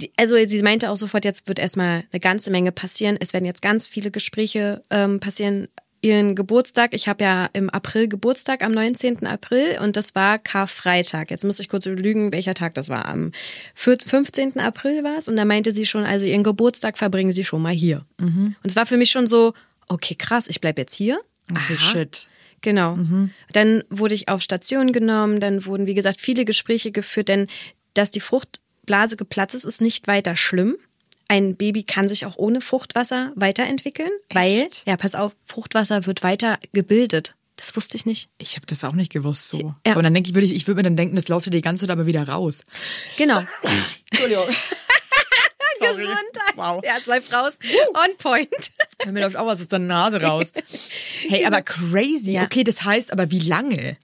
Die, 0.00 0.12
also 0.16 0.36
sie 0.46 0.62
meinte 0.62 0.90
auch 0.90 0.96
sofort, 0.96 1.24
jetzt 1.24 1.48
wird 1.48 1.58
erstmal 1.58 2.04
eine 2.12 2.20
ganze 2.20 2.50
Menge 2.50 2.70
passieren. 2.70 3.16
Es 3.18 3.32
werden 3.32 3.44
jetzt 3.44 3.62
ganz 3.62 3.88
viele 3.88 4.10
Gespräche 4.12 4.82
ähm, 4.90 5.18
passieren. 5.18 5.68
Ihren 6.04 6.34
Geburtstag, 6.34 6.94
ich 6.94 7.06
habe 7.06 7.22
ja 7.22 7.48
im 7.52 7.70
April 7.70 8.08
Geburtstag, 8.08 8.64
am 8.64 8.72
19. 8.72 9.24
April 9.24 9.78
und 9.80 9.96
das 9.96 10.16
war 10.16 10.40
Karfreitag. 10.40 11.30
Jetzt 11.30 11.44
muss 11.44 11.60
ich 11.60 11.68
kurz 11.68 11.86
lügen, 11.86 12.32
welcher 12.32 12.54
Tag 12.54 12.74
das 12.74 12.88
war. 12.88 13.06
Am 13.06 13.30
4 13.76 13.98
15. 14.04 14.58
April 14.58 15.04
war 15.04 15.18
es 15.18 15.28
und 15.28 15.36
da 15.36 15.44
meinte 15.44 15.72
sie 15.72 15.86
schon, 15.86 16.04
also 16.04 16.26
ihren 16.26 16.42
Geburtstag 16.42 16.98
verbringen 16.98 17.32
sie 17.32 17.44
schon 17.44 17.62
mal 17.62 17.72
hier. 17.72 18.04
Und 18.62 18.70
es 18.70 18.74
war 18.74 18.84
für 18.84 18.96
mich 18.96 19.12
schon 19.12 19.28
so, 19.28 19.54
okay, 19.86 20.16
krass, 20.16 20.48
ich 20.48 20.60
bleib 20.60 20.76
jetzt 20.76 20.94
hier. 20.94 21.20
Okay, 21.48 21.76
Aha. 21.76 21.92
shit. 21.92 22.28
Genau. 22.62 22.96
Dann 23.52 23.84
wurde 23.88 24.16
ich 24.16 24.28
auf 24.28 24.42
Station 24.42 24.92
genommen, 24.92 25.38
dann 25.38 25.66
wurden, 25.66 25.86
wie 25.86 25.94
gesagt, 25.94 26.20
viele 26.20 26.44
Gespräche 26.44 26.90
geführt, 26.90 27.28
denn 27.28 27.46
dass 27.94 28.10
die 28.10 28.20
Fruchtblase 28.20 29.16
geplatzt 29.16 29.54
ist, 29.54 29.64
ist 29.64 29.80
nicht 29.80 30.06
weiter 30.08 30.34
schlimm. 30.34 30.76
Ein 31.32 31.56
Baby 31.56 31.82
kann 31.82 32.10
sich 32.10 32.26
auch 32.26 32.36
ohne 32.36 32.60
Fruchtwasser 32.60 33.32
weiterentwickeln, 33.36 34.10
weil, 34.34 34.68
ja, 34.84 34.98
pass 34.98 35.14
auf, 35.14 35.32
Fruchtwasser 35.46 36.04
wird 36.04 36.22
weiter 36.22 36.58
gebildet. 36.74 37.36
Das 37.56 37.74
wusste 37.74 37.96
ich 37.96 38.04
nicht. 38.04 38.28
Ich 38.36 38.56
habe 38.56 38.66
das 38.66 38.84
auch 38.84 38.92
nicht 38.92 39.10
gewusst 39.10 39.48
so. 39.48 39.74
Ja. 39.86 39.92
Aber 39.92 40.02
dann 40.02 40.12
denke 40.12 40.28
ich, 40.28 40.34
würde 40.34 40.44
ich, 40.44 40.52
ich 40.52 40.66
würde 40.66 40.80
mir 40.80 40.82
dann 40.82 40.96
denken, 40.98 41.16
das 41.16 41.28
läuft 41.28 41.46
ja 41.46 41.50
die 41.50 41.62
ganze 41.62 41.86
Zeit 41.86 41.90
aber 41.90 42.04
wieder 42.04 42.28
raus. 42.28 42.64
Genau. 43.16 43.44
Entschuldigung. 44.10 44.44
Gesundheit. 45.80 46.54
Wow. 46.54 46.82
Ja, 46.84 46.98
es 46.98 47.06
läuft 47.06 47.32
raus. 47.32 47.54
On 47.94 48.16
point. 48.18 48.72
Bei 49.02 49.10
mir 49.10 49.22
läuft 49.22 49.36
auch 49.36 49.46
was 49.46 49.62
aus 49.62 49.68
der 49.68 49.78
Nase 49.78 50.20
raus. 50.20 50.52
Hey, 51.28 51.46
aber 51.46 51.62
crazy. 51.62 52.32
Ja. 52.32 52.42
Okay, 52.42 52.62
das 52.62 52.84
heißt 52.84 53.10
aber 53.10 53.30
wie 53.30 53.38
lange? 53.38 53.96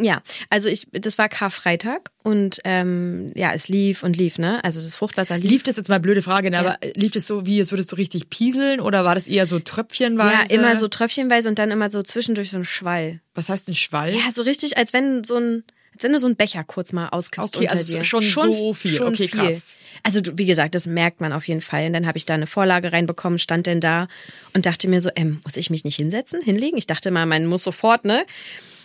Ja, 0.00 0.22
also 0.48 0.68
ich, 0.68 0.86
das 0.92 1.18
war 1.18 1.28
Karfreitag 1.28 2.10
und 2.22 2.60
ähm, 2.64 3.32
ja, 3.34 3.52
es 3.52 3.68
lief 3.68 4.02
und 4.04 4.16
lief, 4.16 4.38
ne? 4.38 4.62
Also 4.62 4.80
das 4.80 4.96
Fruchtwasser 4.96 5.36
lief. 5.38 5.50
Lief 5.50 5.62
das 5.64 5.76
jetzt 5.76 5.88
mal 5.88 5.98
blöde 5.98 6.22
Frage, 6.22 6.50
ne? 6.50 6.58
aber 6.58 6.76
lief 6.94 7.12
das 7.12 7.26
so 7.26 7.46
wie, 7.46 7.60
als 7.60 7.72
würdest 7.72 7.90
du 7.90 7.96
richtig 7.96 8.30
pieseln 8.30 8.80
oder 8.80 9.04
war 9.04 9.14
das 9.14 9.26
eher 9.26 9.46
so 9.46 9.58
tröpfchenweise? 9.58 10.52
Ja, 10.52 10.56
immer 10.56 10.76
so 10.76 10.86
tröpfchenweise 10.88 11.48
und 11.48 11.58
dann 11.58 11.70
immer 11.70 11.90
so 11.90 12.02
zwischendurch 12.02 12.50
so 12.50 12.58
ein 12.58 12.64
Schwall. 12.64 13.20
Was 13.34 13.48
heißt 13.48 13.68
ein 13.68 13.74
Schwall? 13.74 14.14
Ja, 14.14 14.30
so 14.30 14.42
richtig, 14.42 14.78
als 14.78 14.92
wenn 14.92 15.24
so 15.24 15.36
ein, 15.36 15.64
als 15.94 16.04
wenn 16.04 16.12
du 16.12 16.20
so 16.20 16.26
einen 16.26 16.36
Becher 16.36 16.62
kurz 16.62 16.92
mal 16.92 17.08
auskippst 17.08 17.56
Okay, 17.56 17.64
unter 17.64 17.76
also 17.76 17.96
dir. 17.96 18.04
schon 18.04 18.22
so 18.22 18.74
viel. 18.74 19.02
Okay, 19.02 19.26
krass. 19.26 19.74
Also 20.04 20.20
wie 20.34 20.46
gesagt, 20.46 20.76
das 20.76 20.86
merkt 20.86 21.20
man 21.20 21.32
auf 21.32 21.48
jeden 21.48 21.60
Fall. 21.60 21.86
Und 21.86 21.92
dann 21.92 22.06
habe 22.06 22.18
ich 22.18 22.24
da 22.24 22.34
eine 22.34 22.46
Vorlage 22.46 22.92
reinbekommen, 22.92 23.40
stand 23.40 23.66
denn 23.66 23.80
da 23.80 24.06
und 24.54 24.64
dachte 24.66 24.86
mir 24.86 25.00
so, 25.00 25.10
ähm, 25.16 25.40
muss 25.44 25.56
ich 25.56 25.70
mich 25.70 25.84
nicht 25.84 25.96
hinsetzen, 25.96 26.40
hinlegen? 26.40 26.78
Ich 26.78 26.86
dachte 26.86 27.10
mal, 27.10 27.26
man 27.26 27.46
muss 27.46 27.64
sofort, 27.64 28.04
ne? 28.04 28.24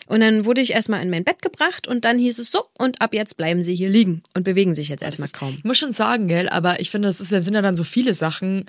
Und 0.08 0.22
dann 0.22 0.46
wurde 0.46 0.62
ich 0.62 0.72
erstmal 0.72 1.02
in 1.02 1.10
mein 1.10 1.24
Bett 1.24 1.42
gebracht 1.42 1.88
und 1.88 2.06
dann 2.06 2.18
hieß 2.18 2.40
es 2.40 2.52
so, 2.52 2.66
und 2.78 3.02
ab 3.02 3.14
jetzt 3.14 3.38
bleiben 3.38 3.64
Sie 3.64 3.76
hier 3.76 3.90
liegen 3.90 4.24
und 4.36 4.44
bewegen 4.44 4.76
sich 4.76 4.90
jetzt 4.90 5.04
erstmal 5.04 5.30
kaum. 5.30 5.56
Ich 5.58 5.64
muss 5.64 5.78
schon 5.78 5.94
sagen, 5.94 6.28
gell, 6.28 6.50
aber 6.50 6.80
ich 6.80 6.90
finde, 6.92 7.08
das 7.08 7.20
ist, 7.20 7.30
sind 7.30 7.54
ja 7.54 7.62
dann 7.62 7.76
so 7.76 7.84
viele 7.84 8.14
Sachen, 8.14 8.66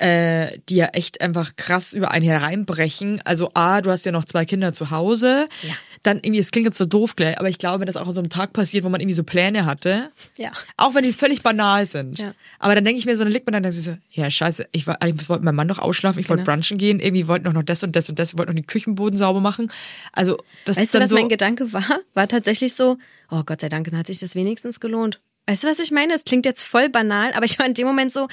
äh, 0.00 0.58
die 0.70 0.76
ja 0.76 0.86
echt 0.86 1.20
einfach 1.20 1.56
krass 1.56 1.92
über 1.92 2.10
einen 2.10 2.24
hereinbrechen. 2.24 3.20
Also 3.24 3.50
A, 3.52 3.82
du 3.82 3.90
hast 3.90 4.06
ja 4.06 4.12
noch 4.12 4.24
zwei 4.24 4.46
Kinder 4.46 4.72
zu 4.72 4.90
Hause. 4.90 5.46
Ja. 5.62 5.74
Dann 6.02 6.18
irgendwie, 6.22 6.40
es 6.40 6.50
klingt 6.50 6.64
jetzt 6.64 6.78
so 6.78 6.86
doof 6.86 7.16
gleich, 7.16 7.38
aber 7.38 7.50
ich 7.50 7.58
glaube, 7.58 7.80
wenn 7.80 7.86
das 7.86 7.96
auch 7.96 8.06
an 8.06 8.14
so 8.14 8.20
einem 8.20 8.30
Tag 8.30 8.54
passiert, 8.54 8.82
wo 8.84 8.88
man 8.88 9.02
irgendwie 9.02 9.14
so 9.14 9.24
Pläne 9.24 9.66
hatte. 9.66 10.08
Ja. 10.36 10.52
Auch 10.78 10.94
wenn 10.94 11.04
die 11.04 11.12
völlig 11.12 11.42
banal 11.42 11.84
sind. 11.84 12.18
Ja. 12.18 12.32
Aber 12.58 12.74
dann 12.74 12.84
denke 12.86 12.98
ich 12.98 13.04
mir 13.04 13.14
so, 13.14 13.24
dann 13.24 13.32
liegt 13.32 13.50
man 13.50 13.62
dann 13.62 13.70
sich 13.70 13.84
so, 13.84 13.96
ja, 14.10 14.30
scheiße, 14.30 14.66
ich, 14.72 14.86
war, 14.86 15.02
eigentlich 15.02 15.28
wollte 15.28 15.44
mein 15.44 15.54
Mann 15.54 15.66
noch 15.66 15.78
ausschlafen, 15.78 16.18
ich 16.18 16.28
wollte 16.30 16.44
Genau. 16.44 16.54
brunchen 16.54 16.78
gehen, 16.78 16.98
irgendwie 17.00 17.28
wollten 17.28 17.44
noch, 17.44 17.52
noch 17.52 17.62
das 17.62 17.82
und 17.82 17.94
das 17.94 18.08
und 18.08 18.18
das, 18.18 18.32
wir 18.32 18.38
wollten 18.38 18.52
noch 18.52 18.56
den 18.62 18.66
Küchenboden 18.66 19.18
sauber 19.18 19.40
machen. 19.40 19.70
Also, 20.12 20.38
das 20.64 20.78
ist 20.78 20.82
Weißt 20.84 20.94
du, 20.94 20.98
dann 20.98 21.02
was 21.04 21.10
so. 21.10 21.16
mein 21.16 21.28
Gedanke 21.28 21.72
war? 21.74 22.00
War 22.14 22.26
tatsächlich 22.26 22.72
so, 22.74 22.96
oh 23.30 23.42
Gott 23.44 23.60
sei 23.60 23.68
Dank, 23.68 23.90
dann 23.90 23.98
hat 23.98 24.06
sich 24.06 24.18
das 24.18 24.34
wenigstens 24.34 24.80
gelohnt. 24.80 25.20
Weißt 25.46 25.64
du, 25.64 25.68
was 25.68 25.78
ich 25.80 25.90
meine? 25.90 26.12
Das 26.14 26.24
klingt 26.24 26.46
jetzt 26.46 26.62
voll 26.62 26.88
banal, 26.88 27.32
aber 27.34 27.44
ich 27.44 27.58
war 27.58 27.66
in 27.66 27.74
dem 27.74 27.86
Moment 27.86 28.12
so, 28.12 28.28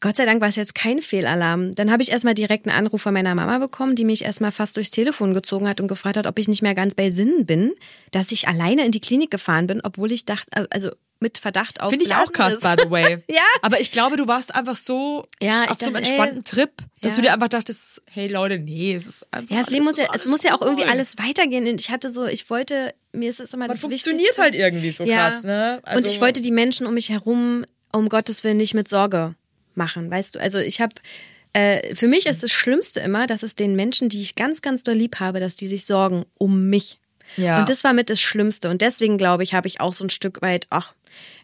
Gott 0.00 0.16
sei 0.16 0.24
Dank 0.26 0.40
war 0.40 0.48
es 0.48 0.56
jetzt 0.56 0.74
kein 0.74 1.02
Fehlalarm. 1.02 1.74
Dann 1.74 1.90
habe 1.90 2.02
ich 2.02 2.10
erstmal 2.12 2.34
direkt 2.34 2.66
einen 2.68 2.76
Anruf 2.76 3.02
von 3.02 3.12
meiner 3.12 3.34
Mama 3.34 3.58
bekommen, 3.58 3.96
die 3.96 4.04
mich 4.04 4.24
erstmal 4.24 4.52
fast 4.52 4.76
durchs 4.76 4.90
Telefon 4.90 5.34
gezogen 5.34 5.68
hat 5.68 5.80
und 5.80 5.88
gefragt 5.88 6.16
hat, 6.16 6.26
ob 6.26 6.38
ich 6.38 6.46
nicht 6.46 6.62
mehr 6.62 6.74
ganz 6.74 6.94
bei 6.94 7.10
Sinnen 7.10 7.46
bin, 7.46 7.72
dass 8.12 8.30
ich 8.30 8.46
alleine 8.46 8.84
in 8.84 8.92
die 8.92 9.00
Klinik 9.00 9.30
gefahren 9.30 9.66
bin, 9.66 9.80
obwohl 9.82 10.12
ich 10.12 10.24
dachte, 10.24 10.68
also 10.70 10.90
mit 11.20 11.38
Verdacht 11.38 11.80
auf 11.80 11.90
Finde 11.90 12.04
ich 12.04 12.14
auch 12.14 12.32
krass, 12.32 12.60
Blasen 12.60 12.76
by 12.76 12.82
the 12.84 12.90
way. 12.90 13.18
Ja. 13.28 13.42
Aber 13.62 13.80
ich 13.80 13.90
glaube, 13.90 14.16
du 14.16 14.28
warst 14.28 14.54
einfach 14.54 14.76
so 14.76 15.24
Ja, 15.42 15.64
ich 15.64 15.70
auf 15.70 15.76
so 15.80 15.86
einem 15.86 15.94
dachte, 15.94 16.08
entspannten 16.10 16.38
ey, 16.38 16.42
Trip, 16.44 16.70
dass 17.00 17.12
ja. 17.12 17.16
du 17.16 17.22
dir 17.22 17.32
einfach 17.32 17.48
dachtest, 17.48 18.02
hey 18.08 18.28
Leute, 18.28 18.60
nee, 18.60 18.94
es 18.94 19.06
ist 19.06 19.26
einfach. 19.32 19.50
Ja, 19.52 19.60
das 19.62 19.70
Leben 19.70 19.84
muss 19.84 19.96
ja, 19.96 20.06
es 20.14 20.26
muss 20.26 20.44
ja 20.44 20.54
auch 20.54 20.62
irgendwie 20.62 20.84
alles 20.84 21.18
weitergehen. 21.18 21.66
Und 21.66 21.80
ich 21.80 21.90
hatte 21.90 22.10
so, 22.10 22.26
ich 22.26 22.48
wollte, 22.50 22.94
mir 23.12 23.30
ist 23.30 23.40
es 23.40 23.52
immer 23.52 23.62
Man 23.64 23.70
das 23.70 23.80
funktioniert 23.80 24.20
Wichtigste. 24.20 24.42
halt 24.42 24.54
irgendwie 24.54 24.92
so 24.92 25.02
Ja. 25.02 25.28
krass, 25.30 25.42
ne? 25.42 25.82
und 25.96 26.06
ich 26.06 26.20
wollte 26.20 26.40
die 26.40 26.52
Menschen 26.52 26.86
um 26.86 26.94
mich 26.94 27.08
herum, 27.08 27.64
um 27.92 28.08
Gottes 28.08 28.44
Willen, 28.44 28.58
nicht 28.58 28.74
mit 28.74 28.86
Sorge 28.86 29.34
machen, 29.78 30.10
weißt 30.10 30.34
du? 30.34 30.40
Also 30.40 30.58
ich 30.58 30.82
habe, 30.82 30.94
äh, 31.54 31.94
für 31.94 32.06
mich 32.06 32.26
ist 32.26 32.42
das 32.42 32.52
Schlimmste 32.52 33.00
immer, 33.00 33.26
dass 33.26 33.42
es 33.42 33.54
den 33.54 33.74
Menschen, 33.74 34.10
die 34.10 34.20
ich 34.20 34.34
ganz, 34.34 34.60
ganz 34.60 34.82
doll 34.82 34.96
lieb 34.96 35.20
habe, 35.20 35.40
dass 35.40 35.56
die 35.56 35.66
sich 35.66 35.86
sorgen 35.86 36.26
um 36.36 36.68
mich. 36.68 37.00
Ja. 37.36 37.60
Und 37.60 37.70
das 37.70 37.84
war 37.84 37.94
mit 37.94 38.10
das 38.10 38.20
Schlimmste. 38.20 38.68
Und 38.68 38.82
deswegen, 38.82 39.16
glaube 39.16 39.42
ich, 39.42 39.54
habe 39.54 39.66
ich 39.66 39.80
auch 39.80 39.94
so 39.94 40.04
ein 40.04 40.10
Stück 40.10 40.42
weit, 40.42 40.66
ach, 40.70 40.92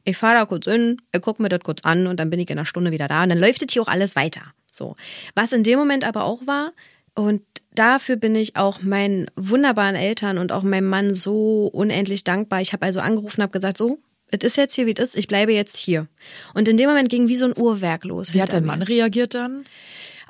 ich 0.04 0.16
fahre 0.16 0.34
da 0.34 0.44
kurz 0.44 0.66
hin, 0.66 1.00
ich 1.14 1.22
gucke 1.22 1.42
mir 1.42 1.48
das 1.48 1.60
kurz 1.60 1.82
an 1.82 2.06
und 2.06 2.20
dann 2.20 2.30
bin 2.30 2.40
ich 2.40 2.50
in 2.50 2.58
einer 2.58 2.66
Stunde 2.66 2.90
wieder 2.90 3.08
da. 3.08 3.22
Und 3.22 3.30
dann 3.30 3.38
läuft 3.38 3.62
es 3.62 3.72
hier 3.72 3.82
auch 3.82 3.88
alles 3.88 4.16
weiter. 4.16 4.42
So. 4.70 4.96
Was 5.34 5.52
in 5.52 5.62
dem 5.62 5.78
Moment 5.78 6.04
aber 6.04 6.24
auch 6.24 6.46
war, 6.46 6.72
und 7.14 7.42
dafür 7.74 8.16
bin 8.16 8.34
ich 8.34 8.56
auch 8.56 8.82
meinen 8.82 9.30
wunderbaren 9.36 9.94
Eltern 9.94 10.38
und 10.38 10.52
auch 10.52 10.62
meinem 10.62 10.88
Mann 10.88 11.14
so 11.14 11.66
unendlich 11.72 12.24
dankbar. 12.24 12.60
Ich 12.60 12.72
habe 12.72 12.86
also 12.86 13.00
angerufen, 13.00 13.42
habe 13.42 13.52
gesagt, 13.52 13.78
so, 13.78 13.98
es 14.42 14.52
ist 14.52 14.56
jetzt 14.56 14.74
hier, 14.74 14.86
wie 14.86 14.94
es 14.96 15.02
ist, 15.02 15.16
ich 15.16 15.28
bleibe 15.28 15.52
jetzt 15.52 15.76
hier. 15.76 16.06
Und 16.54 16.68
in 16.68 16.76
dem 16.76 16.88
Moment 16.88 17.08
ging 17.08 17.28
wie 17.28 17.36
so 17.36 17.44
ein 17.46 17.54
Uhrwerk 17.56 18.04
los. 18.04 18.34
Wie 18.34 18.42
hat 18.42 18.52
dein. 18.52 18.64
Mann 18.64 18.82
reagiert 18.82 19.34
dann? 19.34 19.64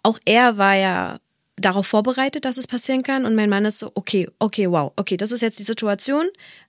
Auch 0.02 0.18
er 0.24 0.58
war 0.58 0.74
ja 0.74 1.18
darauf 1.56 1.86
vorbereitet, 1.86 2.44
dass 2.44 2.56
es 2.56 2.66
passieren 2.66 3.02
kann. 3.02 3.24
Und 3.24 3.34
mein 3.36 3.48
Mann 3.48 3.64
ist 3.64 3.78
so, 3.78 3.92
okay, 3.94 4.28
okay, 4.40 4.68
wow, 4.70 4.92
okay, 4.96 5.16
das 5.16 5.30
ist 5.32 5.40
jetzt 5.40 5.58
die 5.58 5.62
Situation. 5.62 6.26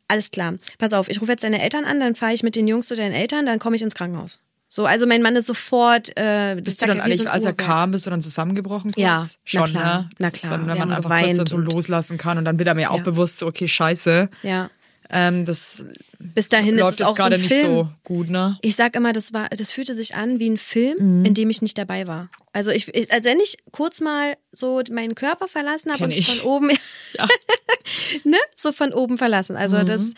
Alles 0.08 0.30
klar. 0.32 0.54
Pass 0.78 0.94
auf, 0.94 1.10
ich 1.10 1.20
rufe 1.22 1.32
jetzt 1.32 1.44
deine 1.44 1.62
Eltern 1.62 1.86
an, 1.86 2.00
dann 2.00 2.16
fahre 2.16 2.34
ich 2.34 2.44
mit 2.44 2.56
den 2.56 2.68
Jungs 2.68 2.88
zu 2.88 2.96
deinen 2.96 3.12
Eltern, 3.14 3.46
dann 3.48 3.58
komme 3.60 3.76
ich 3.76 3.82
ins 3.82 3.96
Krankenhaus. 3.96 4.40
So, 4.68 4.86
also 4.86 5.06
mein 5.08 5.22
Mann 5.22 5.36
ist 5.36 5.46
sofort. 5.48 6.10
Äh, 6.18 6.60
Bist 6.62 6.82
du 6.82 6.86
dann 6.88 7.00
eigentlich, 7.00 7.20
so 7.22 7.26
als 7.28 7.44
er 7.46 7.52
Uhrwerk. 7.52 7.58
kam, 7.58 7.92
bist 7.92 8.06
du 8.06 8.10
dann 8.10 8.22
zusammengebrochen 8.22 8.92
kurz? 8.92 8.98
Ja, 9.04 9.26
Schon, 9.44 9.62
na 9.62 9.68
klar, 9.68 10.02
ne? 10.02 10.10
na 10.20 10.32
klar. 10.32 10.52
Dann, 10.52 10.68
wenn 10.68 10.78
man 10.78 10.92
einfach 10.92 11.22
kurz 11.22 11.38
dann 11.38 11.48
so 11.48 11.58
loslassen 11.58 12.18
kann 12.18 12.38
und 12.38 12.46
dann 12.46 12.60
wird 12.60 12.68
er 12.68 12.76
mir 12.76 12.92
auch 12.92 12.98
Ja. 12.98 13.04
bewusst, 13.04 13.40
so, 13.40 13.48
okay, 13.48 13.68
scheiße. 13.68 14.30
Ja. 14.44 14.70
Ähm, 15.10 15.46
das 15.46 15.84
Bis 16.20 16.50
dahin 16.50 16.76
läuft 16.78 16.94
ist 16.94 17.00
es 17.02 17.06
auch 17.06 17.10
so 17.10 17.16
gerade 17.16 17.36
ein 17.36 17.42
nicht 17.42 17.62
so 17.62 17.90
gut, 18.04 18.30
ne? 18.30 18.58
Ich 18.62 18.76
sag 18.76 18.96
immer, 18.96 19.14
das 19.14 19.34
war, 19.34 19.50
das 19.50 19.72
fühlte 19.72 19.94
sich 19.96 20.16
an 20.16 20.40
wie 20.40 20.50
ein 20.50 20.58
Film, 20.58 21.20
Mhm. 21.20 21.26
in 21.26 21.34
dem 21.34 21.50
ich 21.50 21.62
nicht 21.62 21.78
dabei 21.78 22.08
war. 22.08 22.30
Also 22.54 22.72
ich, 22.72 22.88
ich 22.94 23.12
also 23.12 23.30
wenn 23.30 23.40
ich 23.40 23.58
kurz 23.72 24.02
mal 24.02 24.36
so 24.52 24.82
meinen 24.92 25.16
Körper 25.16 25.48
verlassen 25.48 25.90
habe 25.90 26.00
Kenn 26.00 26.12
und 26.12 26.18
ich. 26.18 26.40
von 26.40 26.46
oben, 26.48 26.68
ne, 28.24 28.38
so 28.56 28.72
von 28.72 28.94
oben 28.94 29.18
verlassen. 29.18 29.56
Also 29.56 29.78
Mhm. 29.78 29.86
das 29.86 30.14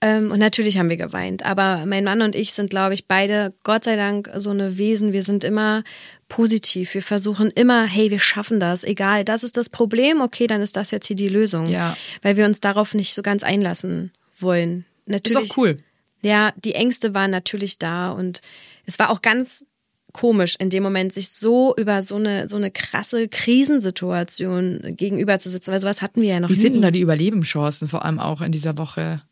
ähm, 0.00 0.30
und 0.30 0.38
natürlich 0.38 0.78
haben 0.78 0.90
wir 0.90 0.96
geweint. 0.96 1.44
Aber 1.44 1.84
mein 1.84 2.04
Mann 2.04 2.22
und 2.22 2.36
ich 2.36 2.52
sind, 2.52 2.70
glaube 2.70 2.94
ich, 2.94 3.06
beide 3.08 3.52
Gott 3.64 3.82
sei 3.82 3.96
Dank 3.96 4.30
so 4.36 4.50
eine 4.50 4.78
Wesen. 4.78 5.12
Wir 5.12 5.24
sind 5.24 5.42
immer 5.42 5.82
positiv. 6.28 6.94
Wir 6.94 7.02
versuchen 7.02 7.50
immer, 7.50 7.84
hey, 7.84 8.10
wir 8.12 8.20
schaffen 8.20 8.60
das. 8.60 8.84
Egal, 8.84 9.24
das 9.24 9.42
ist 9.42 9.56
das 9.56 9.68
Problem. 9.68 10.20
Okay, 10.20 10.46
dann 10.46 10.60
ist 10.62 10.76
das 10.76 10.92
jetzt 10.92 11.06
hier 11.08 11.16
die 11.16 11.28
Lösung. 11.28 11.66
Ja. 11.66 11.96
Weil 12.22 12.36
wir 12.36 12.44
uns 12.46 12.60
darauf 12.60 12.94
nicht 12.94 13.12
so 13.14 13.22
ganz 13.22 13.42
einlassen 13.42 14.12
wollen. 14.38 14.84
Ist 15.08 15.34
Natürlich. 15.34 15.50
auch 15.50 15.56
cool. 15.56 15.78
Ja, 16.22 16.52
die 16.64 16.74
Ängste 16.74 17.14
waren 17.14 17.30
natürlich 17.30 17.78
da 17.78 18.10
und 18.10 18.40
es 18.84 18.98
war 18.98 19.10
auch 19.10 19.22
ganz 19.22 19.64
komisch 20.12 20.56
in 20.58 20.70
dem 20.70 20.82
Moment, 20.82 21.12
sich 21.12 21.28
so 21.30 21.74
über 21.76 22.02
so 22.02 22.16
eine 22.16 22.48
so 22.48 22.56
eine 22.56 22.70
krasse 22.70 23.28
Krisensituation 23.28 24.96
gegenüber 24.96 25.38
zu 25.38 25.48
sitzen, 25.48 25.70
weil 25.70 25.80
sowas 25.80 26.02
hatten 26.02 26.22
wir 26.22 26.28
ja 26.28 26.40
noch 26.40 26.48
Wie 26.48 26.54
nie. 26.54 26.60
sind 26.60 26.72
denn 26.74 26.82
da 26.82 26.90
die 26.90 27.00
Überlebenschancen, 27.00 27.88
vor 27.88 28.04
allem 28.04 28.18
auch 28.18 28.40
in 28.40 28.50
dieser 28.52 28.78
Woche? 28.78 29.22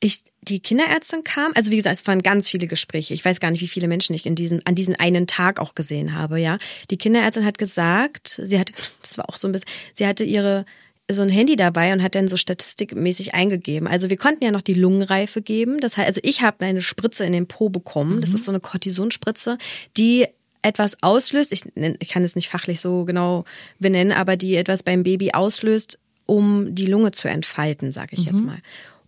ich, 0.00 0.24
die 0.42 0.60
Kinderärztin 0.60 1.24
kam, 1.24 1.52
also 1.54 1.70
wie 1.70 1.76
gesagt, 1.76 1.96
es 1.96 2.06
waren 2.06 2.20
ganz 2.22 2.48
viele 2.48 2.66
Gespräche. 2.66 3.14
Ich 3.14 3.24
weiß 3.24 3.40
gar 3.40 3.50
nicht, 3.50 3.62
wie 3.62 3.68
viele 3.68 3.88
Menschen 3.88 4.14
ich 4.14 4.26
in 4.26 4.34
diesem, 4.34 4.60
an 4.64 4.74
diesem 4.74 4.94
einen 4.98 5.26
Tag 5.26 5.58
auch 5.58 5.74
gesehen 5.74 6.14
habe, 6.14 6.38
ja. 6.38 6.58
Die 6.90 6.98
Kinderärztin 6.98 7.44
hat 7.44 7.58
gesagt, 7.58 8.40
sie 8.44 8.58
hat, 8.58 8.72
das 9.02 9.18
war 9.18 9.28
auch 9.28 9.36
so 9.36 9.48
ein 9.48 9.52
bisschen, 9.52 9.68
sie 9.94 10.06
hatte 10.06 10.24
ihre, 10.24 10.64
so 11.10 11.22
ein 11.22 11.28
Handy 11.28 11.54
dabei 11.54 11.92
und 11.92 12.02
hat 12.02 12.14
dann 12.14 12.28
so 12.28 12.36
statistikmäßig 12.36 13.34
eingegeben. 13.34 13.86
Also 13.86 14.10
wir 14.10 14.16
konnten 14.16 14.44
ja 14.44 14.50
noch 14.50 14.60
die 14.60 14.74
Lungenreife 14.74 15.40
geben. 15.40 15.78
Das 15.80 15.96
heißt, 15.96 16.08
also 16.08 16.20
ich 16.24 16.42
habe 16.42 16.64
eine 16.64 16.82
Spritze 16.82 17.24
in 17.24 17.32
den 17.32 17.46
Po 17.46 17.68
bekommen. 17.68 18.20
Das 18.20 18.34
ist 18.34 18.44
so 18.44 18.50
eine 18.50 18.60
Cortisonspritze, 18.60 19.56
die 19.96 20.26
etwas 20.62 21.02
auslöst. 21.02 21.52
Ich, 21.52 21.62
ich 21.74 22.08
kann 22.08 22.24
es 22.24 22.34
nicht 22.34 22.48
fachlich 22.48 22.80
so 22.80 23.04
genau 23.04 23.44
benennen, 23.78 24.12
aber 24.12 24.36
die 24.36 24.56
etwas 24.56 24.82
beim 24.82 25.04
Baby 25.04 25.32
auslöst, 25.32 25.98
um 26.26 26.74
die 26.74 26.86
Lunge 26.86 27.12
zu 27.12 27.28
entfalten, 27.28 27.92
sage 27.92 28.16
ich 28.16 28.24
jetzt 28.24 28.42
mal. 28.42 28.58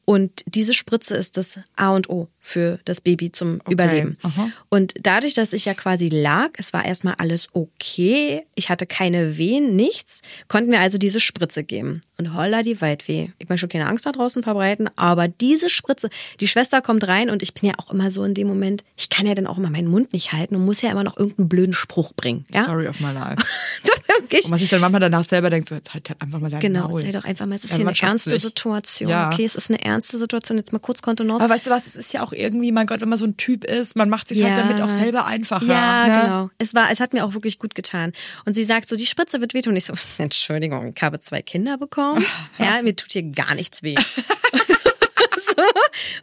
Und 0.09 0.43
diese 0.47 0.73
Spritze 0.73 1.17
ist 1.17 1.37
das 1.37 1.59
A 1.77 1.91
und 1.95 2.09
O 2.09 2.29
für 2.41 2.79
das 2.87 3.03
Baby 3.03 3.31
zum 3.31 3.61
Überleben. 3.69 4.17
aha. 4.23 4.49
Und 4.71 4.95
dadurch, 5.03 5.35
dass 5.35 5.53
ich 5.53 5.67
ja 5.67 5.75
quasi 5.75 6.09
lag, 6.09 6.49
es 6.57 6.73
war 6.73 6.83
erstmal 6.87 7.17
alles 7.19 7.49
okay, 7.53 8.47
ich 8.55 8.71
hatte 8.71 8.87
keine 8.87 9.37
Wehen, 9.37 9.77
nichts, 9.77 10.23
konnten 10.49 10.71
wir 10.71 10.81
also 10.81 10.97
diese 10.97 11.21
Spritze 11.21 11.63
geben. 11.63 12.01
Und 12.17 12.33
holla 12.35 12.63
die 12.63 12.81
Waldweh. 12.81 13.29
Ich 13.39 13.51
möchte 13.51 13.61
schon 13.61 13.69
keine 13.69 13.87
Angst 13.87 14.07
da 14.07 14.13
draußen 14.13 14.43
verbreiten, 14.43 14.89
aber 14.97 15.29
diese 15.29 15.69
Spritze, 15.69 16.09
die 16.41 16.49
Schwester 16.49 16.81
kommt 16.81 17.07
rein 17.07 17.29
und 17.29 17.43
ich 17.43 17.53
bin 17.53 17.69
ja 17.69 17.75
auch 17.77 17.93
immer 17.93 18.11
so 18.11 18.25
in 18.25 18.33
dem 18.33 18.49
Moment, 18.49 18.85
ich 18.97 19.11
kann 19.11 19.27
ja 19.27 19.35
dann 19.35 19.47
auch 19.47 19.59
immer 19.59 19.69
meinen 19.69 19.89
Mund 19.89 20.15
nicht 20.15 20.33
halten 20.33 20.57
und 20.57 20.65
muss 20.65 20.81
ja 20.81 20.91
immer 20.91 21.05
noch 21.05 21.19
irgendeinen 21.19 21.51
blöden 21.51 21.75
Spruch 21.75 22.15
bringen. 22.15 22.47
Ja? 22.55 22.65
Story 22.65 22.89
of 22.89 22.99
my 23.01 23.13
life. 23.13 23.37
Wirklich. 24.09 24.45
Und 24.45 24.51
man 24.51 24.59
sich 24.59 24.71
dann 24.71 24.81
manchmal 24.81 25.01
danach 25.03 25.25
selber 25.25 25.51
denkt, 25.51 25.69
so, 25.69 25.75
jetzt 25.75 25.93
halt 25.93 26.09
halt 26.09 26.23
einfach 26.23 26.41
mal 26.41 26.51
dein 26.51 26.61
Genau, 26.61 26.89
Maul. 26.89 27.01
erzähl 27.01 27.13
doch 27.13 27.25
einfach 27.25 27.45
mal, 27.47 27.57
es 27.57 27.65
ist 27.65 27.73
Ja, 27.73 27.77
hier 27.77 27.87
eine 27.89 27.97
ernste 28.01 28.31
nicht. 28.31 28.43
Situation. 28.43 29.11
Ja. 29.11 29.29
Okay, 29.31 29.45
es 29.45 29.55
ist 29.55 29.71
eine 29.71 29.85
ernste 29.85 29.98
Situation. 30.01 30.59
Jetzt 30.59 30.73
mal 30.73 30.79
kurz 30.79 31.03
Kontenance. 31.03 31.45
Aber 31.45 31.55
weißt 31.55 31.67
du 31.67 31.71
was, 31.71 31.87
es 31.87 31.97
ist 31.97 32.13
ja 32.13 32.23
auch 32.23 32.33
irgendwie, 32.33 32.73
mein 32.73 32.87
Gott, 32.87 33.01
wenn 33.01 33.09
man 33.09 33.19
so 33.19 33.27
ein 33.27 33.37
Typ 33.37 33.65
ist, 33.65 33.97
man 33.97 34.09
macht 34.09 34.29
sich 34.29 34.43
halt 34.43 34.57
damit 34.57 34.81
auch 34.81 34.89
selber 34.89 35.27
einfacher. 35.27 35.67
Ja, 35.67 36.07
ne? 36.07 36.23
genau. 36.23 36.51
Es 36.59 36.75
war, 36.75 36.91
es 36.91 37.01
hat 37.01 37.13
mir 37.13 37.25
auch 37.25 37.35
wirklich 37.35 37.59
gut 37.59 37.75
getan. 37.75 38.13
Und 38.45 38.55
sie 38.55 38.65
sagt 38.65 38.89
so, 38.89 38.97
die 38.97 39.07
Spritze 39.07 39.41
wird 39.41 39.55
wehtun. 39.55 39.73
Und 39.73 39.77
ich 39.77 39.85
so, 39.85 39.95
Entschuldigung, 40.19 40.93
ich 40.95 41.03
habe 41.03 41.19
zwei 41.21 41.43
Kinder 41.43 41.79
bekommen. 41.79 42.25
Ja, 42.59 42.83
mir 42.83 42.95
tut 42.97 43.13
hier 43.13 43.23
gar 43.23 43.55
nichts 43.55 43.83
weh. 43.83 43.95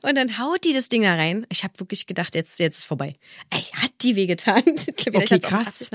Und 0.02 0.15
dann 0.15 0.38
haut 0.39 0.63
die 0.63 0.74
das 0.74 0.89
Ding 0.89 1.04
da 1.04 1.15
rein. 1.15 1.45
Ich 1.50 1.63
habe 1.63 1.74
wirklich 1.80 2.08
gedacht, 2.08 2.36
jetzt, 2.36 2.60
jetzt 2.60 2.80
ist 2.80 2.86
vorbei. 2.86 3.15
Ey, 3.50 3.62
hat 3.74 3.91
die 4.02 4.15
wehgetan. 4.15 4.63
Okay, 5.15 5.39
krass. 5.39 5.89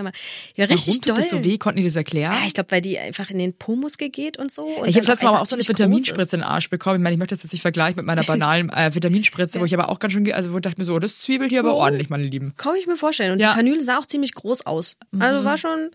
Ja, 0.56 0.64
richtig 0.66 0.86
Warum 0.86 1.00
tut 1.00 1.08
doll. 1.08 1.16
das 1.16 1.30
so 1.30 1.44
weh? 1.44 1.58
Konnten 1.58 1.78
die 1.80 1.84
das 1.86 1.96
erklären? 1.96 2.32
Ja, 2.32 2.46
ich 2.46 2.54
glaube, 2.54 2.70
weil 2.70 2.80
die 2.80 2.98
einfach 2.98 3.28
in 3.30 3.38
den 3.38 3.52
Po-Muskel 3.54 4.08
geht 4.08 4.38
und 4.38 4.52
so. 4.52 4.64
Und 4.64 4.88
Ich 4.88 4.96
habe 4.96 5.06
letztes 5.06 5.22
Mal 5.22 5.30
aber 5.30 5.42
auch 5.42 5.46
so 5.46 5.56
eine 5.56 5.66
Vitaminspritze 5.66 6.36
in 6.36 6.40
den 6.42 6.48
Arsch 6.48 6.70
bekommen. 6.70 6.96
Ich 6.96 7.02
meine, 7.02 7.14
ich 7.14 7.18
möchte 7.18 7.34
das 7.34 7.42
jetzt 7.42 7.52
nicht 7.52 7.62
vergleichen 7.62 7.96
mit 7.96 8.06
meiner 8.06 8.22
banalen 8.24 8.70
äh, 8.70 8.94
Vitaminspritze, 8.94 9.60
wo 9.60 9.64
ich 9.64 9.74
aber 9.74 9.88
auch 9.88 9.98
ganz 9.98 10.12
schön, 10.12 10.30
also 10.32 10.52
wo 10.52 10.56
ich 10.56 10.62
dachte 10.62 10.80
mir 10.80 10.84
so, 10.84 10.98
das 10.98 11.18
zwiebelt 11.18 11.50
hier 11.50 11.60
aber 11.60 11.74
Oh. 11.74 11.80
ordentlich, 11.80 12.08
meine 12.08 12.24
Lieben. 12.24 12.54
Kann 12.56 12.76
ich 12.76 12.86
mir 12.86 12.96
vorstellen. 12.96 13.32
Und 13.32 13.40
Ja. 13.40 13.48
Mhm. 13.48 13.52
die 13.52 13.56
Kanüle 13.56 13.82
sah 13.84 13.98
auch 13.98 14.06
ziemlich 14.06 14.34
groß 14.34 14.64
aus. 14.66 14.96
Also 15.18 15.44
war 15.44 15.58
schon. 15.58 15.90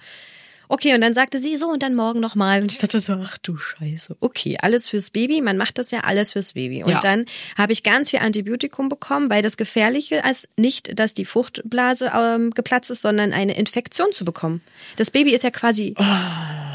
Okay, 0.67 0.93
und 0.95 1.01
dann 1.01 1.13
sagte 1.13 1.39
sie 1.39 1.57
so 1.57 1.67
und 1.69 1.83
dann 1.83 1.95
morgen 1.95 2.19
nochmal. 2.19 2.61
Und 2.61 2.71
ich 2.71 2.77
dachte 2.77 2.99
so, 2.99 3.13
ach 3.23 3.37
du 3.39 3.57
Scheiße. 3.57 4.17
Okay, 4.19 4.57
alles 4.61 4.87
fürs 4.89 5.09
Baby. 5.09 5.41
Man 5.41 5.57
macht 5.57 5.77
das 5.77 5.91
ja 5.91 6.01
alles 6.01 6.33
fürs 6.33 6.53
Baby. 6.53 6.83
Und 6.83 6.91
Ja. 6.91 6.99
dann 7.01 7.25
habe 7.57 7.73
ich 7.73 7.83
ganz 7.83 8.09
viel 8.09 8.19
Antibiotikum 8.19 8.89
bekommen, 8.89 9.29
weil 9.29 9.41
das 9.41 9.57
Gefährliche 9.57 10.21
ist 10.29 10.47
nicht, 10.57 10.97
dass 10.99 11.13
die 11.13 11.25
Fruchtblase 11.25 12.11
ähm, 12.15 12.51
geplatzt 12.51 12.89
ist, 12.91 13.01
sondern 13.01 13.33
eine 13.33 13.55
Infektion 13.57 14.07
zu 14.11 14.25
bekommen. 14.25 14.61
Das 14.95 15.11
Baby 15.11 15.33
ist 15.35 15.43
ja 15.43 15.51
quasi 15.51 15.95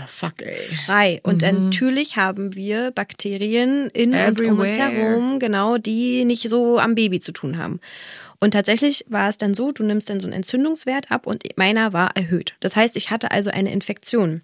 Fuck, 0.06 0.42
ey. 0.42 0.54
frei. 0.86 1.20
Und 1.22 1.42
natürlich 1.42 2.16
haben 2.16 2.54
wir 2.54 2.90
Bakterien 2.90 3.88
in 3.90 4.12
und 4.14 4.40
um 4.42 4.58
uns 4.60 4.76
herum, 4.76 5.38
genau, 5.38 5.78
die 5.78 6.24
nicht 6.24 6.48
so 6.48 6.78
am 6.78 6.94
Baby 6.94 7.20
zu 7.20 7.32
tun 7.32 7.56
haben. 7.58 7.80
Und 8.40 8.52
tatsächlich 8.52 9.04
war 9.08 9.28
es 9.28 9.36
dann 9.36 9.54
so, 9.54 9.70
du 9.70 9.82
nimmst 9.82 10.08
dann 10.08 10.20
so 10.20 10.26
einen 10.26 10.32
Entzündungswert 10.32 11.10
ab 11.10 11.26
und 11.26 11.44
meiner 11.56 11.92
war 11.92 12.16
erhöht. 12.16 12.54
Das 12.60 12.74
heißt, 12.74 12.96
ich 12.96 13.10
hatte 13.10 13.30
also 13.30 13.50
eine 13.50 13.70
Infektion. 13.70 14.40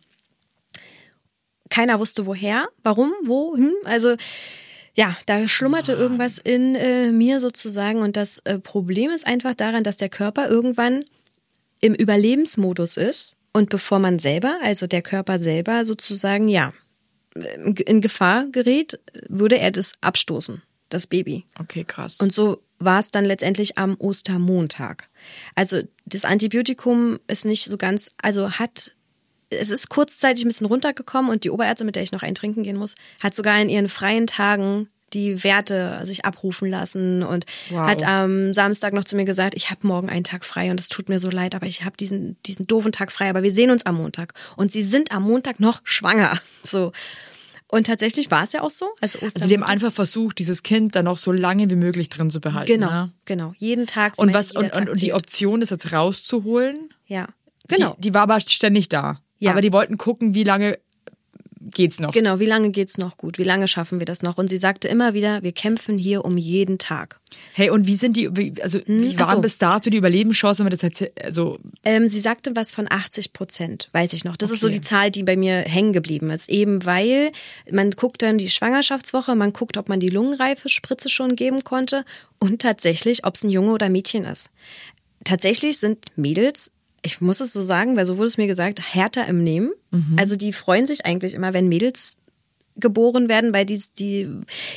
Keiner 1.71 1.99
wusste 1.99 2.27
woher, 2.27 2.69
warum, 2.83 3.13
wo, 3.25 3.57
hm. 3.57 3.73
Also 3.85 4.17
ja, 4.95 5.17
da 5.27 5.49
schlummerte 5.49 5.93
irgendwas 5.93 6.39
in 6.39 6.75
äh, 6.75 7.11
mir 7.11 7.41
sozusagen. 7.41 8.01
Und 8.01 8.17
das 8.17 8.39
äh, 8.41 8.59
Problem 8.59 9.11
ist 9.11 9.27
einfach 9.27 9.55
daran, 9.55 9.85
dass 9.85 9.97
der 9.97 10.09
Körper 10.09 10.49
irgendwann 10.49 11.05
im 11.81 11.95
Überlebensmodus 11.95 12.97
ist 12.97 13.37
und 13.53 13.71
bevor 13.71 13.99
man 13.99 14.19
selber, 14.19 14.59
also 14.63 14.87
der 14.87 15.03
Körper 15.03 15.39
selber 15.39 15.87
sozusagen, 15.87 16.49
ja, 16.49 16.73
in 17.35 18.01
Gefahr 18.01 18.47
gerät, 18.47 18.99
würde 19.29 19.59
er 19.59 19.71
das 19.71 19.93
abstoßen, 20.01 20.63
das 20.89 21.07
Baby. 21.07 21.45
Okay, 21.59 21.85
krass. 21.85 22.17
Und 22.21 22.33
so 22.33 22.63
war 22.79 23.01
es 23.01 23.11
dann 23.11 23.25
letztendlich 23.25 23.79
am 23.79 23.97
Ostermontag. 23.99 25.09
Also 25.55 25.83
das 26.05 26.25
Antibiotikum 26.25 27.19
ist 27.27 27.45
nicht 27.45 27.65
so 27.65 27.77
ganz, 27.77 28.11
also 28.21 28.53
hat, 28.53 28.93
es 29.51 29.71
ist 29.71 29.89
kurzzeitig 29.89 30.45
ein 30.45 30.49
bisschen 30.49 30.67
runtergekommen 30.67 31.31
und 31.31 31.45
die 31.45 31.51
Oberärztin, 31.51 31.87
mit 31.87 31.97
der 31.97 32.03
ich 32.03 32.13
noch 32.13 32.23
ein 32.23 32.35
Trinken 32.35 32.63
gehen 32.63 32.77
muss, 32.77 32.95
hat 33.21 33.35
sogar 33.35 33.61
in 33.61 33.69
ihren 33.69 33.89
freien 33.89 34.27
Tagen 34.27 34.89
die 35.13 35.45
Werte 35.45 36.01
sich 36.03 36.25
abrufen 36.25 36.69
lassen 36.69 37.23
und 37.23 37.47
Wow. 37.71 37.87
hat 37.89 38.03
am 38.03 38.53
Samstag 38.53 38.93
noch 38.93 39.05
zu 39.05 39.15
mir 39.15 39.25
gesagt, 39.25 39.55
ich 39.55 39.71
habe 39.71 39.87
morgen 39.87 40.11
einen 40.11 40.25
Tag 40.25 40.45
frei 40.45 40.71
und 40.71 40.81
es 40.81 40.89
tut 40.89 41.09
mir 41.09 41.21
so 41.21 41.31
leid, 41.31 41.55
aber 41.55 41.67
ich 41.67 41.85
habe 41.85 41.97
diesen 41.97 42.37
diesen 42.45 42.67
doofen 42.67 42.91
Tag 42.93 43.13
frei, 43.13 43.31
aber 43.31 43.45
wir 43.45 43.53
sehen 43.53 43.71
uns 43.71 43.87
am 43.87 43.97
Montag 43.97 44.35
und 44.57 44.73
sie 44.73 44.83
sind 44.83 45.13
am 45.13 45.23
Montag 45.23 45.61
noch 45.61 45.81
schwanger, 45.85 46.39
so. 46.65 46.93
Und 47.69 47.87
tatsächlich 47.89 48.31
war 48.31 48.45
es 48.45 48.53
ja 48.53 48.63
auch 48.63 48.71
so. 48.71 48.87
Also, 49.01 49.19
Also 49.23 49.49
die 49.49 49.55
haben 49.55 49.65
einfach 49.65 49.93
versucht, 49.93 50.39
dieses 50.39 50.63
Kind 50.63 50.95
dann 50.95 51.07
noch 51.07 51.17
so 51.17 51.33
lange 51.33 51.69
wie 51.69 51.75
möglich 51.75 52.09
drin 52.09 52.31
zu 52.31 52.41
behalten. 52.41 52.73
genau, 52.73 52.91
Ne? 52.91 53.13
genau. 53.25 53.55
Jeden 53.59 53.87
Tag. 53.87 54.15
sie 54.17 54.23
Und 54.23 54.33
was 54.35 54.53
und, 54.53 54.77
und, 54.77 54.89
und 54.89 55.01
die. 55.03 55.13
Option, 55.13 55.61
das 55.61 55.71
jetzt 55.71 55.93
rauszuholen, 55.93 56.91
Ja, 57.07 57.29
genau. 57.69 57.95
die, 57.95 58.03
die 58.03 58.15
war 58.15 58.23
aber 58.23 58.41
ständig 58.41 58.89
da. 58.89 59.21
Ja. 59.39 59.51
Aber 59.51 59.61
die 59.61 59.73
wollten 59.73 59.99
gucken, 59.99 60.35
wie 60.35 60.45
lange 60.45 60.79
geht's 61.61 62.01
noch. 62.01 62.13
Genau, 62.13 62.39
wie 62.39 62.47
lange 62.47 62.71
geht's 62.71 62.99
noch 62.99 63.17
gut? 63.17 63.39
Wie 63.39 63.45
lange 63.45 63.69
schaffen 63.69 63.99
wir 63.99 64.05
das 64.05 64.23
noch? 64.23 64.39
Und 64.39 64.49
sie 64.49 64.57
sagte 64.57 64.89
immer 64.89 65.15
wieder, 65.15 65.43
wir 65.43 65.53
kämpfen 65.53 65.99
hier 65.99 66.25
um 66.25 66.37
jeden 66.37 66.79
Tag. 66.79 67.21
Hey, 67.55 67.71
und 67.71 67.87
wie 67.87 67.97
sind 67.97 68.17
die, 68.17 68.29
wie, 68.37 68.55
also 68.63 68.79
wie 68.87 69.15
ach 69.17 69.21
waren 69.21 69.37
so. 69.37 69.41
bis 69.43 69.59
dato 69.59 69.91
die 69.91 69.97
Überlebenschancen, 69.97 70.65
wenn 70.65 70.71
das 70.71 70.83
jetzt, 70.83 71.03
also 71.25 71.59
Ähm, 71.85 72.09
sie 72.09 72.21
sagte 72.21 72.55
was 72.55 72.71
von 72.71 72.87
80 72.91 73.33
Prozent, 73.33 73.89
weiß 73.93 74.13
ich 74.13 74.25
noch. 74.25 74.37
Das 74.37 74.51
ist 74.51 74.61
so 74.61 74.67
Okay. 74.69 74.77
die 74.77 74.83
Zahl, 74.83 75.11
die 75.11 75.23
bei 75.23 75.37
mir 75.37 75.61
hängen 75.61 75.93
geblieben 75.93 76.31
ist. 76.31 76.49
Eben 76.49 76.85
weil 76.85 77.33
man 77.71 77.91
guckt 77.91 78.23
dann 78.23 78.39
die 78.39 78.51
Schwangerschaftswoche, 78.51 79.35
man 79.35 79.53
guckt, 79.53 79.77
ob 79.77 79.89
man 79.89 80.01
die 80.01 80.11
Lungenreife-Spritze 80.11 81.09
schon 81.09 81.37
geben 81.37 81.65
konnte 81.65 82.05
und 82.39 82.63
tatsächlich, 82.63 83.25
ob 83.25 83.35
es 83.35 83.45
ein 83.45 83.51
Junge 83.51 83.73
oder 83.73 83.89
Mädchen 83.89 84.25
ist. 84.25 84.51
Tatsächlich 85.25 85.79
sind 85.79 85.99
Mädels, 86.17 86.71
ich 87.07 87.21
muss 87.21 87.41
es 87.41 87.53
so 87.53 87.63
sagen, 87.63 87.97
weil 87.97 88.05
so 88.05 88.19
wurde 88.19 88.27
es 88.27 88.37
mir 88.37 88.49
gesagt, 88.49 88.81
härter 88.95 89.27
im 89.27 89.43
Nehmen. 89.43 89.73
Also 90.19 90.37
die 90.37 90.53
freuen 90.53 90.87
sich 90.87 91.07
eigentlich 91.07 91.35
immer, 91.35 91.55
wenn 91.55 91.69
Mädels 91.69 92.17
geboren 92.77 93.29
werden, 93.29 93.55
weil 93.55 93.65
die, 93.65 93.83
die 93.99 94.29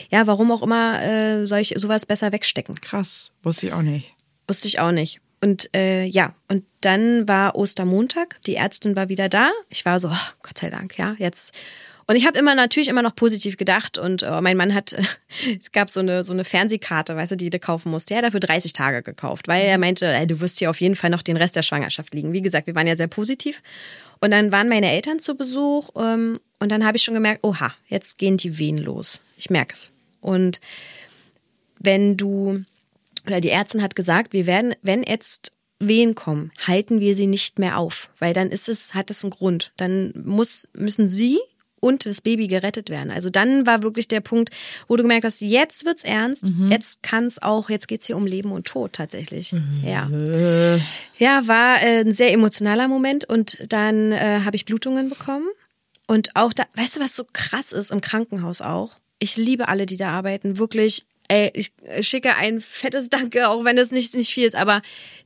ja, 0.10 0.26
warum 0.28 0.52
auch 0.52 0.62
immer, 0.62 1.02
äh, 1.04 1.46
solch 1.46 1.74
sowas 1.76 2.06
besser 2.06 2.32
wegstecken. 2.32 2.76
krass, 2.76 3.34
wusste 3.44 3.68
ich 3.68 3.74
auch 3.74 3.82
nicht. 3.82 4.14
Wusste 4.48 4.68
ich 4.68 4.80
auch 4.80 4.92
nicht. 4.92 5.20
Und 5.42 5.70
äh, 5.76 6.06
ja, 6.06 6.36
und 6.48 6.64
dann 6.82 7.28
war 7.28 7.56
Ostermontag, 7.56 8.40
die 8.46 8.56
Ärztin 8.56 8.96
war 8.96 9.10
wieder 9.10 9.28
da. 9.28 9.52
Ich 9.70 9.86
war 9.86 10.00
so, 10.00 10.10
oh, 10.10 10.30
Gott 10.44 10.58
sei 10.60 10.70
Dank, 10.70 10.98
ja, 10.98 11.16
jetzt. 11.18 11.54
Und 12.10 12.16
ich 12.16 12.26
habe 12.26 12.40
immer 12.40 12.56
natürlich 12.56 12.88
immer 12.88 13.04
noch 13.04 13.14
positiv 13.14 13.56
gedacht 13.56 14.00
und 14.00 14.24
äh, 14.24 14.42
mein 14.42 14.58
Mann 14.58 14.74
hat, 14.74 14.96
es 15.60 15.72
gab 15.72 15.92
so 15.92 16.00
eine 16.00 16.24
so 16.24 16.34
eine 16.34 16.44
Fernsehkarte, 16.44 17.16
weißt 17.16 17.34
du, 17.34 17.36
die 17.38 17.52
du 17.52 17.60
kaufen 17.60 17.92
musst. 17.92 18.10
Der 18.10 18.18
hat 18.18 18.26
dafür 18.26 18.40
30 18.40 18.74
Tage 18.74 19.04
gekauft, 19.04 19.48
weil 19.48 19.62
er 19.62 19.78
meinte, 19.78 20.08
ey, 20.08 20.26
du 20.26 20.40
wirst 20.40 20.58
hier 20.58 20.72
auf 20.72 20.82
jeden 20.82 20.96
Fall 20.96 21.12
noch 21.12 21.22
den 21.22 21.38
Rest 21.38 21.56
der 21.56 21.62
Schwangerschaft 21.62 22.16
liegen. 22.16 22.34
Wie 22.34 22.42
gesagt, 22.42 22.66
wir 22.66 22.74
waren 22.74 22.88
ja 22.88 22.98
sehr 22.98 23.06
positiv. 23.06 23.62
Und 24.22 24.32
dann 24.32 24.52
waren 24.52 24.70
meine 24.70 24.90
Eltern 24.92 25.20
zu 25.20 25.36
Besuch 25.36 25.90
ähm, 25.98 26.40
und 26.58 26.72
dann 26.72 26.84
habe 26.84 26.98
ich 26.98 27.04
schon 27.04 27.14
gemerkt, 27.14 27.44
oha, 27.44 27.76
jetzt 27.90 28.18
gehen 28.18 28.38
die 28.38 28.58
Wehen 28.58 28.80
los. 28.80 29.22
Ich 29.38 29.52
merke 29.52 29.74
es. 29.74 29.94
Und 30.20 30.62
wenn 31.78 32.18
du, 32.18 32.66
oder 33.28 33.40
die 33.40 33.52
Ärztin 33.52 33.84
hat 33.84 33.96
gesagt, 33.96 34.34
wir 34.34 34.48
werden, 34.48 34.74
wenn 34.82 35.04
jetzt 35.04 35.52
Wehen 35.78 36.16
kommen, 36.16 36.52
halten 36.66 37.02
wir 37.02 37.16
sie 37.16 37.28
nicht 37.28 37.60
mehr 37.60 37.78
auf, 37.78 38.10
weil 38.18 38.34
dann 38.34 38.50
ist 38.50 38.68
es, 38.68 38.96
hat 38.96 39.12
es 39.12 39.24
einen 39.24 39.30
Grund. 39.30 39.74
Dann 39.78 40.12
muss, 40.26 40.68
müssen 40.74 41.08
sie 41.08 41.38
und 41.80 42.06
das 42.06 42.22
Baby 42.22 42.48
gerettet 42.48 42.90
werden. 42.90 43.12
Also 43.12 43.30
dann 43.30 43.66
war 43.66 43.84
wirklich 43.84 44.08
der 44.08 44.22
Punkt, 44.22 44.52
wo 44.88 44.96
du 44.96 45.04
gemerkt 45.04 45.26
hast, 45.26 45.42
jetzt 45.42 45.86
wird's 45.86 46.04
ernst, 46.04 46.44
jetzt 46.70 47.04
kann 47.04 47.26
es 47.26 47.42
auch, 47.42 47.70
jetzt 47.70 47.88
geht's 47.88 48.06
hier 48.08 48.18
um 48.18 48.26
Leben 48.26 48.52
und 48.52 48.68
Tod 48.68 48.94
tatsächlich. 48.94 49.54
Ja. 49.84 50.08
Ja, 51.18 51.48
war 51.48 51.82
äh, 51.82 52.02
ein 52.02 52.14
sehr 52.14 52.32
emotionaler 52.34 52.88
Moment 52.88 53.26
und 53.26 53.58
dann 53.70 54.12
äh, 54.12 54.42
habe 54.46 54.56
ich 54.56 54.66
Blutungen 54.66 55.10
bekommen. 55.10 55.48
Und 56.08 56.36
auch 56.36 56.54
da, 56.54 56.64
weißt 56.76 56.98
du, 56.98 57.00
was 57.02 57.16
so 57.16 57.24
krass 57.32 57.72
ist 57.72 57.92
im 57.92 58.02
Krankenhaus 58.02 58.62
auch? 58.62 58.98
Ich 59.20 59.38
liebe 59.38 59.68
alle, 59.68 59.86
die 59.86 59.98
da 59.98 60.12
arbeiten, 60.12 60.58
wirklich. 60.58 61.06
Ey, 61.30 61.52
ich 61.54 61.72
schicke 62.02 62.36
ein 62.36 62.60
fettes 62.60 63.10
Danke, 63.10 63.48
auch 63.48 63.64
wenn 63.64 63.78
es 63.78 63.92
nicht, 63.92 64.16
nicht 64.16 64.34
viel 64.34 64.48
ist, 64.48 64.56
aber 64.56 64.82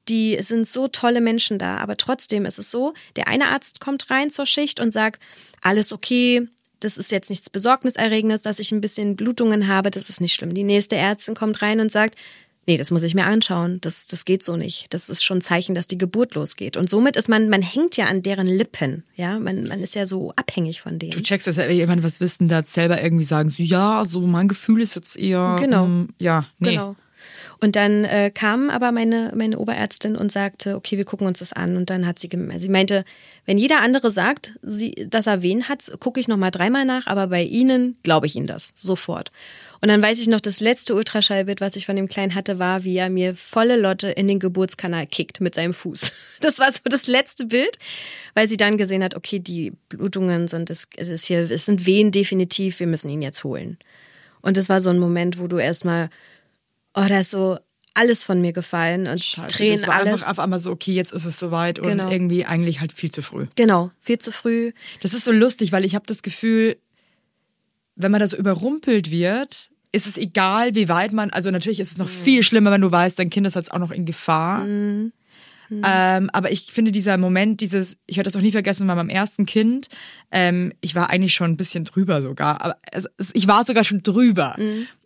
die 0.09 0.37
sind 0.41 0.67
so 0.67 0.87
tolle 0.87 1.21
Menschen 1.21 1.57
da. 1.57 1.77
Aber 1.77 1.97
trotzdem 1.97 2.45
ist 2.45 2.59
es 2.59 2.69
so, 2.69 2.93
der 3.15 3.27
eine 3.27 3.47
Arzt 3.47 3.79
kommt 3.79 4.09
rein 4.11 4.29
zur 4.29 4.45
Schicht 4.45 4.79
und 4.79 4.91
sagt, 4.91 5.21
alles 5.61 5.91
okay, 5.91 6.47
das 6.81 6.97
ist 6.97 7.11
jetzt 7.11 7.29
nichts 7.29 7.49
Besorgniserregendes, 7.49 8.41
dass 8.41 8.59
ich 8.59 8.71
ein 8.71 8.81
bisschen 8.81 9.15
Blutungen 9.15 9.67
habe, 9.69 9.89
das 9.89 10.09
ist 10.09 10.19
nicht 10.19 10.33
schlimm. 10.33 10.53
Die 10.53 10.63
nächste 10.63 10.97
Ärztin 10.97 11.35
kommt 11.35 11.61
rein 11.61 11.79
und 11.79 11.91
sagt, 11.91 12.17
nee, 12.67 12.77
das 12.77 12.91
muss 12.91 13.03
ich 13.03 13.13
mir 13.15 13.25
anschauen, 13.25 13.79
das, 13.81 14.07
das 14.07 14.25
geht 14.25 14.43
so 14.43 14.55
nicht. 14.57 14.93
Das 14.93 15.09
ist 15.09 15.23
schon 15.23 15.39
ein 15.39 15.41
Zeichen, 15.41 15.75
dass 15.75 15.87
die 15.87 15.97
Geburt 15.97 16.35
losgeht. 16.35 16.77
Und 16.77 16.89
somit 16.89 17.15
ist 17.17 17.29
man, 17.29 17.49
man 17.49 17.61
hängt 17.61 17.97
ja 17.97 18.05
an 18.05 18.21
deren 18.21 18.47
Lippen, 18.47 19.03
ja, 19.15 19.39
man, 19.39 19.65
man 19.65 19.81
ist 19.81 19.95
ja 19.95 20.05
so 20.05 20.31
abhängig 20.35 20.81
von 20.81 20.99
denen. 20.99 21.11
Du 21.11 21.21
checkst 21.21 21.47
das 21.47 21.57
ja, 21.57 21.67
wenn 21.67 21.75
jemand 21.75 22.03
was 22.03 22.19
wissen, 22.19 22.47
da 22.47 22.63
selber 22.63 23.01
irgendwie 23.01 23.25
sagen, 23.25 23.49
so, 23.49 23.61
ja, 23.63 23.99
also 23.99 24.21
mein 24.21 24.47
Gefühl 24.47 24.81
ist 24.81 24.95
jetzt 24.95 25.17
eher, 25.17 25.57
Genau. 25.59 25.85
mm, 25.87 26.09
ja, 26.19 26.45
nee. 26.59 26.71
Genau. 26.71 26.95
Und 27.61 27.77
dann 27.77 28.03
äh, 28.03 28.29
kam 28.33 28.69
aber 28.69 28.91
meine, 28.91 29.31
meine 29.35 29.57
Oberärztin 29.57 30.17
und 30.17 30.31
sagte, 30.33 30.75
okay, 30.75 30.97
wir 30.97 31.05
gucken 31.05 31.25
uns 31.27 31.39
das 31.39 31.53
an. 31.53 31.77
Und 31.77 31.89
dann 31.89 32.05
hat 32.05 32.19
sie, 32.19 32.27
gem- 32.27 32.51
sie 32.59 32.67
meinte, 32.67 33.05
wenn 33.45 33.57
jeder 33.57 33.79
andere 33.81 34.11
sagt, 34.11 34.55
sie, 34.61 35.07
dass 35.09 35.27
er 35.27 35.41
wen 35.41 35.69
hat, 35.69 35.89
gucke 36.01 36.19
ich 36.19 36.27
noch 36.27 36.35
mal 36.35 36.51
dreimal 36.51 36.83
nach, 36.83 37.07
aber 37.07 37.27
bei 37.27 37.43
Ihnen 37.43 37.95
glaube 38.03 38.27
ich 38.27 38.35
Ihnen 38.35 38.47
das 38.47 38.73
sofort. 38.77 39.31
Und 39.83 39.89
dann 39.89 40.01
weiß 40.01 40.21
ich 40.21 40.27
noch, 40.27 40.39
das 40.39 40.61
letzte 40.61 40.95
Ultraschallbild, 40.95 41.59
was 41.59 41.75
ich 41.75 41.85
von 41.85 41.97
dem 41.97 42.07
Kleinen 42.07 42.35
hatte, 42.35 42.57
war, 42.57 42.85
wie 42.85 42.95
er 42.95 43.09
mir 43.09 43.35
volle 43.35 43.77
Lotte 43.77 44.07
in 44.07 44.29
den 44.29 44.39
Geburtskanal 44.39 45.05
kickt 45.05 45.41
mit 45.41 45.55
seinem 45.55 45.73
Fuß. 45.73 46.13
Das 46.39 46.59
war 46.59 46.71
so 46.71 46.79
das 46.85 47.07
letzte 47.07 47.47
Bild, 47.47 47.77
weil 48.33 48.47
sie 48.47 48.55
dann 48.55 48.77
gesehen 48.77 49.03
hat, 49.03 49.13
okay, 49.13 49.39
die 49.39 49.73
Blutungen 49.89 50.47
sind, 50.47 50.69
es, 50.69 50.87
ist 50.95 51.25
hier, 51.25 51.51
es 51.51 51.65
sind 51.65 51.85
Wehen 51.85 52.13
definitiv, 52.13 52.79
wir 52.79 52.87
müssen 52.87 53.09
ihn 53.09 53.21
jetzt 53.21 53.43
holen. 53.43 53.77
Und 54.41 54.55
das 54.55 54.69
war 54.69 54.81
so 54.81 54.89
ein 54.89 54.99
Moment, 54.99 55.37
wo 55.37 55.47
du 55.47 55.57
erstmal, 55.57 56.09
oh, 56.93 57.03
da 57.09 57.19
ist 57.19 57.31
so 57.31 57.59
alles 57.93 58.23
von 58.23 58.39
mir 58.39 58.53
gefallen 58.53 59.07
und 59.07 59.21
Scheiße, 59.21 59.47
Tränen, 59.49 59.79
das 59.81 59.87
war 59.87 59.95
alles. 59.95 60.13
einfach 60.13 60.29
auf 60.29 60.39
einmal 60.39 60.59
so, 60.61 60.71
okay, 60.71 60.93
jetzt 60.93 61.11
ist 61.11 61.25
es 61.25 61.37
soweit 61.37 61.79
und 61.79 61.87
Genau. 61.89 62.09
irgendwie 62.09 62.45
eigentlich 62.45 62.79
halt 62.79 62.93
viel 62.93 63.11
zu 63.11 63.21
früh. 63.21 63.47
Genau, 63.57 63.91
viel 63.99 64.17
zu 64.17 64.31
früh. 64.31 64.71
Das 65.01 65.13
ist 65.13 65.25
so 65.25 65.33
lustig, 65.33 65.73
weil 65.73 65.83
ich 65.83 65.93
habe 65.93 66.05
das 66.07 66.21
Gefühl, 66.21 66.77
wenn 67.95 68.11
man 68.11 68.21
da 68.21 68.27
so 68.29 68.37
überrumpelt 68.37 69.11
wird, 69.11 69.71
ist 69.93 70.07
es 70.07 70.17
egal, 70.17 70.75
wie 70.75 70.89
weit 70.89 71.13
man, 71.13 71.29
also 71.29 71.49
natürlich 71.51 71.79
ist 71.79 71.91
es 71.91 71.97
noch 71.97 72.09
viel 72.09 72.43
schlimmer, 72.43 72.71
wenn 72.71 72.81
du 72.81 72.91
weißt, 72.91 73.17
dein 73.17 73.29
Kind 73.29 73.47
ist 73.47 73.55
jetzt 73.55 73.71
auch 73.71 73.79
noch 73.79 73.91
in 73.91 74.05
Gefahr. 74.05 74.65
Ähm, 75.85 76.29
aber 76.33 76.51
ich 76.51 76.71
finde 76.71 76.91
dieser 76.91 77.17
Moment, 77.17 77.59
dieses, 77.61 77.95
ich 78.05 78.17
werde 78.17 78.29
das 78.29 78.37
auch 78.37 78.43
nie 78.43 78.51
vergessen, 78.51 78.85
bei 78.85 78.93
meinem 78.93 79.09
ersten 79.09 79.45
Kind, 79.47 79.87
ähm, 80.31 80.71
ich 80.81 80.93
war 80.93 81.09
eigentlich 81.09 81.33
schon 81.33 81.49
ein 81.51 81.57
bisschen 81.57 81.83
drüber 81.85 82.21
sogar, 82.21 82.61
aber 82.61 82.75
es, 82.91 83.07
es, 83.17 83.31
ich 83.33 83.47
war 83.47 83.65
sogar 83.65 83.83
schon 83.83 84.03
drüber. 84.03 84.55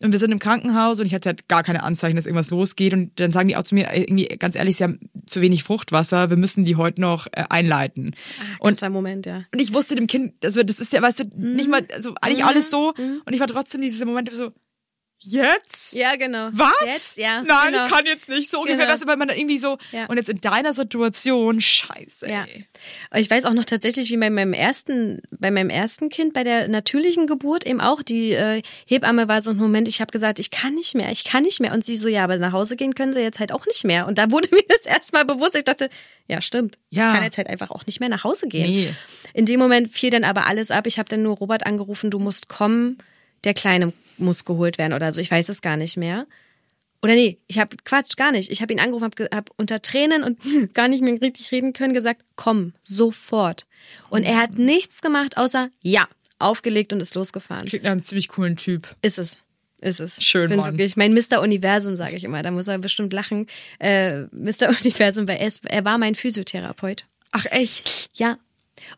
Und 0.02 0.12
wir 0.12 0.20
sind 0.20 0.32
im 0.32 0.40
Krankenhaus 0.40 1.00
und 1.00 1.06
ich 1.06 1.14
hatte 1.14 1.30
halt 1.30 1.48
gar 1.48 1.64
keine 1.64 1.84
Anzeichen, 1.84 2.18
dass 2.18 2.26
irgendwas 2.26 2.50
losgeht. 2.50 2.94
Und 2.94 3.18
dann 3.20 3.32
sagen 3.32 3.48
die 3.48 3.56
auch 3.56 3.64
zu 3.64 3.76
mir, 3.76 3.90
ey, 3.92 4.02
irgendwie, 4.04 4.26
ganz 4.40 4.56
ehrlich, 4.56 4.76
sie 4.78 4.84
haben 4.84 5.00
zu 5.26 5.40
wenig 5.42 5.64
Fruchtwasser, 5.64 6.30
wir 6.32 6.38
müssen 6.38 6.66
die 6.66 6.76
heute 6.76 7.00
noch 7.00 7.28
äh, 7.28 7.44
einleiten. 7.50 8.14
und 8.60 8.72
Ganzer 8.72 8.90
Moment, 8.90 9.26
ja. 9.26 9.44
und 9.54 9.62
ich 9.62 9.74
wusste 9.74 9.96
dem 9.96 10.08
Kind, 10.08 10.34
das, 10.42 10.56
wird- 10.56 10.70
das 10.70 10.80
ist 10.80 10.92
ja, 10.92 11.02
weißt 11.02 11.20
du, 11.20 11.24
nicht 11.38 11.70
mal, 11.70 11.88
also 11.94 12.14
eigentlich 12.22 12.44
alles 12.44 12.72
so. 12.72 12.94
Und 12.98 13.34
ich 13.34 13.40
war 13.40 13.48
trotzdem 13.48 13.82
diese 13.82 14.06
Momente 14.06 14.36
so, 14.36 14.52
jetzt? 15.20 15.94
Ja, 15.94 16.16
genau. 16.16 16.50
Was? 16.52 16.72
Jetzt, 16.86 17.18
ja. 17.18 17.42
Nein, 17.42 17.72
genau. 17.72 17.86
ich 17.86 17.92
kann 17.92 18.06
jetzt 18.06 18.30
nicht. 18.30 18.50
So 18.52 18.60
ungefähr, 18.62 18.86
Genau. 18.88 19.08
weil 19.08 19.18
man 19.18 19.28
dann 19.28 19.38
irgendwie 19.38 19.58
so, 19.58 19.78
Ja. 19.92 20.06
und 20.08 20.18
jetzt 20.18 20.30
in 20.30 20.42
deiner 20.42 20.74
Situation, 20.74 21.60
scheiße, 21.62 22.30
Ja. 22.30 22.46
ey. 22.46 22.66
Ich 23.16 23.30
weiß 23.30 23.46
auch 23.46 23.54
noch 23.54 23.66
tatsächlich, 23.66 24.10
wie 24.12 24.18
bei 24.18 24.30
meinem 24.30 24.54
ersten, 24.54 25.22
bei 25.32 25.52
meinem 25.52 25.70
ersten 25.70 26.10
Kind, 26.10 26.34
bei 26.34 26.44
der 26.44 26.68
natürlichen 26.68 27.28
Geburt 27.28 27.66
eben 27.66 27.82
auch, 27.82 28.04
die 28.04 28.32
äh, 28.32 28.62
Hebamme 28.86 29.28
war 29.28 29.42
so 29.42 29.50
ein 29.52 29.58
Moment, 29.58 29.88
ich 29.88 30.02
habe 30.02 30.12
gesagt, 30.12 30.40
ich 30.40 30.52
kann 30.52 30.76
nicht 30.76 30.96
mehr, 30.96 31.12
ich 31.12 31.24
kann 31.24 31.44
nicht 31.44 31.60
mehr. 31.60 31.74
Und 31.74 31.84
sie 31.84 31.98
so, 31.98 32.08
ja, 32.08 32.24
aber 32.24 32.38
nach 32.38 32.52
Hause 32.54 32.76
gehen 32.76 32.94
können 32.96 33.14
sie 33.14 33.22
jetzt 33.22 33.40
halt 33.40 33.52
auch 33.52 33.66
nicht 33.66 33.84
mehr. 33.84 34.08
Und 34.08 34.18
da 34.18 34.32
wurde 34.32 34.50
mir 34.56 34.64
das 34.70 34.86
erstmal 34.86 35.26
bewusst. 35.26 35.56
Ich 35.56 35.64
dachte, 35.66 35.90
ja, 36.28 36.42
stimmt. 36.42 36.78
Ja. 36.90 37.10
Ich 37.10 37.14
kann 37.16 37.24
jetzt 37.24 37.38
halt 37.38 37.48
einfach 37.50 37.72
auch 37.72 37.86
nicht 37.86 38.00
mehr 38.00 38.10
nach 38.10 38.24
Hause 38.24 38.48
gehen. 38.48 38.70
Nee. 38.70 38.94
In 39.34 39.46
dem 39.46 39.60
Moment 39.60 39.94
fiel 39.94 40.10
dann 40.10 40.24
aber 40.24 40.48
alles 40.48 40.72
ab. 40.72 40.88
Ich 40.88 41.00
habe 41.00 41.10
dann 41.10 41.22
nur 41.24 41.38
Robert 41.38 41.66
angerufen, 41.66 42.10
du 42.12 42.20
musst 42.20 42.48
kommen, 42.50 42.98
der 43.48 43.54
Kleine 43.54 43.94
muss 44.18 44.46
geholt 44.46 44.78
werden 44.78 44.94
oder 44.94 45.12
so. 45.14 45.22
Ich 45.22 45.32
weiß 45.32 45.50
es 45.50 45.62
gar 45.62 45.78
nicht 45.78 45.98
mehr. 45.98 46.28
Oder 47.02 47.14
nee, 47.14 47.38
ich 47.48 47.60
habe 47.60 47.78
Quatsch, 47.86 48.18
gar 48.18 48.32
nicht. 48.32 48.52
Ich 48.52 48.62
habe 48.62 48.74
ihn 48.74 48.80
angerufen, 48.80 49.06
habe 49.06 49.30
hab 49.34 49.52
unter 49.56 49.82
Tränen 49.82 50.24
und 50.24 50.40
gar 50.74 50.88
nicht 50.88 51.02
mehr 51.02 51.20
richtig 51.22 51.52
reden 51.52 51.74
können 51.74 51.94
gesagt, 51.94 52.22
komm, 52.36 52.74
sofort. 52.82 53.66
Und 54.10 54.24
er 54.24 54.38
hat 54.38 54.58
nichts 54.58 55.02
gemacht, 55.02 55.38
außer 55.38 55.70
ja, 55.82 56.08
aufgelegt 56.40 56.94
und 56.94 57.00
ist 57.00 57.16
losgefahren. 57.16 57.68
Klingt 57.68 57.84
nach 57.84 57.92
einem 57.92 58.04
ziemlich 58.04 58.28
coolen 58.28 58.58
Typ. 58.58 58.96
Ist 59.02 59.20
es. 59.20 59.44
Ist 59.80 60.00
es. 60.00 60.24
Schön, 60.24 60.50
Bin 60.50 60.60
Mann. 60.60 60.74
wirklich 60.74 60.98
mein 60.98 61.14
Mr. 61.14 61.40
Universum, 61.40 61.96
sage 61.96 62.16
ich 62.16 62.24
immer. 62.24 62.42
Da 62.42 62.50
muss 62.50 62.68
er 62.68 62.80
bestimmt 62.80 63.14
lachen. 63.14 63.46
Äh, 63.80 64.24
Mr. 64.32 64.70
Universum, 64.82 65.28
weil 65.28 65.38
er, 65.38 65.48
ist, 65.48 65.66
er 65.66 65.86
war 65.86 66.00
mein 66.00 66.16
Physiotherapeut. 66.16 67.06
Ach, 67.32 67.46
echt? 67.52 68.10
Ja. 68.16 68.38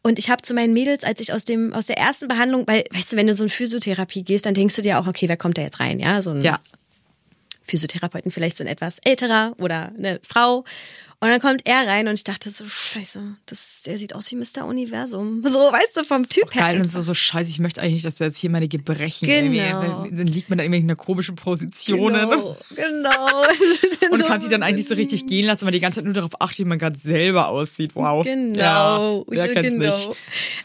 Und 0.01 0.19
ich 0.19 0.29
habe 0.29 0.41
zu 0.41 0.53
meinen 0.53 0.73
Mädels, 0.73 1.03
als 1.03 1.19
ich 1.19 1.33
aus 1.33 1.45
dem 1.45 1.73
aus 1.73 1.85
der 1.87 1.97
ersten 1.97 2.27
Behandlung, 2.27 2.63
weil 2.67 2.83
weißt 2.91 3.13
du, 3.13 3.17
wenn 3.17 3.27
du 3.27 3.33
so 3.33 3.43
in 3.43 3.49
Physiotherapie 3.49 4.23
gehst, 4.23 4.45
dann 4.45 4.53
denkst 4.53 4.75
du 4.75 4.81
dir 4.81 4.99
auch, 4.99 5.07
okay, 5.07 5.27
wer 5.27 5.37
kommt 5.37 5.57
da 5.57 5.61
jetzt 5.61 5.79
rein, 5.79 5.99
ja, 5.99 6.21
so 6.21 6.31
ein 6.31 6.41
Ja. 6.41 6.59
Physiotherapeuten 7.63 8.31
vielleicht 8.31 8.57
so 8.57 8.63
ein 8.63 8.67
etwas 8.67 8.97
älterer 9.05 9.53
oder 9.59 9.91
eine 9.97 10.19
Frau. 10.27 10.65
Und 11.21 11.27
dann 11.27 11.41
kommt 11.41 11.63
er 11.65 11.85
rein 11.85 12.07
und 12.07 12.13
ich 12.13 12.23
dachte 12.23 12.49
so, 12.49 12.63
scheiße, 12.65 13.21
das, 13.45 13.81
der 13.85 13.97
sieht 13.97 14.15
aus 14.15 14.31
wie 14.31 14.35
Mr. 14.37 14.65
Universum. 14.65 15.43
So, 15.45 15.59
weißt 15.59 15.97
du, 15.97 16.03
vom 16.05 16.27
Typ 16.29 16.55
her. 16.55 16.61
Geil, 16.61 16.79
und 16.79 16.89
so, 16.89 17.01
so 17.01 17.13
scheiße, 17.13 17.49
ich 17.49 17.59
möchte 17.59 17.81
eigentlich 17.81 17.95
nicht, 17.95 18.05
dass 18.05 18.21
er 18.21 18.27
jetzt 18.27 18.37
hier 18.37 18.49
meine 18.49 18.69
Gebrechen 18.69 19.27
Genau. 19.27 20.05
dann 20.09 20.27
liegt 20.27 20.47
man 20.49 20.57
da 20.57 20.63
irgendwie 20.63 20.79
in 20.79 20.85
einer 20.85 20.95
komischen 20.95 21.35
Positionen. 21.35 22.29
Genau, 22.29 22.55
genau. 22.73 23.41
Und 24.11 24.17
So- 24.17 24.25
kann 24.25 24.39
sich 24.39 24.49
dann 24.49 24.63
eigentlich 24.63 24.87
so 24.87 24.93
richtig 24.95 25.27
gehen 25.27 25.45
lassen, 25.45 25.65
weil 25.65 25.73
die 25.73 25.81
ganze 25.81 25.97
Zeit 25.97 26.05
nur 26.05 26.13
darauf 26.13 26.39
achtet, 26.41 26.59
wie 26.59 26.65
man 26.65 26.79
gerade 26.79 26.97
selber 26.97 27.49
aussieht. 27.49 27.95
Wow. 27.95 28.23
Genau. 28.23 29.19
Ja, 29.19 29.23
wer 29.27 29.47
kennt's 29.53 29.73
genau. 29.73 29.95
nicht? 29.95 30.09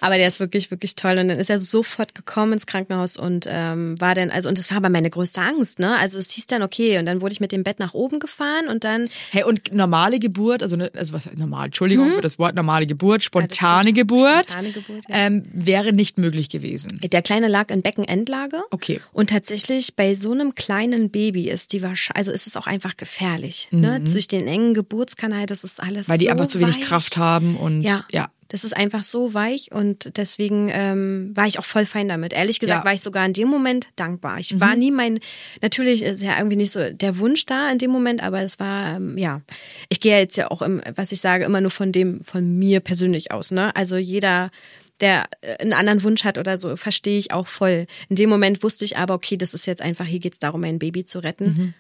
Aber 0.01 0.17
der 0.19 0.29
ist 0.29 0.39
wirklich, 0.39 0.71
wirklich 0.71 0.95
toll. 0.95 1.19
Und 1.19 1.29
dann 1.29 1.39
ist 1.41 1.51
er 1.51 1.59
sofort 1.61 2.15
gekommen 2.15 2.53
ins 2.55 2.67
Krankenhaus 2.67 3.17
und 3.17 3.47
ähm, 3.49 4.01
war 4.01 4.15
dann, 4.15 4.31
also, 4.31 4.49
und 4.49 4.57
das 4.59 4.71
war 4.71 4.77
aber 4.79 4.89
meine 4.89 5.11
größte 5.11 5.41
Angst, 5.41 5.79
ne? 5.81 5.97
Also 5.99 6.19
es 6.21 6.31
hieß 6.31 6.47
dann, 6.47 6.63
okay, 6.63 6.99
und 6.99 7.07
dann 7.07 7.21
wurde 7.21 7.33
ich 7.33 7.41
mit 7.41 7.51
dem 7.53 7.65
Bett 7.65 7.81
nach 7.81 7.93
oben 7.93 8.21
gefahren 8.21 8.69
und 8.69 8.85
dann 8.85 9.09
Hey, 9.31 9.43
und 9.43 9.73
normale 9.75 10.19
Geburt, 10.21 10.44
also, 10.53 10.77
ne- 10.77 10.91
also 10.95 11.13
was 11.15 11.29
normal, 11.37 11.67
Entschuldigung 11.67 12.13
für 12.13 12.21
das 12.21 12.39
Wort 12.39 12.55
normale 12.55 12.87
Geburt, 12.87 13.23
spontane 13.23 13.91
gut. 13.93 13.95
Geburt, 13.97 14.51
Spontane 14.51 14.71
Geburt, 14.73 15.05
ja. 15.09 15.17
ähm, 15.17 15.43
wäre 15.53 15.93
nicht 15.93 16.19
möglich 16.19 16.49
gewesen. 16.49 16.99
Der 17.03 17.23
Kleine 17.23 17.49
lag 17.49 17.71
in 17.71 17.83
Beckenendlage. 17.83 18.63
Okay. 18.71 19.01
Und 19.13 19.31
tatsächlich 19.31 19.95
bei 19.97 20.15
so 20.15 20.33
einem 20.33 20.55
kleinen 20.55 21.11
Baby 21.11 21.49
ist 21.51 21.73
die 21.73 21.83
wahrscheinlich, 21.83 22.17
also 22.17 22.33
ist 22.33 22.47
es 22.47 22.57
auch 22.57 22.67
einfach 22.67 22.97
gefährlich. 22.97 23.69
Ne? 23.71 24.01
Durch 24.01 24.29
den 24.29 24.47
engen 24.47 24.75
Geburtskanal, 24.75 25.47
das 25.47 25.65
ist 25.65 25.83
alles 25.83 26.09
Mhm. 26.09 26.13
Weil 26.13 26.19
die 26.19 26.25
so 26.27 26.31
einfach 26.33 26.47
zu 26.49 26.61
wenig 26.61 26.77
weich. 26.77 26.85
Kraft 26.85 27.17
haben 27.17 27.57
und 27.57 27.83
Ja. 27.83 28.05
ja. 28.13 28.29
Das 28.55 28.63
ist 28.63 28.77
einfach 28.77 29.03
so 29.03 29.35
weich 29.35 29.73
und 29.73 30.17
deswegen 30.17 30.71
ähm, 30.73 31.33
war 31.35 31.49
ich 31.49 31.59
auch 31.59 31.65
voll 31.65 31.87
fein 31.87 32.09
damit. 32.09 32.33
Ehrlich 32.33 32.61
gesagt 32.61 32.77
Ja. 32.77 32.81
Mhm. 32.83 32.85
war 32.85 32.95
ich 32.95 33.01
sogar 33.01 33.27
in 33.27 33.33
dem 33.33 33.49
Moment 33.49 33.89
dankbar. 33.97 34.39
Ich 34.39 34.61
war 34.61 34.77
nie 34.77 34.93
mein, 34.93 35.19
natürlich 35.61 36.05
ist 36.05 36.23
ja 36.23 36.39
irgendwie 36.39 36.55
nicht 36.55 36.71
so 36.71 36.89
der 36.89 37.19
Wunsch 37.19 37.47
da 37.47 37.69
in 37.73 37.79
dem 37.79 37.91
Moment, 37.91 38.23
aber 38.23 38.43
es 38.43 38.61
war, 38.61 38.95
ähm, 38.95 39.19
ja, 39.19 39.41
ich 39.89 39.99
gehe 39.99 40.17
jetzt 40.17 40.37
ja 40.37 40.53
auch, 40.53 40.63
im, 40.63 40.81
was 40.95 41.11
ich 41.11 41.21
sage, 41.21 41.45
immer 41.45 41.61
nur 41.61 41.73
von 41.73 41.91
dem, 41.91 42.21
von 42.21 42.57
mir 42.57 42.79
persönlich 42.79 43.33
aus. 43.33 43.51
Ne? 43.51 43.75
Also 43.75 43.97
jeder, 43.97 44.53
der 45.01 45.25
äh, 45.41 45.57
einen 45.57 45.73
anderen 45.73 46.05
Wunsch 46.05 46.23
hat 46.23 46.39
oder 46.39 46.57
so, 46.57 46.77
verstehe 46.77 47.19
ich 47.19 47.33
auch 47.33 47.49
voll. 47.49 47.89
In 48.09 48.15
dem 48.15 48.31
Moment 48.31 48.63
wusste 48.63 48.85
ich 48.85 48.97
aber, 48.97 49.15
okay, 49.15 49.37
das 49.37 49.53
ist 49.53 49.67
jetzt 49.67 49.83
einfach, 49.83 50.07
hier 50.07 50.21
geht's 50.21 50.39
darum, 50.39 50.63
ein 50.63 50.79
Baby 50.79 51.05
zu 51.05 51.19
retten. 51.19 51.47
Mhm. 51.47 51.75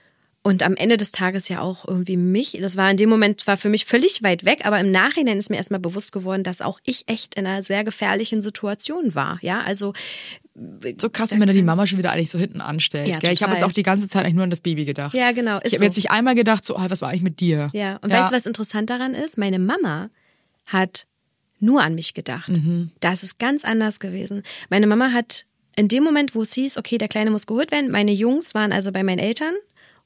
Und 0.46 0.62
am 0.62 0.76
Ende 0.76 0.98
des 0.98 1.10
Tages 1.10 1.48
ja 1.48 1.62
auch 1.62 1.88
irgendwie 1.88 2.18
mich. 2.18 2.58
Das 2.60 2.76
war 2.76 2.90
in 2.90 2.98
dem 2.98 3.08
Moment 3.08 3.40
zwar 3.40 3.56
für 3.56 3.70
mich 3.70 3.86
völlig 3.86 4.22
weit 4.22 4.44
weg, 4.44 4.66
aber 4.66 4.78
im 4.78 4.90
Nachhinein 4.90 5.38
ist 5.38 5.48
mir 5.48 5.56
erstmal 5.56 5.80
bewusst 5.80 6.12
geworden, 6.12 6.42
dass 6.42 6.60
auch 6.60 6.80
ich 6.84 7.04
echt 7.08 7.36
in 7.36 7.46
einer 7.46 7.62
sehr 7.62 7.82
gefährlichen 7.82 8.42
Situation 8.42 9.14
war. 9.14 9.38
Ja, 9.40 9.62
also 9.62 9.94
So 10.98 11.08
krass, 11.08 11.30
Da 11.30 11.40
wenn 11.40 11.48
er 11.48 11.54
die 11.54 11.62
Mama 11.62 11.86
schon 11.86 11.96
wieder 11.96 12.12
eigentlich 12.12 12.28
so 12.28 12.38
hinten 12.38 12.60
anstellt. 12.60 13.08
Ja? 13.08 13.30
Ich 13.30 13.42
habe 13.42 13.54
jetzt 13.54 13.64
auch 13.64 13.72
die 13.72 13.82
ganze 13.82 14.06
Zeit 14.06 14.24
eigentlich 14.24 14.34
nur 14.34 14.44
an 14.44 14.50
das 14.50 14.60
Baby 14.60 14.84
gedacht. 14.84 15.14
Ja, 15.14 15.32
genau, 15.32 15.60
Ich 15.64 15.72
habe 15.72 15.84
jetzt 15.86 15.94
so. 15.94 16.00
nicht 16.00 16.10
einmal 16.10 16.34
gedacht, 16.34 16.66
so, 16.66 16.76
ah, 16.76 16.86
was 16.90 17.00
war 17.00 17.08
eigentlich 17.08 17.22
mit 17.22 17.40
dir? 17.40 17.70
Ja, 17.72 17.96
und 18.02 18.12
weißt 18.12 18.30
du, 18.30 18.36
was 18.36 18.44
interessant 18.44 18.90
daran 18.90 19.14
ist? 19.14 19.38
Meine 19.38 19.58
Mama 19.58 20.10
hat 20.66 21.06
nur 21.58 21.82
an 21.82 21.94
mich 21.94 22.12
gedacht. 22.12 22.50
Mhm. 22.50 22.90
Das 23.00 23.22
ist 23.22 23.38
ganz 23.38 23.64
anders 23.64 23.98
gewesen. 23.98 24.42
Meine 24.68 24.86
Mama 24.86 25.12
hat 25.12 25.46
in 25.76 25.88
dem 25.88 26.04
Moment, 26.04 26.34
wo 26.34 26.42
es 26.42 26.52
hieß, 26.52 26.76
okay, 26.76 26.98
der 26.98 27.08
Kleine 27.08 27.30
muss 27.30 27.46
geholt 27.46 27.72
werden, 27.72 27.90
meine 27.90 28.12
Jungs 28.12 28.54
waren 28.54 28.72
also 28.72 28.92
bei 28.92 29.02
meinen 29.02 29.18
Eltern 29.18 29.54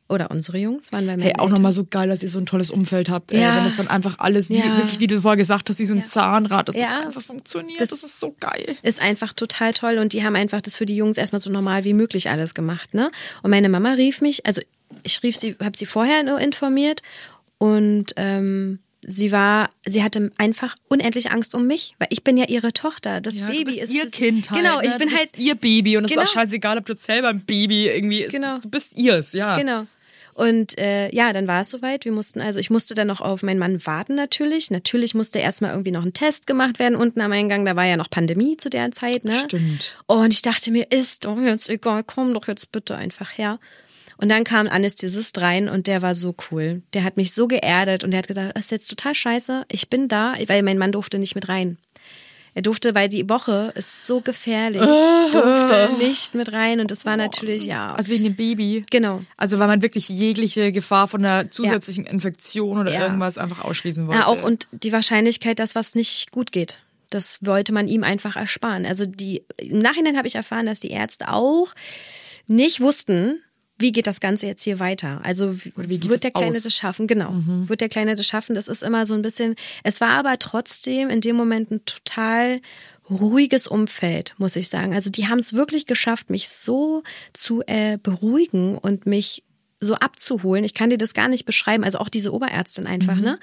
oder 0.08 0.30
unsere 0.30 0.58
Jungs 0.58 0.90
waren 0.92 1.04
bei 1.06 1.12
meinen 1.12 1.22
Hey, 1.22 1.34
auch 1.38 1.50
nochmal 1.50 1.72
so 1.72 1.84
geil, 1.84 2.08
dass 2.08 2.22
ihr 2.22 2.30
so 2.30 2.38
ein 2.38 2.46
tolles 2.46 2.70
Umfeld 2.70 3.08
habt. 3.10 3.30
Ey, 3.32 3.40
Ja. 3.42 3.56
wenn 3.56 3.64
das 3.64 3.76
dann 3.76 3.88
einfach 3.88 4.18
alles, 4.18 4.48
wie, 4.48 4.58
Ja. 4.58 4.76
wirklich, 4.78 5.00
wie 5.00 5.06
du 5.06 5.20
vorher 5.20 5.36
gesagt 5.36 5.68
hast, 5.68 5.78
wie 5.78 5.84
so 5.84 5.94
ein 5.94 6.04
Zahnrad, 6.06 6.68
dass 6.68 6.76
Ja. 6.76 6.96
das 6.98 7.06
einfach 7.06 7.22
funktioniert. 7.22 7.80
Das- 7.80 7.90
Das, 7.90 8.02
ist 8.04 8.18
so 8.20 8.34
geil. 8.40 8.76
ist 8.82 9.00
einfach 9.00 9.32
total 9.32 9.74
toll 9.74 9.98
und 9.98 10.12
die 10.14 10.24
haben 10.24 10.34
einfach 10.36 10.60
das 10.62 10.76
für 10.76 10.86
die 10.86 10.96
Jungs 10.96 11.18
erstmal 11.18 11.40
so 11.40 11.50
normal 11.50 11.84
wie 11.84 11.94
möglich 11.94 12.30
alles 12.30 12.54
gemacht, 12.54 12.94
ne? 12.94 13.10
Und 13.42 13.50
meine 13.50 13.68
Mama 13.68 13.92
rief 13.92 14.20
mich, 14.20 14.46
also 14.46 14.62
ich 15.02 15.22
rief 15.22 15.36
sie, 15.36 15.56
habe 15.62 15.76
sie 15.76 15.86
vorher 15.86 16.22
nur 16.22 16.40
informiert 16.40 17.02
und 17.58 18.12
ähm, 18.16 18.78
sie 19.02 19.30
war, 19.32 19.70
sie 19.86 20.02
hatte 20.02 20.30
einfach 20.38 20.74
unendlich 20.88 21.30
Angst 21.30 21.54
um 21.54 21.66
mich, 21.66 21.94
weil 21.98 22.08
ich 22.10 22.24
bin 22.24 22.36
ja 22.36 22.46
ihre 22.48 22.72
Tochter, 22.72 23.20
das 23.20 23.36
Ja, 23.38 23.46
Baby 23.46 23.58
du 23.58 23.64
bist 23.72 23.78
ist 23.84 23.94
ihr 23.94 24.06
Kind 24.10 24.50
halt. 24.50 24.60
Genau, 24.62 24.80
ne? 24.80 24.86
ich 24.86 24.96
bin 24.96 25.08
du 25.08 25.16
halt 25.16 25.30
ihr 25.36 25.54
Baby 25.54 25.96
und 25.96 26.04
es 26.04 26.10
Genau. 26.10 26.22
ist 26.22 26.30
auch 26.30 26.32
scheißegal, 26.34 26.78
ob 26.78 26.86
du 26.86 26.92
jetzt 26.94 27.04
selber 27.04 27.28
ein 27.28 27.40
Baby 27.40 27.88
irgendwie 27.88 28.22
ist. 28.22 28.32
Genau. 28.32 28.58
Du 28.58 28.68
bist 28.68 28.96
ihrs, 28.96 29.32
ja. 29.32 29.56
Genau. 29.56 29.86
Und 30.38 30.78
äh, 30.78 31.12
ja, 31.12 31.32
dann 31.32 31.48
war 31.48 31.62
es 31.62 31.70
soweit. 31.70 32.04
Wir 32.04 32.12
mussten, 32.12 32.40
also 32.40 32.60
ich 32.60 32.70
musste 32.70 32.94
dann 32.94 33.08
noch 33.08 33.20
auf 33.20 33.42
meinen 33.42 33.58
Mann 33.58 33.84
warten 33.84 34.14
natürlich. 34.14 34.70
Natürlich 34.70 35.16
musste 35.16 35.40
erstmal 35.40 35.72
irgendwie 35.72 35.90
noch 35.90 36.04
ein 36.04 36.12
Test 36.12 36.46
gemacht 36.46 36.78
werden 36.78 36.94
unten 36.94 37.20
am 37.20 37.32
Eingang. 37.32 37.64
Da 37.64 37.74
war 37.74 37.86
ja 37.86 37.96
noch 37.96 38.08
Pandemie 38.08 38.56
zu 38.56 38.70
der 38.70 38.92
Zeit, 38.92 39.24
ne? 39.24 39.36
Stimmt. 39.36 39.96
Und 40.06 40.32
ich 40.32 40.42
dachte 40.42 40.70
mir, 40.70 40.92
ist 40.92 41.24
doch 41.24 41.40
jetzt 41.40 41.68
egal, 41.68 42.04
komm 42.04 42.32
doch 42.34 42.46
jetzt 42.46 42.70
bitte 42.70 42.94
einfach 42.94 43.36
her. 43.36 43.58
Und 44.16 44.28
dann 44.28 44.44
kam 44.44 44.66
ein 44.66 44.72
Anästhesist 44.72 45.40
rein 45.40 45.68
und 45.68 45.88
der 45.88 46.02
war 46.02 46.14
so 46.14 46.36
cool. 46.50 46.82
Der 46.92 47.02
hat 47.02 47.16
mich 47.16 47.32
so 47.32 47.48
geerdet 47.48 48.04
und 48.04 48.12
der 48.12 48.18
hat 48.18 48.28
gesagt, 48.28 48.56
das 48.56 48.66
ist 48.66 48.70
jetzt 48.70 48.88
total 48.88 49.16
scheiße, 49.16 49.64
ich 49.72 49.90
bin 49.90 50.06
da, 50.06 50.34
weil 50.46 50.62
mein 50.62 50.78
Mann 50.78 50.92
durfte 50.92 51.18
nicht 51.18 51.34
mit 51.34 51.48
rein. 51.48 51.78
Er 52.58 52.62
durfte, 52.62 52.92
weil 52.96 53.08
die 53.08 53.28
Woche 53.30 53.72
ist 53.76 54.08
so 54.08 54.20
gefährlich, 54.20 54.82
durfte 54.82 55.90
nicht 56.00 56.34
mit 56.34 56.52
rein 56.52 56.80
und 56.80 56.90
das 56.90 57.06
war 57.06 57.16
natürlich, 57.16 57.66
ja. 57.66 57.92
Also 57.92 58.10
wegen 58.12 58.24
dem 58.24 58.34
Baby. 58.34 58.84
Genau. 58.90 59.22
Also 59.36 59.60
weil 59.60 59.68
man 59.68 59.80
wirklich 59.80 60.08
jegliche 60.08 60.72
Gefahr 60.72 61.06
von 61.06 61.24
einer 61.24 61.52
zusätzlichen 61.52 62.04
Infektion 62.04 62.78
oder 62.78 62.92
Ja. 62.92 63.02
irgendwas 63.02 63.38
einfach 63.38 63.62
ausschließen 63.64 64.08
wollte. 64.08 64.18
Ja, 64.18 64.26
auch 64.26 64.42
und 64.42 64.66
die 64.72 64.90
Wahrscheinlichkeit, 64.90 65.60
dass 65.60 65.76
was 65.76 65.94
nicht 65.94 66.32
gut 66.32 66.50
geht. 66.50 66.80
Das 67.10 67.38
wollte 67.42 67.72
man 67.72 67.86
ihm 67.86 68.02
einfach 68.02 68.34
ersparen. 68.34 68.86
Also 68.86 69.06
die 69.06 69.44
im 69.58 69.78
Nachhinein 69.78 70.16
habe 70.16 70.26
ich 70.26 70.34
erfahren, 70.34 70.66
dass 70.66 70.80
die 70.80 70.90
Ärzte 70.90 71.32
auch 71.32 71.68
nicht 72.48 72.80
wussten, 72.80 73.40
wie 73.78 73.92
geht 73.92 74.06
das 74.06 74.20
Ganze 74.20 74.46
jetzt 74.46 74.62
hier 74.64 74.80
weiter? 74.80 75.20
Also 75.24 75.54
wird 75.76 76.24
der 76.24 76.30
Kleine 76.32 76.50
aus? 76.56 76.62
Mhm. 76.62 76.64
das 76.64 76.74
schaffen? 76.76 77.06
Genau. 77.06 77.32
Wird 77.46 77.80
der 77.80 77.88
Kleine 77.88 78.16
das 78.16 78.26
schaffen? 78.26 78.54
Das 78.54 78.66
ist 78.68 78.82
immer 78.82 79.06
so 79.06 79.14
ein 79.14 79.22
bisschen. 79.22 79.54
Es 79.84 80.00
war 80.00 80.10
aber 80.10 80.38
trotzdem 80.38 81.08
in 81.10 81.20
dem 81.20 81.36
Moment 81.36 81.70
ein 81.70 81.84
total 81.84 82.60
ruhiges 83.08 83.66
Umfeld, 83.66 84.34
muss 84.38 84.56
ich 84.56 84.68
sagen. 84.68 84.92
Also 84.94 85.10
die 85.10 85.28
haben 85.28 85.38
es 85.38 85.52
wirklich 85.52 85.86
geschafft, 85.86 86.28
mich 86.28 86.48
so 86.48 87.02
zu 87.32 87.62
äh, 87.66 87.98
beruhigen 88.02 88.76
und 88.76 89.06
mich 89.06 89.44
so 89.80 89.94
abzuholen. 89.94 90.64
Ich 90.64 90.74
kann 90.74 90.90
dir 90.90 90.98
das 90.98 91.14
gar 91.14 91.28
nicht 91.28 91.44
beschreiben. 91.44 91.84
Also 91.84 91.98
auch 91.98 92.08
diese 92.08 92.32
Oberärztin 92.34 92.86
einfach, 92.86 93.14
Mhm. 93.14 93.22
ne? 93.22 93.38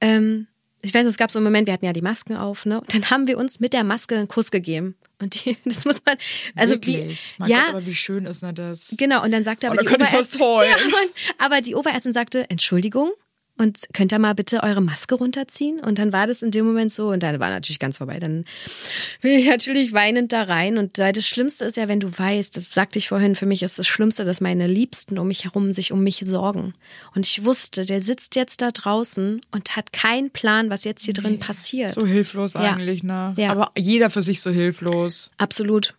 Ähm, 0.00 0.46
ich 0.80 0.94
weiß, 0.94 1.04
es 1.06 1.16
gab 1.16 1.32
so 1.32 1.40
einen 1.40 1.44
Moment, 1.44 1.66
wir 1.66 1.74
hatten 1.74 1.84
ja 1.84 1.92
die 1.92 2.02
Masken 2.02 2.36
auf, 2.36 2.64
ne? 2.64 2.80
Und 2.80 2.94
dann 2.94 3.10
haben 3.10 3.26
wir 3.26 3.36
uns 3.36 3.58
mit 3.58 3.72
der 3.72 3.82
Maske 3.82 4.14
einen 4.16 4.28
Kuss 4.28 4.52
gegeben. 4.52 4.94
Und 5.20 5.44
die, 5.44 5.56
das 5.64 5.84
muss 5.84 6.00
man, 6.04 6.16
also 6.56 6.74
wirklich. 6.74 6.96
wie, 6.96 7.18
Mein 7.38 7.50
ja, 7.50 7.58
Gott, 7.66 7.68
aber 7.70 7.86
wie 7.86 7.94
schön 7.94 8.26
ist 8.26 8.42
denn 8.42 8.54
das? 8.54 8.94
genau. 8.96 9.22
Und 9.24 9.32
dann 9.32 9.44
sagte 9.44 9.68
aber 9.68 9.76
Oh, 9.78 9.82
die 9.82 9.88
Oberärztin, 9.88 10.40
ja, 10.64 10.76
aber 11.38 11.60
die 11.60 11.74
Oberärztin 11.74 12.12
sagte, 12.12 12.48
Entschuldigung. 12.50 13.10
Und 13.58 13.88
könnt 13.92 14.12
ihr 14.12 14.18
mal 14.18 14.34
bitte 14.34 14.62
eure 14.62 14.80
Maske 14.80 15.16
runterziehen? 15.16 15.80
Und 15.80 15.98
dann 15.98 16.12
war 16.12 16.26
das 16.26 16.42
in 16.42 16.50
dem 16.50 16.64
Moment 16.64 16.92
so, 16.92 17.08
und 17.08 17.22
dann 17.22 17.40
war 17.40 17.50
natürlich 17.50 17.78
ganz 17.78 17.98
vorbei. 17.98 18.18
Dann 18.18 18.44
bin 19.20 19.32
ich 19.32 19.46
natürlich 19.46 19.92
weinend 19.92 20.32
da 20.32 20.44
rein. 20.44 20.78
Und 20.78 20.98
das 20.98 21.26
Schlimmste 21.26 21.64
ist 21.64 21.76
ja, 21.76 21.88
wenn 21.88 22.00
du 22.00 22.16
weißt, 22.16 22.56
das 22.56 22.72
sagte 22.72 22.98
ich 22.98 23.08
vorhin, 23.08 23.36
für 23.36 23.46
mich 23.46 23.62
ist 23.62 23.78
das 23.78 23.86
Schlimmste, 23.86 24.24
dass 24.24 24.40
meine 24.40 24.66
Liebsten 24.66 25.18
um 25.18 25.28
mich 25.28 25.44
herum 25.44 25.72
sich 25.72 25.92
um 25.92 26.02
mich 26.02 26.22
sorgen. 26.24 26.72
Und 27.14 27.26
ich 27.26 27.44
wusste, 27.44 27.84
der 27.84 28.00
sitzt 28.00 28.36
jetzt 28.36 28.62
da 28.62 28.70
draußen 28.70 29.40
und 29.50 29.76
hat 29.76 29.92
keinen 29.92 30.30
Plan, 30.30 30.70
was 30.70 30.84
jetzt 30.84 31.04
hier 31.04 31.14
drin 31.14 31.38
passiert. 31.38 31.90
So 31.90 32.06
hilflos 32.06 32.54
Ja. 32.54 32.60
eigentlich, 32.74 33.02
ne? 33.02 33.34
Ja. 33.36 33.50
Aber 33.50 33.72
jeder 33.76 34.08
für 34.10 34.22
sich 34.22 34.40
so 34.40 34.50
hilflos. 34.50 35.32
Absolut. 35.36 35.94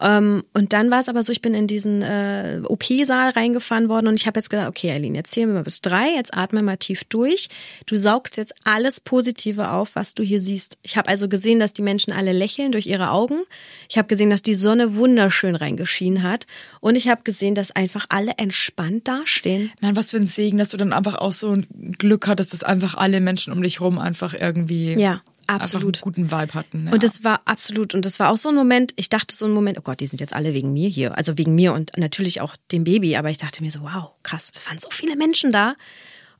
Ähm, 0.00 0.44
und 0.52 0.72
dann 0.72 0.90
war 0.90 1.00
es 1.00 1.08
aber 1.08 1.22
so, 1.22 1.32
ich 1.32 1.42
bin 1.42 1.54
in 1.54 1.66
diesen 1.66 2.02
äh, 2.02 2.60
OP-Saal 2.64 3.30
reingefahren 3.30 3.88
worden 3.88 4.08
und 4.08 4.14
ich 4.14 4.26
habe 4.26 4.38
jetzt 4.38 4.50
gesagt, 4.50 4.68
okay, 4.68 4.90
Eileen, 4.90 5.14
jetzt 5.14 5.32
zählen 5.32 5.48
wir 5.48 5.54
mal 5.54 5.62
bis 5.62 5.80
drei, 5.80 6.08
jetzt 6.16 6.34
atme 6.34 6.62
mal 6.62 6.76
tief 6.76 7.04
durch. 7.04 7.48
Du 7.86 7.96
saugst 7.96 8.36
jetzt 8.36 8.54
alles 8.64 9.00
Positive 9.00 9.70
auf, 9.70 9.94
was 9.94 10.14
du 10.14 10.22
hier 10.22 10.40
siehst. 10.40 10.78
Ich 10.82 10.96
habe 10.96 11.08
also 11.08 11.28
gesehen, 11.28 11.60
dass 11.60 11.72
die 11.72 11.82
Menschen 11.82 12.12
alle 12.12 12.32
lächeln 12.32 12.72
durch 12.72 12.86
ihre 12.86 13.10
Augen. 13.10 13.40
Ich 13.88 13.98
habe 13.98 14.08
gesehen, 14.08 14.30
dass 14.30 14.42
die 14.42 14.54
Sonne 14.54 14.94
wunderschön 14.96 15.56
reingeschienen 15.56 16.22
hat. 16.22 16.46
Und 16.80 16.96
ich 16.96 17.08
habe 17.08 17.22
gesehen, 17.22 17.54
dass 17.54 17.70
einfach 17.70 18.06
alle 18.08 18.32
entspannt 18.38 19.08
dastehen. 19.08 19.72
Mann, 19.80 19.96
was 19.96 20.10
für 20.10 20.18
ein 20.18 20.26
Segen, 20.26 20.58
dass 20.58 20.70
du 20.70 20.76
dann 20.76 20.92
einfach 20.92 21.16
auch 21.16 21.32
so 21.32 21.52
ein 21.52 21.66
Glück 21.98 22.26
hattest, 22.26 22.52
dass 22.52 22.62
einfach 22.62 22.94
alle 22.94 23.20
Menschen 23.20 23.52
um 23.52 23.62
dich 23.62 23.80
rum 23.80 23.98
einfach 23.98 24.34
irgendwie 24.34 24.94
Ja, 24.94 25.22
absolut. 25.48 25.96
einen 25.96 26.02
guten 26.02 26.30
Vibe 26.30 26.54
hatten. 26.54 26.86
Ja. 26.86 26.92
Und 26.92 27.02
das 27.02 27.24
war 27.24 27.40
absolut, 27.44 27.94
und 27.94 28.04
das 28.04 28.20
war 28.20 28.30
auch 28.30 28.36
so 28.36 28.48
ein 28.48 28.54
Moment, 28.54 28.92
ich 28.96 29.08
dachte 29.08 29.34
so 29.34 29.44
ein 29.46 29.52
Moment, 29.52 29.78
oh 29.78 29.82
Gott, 29.82 30.00
die 30.00 30.06
sind 30.06 30.20
jetzt 30.20 30.32
alle 30.34 30.54
wegen 30.54 30.72
mir 30.72 30.88
hier. 30.88 31.16
Also 31.16 31.36
wegen 31.38 31.54
mir 31.54 31.72
und 31.72 31.92
natürlich 31.96 32.40
auch 32.40 32.56
dem 32.72 32.84
Baby, 32.84 33.16
aber 33.16 33.30
ich 33.30 33.38
dachte 33.38 33.62
mir 33.62 33.70
so, 33.70 33.80
wow, 33.80 34.10
krass, 34.22 34.50
das 34.52 34.66
waren 34.66 34.78
so 34.78 34.88
viele 34.90 35.16
Menschen 35.16 35.52
da. 35.52 35.74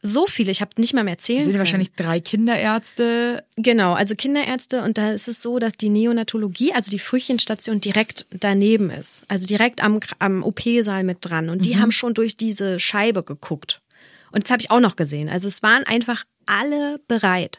So 0.01 0.27
viele, 0.29 0.53
ich 0.53 0.61
habe 0.61 0.71
nicht 0.77 0.95
mal 0.95 1.03
mehr 1.03 1.19
zählen 1.19 1.39
Es 1.41 1.45
sind 1.47 1.55
können. 1.55 1.59
wahrscheinlich 1.59 1.93
drei 1.93 2.21
Kinderärzte. 2.21 3.43
Genau, 3.57 3.95
also 3.95 4.15
Kinderärzte 4.15 4.83
und 4.83 4.97
da 4.97 5.11
ist 5.11 5.27
es 5.27 5.43
so, 5.43 5.59
dass 5.59 5.77
die 5.77 5.89
Neonatologie, 5.89 6.73
also 6.73 6.91
die 6.91 7.01
Frühchenstation 7.01 7.81
direkt 7.81 8.27
daneben 8.31 8.91
ist. 8.91 9.23
Also 9.27 9.47
direkt 9.47 9.83
am, 9.83 9.99
am 10.21 10.45
OP-Saal 10.45 11.03
mit 11.03 11.19
dran. 11.23 11.49
Und 11.51 11.65
die 11.67 11.75
Mhm. 11.75 11.81
haben 11.81 11.93
schon 11.93 12.15
durch 12.15 12.37
diese 12.37 12.79
Scheibe 12.79 13.25
geguckt. 13.25 13.81
Und 14.31 14.45
das 14.45 14.51
habe 14.51 14.61
ich 14.61 14.71
auch 14.71 14.79
noch 14.81 14.95
gesehen. 14.95 15.29
Also 15.29 15.49
es 15.49 15.63
waren 15.65 15.83
einfach 15.85 16.25
alle 16.47 17.01
bereit. 17.09 17.59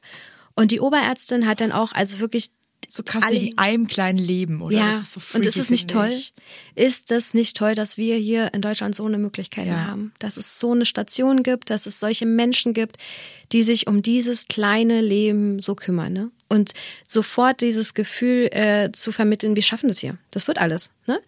Und 0.60 0.72
die 0.72 0.80
Oberärztin 0.80 1.48
hat 1.48 1.62
dann 1.62 1.72
auch, 1.72 1.92
also 1.94 2.20
wirklich, 2.20 2.50
so 2.88 3.04
krass 3.04 3.24
alle- 3.24 3.36
wegen 3.40 3.58
einem 3.60 3.86
kleinen 3.88 4.18
Leben, 4.18 4.62
oder? 4.62 4.76
Ja, 4.76 4.92
Das 4.94 5.02
ist 5.02 5.14
so 5.14 5.38
und 5.38 5.46
ist 5.46 5.54
freaky, 5.54 5.60
es 5.64 5.70
nicht 5.70 5.90
toll? 5.92 6.10
ich. 6.12 6.34
Ist 6.76 7.12
es 7.12 7.34
nicht 7.36 7.56
toll, 7.56 7.76
dass 7.76 7.98
wir 7.98 8.16
hier 8.18 8.52
in 8.54 8.62
Deutschland 8.62 8.96
so 8.96 9.06
eine 9.06 9.20
Möglichkeit 9.20 9.68
Ja. 9.68 9.86
haben? 9.86 10.12
Dass 10.20 10.38
es 10.38 10.58
so 10.60 10.72
eine 10.72 10.86
Station 10.86 11.44
gibt, 11.44 11.70
dass 11.70 11.86
es 11.86 12.00
solche 12.00 12.26
Menschen 12.26 12.74
gibt, 12.74 12.98
die 13.52 13.62
sich 13.62 13.86
um 13.88 14.02
dieses 14.02 14.48
kleine 14.48 15.02
Leben 15.02 15.60
so 15.62 15.76
kümmern, 15.76 16.14
ne? 16.14 16.32
Und 16.52 16.72
sofort 17.08 17.62
dieses 17.62 17.94
Gefühl 17.94 18.48
äh, 18.52 18.92
zu 18.92 19.12
vermitteln, 19.12 19.56
wir 19.56 19.62
schaffen 19.62 19.88
das 19.88 20.00
hier. 20.00 20.18
Das 20.32 20.48
wird 20.48 20.58
alles, 20.58 20.90
ne? 21.06 21.20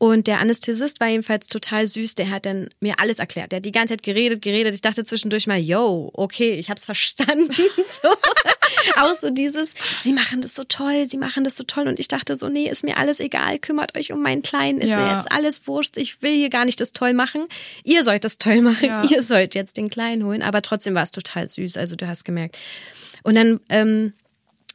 Und 0.00 0.28
der 0.28 0.38
Anästhesist 0.38 1.00
war 1.00 1.08
jedenfalls 1.08 1.48
total 1.48 1.86
süß. 1.88 2.14
Der 2.14 2.30
hat 2.30 2.46
dann 2.46 2.68
mir 2.78 3.00
alles 3.00 3.18
erklärt. 3.18 3.50
Der 3.50 3.56
hat 3.56 3.64
die 3.64 3.72
ganze 3.72 3.94
Zeit 3.94 4.04
geredet, 4.04 4.42
geredet. 4.42 4.72
Ich 4.74 4.80
dachte 4.80 5.02
zwischendurch 5.04 5.48
mal, 5.48 5.58
yo, 5.58 6.10
okay, 6.14 6.52
ich 6.54 6.70
hab's 6.70 6.84
verstanden. 6.86 7.50
So. 7.52 8.08
Auch 8.96 9.18
so 9.18 9.30
dieses, 9.30 9.74
sie 10.02 10.12
machen 10.12 10.40
das 10.40 10.54
so 10.54 10.62
toll, 10.62 11.06
sie 11.06 11.16
machen 11.18 11.42
das 11.42 11.56
so 11.56 11.64
toll. 11.64 11.88
Und 11.88 11.98
ich 11.98 12.06
dachte 12.06 12.36
so, 12.36 12.48
nee, 12.48 12.68
ist 12.70 12.84
mir 12.84 12.96
alles 12.96 13.18
egal. 13.18 13.58
Kümmert 13.58 13.96
euch 13.98 14.12
um 14.12 14.22
meinen 14.22 14.42
Kleinen. 14.42 14.80
Ist 14.80 14.90
Ja. 14.90 14.98
mir 15.04 15.16
jetzt 15.16 15.32
alles 15.32 15.66
wurscht. 15.66 15.96
Ich 15.96 16.22
will 16.22 16.34
hier 16.34 16.50
gar 16.50 16.64
nicht 16.64 16.80
das 16.80 16.92
toll 16.92 17.12
machen. 17.12 17.46
Ihr 17.82 18.04
sollt 18.04 18.24
das 18.24 18.38
toll 18.38 18.62
machen. 18.62 18.86
Ja. 18.86 19.04
Ihr 19.04 19.20
sollt 19.22 19.56
jetzt 19.56 19.76
den 19.76 19.90
Kleinen 19.90 20.24
holen. 20.24 20.42
Aber 20.42 20.62
trotzdem 20.62 20.94
war 20.94 21.02
es 21.02 21.10
total 21.10 21.48
süß. 21.48 21.76
Also 21.76 21.96
du 21.96 22.06
hast 22.06 22.24
gemerkt. 22.24 22.56
Und 23.24 23.34
dann, 23.34 23.58
ähm, 23.68 24.12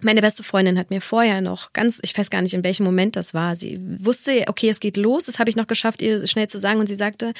meine 0.02 0.22
beste 0.22 0.44
Freundin 0.44 0.78
hat 0.78 0.90
mir 0.90 1.02
vorher 1.02 1.42
noch 1.42 1.72
ganz, 1.74 2.00
ich 2.02 2.18
weiß 2.18 2.30
gar 2.30 2.42
nicht, 2.42 2.54
in 2.54 2.64
welchem 2.64 2.84
Moment 2.84 3.16
das 3.16 3.34
war. 3.34 3.56
Sie 3.56 3.80
wusste, 4.00 4.46
okay, 4.48 4.70
es 4.70 4.80
geht 4.80 4.98
los. 4.98 5.26
Das 5.26 5.40
habe 5.40 5.50
ich 5.50 5.56
noch 5.56 5.68
geschafft, 5.68 6.02
ihr 6.02 6.28
schnell 6.28 6.48
zu 6.48 6.58
sagen. 6.60 6.80
Und 6.80 6.88
sie 6.88 6.96
sagte, 6.96 7.34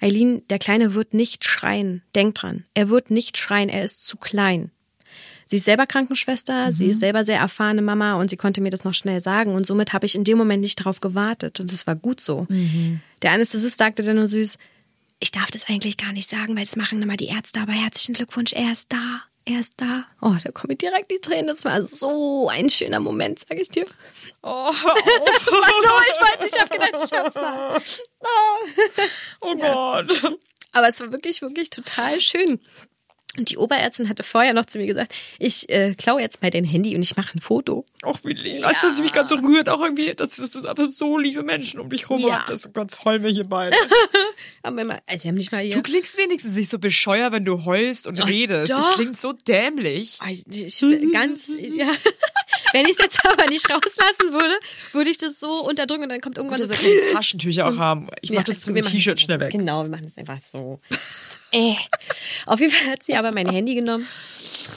Eileen, 0.00 0.42
der 0.48 0.58
Kleine 0.58 0.94
wird 0.94 1.14
nicht 1.14 1.44
schreien. 1.44 2.02
Denk 2.14 2.34
dran. 2.34 2.64
Er 2.74 2.88
wird 2.88 3.10
nicht 3.10 3.36
schreien. 3.36 3.68
Er 3.68 3.84
ist 3.84 4.06
zu 4.06 4.16
klein. 4.16 4.70
Sie 5.50 5.56
ist 5.56 5.64
selber 5.64 5.86
Krankenschwester, 5.86 6.74
sie 6.74 6.88
ist 6.88 7.00
selber 7.00 7.24
sehr 7.24 7.38
erfahrene 7.38 7.80
Mama 7.80 8.16
und 8.16 8.28
sie 8.28 8.36
konnte 8.36 8.60
mir 8.60 8.68
das 8.68 8.84
noch 8.84 8.92
schnell 8.92 9.22
sagen. 9.22 9.54
Und 9.54 9.66
somit 9.66 9.94
habe 9.94 10.04
ich 10.04 10.14
in 10.14 10.24
dem 10.24 10.36
Moment 10.36 10.60
nicht 10.60 10.78
darauf 10.78 11.00
gewartet. 11.00 11.58
Und 11.58 11.72
es 11.72 11.86
war 11.86 11.96
gut 11.96 12.20
so. 12.20 12.46
Der 13.22 13.32
Anästhesist 13.32 13.78
sagte 13.78 14.02
dann 14.02 14.16
nur 14.16 14.26
süß, 14.26 14.58
ich 15.20 15.32
darf 15.32 15.50
das 15.50 15.68
eigentlich 15.70 15.96
gar 15.96 16.12
nicht 16.12 16.28
sagen, 16.28 16.54
weil 16.54 16.64
das 16.64 16.76
machen 16.76 17.00
immer 17.00 17.16
die 17.16 17.28
Ärzte, 17.28 17.60
aber 17.60 17.72
herzlichen 17.72 18.12
Glückwunsch, 18.12 18.52
er 18.52 18.72
ist 18.72 18.92
da. 18.92 19.22
Er 19.50 19.60
ist 19.60 19.74
da. 19.78 20.04
Oh, 20.20 20.34
da 20.44 20.52
kommen 20.52 20.72
mir 20.72 20.76
direkt 20.76 21.10
die 21.10 21.20
Tränen. 21.20 21.46
Das 21.46 21.64
war 21.64 21.82
so 21.82 22.50
ein 22.50 22.68
schöner 22.68 23.00
Moment, 23.00 23.38
sag 23.38 23.58
ich 23.58 23.70
dir. 23.70 23.86
Oh, 24.42 24.70
ich 24.74 25.46
wollte, 25.46 26.46
ich 26.46 26.60
habe 26.60 26.68
gedacht, 26.68 26.92
ich 27.02 27.08
schaff's 27.08 27.34
mal. 27.34 27.80
Oh. 29.40 29.52
oh 29.52 29.56
Gott. 29.56 30.38
Aber 30.72 30.88
es 30.88 31.00
war 31.00 31.12
wirklich, 31.12 31.40
wirklich 31.40 31.70
total 31.70 32.20
schön. 32.20 32.60
Und 33.38 33.50
die 33.50 33.56
Oberärztin 33.56 34.08
hatte 34.08 34.22
vorher 34.22 34.52
noch 34.52 34.66
zu 34.66 34.78
mir 34.78 34.86
gesagt, 34.86 35.14
ich 35.38 35.68
äh, 35.70 35.94
klaue 35.94 36.20
jetzt 36.20 36.42
mal 36.42 36.50
dein 36.50 36.64
Handy 36.64 36.94
und 36.96 37.02
ich 37.02 37.16
mache 37.16 37.36
ein 37.36 37.40
Foto. 37.40 37.84
Auch 38.02 38.18
wie 38.24 38.32
lieb. 38.32 38.66
Als 38.66 38.80
dass 38.80 38.96
sie 38.96 39.02
mich 39.02 39.12
ganz 39.12 39.30
so 39.30 39.36
rührt, 39.36 39.68
auch 39.68 39.80
irgendwie, 39.80 40.14
dass 40.14 40.30
das 40.36 40.54
ist 40.54 40.66
einfach 40.66 40.86
so 40.86 41.16
liebe 41.18 41.42
Menschen 41.42 41.80
um 41.80 41.88
dich 41.88 42.10
rum 42.10 42.20
Ja. 42.20 42.40
hat. 42.42 42.50
Das 42.50 42.72
ganz 42.72 43.04
heulen 43.04 43.22
wir 43.22 43.30
hier 43.30 43.44
beide. 43.44 43.76
Aber 44.62 44.80
immer, 44.82 44.98
also 45.06 45.24
wir 45.24 45.28
haben 45.30 45.36
nicht 45.36 45.52
mal 45.52 45.62
hier. 45.62 45.74
Du 45.74 45.82
klingst 45.82 46.18
wenigstens 46.18 46.54
nicht 46.56 46.70
so 46.70 46.78
bescheuert, 46.78 47.32
wenn 47.32 47.44
du 47.44 47.64
heulst 47.64 48.06
und 48.06 48.18
redest. 48.18 48.72
doch. 48.72 48.86
Das 48.88 48.94
klingt 48.96 49.18
so 49.18 49.32
dämlich. 49.32 50.18
Ich, 50.28 50.44
ich, 50.50 51.12
ganz, 51.12 51.48
ja. 51.48 51.86
Wenn 52.72 52.84
ich 52.84 52.92
es 52.92 52.98
jetzt 52.98 53.24
aber 53.26 53.46
nicht 53.46 53.64
rauslassen 53.70 54.30
würde, 54.32 54.54
würde 54.92 55.08
ich 55.08 55.16
das 55.16 55.40
so 55.40 55.66
unterdrücken 55.66 56.02
und 56.02 56.08
dann 56.10 56.20
kommt 56.20 56.36
irgendwann 56.36 56.60
Du 56.60 56.66
so. 56.66 56.72
willst 56.82 57.12
Taschentücher 57.14 57.66
auch 57.66 57.78
haben. 57.78 58.08
Ich 58.20 58.28
mach 58.30 58.36
Ja, 58.38 58.42
das 58.42 58.56
also 58.56 58.66
zum 58.66 58.74
machen 58.74 58.90
T-Shirt 58.92 59.14
das 59.16 59.22
schnell 59.22 59.40
weg. 59.40 59.52
Genau, 59.52 59.84
wir 59.84 59.90
machen 59.90 60.04
das 60.04 60.18
einfach 60.18 60.38
so. 60.44 60.78
Äh. 61.52 61.74
Auf 62.46 62.60
jeden 62.60 62.72
Fall 62.72 62.92
hat 62.92 63.02
sie 63.02 63.14
aber 63.16 63.32
mein 63.32 63.48
Handy 63.48 63.74
genommen 63.74 64.06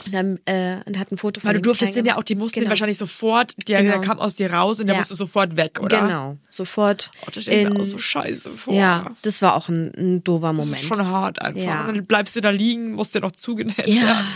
und, 0.06 0.14
dann, 0.14 0.40
äh, 0.46 0.78
und 0.86 0.98
hat 0.98 1.12
ein 1.12 1.18
Foto 1.18 1.40
von 1.40 1.48
Weil 1.48 1.54
du 1.56 1.60
durftest 1.62 1.94
den 1.96 2.04
ja 2.06 2.16
auch, 2.16 2.22
die 2.22 2.34
mussten 2.34 2.54
den 2.56 2.62
Genau. 2.62 2.70
wahrscheinlich 2.70 2.98
sofort, 2.98 3.54
der, 3.68 3.82
der 3.82 3.92
Genau. 3.94 4.04
kam 4.04 4.18
aus 4.18 4.34
dir 4.34 4.52
raus 4.52 4.80
und 4.80 4.86
der 4.86 4.94
Ja. 4.94 5.00
musste 5.00 5.14
sofort 5.14 5.56
weg, 5.56 5.80
oder? 5.80 6.00
Genau, 6.02 6.36
sofort. 6.48 7.10
Oh, 7.26 7.30
das 7.32 7.44
stell 7.44 7.62
ich 7.66 7.70
mir 7.72 7.80
auch 7.80 7.84
so 7.84 7.98
scheiße 7.98 8.50
vor. 8.50 8.74
ja, 8.74 9.10
das 9.22 9.42
war 9.42 9.54
auch 9.56 9.68
ein, 9.68 9.92
ein 9.96 10.24
doofer 10.24 10.48
Das 10.54 10.66
Moment. 10.66 10.82
ist 10.82 10.84
schon 10.88 11.06
hart 11.06 11.40
einfach. 11.42 11.62
Ja. 11.62 11.80
Und 11.86 11.96
dann 11.96 12.06
bleibst 12.06 12.34
du 12.36 12.40
da 12.40 12.50
liegen, 12.50 12.92
musst 12.92 13.14
dir 13.14 13.20
noch 13.20 13.32
zugenäht 13.32 13.86
Ja, 13.86 14.02
werden. 14.06 14.26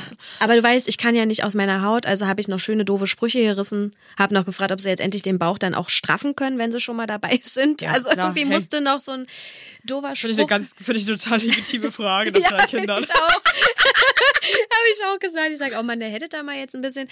aber 0.41 0.57
du 0.57 0.63
weißt, 0.63 0.89
ich 0.89 0.99
kann 0.99 1.15
ja 1.15 1.27
nicht 1.27 1.43
aus 1.45 1.55
meiner 1.55 1.83
Haut, 1.83 2.07
also 2.07 2.27
habe 2.27 2.41
ich 2.41 2.49
noch 2.49 2.59
schöne 2.61 2.85
doofe 2.85 3.07
Sprüche 3.07 3.41
gerissen, 3.43 3.93
habe 4.19 4.35
noch 4.35 4.45
gefragt, 4.45 4.73
ob 4.73 4.81
sie 4.81 4.89
jetzt 4.89 5.01
endlich 5.01 5.23
den 5.23 5.39
Bauch 5.39 5.59
dann 5.59 5.75
auch 5.75 5.89
straffen 5.89 6.37
können, 6.37 6.59
wenn 6.59 6.71
sie 6.73 6.81
schon 6.81 6.97
mal 6.97 7.07
dabei 7.07 7.41
sind. 7.43 7.83
Ja, 7.83 7.93
also 7.93 8.11
klar, 8.11 8.27
irgendwie 8.29 8.49
hey. 8.51 8.59
musste 8.59 8.81
noch 8.81 9.01
so 9.01 9.13
ein 9.13 9.27
doofer 9.85 10.15
Spruch. 10.15 10.29
Finde 10.29 10.35
ich 10.35 10.39
eine 10.39 10.47
ganz, 10.49 10.71
finde 10.81 11.01
ich 11.01 11.09
eine 11.09 11.17
total 11.19 11.39
legitime 11.41 11.91
Frage 11.93 12.26
nach 12.33 12.41
ja, 12.51 12.51
drei 12.51 12.67
Kindern. 12.67 13.03
Ich 13.03 13.13
auch. 13.13 13.17
Habe 14.47 14.89
ich 14.95 15.05
auch 15.05 15.19
gesagt. 15.19 15.51
Ich 15.51 15.59
sage, 15.59 15.77
oh 15.79 15.83
Mann, 15.83 16.01
der 16.01 16.09
hätte 16.09 16.29
da 16.29 16.43
mal 16.43 16.57
jetzt 16.57 16.75
ein 16.75 16.83
bisschen. 16.83 17.09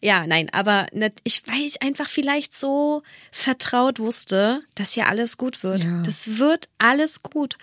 Ja, 0.00 0.26
nein, 0.26 0.48
aber 0.52 0.86
nicht, 0.92 1.14
ich, 1.24 1.42
weil 1.46 1.60
ich 1.60 1.82
einfach 1.82 2.08
vielleicht 2.08 2.56
so 2.56 3.02
vertraut 3.30 3.98
wusste, 3.98 4.62
dass 4.74 4.92
hier 4.92 5.08
alles 5.08 5.36
gut 5.36 5.62
wird. 5.62 5.84
Ja. 5.84 6.02
Das 6.04 6.38
wird 6.38 6.68
alles 6.78 7.22
gut. 7.22 7.56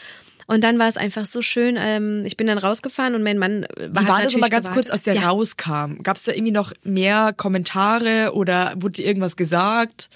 Und 0.48 0.64
dann 0.64 0.78
war 0.78 0.88
es 0.88 0.98
einfach 0.98 1.26
so 1.26 1.42
schön. 1.42 1.76
Ähm, 1.80 2.24
ich 2.26 2.38
bin 2.38 2.48
dann 2.48 2.58
rausgefahren 2.58 3.16
und 3.16 3.24
mein 3.24 3.38
Mann 3.38 3.64
äh, 3.64 3.90
war 3.90 4.04
Wie 4.04 4.08
war 4.08 4.22
das 4.22 4.34
nochmal 4.34 4.50
ganz 4.50 4.70
kurz, 4.70 4.90
als 4.90 5.04
der 5.04 5.16
ja. 5.16 5.30
rauskam? 5.30 6.04
Gab 6.04 6.18
es 6.18 6.24
da 6.24 6.34
irgendwie 6.34 6.52
noch 6.52 6.72
mehr 6.84 7.34
Kommentare 7.36 8.34
oder 8.34 8.74
wurde 8.76 9.02
irgendwas 9.02 9.36
gesagt? 9.36 10.10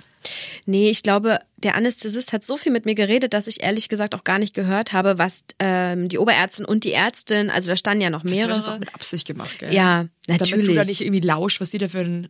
Nee, 0.66 0.90
ich 0.90 1.04
glaube, 1.04 1.40
der 1.58 1.76
Anästhesist 1.76 2.34
hat 2.34 2.44
so 2.44 2.58
viel 2.58 2.72
mit 2.72 2.86
mir 2.86 2.96
geredet, 2.96 3.34
dass 3.34 3.48
ich 3.48 3.64
ehrlich 3.64 3.90
gesagt 3.90 4.16
auch 4.16 4.24
gar 4.24 4.40
nicht 4.40 4.54
gehört 4.54 4.94
habe, 4.94 5.18
was 5.18 5.44
ähm, 5.60 6.10
die 6.10 6.18
Oberärztin 6.18 6.66
und 6.66 6.84
die 6.84 6.94
Ärztin, 6.94 7.50
also 7.50 7.70
da 7.70 7.76
standen 7.76 8.02
ja 8.02 8.10
noch 8.10 8.24
Ich 8.26 8.42
habe 8.42 8.50
das 8.54 8.60
auch 8.60 8.66
mehrere. 8.68 8.80
mit 8.80 8.96
Absicht 8.96 9.28
gemacht, 9.28 9.60
gell? 9.60 9.74
Ja, 9.74 10.06
Damit 10.28 10.42
du 10.42 10.46
da 10.52 10.58
natürlich. 10.58 10.88
nicht 10.88 11.02
irgendwie 11.02 11.22
lauscht, 11.22 11.62
was 11.62 11.72
die 11.72 11.78
da 11.78 11.88
für 11.88 12.00
ein... 12.00 12.30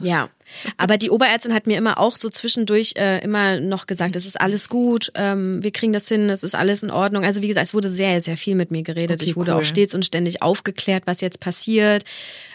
Ja, 0.00 0.30
aber 0.76 0.96
die 0.96 1.10
Oberärztin 1.10 1.52
hat 1.52 1.66
mir 1.66 1.76
immer 1.76 1.98
auch 1.98 2.16
so 2.16 2.30
zwischendurch 2.30 2.94
äh, 2.96 3.22
immer 3.22 3.60
noch 3.60 3.86
gesagt, 3.86 4.16
es 4.16 4.26
ist 4.26 4.40
alles 4.40 4.68
gut, 4.68 5.10
ähm, 5.14 5.62
wir 5.62 5.72
kriegen 5.72 5.92
das 5.92 6.08
hin, 6.08 6.30
es 6.30 6.42
ist 6.42 6.54
alles 6.54 6.82
in 6.82 6.90
Ordnung. 6.90 7.24
Also 7.24 7.42
wie 7.42 7.48
gesagt, 7.48 7.66
es 7.66 7.74
wurde 7.74 7.90
sehr, 7.90 8.20
sehr 8.20 8.36
viel 8.36 8.54
mit 8.54 8.70
mir 8.70 8.82
geredet. 8.82 9.20
Okay, 9.20 9.30
ich 9.30 9.36
wurde 9.36 9.52
cool. 9.52 9.60
auch 9.60 9.64
stets 9.64 9.94
und 9.94 10.04
ständig 10.04 10.42
aufgeklärt, 10.42 11.04
was 11.06 11.20
jetzt 11.20 11.40
passiert. 11.40 12.04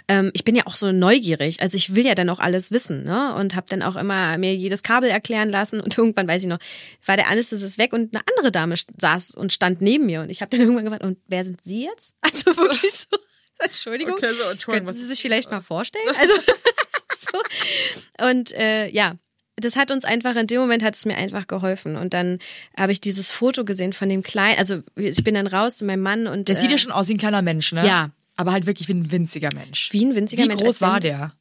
Ähm, 0.08 0.32
ich 0.34 0.44
bin 0.44 0.56
ja 0.56 0.64
auch 0.66 0.76
so 0.76 0.92
neugierig, 0.92 1.62
also 1.62 1.78
ich 1.78 1.96
will 1.96 2.06
ja 2.06 2.16
dann 2.16 2.30
auch 2.30 2.40
alles 2.40 2.72
wissen, 2.72 3.04
ne? 3.04 3.36
Und 3.36 3.56
habe 3.56 3.68
dann 3.70 3.84
auch 3.84 3.96
immer 3.96 4.38
mir 4.38 4.56
jedes 4.56 4.84
Kabel 4.84 5.10
erklären 5.10 5.50
lassen 5.50 5.80
und 5.82 5.98
irgendwann 5.98 6.28
weiß 6.28 6.44
ich 6.44 6.48
noch, 6.48 6.60
war 7.06 7.18
der 7.18 7.30
Anästhesist 7.30 7.78
weg 7.78 7.94
und 7.94 8.16
eine 8.16 8.24
andere 8.30 8.52
Dame 8.52 8.76
saß 9.00 9.36
und 9.36 9.54
stand 9.54 9.82
neben 9.82 10.06
mir 10.06 10.22
und 10.22 10.30
ich 10.30 10.42
habe 10.42 10.50
dann 10.50 10.60
irgendwann 10.62 10.86
gefragt, 10.86 11.04
und 11.04 11.18
wer 11.28 11.46
sind 11.46 11.64
Sie 11.64 11.84
jetzt? 11.84 12.16
Also 12.22 12.58
wirklich 12.58 12.94
so. 12.94 13.18
Entschuldigung. 13.60 14.16
Okay, 14.16 14.34
so, 14.34 14.50
Entschuldigung, 14.50 14.88
Könnten 14.88 14.94
Sie 14.94 15.06
sich 15.06 15.22
vielleicht 15.22 15.52
mal 15.52 15.62
vorstellen? 15.62 16.16
Also 16.20 16.34
so. 17.24 17.40
Und 18.30 18.52
äh, 18.54 18.90
ja, 18.90 19.16
das 19.56 19.76
hat 19.76 19.92
uns 19.92 20.04
einfach, 20.04 20.36
in 20.36 20.48
dem 20.48 20.60
Moment 20.62 20.84
hat 20.84 20.96
es 20.96 21.06
mir 21.06 21.16
einfach 21.16 21.48
geholfen. 21.48 21.96
Und 21.96 22.14
dann 22.14 22.40
habe 22.78 22.92
ich 22.92 23.02
dieses 23.02 23.32
Foto 23.32 23.66
gesehen 23.66 23.94
von 23.94 24.10
dem 24.10 24.24
Kleinen, 24.24 24.58
also 24.58 24.82
ich 24.96 25.24
bin 25.24 25.36
dann 25.36 25.48
raus 25.48 25.78
zu 25.78 25.86
meinem 25.86 26.02
Mann 26.02 26.28
und 26.28 26.50
Der 26.50 26.56
sieht 26.60 26.70
äh, 26.70 26.74
ja 26.74 26.78
schon 26.78 26.92
aus 26.92 27.08
wie 27.08 27.14
ein 27.14 27.18
kleiner 27.20 27.42
Mensch, 27.42 27.72
ne? 27.72 27.86
Ja. 27.86 28.10
Aber 28.36 28.52
halt 28.52 28.66
wirklich 28.66 28.88
wie 28.88 28.94
ein 28.96 29.12
winziger 29.12 29.50
Mensch. 29.54 29.90
wie 29.94 30.04
ein 30.06 30.16
winziger 30.16 30.44
Wie 30.44 30.48
Mensch. 30.48 30.62
groß 30.62 30.68
als 30.68 30.82
war 30.82 30.96
wenn- 30.96 31.02
der? 31.04 31.34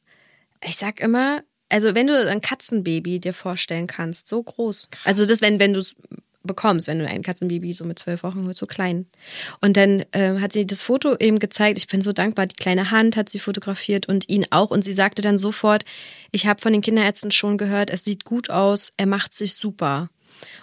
Ich 0.65 0.77
sag 0.77 0.99
immer, 1.01 1.41
also 1.69 1.95
wenn 1.95 2.05
du 2.07 2.29
ein 2.29 2.39
Katzenbaby 2.39 3.19
dir 3.19 3.33
vorstellen 3.33 3.87
kannst, 3.87 4.27
so 4.27 4.41
groß. 4.43 4.87
Also 5.03 5.25
das, 5.25 5.41
wenn, 5.41 5.59
wenn 5.59 5.73
du 5.73 5.79
es 5.79 5.95
bekommst, 6.43 6.87
wenn 6.87 6.99
du 6.99 7.07
ein 7.07 7.21
Katzenbaby 7.21 7.73
so 7.73 7.85
mit 7.85 7.99
zwölf 7.99 8.23
Wochen 8.23 8.45
holst, 8.45 8.59
so 8.59 8.65
klein. 8.65 9.07
Und 9.61 9.77
dann 9.77 10.03
äh, 10.11 10.39
hat 10.39 10.53
sie 10.53 10.67
das 10.67 10.81
Foto 10.81 11.15
eben 11.17 11.39
gezeigt. 11.39 11.77
Ich 11.77 11.87
bin 11.87 12.01
so 12.01 12.13
dankbar. 12.13 12.45
Die 12.45 12.55
kleine 12.55 12.91
Hand 12.91 13.17
hat 13.17 13.29
sie 13.29 13.39
fotografiert 13.39 14.07
und 14.07 14.29
ihn 14.29 14.45
auch. 14.51 14.71
Und 14.71 14.83
sie 14.83 14.93
sagte 14.93 15.21
dann 15.21 15.37
sofort, 15.37 15.83
ich 16.31 16.45
habe 16.45 16.61
von 16.61 16.73
den 16.73 16.81
Kinderärzten 16.81 17.31
schon 17.31 17.57
gehört, 17.57 17.89
es 17.89 18.03
sieht 18.03 18.25
gut 18.25 18.49
aus, 18.49 18.91
er 18.97 19.05
macht 19.05 19.33
sich 19.33 19.53
super. 19.53 20.09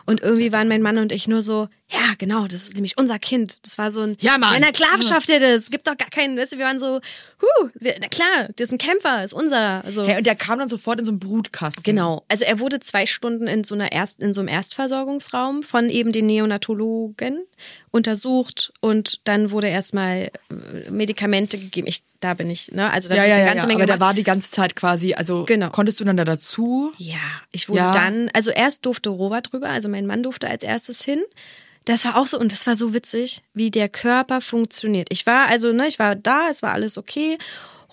Und 0.06 0.20
irgendwie 0.20 0.52
waren 0.52 0.68
mein 0.68 0.82
Mann 0.82 0.98
und 0.98 1.12
ich 1.12 1.28
nur 1.28 1.42
so, 1.42 1.68
ja, 1.88 2.14
genau, 2.18 2.46
das 2.46 2.64
ist 2.64 2.74
nämlich 2.74 2.96
unser 2.98 3.18
Kind. 3.18 3.58
Das 3.64 3.78
war 3.78 3.90
so 3.90 4.02
ein, 4.02 4.16
Ja, 4.20 4.38
Mann. 4.38 4.60
Na 4.60 4.70
klar 4.70 5.02
schafft 5.02 5.30
er 5.30 5.40
das. 5.40 5.70
Gibt 5.70 5.86
doch 5.86 5.96
gar 5.96 6.08
keinen, 6.08 6.36
weißt 6.36 6.52
du, 6.52 6.58
wir 6.58 6.64
waren 6.64 6.78
so, 6.78 7.00
huh, 7.42 7.68
wir, 7.74 7.96
na 8.00 8.08
klar, 8.08 8.48
das 8.56 8.68
ist 8.68 8.72
ein 8.72 8.78
Kämpfer, 8.78 9.24
ist 9.24 9.34
unser. 9.34 9.82
So. 9.92 10.06
Hey, 10.06 10.18
und 10.18 10.26
der 10.26 10.36
kam 10.36 10.58
dann 10.58 10.68
sofort 10.68 10.98
in 11.00 11.04
so 11.04 11.12
einen 11.12 11.18
Brutkasten. 11.20 11.82
Genau. 11.82 12.24
Also 12.28 12.44
er 12.44 12.60
wurde 12.60 12.80
zwei 12.80 13.06
Stunden 13.06 13.46
in 13.46 13.64
so 13.64 13.74
einer 13.74 13.92
Erst, 13.92 14.20
in 14.20 14.34
so 14.34 14.40
einem 14.40 14.48
Erstversorgungsraum 14.48 15.62
von 15.62 15.90
eben 15.90 16.12
den 16.12 16.26
Neonatologen 16.26 17.44
untersucht 17.90 18.72
und 18.80 19.20
dann 19.24 19.50
wurde 19.50 19.68
erstmal 19.68 20.30
äh, 20.50 20.90
Medikamente 20.90 21.58
gegeben. 21.58 21.88
Ich, 21.88 22.02
da 22.20 22.34
bin 22.34 22.50
ich, 22.50 22.70
ne? 22.72 22.90
Also 22.90 23.08
da 23.08 23.16
Ja, 23.16 23.24
ja, 23.24 23.36
eine 23.36 23.44
ganze 23.46 23.58
ja. 23.62 23.66
Menge 23.66 23.82
aber 23.82 23.86
gemacht. 23.94 24.00
war 24.00 24.14
die 24.14 24.22
ganze 24.24 24.50
Zeit 24.50 24.76
quasi, 24.76 25.14
also 25.14 25.44
Genau. 25.46 25.70
konntest 25.70 26.00
du 26.00 26.04
dann 26.04 26.16
da 26.16 26.24
dazu? 26.24 26.92
Ja, 26.98 27.16
ich 27.50 27.68
wurde 27.68 27.78
Ja. 27.80 27.92
dann, 27.92 28.30
also 28.34 28.50
erst 28.50 28.84
durfte 28.86 29.08
Robert 29.10 29.52
drüber, 29.52 29.68
also 29.70 29.88
mein 29.88 30.06
Mann 30.06 30.22
durfte 30.22 30.48
als 30.48 30.62
erstes 30.62 31.02
hin. 31.04 31.22
das 31.86 32.04
war 32.04 32.16
auch 32.18 32.26
so, 32.26 32.38
und 32.38 32.52
das 32.52 32.66
war 32.66 32.76
so 32.76 32.92
witzig, 32.94 33.42
wie 33.54 33.70
der 33.70 33.88
Körper 33.88 34.40
funktioniert. 34.42 35.08
Ich 35.10 35.24
war, 35.26 35.48
also, 35.48 35.72
ne, 35.72 35.86
ich 35.88 35.98
war 35.98 36.14
da, 36.14 36.48
es 36.50 36.62
war 36.62 36.72
alles 36.74 36.98
okay. 36.98 37.38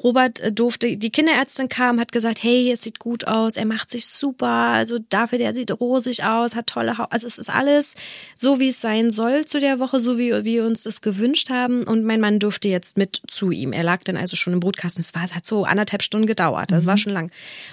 Robert 0.03 0.39
äh, 0.39 0.51
durfte, 0.51 0.97
die 0.97 1.09
Kinderärztin 1.09 1.69
kam, 1.69 1.99
hat 1.99 2.11
gesagt, 2.11 2.43
hey, 2.43 2.71
es 2.71 2.81
sieht 2.81 2.99
gut 2.99 3.27
aus, 3.27 3.57
er 3.57 3.65
macht 3.65 3.91
sich 3.91 4.05
super, 4.07 4.47
also 4.47 4.99
dafür, 5.09 5.37
der 5.37 5.53
sieht 5.53 5.71
rosig 5.71 6.23
aus, 6.23 6.55
hat 6.55 6.67
tolle 6.67 6.97
Haut, 6.97 7.07
also 7.11 7.27
es 7.27 7.37
ist 7.37 7.49
alles 7.49 7.95
so, 8.35 8.59
wie 8.59 8.69
es 8.69 8.81
sein 8.81 9.11
soll 9.11 9.45
zu 9.45 9.59
der 9.59 9.79
Woche, 9.79 9.99
so 9.99 10.17
wie 10.17 10.43
wir 10.43 10.65
uns 10.65 10.83
das 10.83 11.01
gewünscht 11.01 11.49
haben 11.49 11.83
und 11.83 12.03
mein 12.03 12.21
Mann 12.21 12.39
durfte 12.39 12.67
jetzt 12.67 12.97
mit 12.97 13.21
zu 13.27 13.51
ihm. 13.51 13.73
Er 13.73 13.83
lag 13.83 14.03
dann 14.03 14.17
also 14.17 14.35
schon 14.35 14.53
im 14.53 14.59
Brutkasten, 14.59 15.01
es 15.01 15.13
war, 15.15 15.23
es 15.23 15.33
hat 15.35 15.45
so 15.45 15.63
anderthalb 15.65 16.03
Stunden 16.03 16.27
gedauert, 16.27 16.71
das 16.71 16.85
war 16.85 16.97
schon 16.97 17.13
lang. 17.13 17.31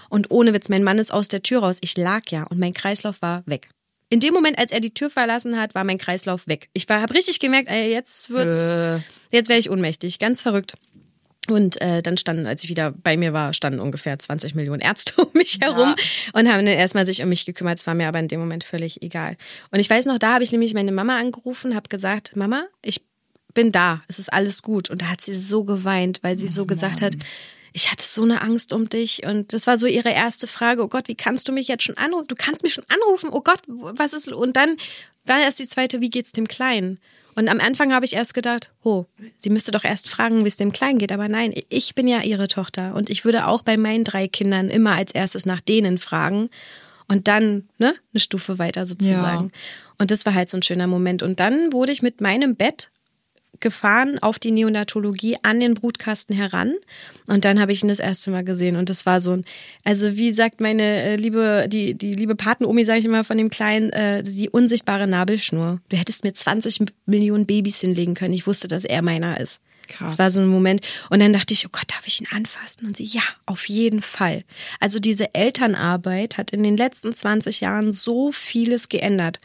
Und 0.09 0.31
ohne 0.31 0.55
Witz, 0.55 0.69
mein 0.69 0.85
Mann 0.85 0.99
ist 0.99 1.13
aus 1.13 1.29
der 1.29 1.43
Tür 1.43 1.61
raus, 1.61 1.79
ich 1.81 1.97
lag 1.97 2.23
ja 2.31 2.45
und 2.45 2.59
mein 2.59 2.75
Kreislauf 2.75 3.21
war 3.23 3.43
weg. 3.47 3.69
In 4.11 4.21
dem 4.21 4.35
Moment, 4.35 4.59
als 4.59 4.71
er 4.71 4.81
die 4.81 4.95
Tür 4.95 5.11
verlassen 5.11 5.59
hat, 5.59 5.75
war 5.75 5.83
mein 5.83 5.99
Kreislauf 5.99 6.47
weg. 6.47 6.69
Ich 6.73 6.87
habe 6.89 7.13
richtig 7.15 7.41
gemerkt, 7.41 7.69
ey, 7.69 7.91
jetzt 7.91 8.31
wird's, 8.31 8.55
Äh. 8.55 9.01
jetzt 9.31 9.49
wäre 9.49 9.59
ich 9.59 9.71
ohnmächtig, 9.71 10.19
ganz 10.19 10.41
verrückt. 10.41 10.75
Und 11.49 11.81
äh, 11.83 12.03
dann 12.03 12.17
standen, 12.17 12.47
als 12.47 12.65
ich 12.65 12.71
wieder 12.71 12.93
bei 12.93 13.17
mir 13.17 13.35
war, 13.35 13.53
standen 13.53 13.81
ungefähr 13.81 14.19
20 14.19 14.55
Millionen 14.55 14.81
Ärzte 14.81 15.23
um 15.23 15.31
mich 15.35 15.59
herum 15.61 15.95
und 16.33 16.49
haben 16.49 16.65
dann 16.65 16.67
erstmal 16.67 17.05
sich 17.05 17.23
um 17.23 17.29
mich 17.29 17.45
gekümmert. 17.45 17.79
Es 17.79 17.87
war 17.87 17.95
mir 17.95 18.09
aber 18.09 18.19
in 18.19 18.29
dem 18.29 18.41
Moment 18.41 18.65
völlig 18.65 19.03
egal. 19.03 19.37
Und 19.71 19.81
ich 19.81 19.91
weiß 19.91 20.07
noch, 20.07 20.19
da 20.19 20.35
habe 20.35 20.45
ich 20.45 20.53
nämlich 20.53 20.73
meine 20.75 20.93
Mama 20.93 21.19
angerufen, 21.19 21.75
habe 21.75 21.89
gesagt, 21.89 22.35
Mama, 22.35 22.67
ich 22.83 23.03
bin 23.53 23.73
da, 23.73 24.03
es 24.09 24.19
ist 24.19 24.33
alles 24.33 24.63
gut. 24.63 24.91
Und 24.91 25.03
da 25.03 25.07
hat 25.07 25.21
sie 25.21 25.35
so 25.35 25.65
geweint, 25.65 26.21
weil 26.23 26.37
sie 26.37 26.49
so 26.49 26.67
gesagt 26.67 27.03
hat, 27.03 27.15
ich 27.75 27.91
hatte 27.91 28.05
so 28.07 28.23
eine 28.23 28.41
Angst 28.41 28.73
um 28.73 28.89
dich. 28.89 29.27
Und 29.27 29.53
das 29.53 29.67
war 29.67 29.77
so 29.79 29.87
ihre 29.87 30.11
erste 30.11 30.47
Frage, 30.47 30.83
oh 30.85 30.89
Gott, 30.89 31.09
wie 31.09 31.17
kannst 31.17 31.49
du 31.49 31.53
mich 31.53 31.67
jetzt 31.67 31.83
schon 31.83 31.99
anrufen? 31.99 32.29
Du 32.29 32.37
kannst 32.37 32.63
mich 32.63 32.73
schon 32.73 32.85
anrufen, 32.89 33.31
oh 33.33 33.41
Gott, 33.41 33.61
was 33.67 34.13
ist? 34.13 34.29
Und 34.29 34.57
dann 34.57 34.77
war 35.27 35.41
erst 35.41 35.59
die 35.59 35.67
zweite, 35.67 36.01
wie 36.01 36.09
geht's 36.09 36.31
dem 36.31 36.47
Kleinen? 36.47 37.01
Und 37.35 37.49
am 37.49 37.59
Anfang 37.59 37.93
habe 37.93 38.05
ich 38.05 38.13
erst 38.13 38.33
gedacht, 38.33 38.71
oh, 38.85 39.07
sie 39.39 39.51
müsste 39.51 39.73
doch 39.73 39.83
erst 39.83 40.09
fragen, 40.09 40.45
wie 40.45 40.49
es 40.49 40.57
dem 40.57 40.71
Kleinen 40.71 41.01
geht. 41.01 41.11
Aber 41.11 41.29
nein, 41.29 41.53
ich 41.69 41.97
bin 41.97 42.07
ja 42.07 42.21
ihre 42.21 42.47
Tochter. 42.47 42.95
Und 42.95 43.11
ich 43.11 43.25
würde 43.25 43.49
auch 43.49 43.63
bei 43.63 43.77
meinen 43.77 44.05
drei 44.05 44.29
Kindern 44.29 44.71
immer 44.71 44.93
als 44.93 45.13
erstes 45.13 45.45
nach 45.45 45.61
denen 45.61 45.99
fragen. 45.99 46.51
Und 47.09 47.27
dann, 47.27 47.69
ne, 47.79 47.97
eine 48.13 48.21
Stufe 48.21 48.61
weiter 48.61 48.87
sozusagen. 48.87 49.51
Und 49.99 50.13
das 50.13 50.25
war 50.25 50.35
halt 50.35 50.49
so 50.49 50.57
ein 50.59 50.63
schöner 50.63 50.87
Moment. 50.87 51.25
Und 51.25 51.41
dann 51.41 51.73
wurde 51.73 51.91
ich 51.91 52.03
mit 52.03 52.21
meinem 52.21 52.55
Bett 52.55 52.91
gefahren 53.61 54.19
auf 54.21 54.39
die 54.39 54.51
Neonatologie 54.51 55.37
an 55.43 55.61
den 55.61 55.75
Brutkasten 55.75 56.35
heran. 56.35 56.75
Und 57.27 57.45
dann 57.45 57.61
habe 57.61 57.73
ich 57.73 57.83
ihn 57.83 57.89
das 57.89 57.99
erste 58.01 58.31
Mal 58.31 58.45
gesehen. 58.45 58.77
Und 58.77 58.91
das 58.91 59.07
war 59.07 59.21
so 59.21 59.33
ein 59.33 59.45
also 59.85 60.17
wie 60.17 60.33
sagt 60.33 60.61
meine 60.61 60.83
äh, 60.83 61.17
liebe 61.17 61.67
die 61.69 61.95
die 61.95 62.13
liebe 62.13 62.35
Patenomi 62.35 62.85
sage 62.85 63.01
ich 63.01 63.05
immer 63.05 63.25
von 63.25 63.39
dem 63.39 63.51
kleinen 63.51 63.91
äh, 63.91 64.23
die 64.23 64.49
unsichtbare 64.49 65.07
Nabelschnur. 65.07 65.81
Du 65.89 65.97
hättest 65.97 66.25
mir 66.25 66.35
20 66.35 66.81
Millionen 67.07 67.47
Babys 67.47 67.81
hinlegen 67.81 68.15
können. 68.15 68.35
Ich 68.35 68.47
wusste 68.47 68.69
dass 68.69 68.85
er 68.85 69.03
meiner 69.03 69.41
ist. 69.41 69.61
Krass. 69.87 70.13
das 70.13 70.19
war 70.19 70.31
so 70.31 70.41
ein 70.41 70.47
Moment. 70.47 70.81
Und 71.11 71.21
dann 71.21 71.33
dachte 71.33 71.53
ich 71.53 71.67
oh 71.67 71.71
Gott 71.71 71.85
darf 71.89 72.07
ich 72.07 72.21
ihn 72.21 72.29
anfassen? 72.31 72.87
Und 72.87 72.97
sie 72.97 73.05
ja 73.05 73.23
auf 73.47 73.69
jeden 73.69 74.01
Fall. 74.01 74.43
Also 74.81 74.99
diese 74.99 75.35
Elternarbeit 75.35 76.39
hat 76.39 76.53
in 76.53 76.63
den 76.63 76.77
letzten 76.77 77.15
20 77.15 77.61
Jahren 77.61 77.93
so 77.93 78.33
vieles 78.33 78.89
geändert 78.89 79.41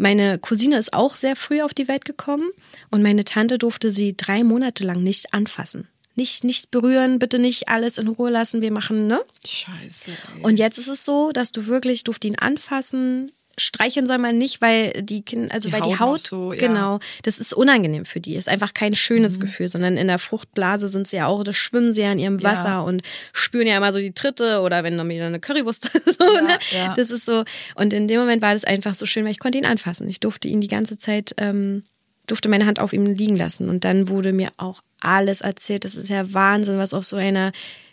meine 0.00 0.38
Cousine 0.38 0.78
ist 0.78 0.94
auch 0.94 1.14
sehr 1.14 1.36
früh 1.36 1.60
auf 1.60 1.74
die 1.74 1.86
Welt 1.86 2.06
gekommen 2.06 2.50
und 2.90 3.02
meine 3.02 3.22
Tante 3.22 3.58
durfte 3.58 3.92
sie 3.92 4.16
drei 4.16 4.42
Monate 4.42 4.82
lang 4.82 5.02
nicht 5.02 5.34
anfassen. 5.34 5.88
Nicht, 6.14 6.42
nicht 6.42 6.70
berühren, 6.70 7.18
bitte 7.18 7.38
nicht 7.38 7.68
alles 7.68 7.98
in 7.98 8.08
Ruhe 8.08 8.30
lassen, 8.30 8.62
wir 8.62 8.72
machen, 8.72 9.06
ne? 9.06 9.20
Scheiße. 9.46 10.10
Ey. 10.10 10.42
Und 10.42 10.58
jetzt 10.58 10.78
ist 10.78 10.88
es 10.88 11.04
so, 11.04 11.32
dass 11.32 11.52
du 11.52 11.66
wirklich, 11.66 12.02
durfte 12.02 12.28
ihn 12.28 12.38
anfassen, 12.38 13.30
streicheln 13.60 14.06
soll 14.06 14.18
man 14.18 14.38
nicht, 14.38 14.60
weil 14.60 14.92
die 15.02 15.22
Kinder, 15.22 15.54
also 15.54 15.68
Die 15.68 15.72
weil 15.74 15.82
Haut 15.82 15.90
die 15.90 15.98
Haut, 15.98 16.20
so, 16.20 16.52
ja. 16.52 16.58
genau, 16.58 16.98
das 17.22 17.38
ist 17.38 17.54
unangenehm 17.54 18.04
für 18.04 18.20
die. 18.20 18.34
Ist 18.34 18.48
einfach 18.48 18.74
kein 18.74 18.94
schönes 18.94 19.36
Mhm. 19.36 19.42
Gefühl, 19.42 19.68
sondern 19.68 19.96
in 19.96 20.08
der 20.08 20.18
Fruchtblase 20.18 20.88
sind 20.88 21.06
sie 21.08 21.16
ja 21.16 21.26
auch, 21.26 21.44
das 21.44 21.56
schwimmen 21.56 21.92
sie 21.92 22.00
ja 22.02 22.12
in 22.12 22.18
ihrem 22.18 22.42
Wasser 22.42 22.68
Ja. 22.68 22.80
und 22.80 23.02
spüren 23.32 23.66
ja 23.66 23.76
immer 23.76 23.92
so 23.92 23.98
die 23.98 24.12
Tritte 24.12 24.60
oder 24.62 24.82
wenn 24.84 24.96
dann 24.98 25.08
wieder 25.08 25.26
eine 25.26 25.40
Currywurst 25.40 25.90
so, 26.06 26.24
ne? 26.24 26.58
ja. 26.72 26.94
Das 26.96 27.10
ist 27.10 27.24
so. 27.26 27.44
Und 27.74 27.92
in 27.92 28.08
dem 28.08 28.18
Moment 28.20 28.42
war 28.42 28.54
das 28.54 28.64
einfach 28.64 28.94
so 28.94 29.06
schön, 29.06 29.24
weil 29.24 29.32
ich 29.32 29.38
konnte 29.38 29.58
ihn 29.58 29.66
anfassen. 29.66 30.08
Ich 30.08 30.20
durfte 30.20 30.48
ihn 30.48 30.60
die 30.60 30.68
ganze 30.68 30.98
Zeit, 30.98 31.34
ähm, 31.38 31.84
durfte 32.26 32.48
meine 32.48 32.66
Hand 32.66 32.78
auf 32.80 32.92
ihm 32.92 33.06
liegen 33.06 33.36
lassen. 33.36 33.68
Und 33.68 33.84
dann 33.84 34.08
wurde 34.08 34.32
mir 34.32 34.50
auch 34.56 34.82
alles 35.00 35.40
erzählt. 35.40 35.84
Das 35.84 35.96
ist 35.96 36.08
ja 36.08 36.32
Wahnsinn, 36.32 36.78
was 36.78 36.94
auf 36.94 37.04
so 37.04 37.16
einer 37.16 37.52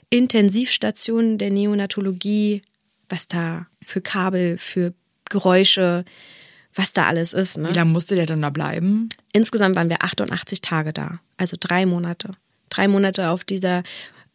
Intensivstation 0.10 1.38
der 1.38 1.50
Neonatologie, 1.52 2.62
was 3.10 3.28
da 3.28 3.68
für 3.86 4.02
Kabel, 4.02 4.58
für 4.58 4.94
Geräusche, 5.30 6.06
was 6.74 6.94
da 6.94 7.06
alles 7.06 7.34
ist. 7.34 7.58
Ne? 7.58 7.70
Wie 7.70 7.74
lange 7.74 7.92
musste 7.92 8.16
der 8.16 8.26
dann 8.26 8.42
da 8.42 8.50
bleiben? 8.50 9.10
Insgesamt 9.34 9.76
waren 9.76 9.90
wir 9.90 10.04
88 10.04 10.62
Tage 10.62 10.94
da, 10.94 11.20
also 11.38 11.58
drei 11.60 11.86
Monate. 11.86 12.32
Drei 12.70 12.88
Monate 12.88 13.30
auf 13.30 13.44
dieser 13.44 13.84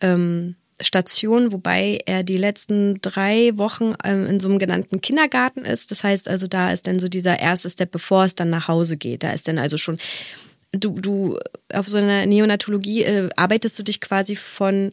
ähm, 0.00 0.56
Station, 0.80 1.52
wobei 1.52 2.00
er 2.06 2.22
die 2.22 2.36
letzten 2.36 3.00
drei 3.00 3.52
Wochen 3.56 3.94
ähm, 4.04 4.26
in 4.26 4.40
so 4.40 4.48
einem 4.48 4.58
genannten 4.58 5.00
Kindergarten 5.00 5.60
ist. 5.64 5.90
Das 5.90 6.02
heißt 6.02 6.28
also, 6.28 6.46
da 6.46 6.72
ist 6.72 6.86
dann 6.86 6.98
so 6.98 7.08
dieser 7.08 7.38
erste 7.38 7.70
Step, 7.70 7.90
bevor 7.90 8.24
es 8.24 8.34
dann 8.34 8.50
nach 8.50 8.68
Hause 8.68 8.96
geht. 8.96 9.22
Da 9.22 9.32
ist 9.32 9.48
dann 9.48 9.58
also 9.58 9.76
schon, 9.76 9.98
du, 10.72 10.94
du 11.00 11.38
auf 11.72 11.88
so 11.88 11.98
einer 11.98 12.26
Neonatologie 12.26 13.02
äh, 13.04 13.28
arbeitest 13.36 13.78
du 13.78 13.82
dich 13.82 14.00
quasi 14.00 14.36
von 14.36 14.92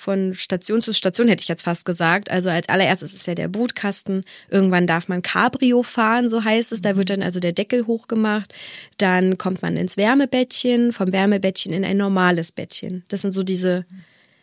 von 0.00 0.32
Station 0.32 0.80
zu 0.80 0.94
Station, 0.94 1.28
hätte 1.28 1.42
ich 1.42 1.48
jetzt 1.48 1.62
fast 1.62 1.84
gesagt. 1.84 2.30
Also 2.30 2.48
als 2.48 2.68
allererstes 2.70 3.12
ist 3.12 3.26
ja 3.26 3.34
der 3.34 3.48
Brutkasten. 3.48 4.24
Irgendwann 4.48 4.86
darf 4.86 5.08
man 5.08 5.20
Cabrio 5.20 5.82
fahren, 5.82 6.30
so 6.30 6.42
heißt 6.42 6.72
es. 6.72 6.80
Da 6.80 6.96
wird 6.96 7.10
dann 7.10 7.22
also 7.22 7.38
der 7.38 7.52
Deckel 7.52 7.86
hochgemacht. 7.86 8.54
Dann 8.96 9.36
kommt 9.36 9.60
man 9.60 9.76
ins 9.76 9.98
Wärmebettchen, 9.98 10.92
vom 10.92 11.12
Wärmebettchen 11.12 11.74
in 11.74 11.84
ein 11.84 11.98
normales 11.98 12.50
Bettchen. 12.50 13.04
Das 13.08 13.20
sind 13.20 13.32
so 13.32 13.42
diese, 13.42 13.84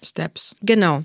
Steps. 0.03 0.55
genau. 0.61 1.01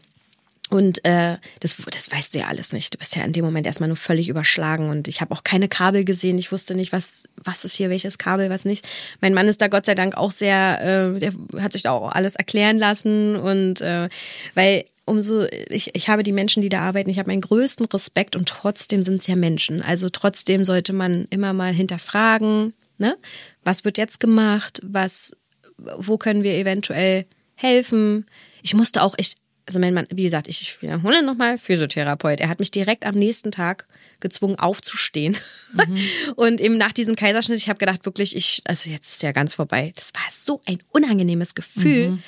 Und 0.73 1.05
äh, 1.05 1.37
das, 1.61 1.77
das 1.91 2.11
weißt 2.11 2.35
du 2.35 2.39
ja 2.39 2.47
alles 2.47 2.73
nicht. 2.73 2.95
Du 2.95 2.99
bist 2.99 3.14
ja 3.14 3.23
in 3.25 3.35
dem 3.35 3.45
Moment 3.45 3.66
erstmal 3.66 3.91
nur 3.91 3.99
völlig 3.99 4.31
überschlagen. 4.31 4.89
Und 4.89 5.07
ich 5.07 5.20
habe 5.20 5.35
auch 5.35 5.45
keine 5.45 5.68
Kabel 5.68 6.03
gesehen. 6.03 6.39
Ich 6.39 6.51
wusste 6.51 6.75
nicht, 6.75 6.93
was, 6.93 7.29
was 7.37 7.66
ist 7.66 7.75
hier, 7.75 7.91
welches 7.91 8.16
Kabel, 8.16 8.49
was 8.49 8.64
nicht. 8.64 8.89
Mein 9.20 9.35
Mann 9.35 9.49
ist 9.49 9.61
da 9.61 9.68
Gott 9.68 9.85
sei 9.85 9.95
Dank 9.95 10.16
auch 10.16 10.31
sehr, 10.31 10.81
äh, 10.81 11.18
der 11.18 11.35
hat 11.61 11.75
sich 11.75 11.83
da 11.83 11.91
auch 11.91 12.12
alles 12.12 12.37
erklären 12.37 12.79
lassen. 12.79 13.37
Und 13.37 13.83
äh, 13.83 14.09
weil 14.55 14.87
umso, 15.05 15.45
ich, 15.68 15.95
ich 15.95 16.09
habe 16.09 16.23
die 16.23 16.33
Menschen, 16.33 16.62
die 16.62 16.70
da 16.70 16.81
arbeiten, 16.81 17.11
ich 17.11 17.18
habe 17.18 17.31
meinen 17.31 17.43
größten 17.43 17.85
Respekt 17.85 18.35
und 18.35 18.49
trotzdem 18.49 19.05
sind 19.05 19.20
es 19.20 19.27
ja 19.27 19.37
Menschen. 19.37 19.83
Also 19.83 20.09
trotzdem 20.09 20.64
sollte 20.64 20.95
man 20.95 21.27
immer 21.29 21.53
mal 21.53 21.75
hinterfragen, 21.75 22.73
ne? 22.97 23.18
Was 23.62 23.85
wird 23.85 23.99
jetzt 23.99 24.20
gemacht? 24.20 24.81
Was, 24.83 25.33
wo 25.77 26.16
können 26.16 26.45
wir 26.45 26.55
eventuell 26.55 27.27
helfen? 27.57 28.25
Ich 28.62 28.73
musste 28.73 29.03
auch, 29.03 29.14
ich, 29.18 29.37
also 29.67 29.79
mein 29.79 29.95
Mann, 29.95 30.07
wie 30.11 30.25
gesagt, 30.25 30.49
ich 30.49 30.83
wiederhole 30.83 31.23
nochmal, 31.23 31.57
Physiotherapeut. 31.59 32.41
Er 32.41 32.49
hat 32.49 32.59
mich 32.59 32.71
direkt 32.71 33.07
am 33.07 33.15
nächsten 33.15 33.53
Tag 33.53 33.87
gezwungen 34.21 34.59
aufzustehen. 34.59 35.37
Und 36.37 36.61
eben 36.61 36.79
nach 36.79 36.93
diesem 36.93 37.17
Kaiserschnitt, 37.17 37.59
ich 37.59 37.69
habe 37.69 37.79
gedacht, 37.79 38.05
wirklich, 38.05 38.37
ich, 38.37 38.63
also 38.65 38.91
jetzt 38.91 39.11
ist 39.13 39.23
ja 39.23 39.33
ganz 39.33 39.55
vorbei. 39.55 39.93
Das 39.97 40.13
war 40.15 40.23
so 40.31 40.61
ein 40.67 40.79
unangenehmes 40.91 41.55
Gefühl. 41.55 42.19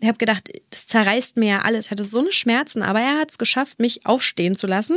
Ich 0.00 0.08
habe 0.08 0.18
gedacht, 0.18 0.50
das 0.70 0.86
zerreißt 0.86 1.36
mir 1.36 1.48
ja 1.48 1.62
alles. 1.62 1.86
Ich 1.86 1.90
hatte 1.90 2.04
so 2.04 2.20
eine 2.20 2.32
Schmerzen, 2.32 2.82
aber 2.82 3.00
er 3.00 3.18
hat 3.18 3.30
es 3.30 3.38
geschafft, 3.38 3.80
mich 3.80 4.06
aufstehen 4.06 4.54
zu 4.54 4.66
lassen. 4.66 4.96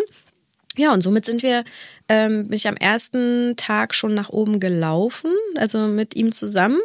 Ja, 0.77 0.93
und 0.93 1.01
somit 1.01 1.25
sind 1.25 1.43
wir, 1.43 1.65
ähm, 2.07 2.47
bin 2.47 2.53
ich 2.53 2.67
am 2.67 2.77
ersten 2.77 3.55
Tag 3.57 3.93
schon 3.93 4.13
nach 4.13 4.29
oben 4.29 4.59
gelaufen, 4.59 5.31
also 5.55 5.87
mit 5.87 6.15
ihm 6.15 6.31
zusammen. 6.31 6.79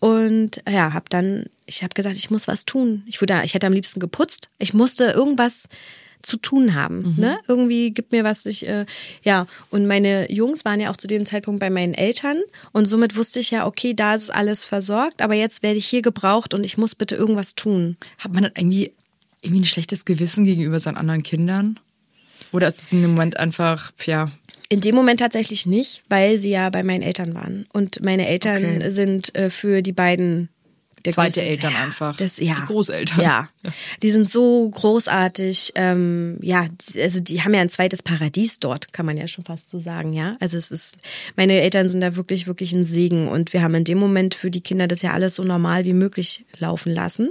Und 0.00 0.62
ja, 0.68 0.92
habe 0.92 1.06
dann, 1.08 1.46
ich 1.66 1.82
habe 1.82 1.94
gesagt, 1.94 2.16
ich 2.16 2.30
muss 2.30 2.48
was 2.48 2.64
tun. 2.64 3.02
Ich 3.06 3.20
wurde, 3.20 3.40
ich 3.44 3.54
hätte 3.54 3.66
am 3.66 3.72
liebsten 3.72 4.00
geputzt. 4.00 4.48
Ich 4.58 4.74
musste 4.74 5.06
irgendwas 5.06 5.68
zu 6.22 6.36
tun 6.38 6.74
haben, 6.74 7.14
ne? 7.18 7.38
Irgendwie 7.46 7.92
gibt 7.92 8.10
mir 8.10 8.24
was 8.24 8.46
ich 8.46 8.66
äh, 8.66 8.84
ja 9.22 9.46
und 9.70 9.86
meine 9.86 10.30
Jungs 10.32 10.64
waren 10.64 10.80
ja 10.80 10.90
auch 10.90 10.96
zu 10.96 11.06
dem 11.06 11.24
Zeitpunkt 11.24 11.60
bei 11.60 11.70
meinen 11.70 11.94
Eltern 11.94 12.42
und 12.72 12.86
somit 12.86 13.16
wusste 13.16 13.38
ich 13.38 13.52
ja 13.52 13.64
okay 13.64 13.94
da 13.94 14.14
ist 14.14 14.34
alles 14.34 14.64
versorgt 14.64 15.22
aber 15.22 15.34
jetzt 15.34 15.62
werde 15.62 15.78
ich 15.78 15.86
hier 15.86 16.02
gebraucht 16.02 16.52
und 16.52 16.64
ich 16.64 16.76
muss 16.76 16.96
bitte 16.96 17.14
irgendwas 17.14 17.54
tun 17.54 17.96
Hat 18.18 18.32
man 18.32 18.42
dann 18.42 18.52
irgendwie, 18.56 18.92
irgendwie 19.40 19.60
ein 19.60 19.66
schlechtes 19.66 20.04
Gewissen 20.04 20.44
gegenüber 20.44 20.80
seinen 20.80 20.96
anderen 20.96 21.22
Kindern? 21.22 21.78
Oder 22.52 22.68
ist 22.68 22.82
es 22.82 22.92
in 22.92 23.02
dem 23.02 23.10
Moment 23.12 23.38
einfach, 23.38 23.92
ja, 24.04 24.30
In 24.68 24.80
dem 24.80 24.94
Moment 24.94 25.20
tatsächlich 25.20 25.66
nicht, 25.66 26.02
weil 26.08 26.38
sie 26.38 26.50
ja 26.50 26.70
bei 26.70 26.82
meinen 26.82 27.02
Eltern 27.02 27.34
waren. 27.34 27.66
Und 27.72 28.02
meine 28.02 28.26
Eltern 28.26 28.64
Okay. 28.64 28.90
sind 28.90 29.34
äh, 29.34 29.50
für 29.50 29.82
die 29.82 29.92
beiden 29.92 30.48
der 31.04 31.12
Zweite 31.12 31.40
größte- 31.40 31.44
Eltern 31.44 31.72
ja, 31.72 31.84
einfach. 31.84 32.16
Das, 32.16 32.38
ja. 32.38 32.54
Die 32.56 32.66
Großeltern. 32.66 33.20
Ja. 33.22 33.48
Die 34.02 34.10
sind 34.10 34.28
so 34.28 34.68
großartig. 34.70 35.72
Ähm, 35.76 36.38
ja, 36.42 36.66
also 36.96 37.20
die 37.20 37.42
haben 37.42 37.54
ja 37.54 37.60
ein 37.60 37.68
zweites 37.68 38.02
Paradies 38.02 38.58
dort, 38.58 38.92
kann 38.92 39.06
man 39.06 39.16
ja 39.16 39.28
schon 39.28 39.44
fast 39.44 39.70
so 39.70 39.78
sagen, 39.78 40.12
ja. 40.12 40.36
Also 40.40 40.56
es 40.56 40.72
ist, 40.72 40.96
meine 41.36 41.60
Eltern 41.60 41.88
sind 41.88 42.00
da 42.00 42.16
wirklich, 42.16 42.48
wirklich 42.48 42.72
ein 42.72 42.86
Segen. 42.86 43.28
Und 43.28 43.52
wir 43.52 43.62
haben 43.62 43.74
in 43.76 43.84
dem 43.84 43.98
Moment 43.98 44.34
für 44.34 44.50
die 44.50 44.62
Kinder 44.62 44.88
das 44.88 45.02
ja 45.02 45.12
alles 45.12 45.36
so 45.36 45.44
normal 45.44 45.84
wie 45.84 45.92
möglich 45.92 46.44
laufen 46.58 46.90
lassen. 46.92 47.30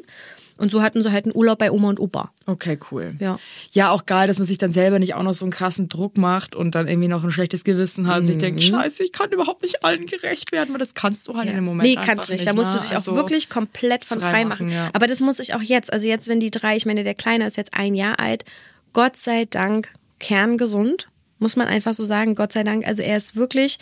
Und 0.58 0.72
so 0.72 0.82
hatten 0.82 1.04
sie 1.04 1.12
halt 1.12 1.26
einen 1.26 1.36
Urlaub 1.36 1.60
bei 1.60 1.70
Oma 1.70 1.90
und 1.90 2.00
Opa. 2.00 2.32
Okay, 2.46 2.78
cool. 2.90 3.16
Ja. 3.20 3.38
Ja, 3.72 3.92
auch 3.92 4.06
geil, 4.06 4.28
dass 4.28 4.38
man 4.40 4.48
sich 4.48 4.58
dann 4.58 4.72
selber 4.72 5.00
nicht 5.00 5.14
auch 5.14 5.24
noch 5.24 5.34
so 5.34 5.44
einen 5.44 5.52
krassen 5.52 5.90
Druck 5.90 6.18
macht 6.18 6.56
und 6.56 6.76
dann 6.76 6.88
irgendwie 6.88 7.10
noch 7.10 7.24
ein 7.26 7.32
schlechtes 7.32 7.64
Gewissen 7.66 8.08
hat 8.08 8.20
und 8.20 8.26
sich 8.28 8.38
denkt, 8.38 8.64
scheiße, 8.64 9.04
ich 9.04 9.12
kann 9.12 9.30
überhaupt 9.32 9.64
nicht 9.64 9.84
allen 9.84 10.06
gerecht 10.06 10.54
werden, 10.54 10.72
weil 10.74 10.80
das 10.80 10.94
kannst 10.94 11.28
du 11.28 11.36
halt 11.36 11.50
in 11.50 11.56
dem 11.56 11.66
Moment 11.66 11.88
Nee, 11.90 11.98
einfach 11.98 12.06
kannst 12.08 12.30
du 12.30 12.34
nicht. 12.34 12.48
Da 12.48 12.54
musst 12.54 12.72
du 12.72 12.76
ne? 12.78 12.82
dich 12.84 12.92
auch 12.92 12.96
Also, 12.96 13.16
wirklich 13.16 13.50
komplett 13.50 14.06
von 14.06 14.20
frei 14.20 14.32
frei 14.32 14.46
machen, 14.46 14.68
machen. 14.68 14.76
ja. 14.76 14.90
Aber 14.94 15.08
das 15.08 15.20
muss 15.20 15.40
ich 15.40 15.54
auch 15.56 15.62
jetzt. 15.62 15.92
Also 15.92 16.08
jetzt, 16.08 16.28
wenn 16.30 16.40
die 16.40 16.52
drei, 16.52 16.76
ich 16.78 16.86
meine, 16.86 17.04
der 17.04 17.16
Kleine 17.16 17.46
ist 17.48 17.58
jetzt 17.58 17.74
ein 17.74 17.94
Jahr 17.96 18.20
alt, 18.20 18.46
Gott 18.94 19.18
sei 19.18 19.44
Dank 19.46 19.90
kerngesund, 20.20 21.08
muss 21.40 21.56
man 21.56 21.68
einfach 21.68 21.94
so 21.94 22.04
sagen. 22.04 22.36
Gott 22.36 22.54
sei 22.54 22.64
Dank. 22.64 22.88
Also 22.88 23.04
er 23.04 23.18
ist 23.18 23.36
wirklich, 23.36 23.78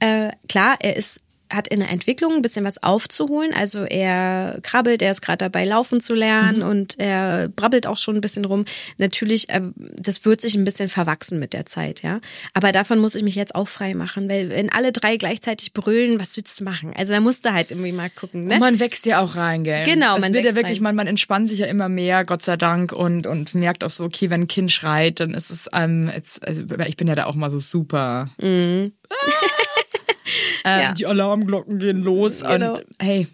äh, 0.00 0.30
klar, 0.48 0.76
er 0.80 0.96
ist 0.96 1.20
hat 1.52 1.68
in 1.68 1.80
der 1.80 1.90
Entwicklung 1.90 2.34
ein 2.34 2.42
bisschen 2.42 2.64
was 2.64 2.82
aufzuholen. 2.82 3.52
Also 3.54 3.84
er 3.84 4.58
krabbelt, 4.62 5.02
er 5.02 5.10
ist 5.10 5.20
gerade 5.22 5.38
dabei, 5.38 5.64
laufen 5.64 6.00
zu 6.00 6.14
lernen 6.14 6.58
Mhm. 6.58 6.66
und 6.68 6.98
er 6.98 7.48
brabbelt 7.48 7.86
auch 7.86 7.98
schon 7.98 8.16
ein 8.16 8.20
bisschen 8.20 8.44
rum. 8.44 8.64
Natürlich, 8.98 9.48
äh, 9.50 9.60
das 9.76 10.24
wird 10.24 10.40
sich 10.40 10.54
ein 10.54 10.64
bisschen 10.64 10.88
verwachsen 10.88 11.38
mit 11.38 11.52
der 11.52 11.66
Zeit, 11.66 12.02
ja. 12.02 12.20
Aber 12.54 12.72
davon 12.72 12.98
muss 12.98 13.14
ich 13.14 13.22
mich 13.22 13.34
jetzt 13.34 13.54
auch 13.54 13.68
frei 13.68 13.94
machen, 13.94 14.28
weil 14.28 14.50
wenn 14.50 14.70
alle 14.72 14.92
drei 14.92 15.16
gleichzeitig 15.16 15.72
brüllen, 15.72 16.18
was 16.20 16.36
willst 16.36 16.60
du 16.60 16.64
machen? 16.64 16.92
Also 16.96 17.12
da 17.12 17.20
musst 17.20 17.44
du 17.44 17.52
halt 17.52 17.70
irgendwie 17.70 17.92
mal 17.92 18.10
gucken, 18.10 18.46
ne? 18.46 18.54
Und 18.54 18.60
man 18.60 18.80
wächst 18.80 19.06
ja 19.06 19.20
auch 19.20 19.36
rein, 19.36 19.64
gell? 19.64 19.84
Genau, 19.84 20.16
es 20.16 20.20
man 20.20 20.32
wird 20.32 20.44
ja 20.44 20.50
wächst 20.50 20.56
wirklich, 20.56 20.78
rein. 20.78 20.82
man, 20.84 20.96
man 20.96 21.06
entspannt 21.06 21.48
sich 21.48 21.58
ja 21.58 21.66
immer 21.66 21.88
mehr, 21.88 22.24
Gott 22.24 22.42
sei 22.42 22.56
Dank, 22.56 22.92
und, 22.92 23.26
und 23.26 23.54
merkt 23.54 23.84
auch 23.84 23.90
so, 23.90 24.04
okay, 24.04 24.30
wenn 24.30 24.42
ein 24.42 24.48
Kind 24.48 24.72
schreit, 24.72 25.20
dann 25.20 25.34
ist 25.34 25.50
es, 25.50 25.68
ähm, 25.72 26.10
jetzt, 26.14 26.46
also 26.46 26.62
ich 26.86 26.96
bin 26.96 27.08
ja 27.08 27.14
da 27.14 27.26
auch 27.26 27.34
mal 27.34 27.50
so 27.50 27.58
super. 27.58 28.30
ähm, 30.64 30.80
Ja. 30.80 30.92
Die 30.92 31.06
Alarmglocken 31.06 31.78
gehen 31.78 32.02
los 32.02 32.40
Genau. 32.40 32.74
und 32.74 32.84
hey, 33.00 33.26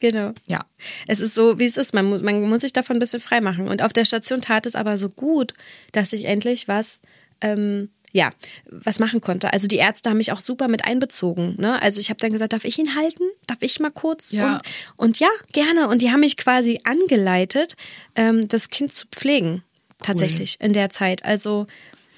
Genau. 0.00 0.32
ja. 0.46 0.60
Es 1.06 1.20
ist 1.20 1.34
so, 1.34 1.58
wie 1.58 1.66
es 1.66 1.76
ist. 1.76 1.92
Man 1.92 2.06
muss, 2.06 2.22
man 2.22 2.40
muss 2.48 2.62
sich 2.62 2.72
davon 2.72 2.96
ein 2.96 3.00
bisschen 3.00 3.20
frei 3.20 3.40
machen. 3.42 3.68
Und 3.68 3.82
auf 3.82 3.92
der 3.92 4.06
Station 4.06 4.40
tat 4.40 4.64
es 4.66 4.74
aber 4.74 4.96
so 4.96 5.10
gut, 5.10 5.52
dass 5.92 6.12
ich 6.14 6.24
endlich 6.24 6.68
was, 6.68 7.02
ähm, 7.42 7.90
ja, 8.10 8.32
was 8.64 8.98
machen 8.98 9.20
konnte. 9.20 9.52
Also 9.52 9.68
die 9.68 9.76
Ärzte 9.76 10.08
haben 10.08 10.16
mich 10.16 10.32
auch 10.32 10.40
super 10.40 10.68
mit 10.68 10.84
einbezogen. 10.86 11.54
Ne? 11.58 11.80
Also 11.82 12.00
ich 12.00 12.08
habe 12.08 12.18
dann 12.18 12.32
gesagt, 12.32 12.54
darf 12.54 12.64
ich 12.64 12.78
ihn 12.78 12.96
halten? 12.96 13.22
Darf 13.46 13.58
ich 13.60 13.78
mal 13.78 13.90
kurz? 13.90 14.32
Ja. 14.32 14.54
Und, 14.54 14.62
und 14.96 15.20
ja, 15.20 15.28
gerne. 15.52 15.86
Und 15.88 16.00
die 16.02 16.10
haben 16.10 16.20
mich 16.20 16.36
quasi 16.38 16.80
angeleitet, 16.84 17.76
ähm, 18.16 18.48
das 18.48 18.70
Kind 18.70 18.92
zu 18.92 19.06
pflegen. 19.08 19.62
Tatsächlich 20.02 20.56
in 20.60 20.72
der 20.72 20.88
Zeit. 20.88 21.26
Also 21.26 21.66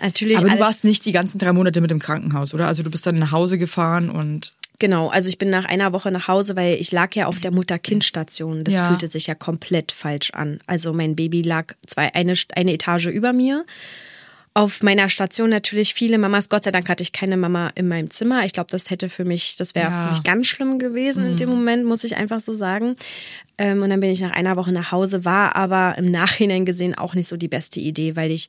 natürlich. 0.02 0.38
Aber 0.38 0.48
du 0.50 0.58
warst 0.58 0.84
nicht 0.84 1.04
die 1.06 1.12
ganzen 1.12 1.38
drei 1.38 1.52
Monate 1.52 1.80
mit 1.80 1.90
im 1.90 1.98
Krankenhaus, 1.98 2.52
oder? 2.54 2.66
Also 2.66 2.82
du 2.82 2.90
bist 2.90 3.06
dann 3.06 3.18
nach 3.18 3.32
Hause 3.32 3.56
gefahren 3.58 4.10
und 4.10 4.52
Genau, 4.78 5.08
also 5.10 5.28
ich 5.28 5.38
bin 5.38 5.48
nach 5.48 5.64
einer 5.64 5.92
Woche 5.92 6.10
nach 6.10 6.26
Hause, 6.26 6.56
weil 6.56 6.74
ich 6.80 6.90
lag 6.90 7.14
ja 7.14 7.26
auf 7.26 7.38
der 7.38 7.52
Mutter-Kind-Station. 7.52 8.64
Das 8.64 8.74
Ja. 8.74 8.88
fühlte 8.88 9.06
sich 9.06 9.28
ja 9.28 9.34
komplett 9.36 9.92
falsch 9.92 10.32
an. 10.32 10.58
Also 10.66 10.92
mein 10.92 11.14
Baby 11.14 11.42
lag 11.42 11.74
zwei, 11.86 12.12
eine, 12.14 12.34
eine 12.56 12.72
Etage 12.72 13.06
über 13.06 13.32
mir. 13.32 13.64
Auf 14.54 14.82
meiner 14.82 15.08
Station 15.08 15.50
natürlich 15.50 15.94
viele 15.94 16.18
Mamas. 16.18 16.48
Gott 16.48 16.64
sei 16.64 16.72
Dank 16.72 16.88
hatte 16.88 17.02
ich 17.02 17.12
keine 17.12 17.36
Mama 17.36 17.70
in 17.74 17.86
meinem 17.88 18.10
Zimmer. 18.10 18.44
Ich 18.44 18.52
glaube, 18.52 18.70
das 18.70 18.90
hätte 18.90 19.08
für 19.08 19.24
mich, 19.24 19.56
das 19.56 19.74
wäre 19.76 19.90
Ja. 19.90 20.04
für 20.06 20.10
mich 20.10 20.22
ganz 20.24 20.46
schlimm 20.48 20.78
gewesen 20.78 21.24
in 21.24 21.36
dem 21.36 21.48
Moment, 21.48 21.86
muss 21.86 22.02
ich 22.04 22.16
einfach 22.16 22.40
so 22.40 22.52
sagen. 22.52 22.96
Ähm, 23.58 23.82
und 23.82 23.88
dann 23.88 24.00
bin 24.00 24.10
ich 24.10 24.20
nach 24.20 24.32
einer 24.32 24.56
Woche 24.56 24.72
nach 24.72 24.90
Hause, 24.90 25.24
war 25.24 25.54
aber 25.54 25.94
im 25.96 26.10
Nachhinein 26.10 26.64
gesehen 26.66 26.94
auch 26.98 27.14
nicht 27.14 27.28
so 27.28 27.36
die 27.36 27.48
beste 27.48 27.78
Idee, 27.80 28.16
weil 28.16 28.30
ich 28.32 28.48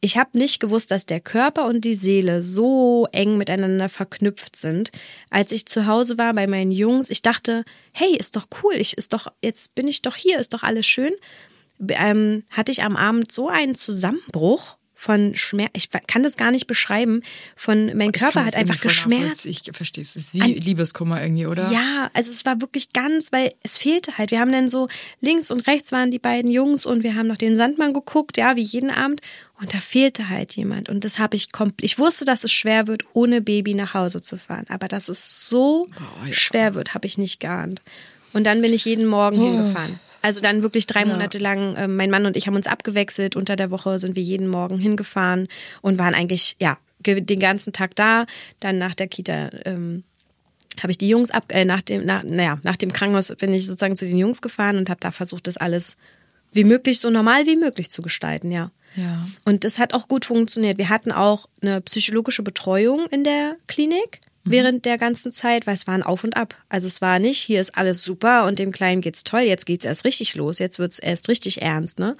ich 0.00 0.18
habe 0.18 0.36
nicht 0.36 0.60
gewusst, 0.60 0.90
dass 0.90 1.06
der 1.06 1.20
Körper 1.20 1.66
und 1.66 1.84
die 1.84 1.94
Seele 1.94 2.42
so 2.42 3.06
eng 3.12 3.38
miteinander 3.38 3.88
verknüpft 3.88 4.56
sind. 4.56 4.92
Als 5.30 5.50
ich 5.50 5.66
zu 5.66 5.86
Hause 5.86 6.18
war 6.18 6.34
bei 6.34 6.46
meinen 6.46 6.72
Jungs, 6.72 7.10
ich 7.10 7.22
dachte, 7.22 7.64
hey, 7.92 8.14
ist 8.16 8.36
doch 8.36 8.46
cool, 8.62 8.74
ich 8.74 8.98
ist 8.98 9.12
doch 9.12 9.32
jetzt 9.42 9.74
bin 9.74 9.88
ich 9.88 10.02
doch 10.02 10.16
hier, 10.16 10.38
ist 10.38 10.52
doch 10.52 10.62
alles 10.62 10.86
schön. 10.86 11.14
Ähm, 11.88 12.44
hatte 12.50 12.70
ich 12.70 12.82
am 12.82 12.96
Abend 12.96 13.32
so 13.32 13.48
einen 13.48 13.74
Zusammenbruch 13.74 14.76
von 15.04 15.34
Schmerz, 15.34 15.70
ich 15.74 15.90
kann 16.06 16.22
das 16.22 16.36
gar 16.36 16.50
nicht 16.50 16.66
beschreiben, 16.66 17.20
von 17.56 17.94
mein 17.94 18.10
Körper 18.10 18.44
hat 18.46 18.54
einfach 18.54 18.80
geschmerzt. 18.80 19.44
Ich 19.44 19.62
verstehe 19.70 20.02
es. 20.02 20.16
Es 20.16 20.28
ist 20.28 20.34
wie 20.34 20.54
Liebeskummer 20.54 21.20
irgendwie, 21.20 21.46
oder? 21.46 21.70
Ja, 21.70 22.10
also 22.14 22.30
es 22.30 22.46
war 22.46 22.62
wirklich 22.62 22.94
ganz, 22.94 23.30
weil 23.30 23.52
es 23.62 23.76
fehlte 23.76 24.16
halt. 24.16 24.30
Wir 24.30 24.40
haben 24.40 24.52
dann 24.52 24.70
so 24.70 24.88
links 25.20 25.50
und 25.50 25.66
rechts 25.66 25.92
waren 25.92 26.10
die 26.10 26.18
beiden 26.18 26.50
Jungs 26.50 26.86
und 26.86 27.02
wir 27.02 27.16
haben 27.16 27.26
noch 27.26 27.36
den 27.36 27.54
Sandmann 27.56 27.92
geguckt, 27.92 28.38
ja, 28.38 28.56
wie 28.56 28.62
jeden 28.62 28.90
Abend. 28.90 29.20
Und 29.60 29.72
da 29.72 29.78
fehlte 29.78 30.28
halt 30.28 30.56
jemand. 30.56 30.88
Und 30.88 31.04
das 31.04 31.18
habe 31.18 31.36
ich 31.36 31.52
komplett. 31.52 31.84
Ich 31.84 31.98
wusste, 31.98 32.24
dass 32.24 32.42
es 32.44 32.52
schwer 32.52 32.86
wird, 32.88 33.04
ohne 33.12 33.40
Baby 33.40 33.74
nach 33.74 33.94
Hause 33.94 34.20
zu 34.20 34.36
fahren. 34.36 34.64
Aber 34.68 34.88
dass 34.88 35.08
es 35.08 35.48
so 35.48 35.86
Boah, 35.96 36.26
ja. 36.26 36.32
schwer 36.32 36.74
wird, 36.74 36.94
habe 36.94 37.06
ich 37.06 37.18
nicht 37.18 37.38
geahnt. 37.40 37.80
Und 38.32 38.44
dann 38.44 38.60
bin 38.62 38.72
ich 38.72 38.84
jeden 38.84 39.06
Morgen 39.06 39.38
Oh. 39.38 39.44
hingefahren. 39.44 40.00
Also 40.22 40.40
dann 40.40 40.62
wirklich 40.62 40.86
drei 40.86 41.04
Monate 41.04 41.38
lang, 41.38 41.76
äh, 41.76 41.86
mein 41.86 42.10
Mann 42.10 42.26
und 42.26 42.36
ich 42.36 42.46
haben 42.46 42.56
uns 42.56 42.66
abgewechselt. 42.66 43.36
Unter 43.36 43.56
der 43.56 43.70
Woche 43.70 43.98
sind 44.00 44.16
wir 44.16 44.22
jeden 44.22 44.48
Morgen 44.48 44.78
hingefahren 44.78 45.48
und 45.82 45.98
waren 45.98 46.14
eigentlich, 46.14 46.56
ja, 46.58 46.78
den 47.06 47.38
ganzen 47.38 47.72
Tag 47.72 47.94
da. 47.94 48.24
Dann 48.60 48.78
nach 48.78 48.94
der 48.94 49.06
Kita 49.06 49.50
ähm, 49.66 50.02
habe 50.80 50.90
ich 50.90 50.98
die 50.98 51.08
Jungs 51.08 51.30
ab, 51.30 51.44
äh, 51.50 51.64
nach 51.64 51.82
dem, 51.82 52.04
nach, 52.06 52.24
naja, 52.24 52.58
nach 52.64 52.76
dem 52.76 52.92
Krankenhaus 52.92 53.28
bin 53.38 53.52
ich 53.52 53.66
sozusagen 53.66 53.96
zu 53.96 54.06
den 54.06 54.16
Jungs 54.18 54.42
gefahren 54.42 54.78
und 54.78 54.88
habe 54.90 55.00
da 55.00 55.10
versucht, 55.12 55.46
das 55.46 55.58
alles 55.58 55.96
wie 56.52 56.64
möglich, 56.64 56.98
so 57.00 57.10
normal 57.10 57.46
wie 57.46 57.56
möglich 57.56 57.90
zu 57.90 58.00
gestalten, 58.02 58.50
ja. 58.50 58.70
Ja. 58.96 59.26
Und 59.44 59.64
das 59.64 59.78
hat 59.78 59.94
auch 59.94 60.08
gut 60.08 60.24
funktioniert. 60.24 60.78
Wir 60.78 60.88
hatten 60.88 61.12
auch 61.12 61.46
eine 61.60 61.80
psychologische 61.80 62.42
Betreuung 62.42 63.06
in 63.06 63.24
der 63.24 63.56
Klinik 63.66 64.20
während 64.44 64.84
der 64.84 64.98
ganzen 64.98 65.32
Zeit, 65.32 65.66
weil 65.66 65.74
es 65.74 65.86
war 65.86 65.94
ein 65.94 66.02
Auf 66.02 66.22
und 66.22 66.36
Ab. 66.36 66.54
Also 66.68 66.86
es 66.86 67.00
war 67.00 67.18
nicht, 67.18 67.40
hier 67.40 67.60
ist 67.60 67.76
alles 67.76 68.02
super 68.02 68.46
und 68.46 68.58
dem 68.58 68.72
Kleinen 68.72 69.00
geht's 69.00 69.24
toll, 69.24 69.40
jetzt 69.40 69.66
geht's 69.66 69.84
erst 69.84 70.04
richtig 70.04 70.34
los, 70.34 70.58
jetzt 70.58 70.78
wird's 70.78 70.98
erst 70.98 71.28
richtig 71.28 71.62
ernst, 71.62 71.98
ne? 71.98 72.16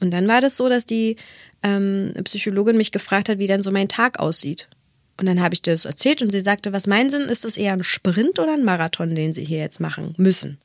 Und 0.00 0.10
dann 0.10 0.26
war 0.26 0.40
das 0.40 0.56
so, 0.56 0.68
dass 0.68 0.84
die 0.84 1.16
ähm, 1.62 2.12
Psychologin 2.24 2.76
mich 2.76 2.90
gefragt 2.90 3.28
hat, 3.28 3.38
wie 3.38 3.46
dann 3.46 3.62
so 3.62 3.70
mein 3.70 3.88
Tag 3.88 4.18
aussieht. 4.18 4.68
Und 5.16 5.26
dann 5.26 5.40
habe 5.40 5.54
ich 5.54 5.62
das 5.62 5.84
erzählt 5.84 6.22
und 6.22 6.30
sie 6.30 6.40
sagte, 6.40 6.72
was 6.72 6.88
meinen 6.88 7.10
Sie, 7.10 7.18
ist 7.18 7.44
das 7.44 7.56
eher 7.56 7.72
ein 7.72 7.84
Sprint 7.84 8.40
oder 8.40 8.54
ein 8.54 8.64
Marathon, 8.64 9.14
den 9.14 9.32
Sie 9.32 9.44
hier 9.44 9.58
jetzt 9.58 9.78
machen 9.78 10.14
müssen? 10.16 10.58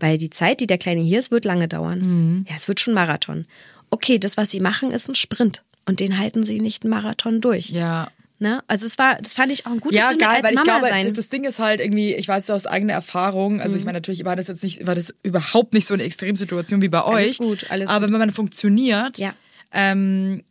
Weil 0.00 0.18
die 0.18 0.30
Zeit, 0.30 0.58
die 0.58 0.66
der 0.66 0.78
Kleine 0.78 1.02
hier 1.02 1.20
ist, 1.20 1.30
wird 1.30 1.44
lange 1.44 1.68
dauern. 1.68 2.00
Mhm. 2.00 2.44
Ja, 2.48 2.56
es 2.56 2.66
wird 2.66 2.80
schon 2.80 2.94
Marathon. 2.94 3.46
Okay, 3.90 4.18
das, 4.18 4.36
was 4.36 4.50
Sie 4.50 4.60
machen, 4.60 4.90
ist 4.90 5.08
ein 5.08 5.14
Sprint. 5.14 5.62
Und 5.86 6.00
den 6.00 6.18
halten 6.18 6.44
Sie 6.44 6.60
nicht 6.60 6.84
einen 6.84 6.90
Marathon 6.90 7.40
durch. 7.40 7.70
Ja. 7.70 8.10
Ne? 8.40 8.62
Also 8.68 8.86
es 8.86 8.98
war, 8.98 9.16
das 9.20 9.34
fand 9.34 9.50
ich 9.50 9.66
auch 9.66 9.72
ein 9.72 9.80
gutes 9.80 9.98
Ja, 9.98 10.10
Sinn 10.10 10.18
geil, 10.18 10.28
als 10.36 10.42
weil 10.44 10.50
ich 10.52 10.56
Mama 10.58 10.78
glaube, 10.78 10.88
sein. 10.88 11.06
Mhm. 11.08 11.14
das, 11.14 11.28
Ding 11.28 11.44
ist 11.44 11.58
halt 11.58 11.80
irgendwie, 11.80 12.14
ich 12.14 12.28
weiß 12.28 12.46
das 12.46 12.66
aus 12.66 12.70
eigener 12.70 12.92
Erfahrung, 12.92 13.60
also 13.60 13.76
ich 13.76 13.84
meine, 13.84 13.96
natürlich 13.96 14.24
war 14.24 14.36
das 14.36 14.46
jetzt 14.46 14.62
nicht, 14.62 14.86
war 14.86 14.94
das 14.94 15.12
überhaupt 15.24 15.74
nicht 15.74 15.86
so 15.86 15.94
eine 15.94 16.04
Extremsituation 16.04 16.80
wie 16.80 16.88
bei 16.88 17.00
Alles 17.00 17.30
euch. 17.32 17.38
gut, 17.38 17.66
alles 17.70 17.88
Aber 17.90 18.06
gut. 18.06 18.12
wenn 18.12 18.18
man 18.20 18.30
funktioniert, 18.30 19.18
Ja. 19.18 19.34
ähm, 19.72 20.44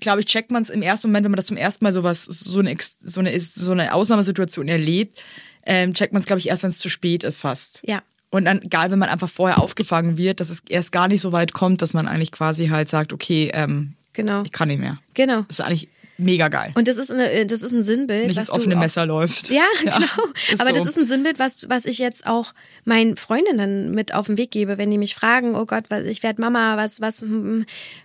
glaube 0.00 0.20
ich, 0.20 0.26
checkt 0.26 0.50
man 0.50 0.62
es 0.62 0.70
im 0.70 0.80
ersten 0.80 1.08
Moment, 1.08 1.24
wenn 1.24 1.32
man 1.32 1.36
das 1.36 1.46
zum 1.46 1.58
ersten 1.58 1.84
Mal 1.84 1.92
sowas, 1.92 2.24
so 2.24 2.60
eine, 2.60 2.74
so 3.02 3.20
eine, 3.20 3.40
so 3.40 3.72
eine 3.72 3.92
Ausnahmesituation 3.92 4.66
erlebt, 4.68 5.18
ähm, 5.66 5.92
checkt 5.92 6.14
man 6.14 6.20
es, 6.20 6.26
glaube 6.26 6.38
ich, 6.40 6.48
erst, 6.48 6.62
wenn 6.62 6.70
es 6.70 6.78
zu 6.78 6.88
spät 6.88 7.24
ist 7.24 7.40
fast. 7.40 7.80
Ja. 7.84 8.02
Und 8.36 8.44
dann, 8.44 8.60
egal, 8.60 8.90
wenn 8.90 8.98
man 8.98 9.08
einfach 9.08 9.30
vorher 9.30 9.62
aufgefangen 9.62 10.18
wird, 10.18 10.40
dass 10.40 10.50
es 10.50 10.62
erst 10.68 10.92
gar 10.92 11.08
nicht 11.08 11.22
so 11.22 11.32
weit 11.32 11.54
kommt, 11.54 11.80
dass 11.80 11.94
man 11.94 12.06
eigentlich 12.06 12.32
quasi 12.32 12.68
halt 12.68 12.90
sagt, 12.90 13.12
okay, 13.12 13.50
ähm, 13.54 13.94
Genau. 14.12 14.42
ich 14.42 14.52
kann 14.52 14.68
nicht 14.68 14.80
mehr. 14.80 14.98
Genau. 15.14 15.42
Das 15.42 15.58
ist 15.58 15.60
eigentlich 15.60 15.88
mega 16.18 16.48
geil. 16.48 16.72
Und 16.74 16.88
das 16.88 16.96
ist, 16.96 17.10
eine, 17.10 17.46
das 17.46 17.62
ist 17.62 17.72
ein 17.72 17.82
Sinnbild, 17.82 18.28
nicht 18.28 18.36
was 18.36 18.48
ins 18.48 18.50
offene 18.50 18.76
Messer 18.76 19.06
läuft. 19.06 19.50
Ja, 19.50 19.64
genau. 19.80 20.06
Aber 20.58 20.70
so. 20.70 20.76
das 20.76 20.88
ist 20.88 20.98
ein 20.98 21.06
Sinnbild, 21.06 21.38
was, 21.38 21.68
was 21.68 21.86
ich 21.86 21.98
jetzt 21.98 22.26
auch 22.26 22.54
meinen 22.84 23.16
Freundinnen 23.16 23.94
mit 23.94 24.14
auf 24.14 24.26
den 24.26 24.38
Weg 24.38 24.50
gebe, 24.50 24.78
wenn 24.78 24.90
die 24.90 24.98
mich 24.98 25.14
fragen, 25.14 25.54
oh 25.54 25.66
Gott, 25.66 25.84
was, 25.88 26.04
ich 26.04 26.22
werde 26.22 26.40
Mama, 26.40 26.76
was, 26.76 27.00
was, 27.00 27.22
hm, 27.22 27.64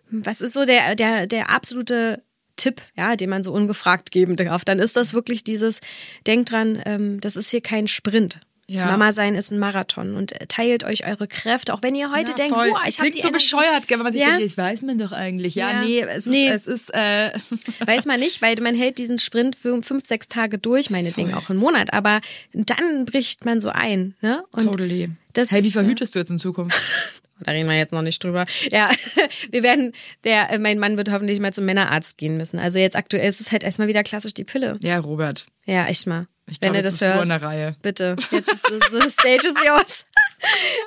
was 0.10 0.42
ist 0.42 0.54
so 0.54 0.66
der, 0.66 0.96
der, 0.96 1.28
der 1.28 1.50
absolute 1.50 2.22
Tipp, 2.58 2.82
ja, 2.96 3.16
den 3.16 3.30
man 3.30 3.44
so 3.44 3.52
ungefragt 3.52 4.12
geben 4.12 4.36
darf, 4.36 4.66
dann 4.66 4.80
ist 4.80 4.96
das 4.96 5.14
wirklich 5.14 5.44
dieses, 5.44 5.80
denkt 6.28 6.52
dran, 6.52 6.82
ähm, 6.86 7.22
das 7.22 7.36
ist 7.36 7.50
hier 7.50 7.62
kein 7.62 7.88
Sprint. 7.88 8.40
Ja. 8.72 8.86
Mama 8.86 9.12
sein 9.12 9.36
ist 9.36 9.52
ein 9.52 9.60
Marathon 9.60 10.16
und 10.16 10.34
teilt 10.48 10.84
euch 10.86 11.06
eure 11.06 11.28
Kräfte, 11.28 11.74
auch 11.74 11.82
wenn 11.82 11.94
ihr 11.94 12.10
heute 12.12 12.32
Ja, 12.32 12.36
denkt, 12.36 12.54
voll. 12.56 12.70
boah, 12.70 12.82
ich 12.88 13.00
habe 13.00 13.10
Klingt 13.10 13.16
die 13.18 13.22
so 13.22 13.28
Energie. 13.28 13.44
bescheuert, 13.44 13.90
wenn 13.90 14.00
man 14.00 14.12
sich 14.14 14.22
Ja. 14.22 14.38
denkt, 14.38 14.46
das 14.46 14.58
weiß 14.58 14.82
man 14.84 14.98
doch 14.98 15.12
eigentlich. 15.12 15.56
Ja, 15.56 15.72
Ja. 15.72 15.82
nee, 15.82 16.00
es 16.02 16.18
ist, 16.20 16.26
Nee. 16.28 16.48
es 16.48 16.68
ist 16.68 16.94
äh, 16.94 17.32
Weiß 17.86 18.06
man 18.06 18.20
nicht, 18.20 18.42
weil 18.42 18.56
man 18.62 18.74
hält 18.76 18.98
diesen 18.98 19.20
Sprint 19.20 19.56
für 19.56 19.82
fünf, 19.84 20.08
sechs 20.08 20.28
Tage 20.30 20.58
durch, 20.58 20.90
meinetwegen 20.90 21.34
auch 21.34 21.50
einen 21.50 21.60
Monat, 21.60 21.92
aber 21.94 22.22
dann 22.54 23.06
bricht 23.06 23.44
man 23.46 23.60
so 23.60 23.70
ein, 23.70 24.16
ne? 24.22 24.44
Und 24.52 24.66
totally. 24.66 25.10
das 25.34 25.52
hey, 25.52 25.64
wie 25.64 25.68
ist, 25.68 25.76
äh, 25.76 25.80
verhütest 25.80 26.16
du 26.16 26.20
jetzt 26.20 26.32
in 26.32 26.38
Zukunft? 26.38 26.80
Da 27.44 27.54
reden 27.54 27.68
wir 27.68 27.76
jetzt 27.76 27.92
noch 27.92 28.04
nicht 28.04 28.24
drüber. 28.24 28.46
Ja, 28.72 28.92
wir 29.52 29.64
werden, 29.64 29.94
der, 30.24 30.52
äh, 30.52 30.60
mein 30.60 30.78
Mann 30.78 30.96
wird 30.98 31.10
hoffentlich 31.10 31.40
mal 31.40 31.52
zum 31.52 31.66
Männerarzt 31.66 32.20
gehen 32.20 32.38
müssen. 32.38 32.60
Also 32.60 32.78
jetzt 32.78 32.96
aktuell 32.96 33.28
ist 33.28 33.42
es 33.42 33.52
halt 33.52 33.64
erstmal 33.64 33.88
wieder 33.88 34.04
klassisch 34.04 34.36
die 34.36 34.44
Pille. 34.44 34.78
Ja, 34.84 35.00
Robert. 35.00 35.48
Ja, 35.66 35.88
echt 35.88 36.06
mal. 36.06 36.28
Ich 36.52 36.62
Wenn 36.62 36.74
glaube, 36.74 36.86
jetzt 36.86 37.02
das 37.02 37.08
hörst. 37.08 37.24
in 37.24 37.30
der 37.30 37.42
Reihe. 37.42 37.76
Bitte. 37.82 38.18
Jetzt 38.30 38.52
ist 38.52 38.68
the 38.92 39.10
stage 39.10 39.48
is 39.48 39.54
yours. 39.66 40.06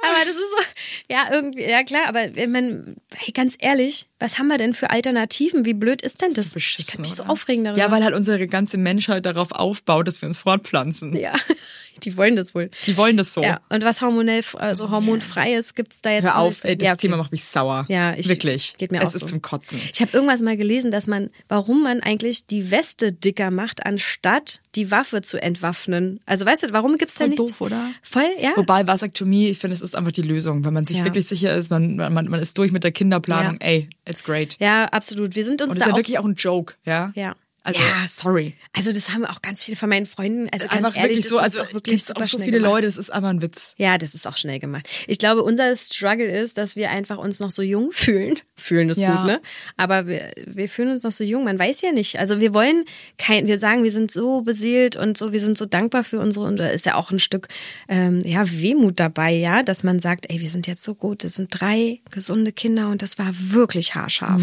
Aber 0.03 0.25
das 0.25 0.35
ist 0.35 0.37
so, 0.37 0.65
ja, 1.11 1.29
irgendwie, 1.33 1.63
ja 1.63 1.83
klar, 1.83 2.03
aber 2.09 2.35
wenn 2.35 2.51
man, 2.53 2.97
hey, 3.15 3.33
ganz 3.33 3.57
ehrlich, 3.59 4.07
was 4.19 4.39
haben 4.39 4.49
wir 4.49 4.59
denn 4.59 4.75
für 4.75 4.91
Alternativen? 4.91 5.65
Wie 5.65 5.75
blöd 5.75 6.03
ist 6.03 6.23
denn 6.23 6.33
das? 6.35 6.49
ich 6.49 6.55
Beschissen, 6.55 6.91
kann 6.93 7.01
mich 7.03 7.13
so 7.15 7.23
oder? 7.25 7.33
aufregen 7.33 7.65
darüber. 7.65 7.81
Ja, 7.81 7.91
weil 7.91 8.03
halt 8.05 8.15
unsere 8.15 8.47
ganze 8.47 8.79
Menschheit 8.79 9.27
darauf 9.27 9.53
aufbaut, 9.53 10.09
dass 10.09 10.21
wir 10.23 10.29
uns 10.29 10.39
fortpflanzen. 10.39 11.15
Ja, 11.17 11.33
die 12.03 12.17
wollen 12.17 12.37
das 12.37 12.55
wohl. 12.55 12.71
Die 12.87 12.97
wollen 12.97 13.17
das 13.17 13.33
so. 13.35 13.43
Ja, 13.43 13.61
und 13.69 13.85
was 13.85 14.01
hormonell, 14.03 14.43
also 14.55 14.91
hormonfreies 14.91 15.75
gibt's 15.75 16.03
da 16.03 16.11
jetzt 16.11 16.25
Hör 16.25 16.39
auf, 16.39 16.65
ey, 16.65 16.77
das 16.77 16.87
ja, 16.87 16.93
okay. 16.93 17.03
Thema 17.03 17.17
macht 17.17 17.33
mich 17.33 17.45
sauer. 17.45 17.85
Ja, 17.89 18.15
ich- 18.15 18.29
Wirklich. 18.29 18.75
geht 18.79 18.93
mir 18.93 18.99
es 19.01 19.09
auch 19.09 19.15
ist 19.15 19.21
so. 19.21 19.27
zum 19.27 19.43
Kotzen. 19.43 19.81
Ich 19.93 20.01
habe 20.01 20.13
irgendwas 20.13 20.41
mal 20.41 20.57
gelesen, 20.57 20.91
dass 20.91 21.07
man, 21.07 21.31
warum 21.49 21.83
man 21.83 22.01
eigentlich 22.01 22.47
die 22.47 22.71
Weste 22.71 23.13
dicker 23.13 23.51
macht, 23.51 23.85
anstatt 23.87 24.61
die 24.75 24.91
Waffe 24.91 25.23
zu 25.23 25.41
entwaffnen. 25.41 26.21
Also 26.27 26.45
weißt 26.47 26.65
du, 26.65 26.73
warum 26.73 26.99
gibt's 26.99 27.15
da 27.15 27.25
Voll 27.25 27.29
nichts? 27.31 27.51
doof, 27.51 27.61
oder? 27.61 27.91
Voll, 28.03 28.27
ja. 28.41 28.53
Wobei 28.57 28.87
Vasektomie, 28.87 29.44
ich 29.51 29.59
finde, 29.59 29.75
es 29.75 29.83
ist 29.83 29.97
einfach 29.97 30.13
die 30.13 30.23
Lösung. 30.23 30.65
Wenn 30.65 30.75
man 30.75 30.85
sich 30.85 30.99
Ja. 30.99 31.05
wirklich 31.05 31.27
sicher 31.27 31.55
ist, 31.55 31.71
man, 31.71 31.97
man, 31.97 32.13
man 32.13 32.35
ist 32.41 32.57
durch 32.59 32.73
mit 32.73 32.85
der 32.85 32.93
Kinderplanung, 32.93 33.59
Ja. 33.61 33.67
ey, 33.67 33.89
it's 34.09 34.25
great. 34.25 34.57
ja, 34.61 34.87
absolut. 34.87 35.35
Wir 35.35 35.45
sind 35.45 35.63
uns 35.63 35.71
Und 35.71 35.77
es 35.77 35.81
da 35.81 35.87
ist 35.87 35.91
ja 35.93 35.97
wirklich 35.97 36.19
auch 36.19 36.25
ein 36.25 36.35
Joke, 36.35 36.75
ja? 36.85 37.13
Ja. 37.15 37.35
Also, 37.65 37.81
Ja. 37.81 38.07
sorry. 38.09 38.55
also 38.77 38.93
das 38.93 39.11
haben 39.11 39.25
auch 39.25 39.41
ganz 39.43 39.65
viele 39.65 39.77
von 39.77 39.89
meinen 39.89 40.07
Freunden, 40.07 40.49
also 40.53 40.67
ganz 40.69 40.73
einfach 40.79 40.97
ehrlich, 40.97 41.17
wirklich 41.19 41.23
das 41.23 41.31
so, 41.31 41.39
also 41.39 41.73
wirklich 41.73 42.03
auch 42.15 42.25
so 42.27 42.39
viele 42.39 42.59
gemacht. 42.59 42.71
Leute, 42.73 42.87
das 42.87 42.97
ist 42.99 43.11
einfach 43.11 43.31
ein 43.31 43.41
Witz. 43.43 43.73
Ja, 43.79 43.97
das 43.99 44.15
ist 44.15 44.27
auch 44.27 44.37
schnell 44.37 44.59
gemacht. 44.59 44.89
Ich 45.07 45.19
glaube, 45.19 45.43
unser 45.43 45.75
Struggle 45.77 46.27
ist, 46.27 46.59
dass 46.59 46.77
wir 46.77 46.91
einfach 46.91 47.17
uns 47.19 47.41
noch 47.41 47.51
so 47.51 47.63
jung 47.63 47.91
fühlen. 47.93 48.39
Fühlen 48.57 48.91
ist 48.91 49.01
Ja. 49.01 49.17
gut, 49.17 49.27
ne? 49.27 49.41
Aber 49.77 50.07
wir, 50.07 50.31
wir 50.47 50.69
fühlen 50.69 50.91
uns 50.93 51.03
noch 51.03 51.13
so 51.13 51.25
jung. 51.25 51.45
Man 51.45 51.59
weiß 51.59 51.81
ja 51.81 51.93
nicht. 51.93 52.19
Also 52.19 52.39
wir 52.41 52.55
wollen 52.55 52.85
kein, 53.19 53.47
wir 53.47 53.59
sagen, 53.59 53.83
wir 53.83 53.93
sind 53.93 54.11
so 54.11 54.43
beseelt 54.43 54.97
und 54.97 55.17
so, 55.19 55.33
wir 55.33 55.41
sind 55.41 55.59
so 55.59 55.65
dankbar 55.67 56.05
für 56.05 56.21
unsere, 56.21 56.45
und 56.47 56.59
da 56.59 56.69
ist 56.69 56.87
ja 56.87 56.95
auch 56.97 57.11
ein 57.11 57.19
Stück, 57.19 57.49
ähm, 57.89 58.23
ja, 58.25 58.45
Wehmut 58.51 59.01
dabei, 59.01 59.33
ja, 59.33 59.63
dass 59.63 59.83
man 59.83 60.01
sagt, 60.01 60.31
ey, 60.31 60.41
wir 60.41 60.51
sind 60.51 60.67
jetzt 60.67 60.83
so 60.85 60.95
gut, 60.95 61.25
es 61.25 61.35
sind 61.35 61.49
drei 61.51 62.01
gesunde 62.11 62.53
Kinder 62.53 62.89
und 62.91 63.01
das 63.03 63.19
war 63.19 63.29
wirklich 63.33 63.95
haarscharf. 63.95 64.43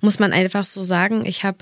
Muss 0.00 0.18
man 0.18 0.32
einfach 0.32 0.64
so 0.64 0.82
sagen. 0.82 1.24
Ich 1.26 1.44
habe 1.44 1.58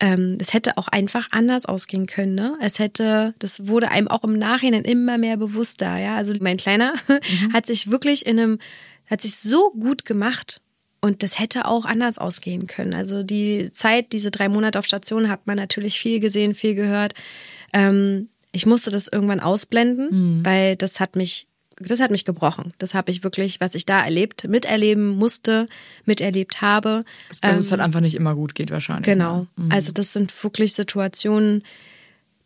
ähm, 0.00 0.38
es 0.40 0.54
hätte 0.54 0.78
auch 0.78 0.88
einfach 0.88 1.28
anders 1.32 1.66
ausgehen 1.66 2.06
können. 2.06 2.34
Ne? 2.34 2.56
Es 2.60 2.78
hätte, 2.78 3.34
das 3.38 3.66
wurde 3.66 3.90
einem 3.90 4.08
auch 4.08 4.24
im 4.24 4.38
Nachhinein 4.38 4.84
immer 4.84 5.18
mehr 5.18 5.36
bewusster. 5.36 5.96
Ja, 5.96 6.16
also 6.16 6.32
mein 6.40 6.56
Kleiner 6.56 6.94
hat 7.52 7.66
sich 7.66 7.90
wirklich 7.90 8.26
in 8.26 8.38
einem, 8.38 8.58
hat 9.06 9.22
sich 9.22 9.36
so 9.36 9.70
gut 9.70 10.04
gemacht. 10.04 10.62
Und 11.00 11.22
das 11.22 11.38
hätte 11.38 11.66
auch 11.66 11.84
anders 11.84 12.18
ausgehen 12.18 12.66
können. 12.66 12.92
Also 12.92 13.22
die 13.22 13.70
Zeit, 13.70 14.12
diese 14.12 14.32
drei 14.32 14.48
Monate 14.48 14.80
auf 14.80 14.86
Station, 14.86 15.28
hat 15.28 15.46
man 15.46 15.56
natürlich 15.56 16.00
viel 16.00 16.18
gesehen, 16.18 16.54
viel 16.54 16.74
gehört. 16.74 17.14
Ähm, 17.72 18.28
ich 18.50 18.66
musste 18.66 18.90
das 18.90 19.08
irgendwann 19.08 19.40
ausblenden, 19.40 20.44
weil 20.44 20.74
das 20.74 21.00
hat 21.00 21.14
mich, 21.16 21.47
das 21.80 22.00
hat 22.00 22.10
mich 22.10 22.24
gebrochen. 22.24 22.72
Das 22.78 22.94
habe 22.94 23.10
ich 23.10 23.22
wirklich, 23.24 23.60
was 23.60 23.74
ich 23.74 23.86
da 23.86 24.02
erlebt, 24.04 24.44
miterleben 24.48 25.06
musste, 25.08 25.66
miterlebt 26.04 26.60
habe. 26.60 27.04
Dass 27.40 27.58
es 27.58 27.70
halt 27.70 27.80
einfach 27.80 28.00
nicht 28.00 28.14
immer 28.14 28.34
gut 28.34 28.54
geht 28.54 28.70
wahrscheinlich. 28.70 29.04
Genau. 29.06 29.46
Ne? 29.56 29.68
Also 29.74 29.92
das 29.92 30.12
sind 30.12 30.32
wirklich 30.42 30.74
Situationen, 30.74 31.62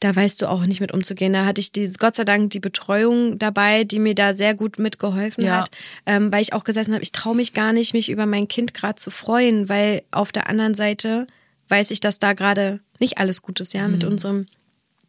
da 0.00 0.14
weißt 0.14 0.42
du 0.42 0.46
auch 0.48 0.66
nicht 0.66 0.80
mit 0.80 0.92
umzugehen. 0.92 1.32
Da 1.32 1.44
hatte 1.46 1.60
ich 1.60 1.70
dieses, 1.72 1.98
Gott 1.98 2.16
sei 2.16 2.24
Dank 2.24 2.50
die 2.50 2.60
Betreuung 2.60 3.38
dabei, 3.38 3.84
die 3.84 4.00
mir 4.00 4.14
da 4.14 4.34
sehr 4.34 4.54
gut 4.54 4.78
mitgeholfen 4.78 5.44
Ja. 5.44 5.60
hat, 5.60 5.70
ähm, 6.06 6.32
weil 6.32 6.42
ich 6.42 6.52
auch 6.52 6.64
gesessen 6.64 6.92
habe, 6.92 7.02
ich 7.04 7.12
traue 7.12 7.36
mich 7.36 7.52
gar 7.52 7.72
nicht, 7.72 7.94
mich 7.94 8.10
über 8.10 8.26
mein 8.26 8.48
Kind 8.48 8.74
gerade 8.74 8.96
zu 8.96 9.10
freuen, 9.10 9.68
weil 9.68 10.02
auf 10.10 10.32
der 10.32 10.48
anderen 10.48 10.74
Seite 10.74 11.26
weiß 11.68 11.90
ich, 11.92 12.00
dass 12.00 12.18
da 12.18 12.32
gerade 12.32 12.80
nicht 12.98 13.18
alles 13.18 13.42
gut 13.42 13.60
ist, 13.60 13.72
ja, 13.74 13.86
Mhm. 13.86 13.92
mit 13.92 14.04
unserem, 14.04 14.46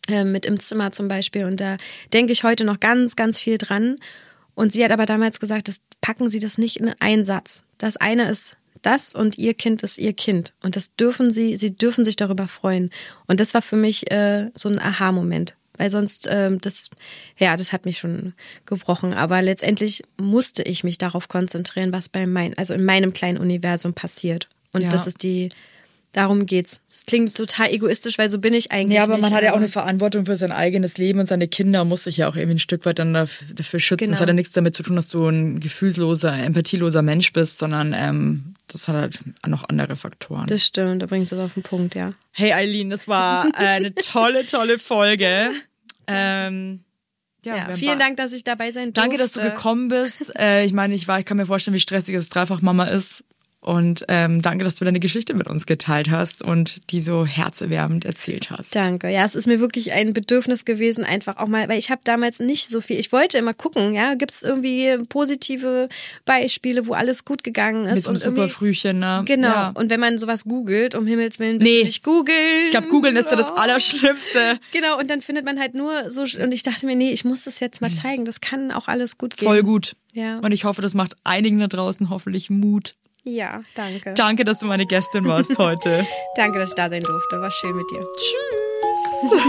äh, 0.08 0.24
mit 0.24 0.46
im 0.46 0.60
Zimmer 0.60 0.92
zum 0.92 1.08
Beispiel. 1.08 1.46
Und 1.46 1.60
da 1.60 1.78
denke 2.14 2.32
ich 2.34 2.44
heute 2.44 2.64
noch 2.66 2.80
ganz, 2.80 3.16
ganz 3.16 3.40
viel 3.40 3.58
dran. 3.58 3.98
Und 4.56 4.72
sie 4.72 4.84
hat 4.84 4.92
aber 4.92 5.06
damals 5.06 5.40
gesagt, 5.40 5.68
das 5.68 5.78
packen 6.02 6.30
Sie 6.30 6.40
das 6.40 6.58
nicht 6.58 6.78
in 6.78 6.94
einen 7.00 7.24
Satz. 7.24 7.64
Das 7.78 7.98
eine 7.98 8.30
ist 8.30 8.58
das 8.82 9.16
und 9.16 9.38
ihr 9.38 9.54
Kind 9.54 9.82
ist 9.82 9.98
ihr 9.98 10.14
Kind. 10.14 10.54
Und 10.62 10.76
das 10.76 10.96
dürfen 10.96 11.32
sie, 11.32 11.58
sie 11.58 11.76
dürfen 11.76 12.04
sich 12.06 12.18
darüber 12.18 12.48
freuen. 12.48 12.92
Und 13.28 13.40
das 13.40 13.54
war 13.54 13.62
für 13.62 13.78
mich 13.78 14.12
äh, 14.12 14.52
so 14.54 14.70
ein 14.70 14.80
Aha-Moment. 14.80 15.56
Weil 15.78 15.90
sonst, 15.90 16.28
ähm, 16.30 16.60
das, 16.62 16.92
ja, 17.38 17.58
das 17.58 17.74
hat 17.74 17.86
mich 17.86 17.98
schon 17.98 18.34
gebrochen. 18.66 19.14
Aber 19.14 19.42
letztendlich 19.42 20.04
musste 20.18 20.62
ich 20.64 20.84
mich 20.84 21.00
darauf 21.00 21.28
konzentrieren, 21.30 21.94
was 21.94 22.10
bei 22.10 22.28
mein, 22.28 22.56
also 22.58 22.76
in 22.76 22.86
meinem 22.86 23.12
kleinen 23.14 23.40
Universum 23.40 23.94
passiert. 23.94 24.50
Und 24.74 24.82
Ja. 24.82 24.90
das 24.90 25.08
ist 25.08 25.24
die, 25.24 25.50
darum 26.14 26.46
geht's. 26.46 26.82
Es 26.88 27.06
klingt 27.06 27.36
total 27.36 27.70
egoistisch, 27.72 28.18
weil 28.18 28.30
so 28.30 28.40
bin 28.40 28.54
ich 28.54 28.72
eigentlich. 28.72 28.96
Ja, 28.96 29.04
aber 29.04 29.14
nicht, 29.16 29.22
man 29.24 29.34
hat 29.34 29.44
ja 29.44 29.52
auch 29.52 29.58
eine 29.58 29.68
Verantwortung 29.68 30.26
für 30.26 30.38
sein 30.38 30.52
eigenes 30.52 30.98
Leben 30.98 31.20
und 31.20 31.28
seine 31.28 31.48
Kinder 31.48 31.84
muss 31.84 32.06
sich 32.06 32.18
ja 32.18 32.28
auch 32.30 32.36
irgendwie 32.36 32.56
ein 32.56 32.60
Stück 32.60 32.86
weit 32.86 33.00
dann 33.00 33.16
daf- 33.16 33.44
dafür 33.54 33.80
schützen. 33.80 34.06
Genau. 34.06 34.12
Das 34.12 34.22
hat 34.22 34.28
ja 34.30 34.34
nichts 34.34 34.54
damit 34.54 34.76
zu 34.76 34.84
tun, 34.84 34.96
dass 34.96 35.10
du 35.10 35.28
ein 35.28 35.60
gefühlsloser, 35.60 36.34
empathieloser 36.34 37.02
Mensch 37.02 37.34
bist, 37.34 37.60
sondern 37.60 37.94
ähm, 37.98 38.56
das 38.68 38.88
hat 38.88 38.96
halt 38.96 39.20
noch 39.46 39.68
andere 39.68 39.96
Faktoren. 39.96 40.48
Das 40.48 40.64
stimmt, 40.66 41.02
da 41.02 41.06
bringst 41.08 41.32
du 41.32 41.36
es 41.36 41.42
auf 41.42 41.54
den 41.56 41.64
Punkt, 41.64 41.96
ja. 41.96 42.14
Hey 42.32 42.54
Eileen, 42.54 42.90
das 42.90 43.08
war 43.08 43.48
eine 43.56 43.94
tolle, 43.94 44.46
tolle 44.48 44.80
Folge. 44.80 45.50
Ähm, 46.08 46.82
ja, 47.44 47.56
ja 47.58 47.76
vielen 47.76 48.00
Dank, 48.00 48.18
dass 48.18 48.32
ich 48.32 48.44
dabei 48.44 48.72
sein 48.72 48.94
durfte. 48.94 49.02
Danke, 49.02 49.18
dass 49.18 49.34
du 49.34 49.42
gekommen 49.42 49.90
bist. 49.90 50.38
Äh, 50.38 50.64
ich 50.66 50.74
meine, 50.74 50.96
ich 50.96 51.08
war, 51.08 51.20
ich 51.20 51.26
kann 51.26 51.38
mir 51.38 51.46
vorstellen, 51.46 51.76
wie 51.76 51.80
stressig 51.80 52.16
es 52.16 52.30
dreifach 52.30 52.62
Mama 52.62 52.86
ist. 52.86 53.24
Und 53.64 54.04
ähm, 54.10 54.42
danke, 54.42 54.66
dass 54.66 54.76
du 54.76 54.84
deine 54.84 55.00
Geschichte 55.00 55.34
mit 55.34 55.48
uns 55.48 55.66
geteilt 55.66 56.10
hast 56.12 56.44
und 56.44 56.92
die 56.92 57.00
so 57.00 57.26
herzerwärmend 57.26 58.04
erzählt 58.04 58.50
hast. 58.50 58.76
Danke. 58.76 59.10
Ja, 59.10 59.24
es 59.24 59.36
ist 59.36 59.48
mir 59.48 59.62
wirklich 59.62 59.94
ein 59.94 60.14
Bedürfnis 60.14 60.66
gewesen, 60.66 61.06
einfach 61.06 61.38
auch 61.38 61.48
mal, 61.48 61.70
weil 61.70 61.80
ich 61.80 61.90
habe 61.90 62.02
damals 62.04 62.40
nicht 62.40 62.68
so 62.68 62.82
viel. 62.82 63.00
Ich 63.00 63.14
wollte 63.14 63.38
immer 63.38 63.54
gucken, 63.54 63.94
ja, 63.94 64.16
gibt 64.16 64.32
es 64.34 64.44
irgendwie 64.44 64.98
positive 65.08 65.88
Beispiele, 66.26 66.88
wo 66.88 66.94
alles 66.94 67.24
gut 67.24 67.46
gegangen 67.46 67.86
ist 67.86 67.96
Mit 67.96 68.04
so 68.04 68.10
einem 68.12 68.20
Superfrühchen, 68.20 69.00
ne? 69.00 69.24
Genau. 69.26 69.48
Ja. 69.48 69.72
Und 69.76 69.90
wenn 69.90 70.02
man 70.02 70.18
sowas 70.18 70.44
googelt, 70.44 70.94
um 70.94 71.08
Himmels 71.08 71.40
Willen, 71.40 71.60
bitte 71.60 71.72
Nee. 71.72 71.84
nicht 71.86 72.04
googeln. 72.04 72.66
Ich 72.66 72.72
glaube, 72.72 72.88
googeln 72.90 73.16
ist 73.16 73.30
ja 73.32 73.38
das 73.38 73.48
Oh. 73.50 73.56
Allerschlimmste. 73.56 74.60
Genau, 74.74 75.00
und 75.00 75.10
dann 75.10 75.22
findet 75.22 75.46
man 75.46 75.60
halt 75.60 75.74
nur 75.74 76.10
so, 76.12 76.24
und 76.24 76.52
ich 76.52 76.64
dachte 76.64 76.86
mir, 76.86 76.96
nee, 76.96 77.12
ich 77.12 77.24
muss 77.24 77.44
das 77.46 77.60
jetzt 77.62 77.80
mal 77.82 77.94
zeigen, 77.94 78.26
das 78.26 78.42
kann 78.42 78.72
auch 78.72 78.88
alles 78.88 79.18
gut 79.18 79.38
gehen. 79.38 79.48
Voll 79.48 79.64
gut. 79.64 79.96
Ja. 80.14 80.36
Und 80.42 80.52
ich 80.52 80.66
hoffe, 80.66 80.82
das 80.82 80.94
macht 80.94 81.16
einigen 81.24 81.60
da 81.60 81.68
draußen 81.68 82.10
hoffentlich 82.10 82.50
Mut. 82.50 82.96
Ja, 83.26 83.64
danke. 83.76 84.14
Danke, 84.16 84.44
dass 84.44 84.60
du 84.60 84.66
meine 84.66 84.86
Gästin 84.86 85.26
warst 85.26 85.58
heute. 85.58 86.06
Danke, 86.36 86.60
dass 86.60 86.70
ich 86.70 86.76
da 86.76 86.90
sein 86.90 87.02
durfte. 87.02 87.40
War 87.42 87.52
schön 87.52 87.76
mit 87.76 87.90
dir. 87.90 88.04
Tschüss. 88.18 89.42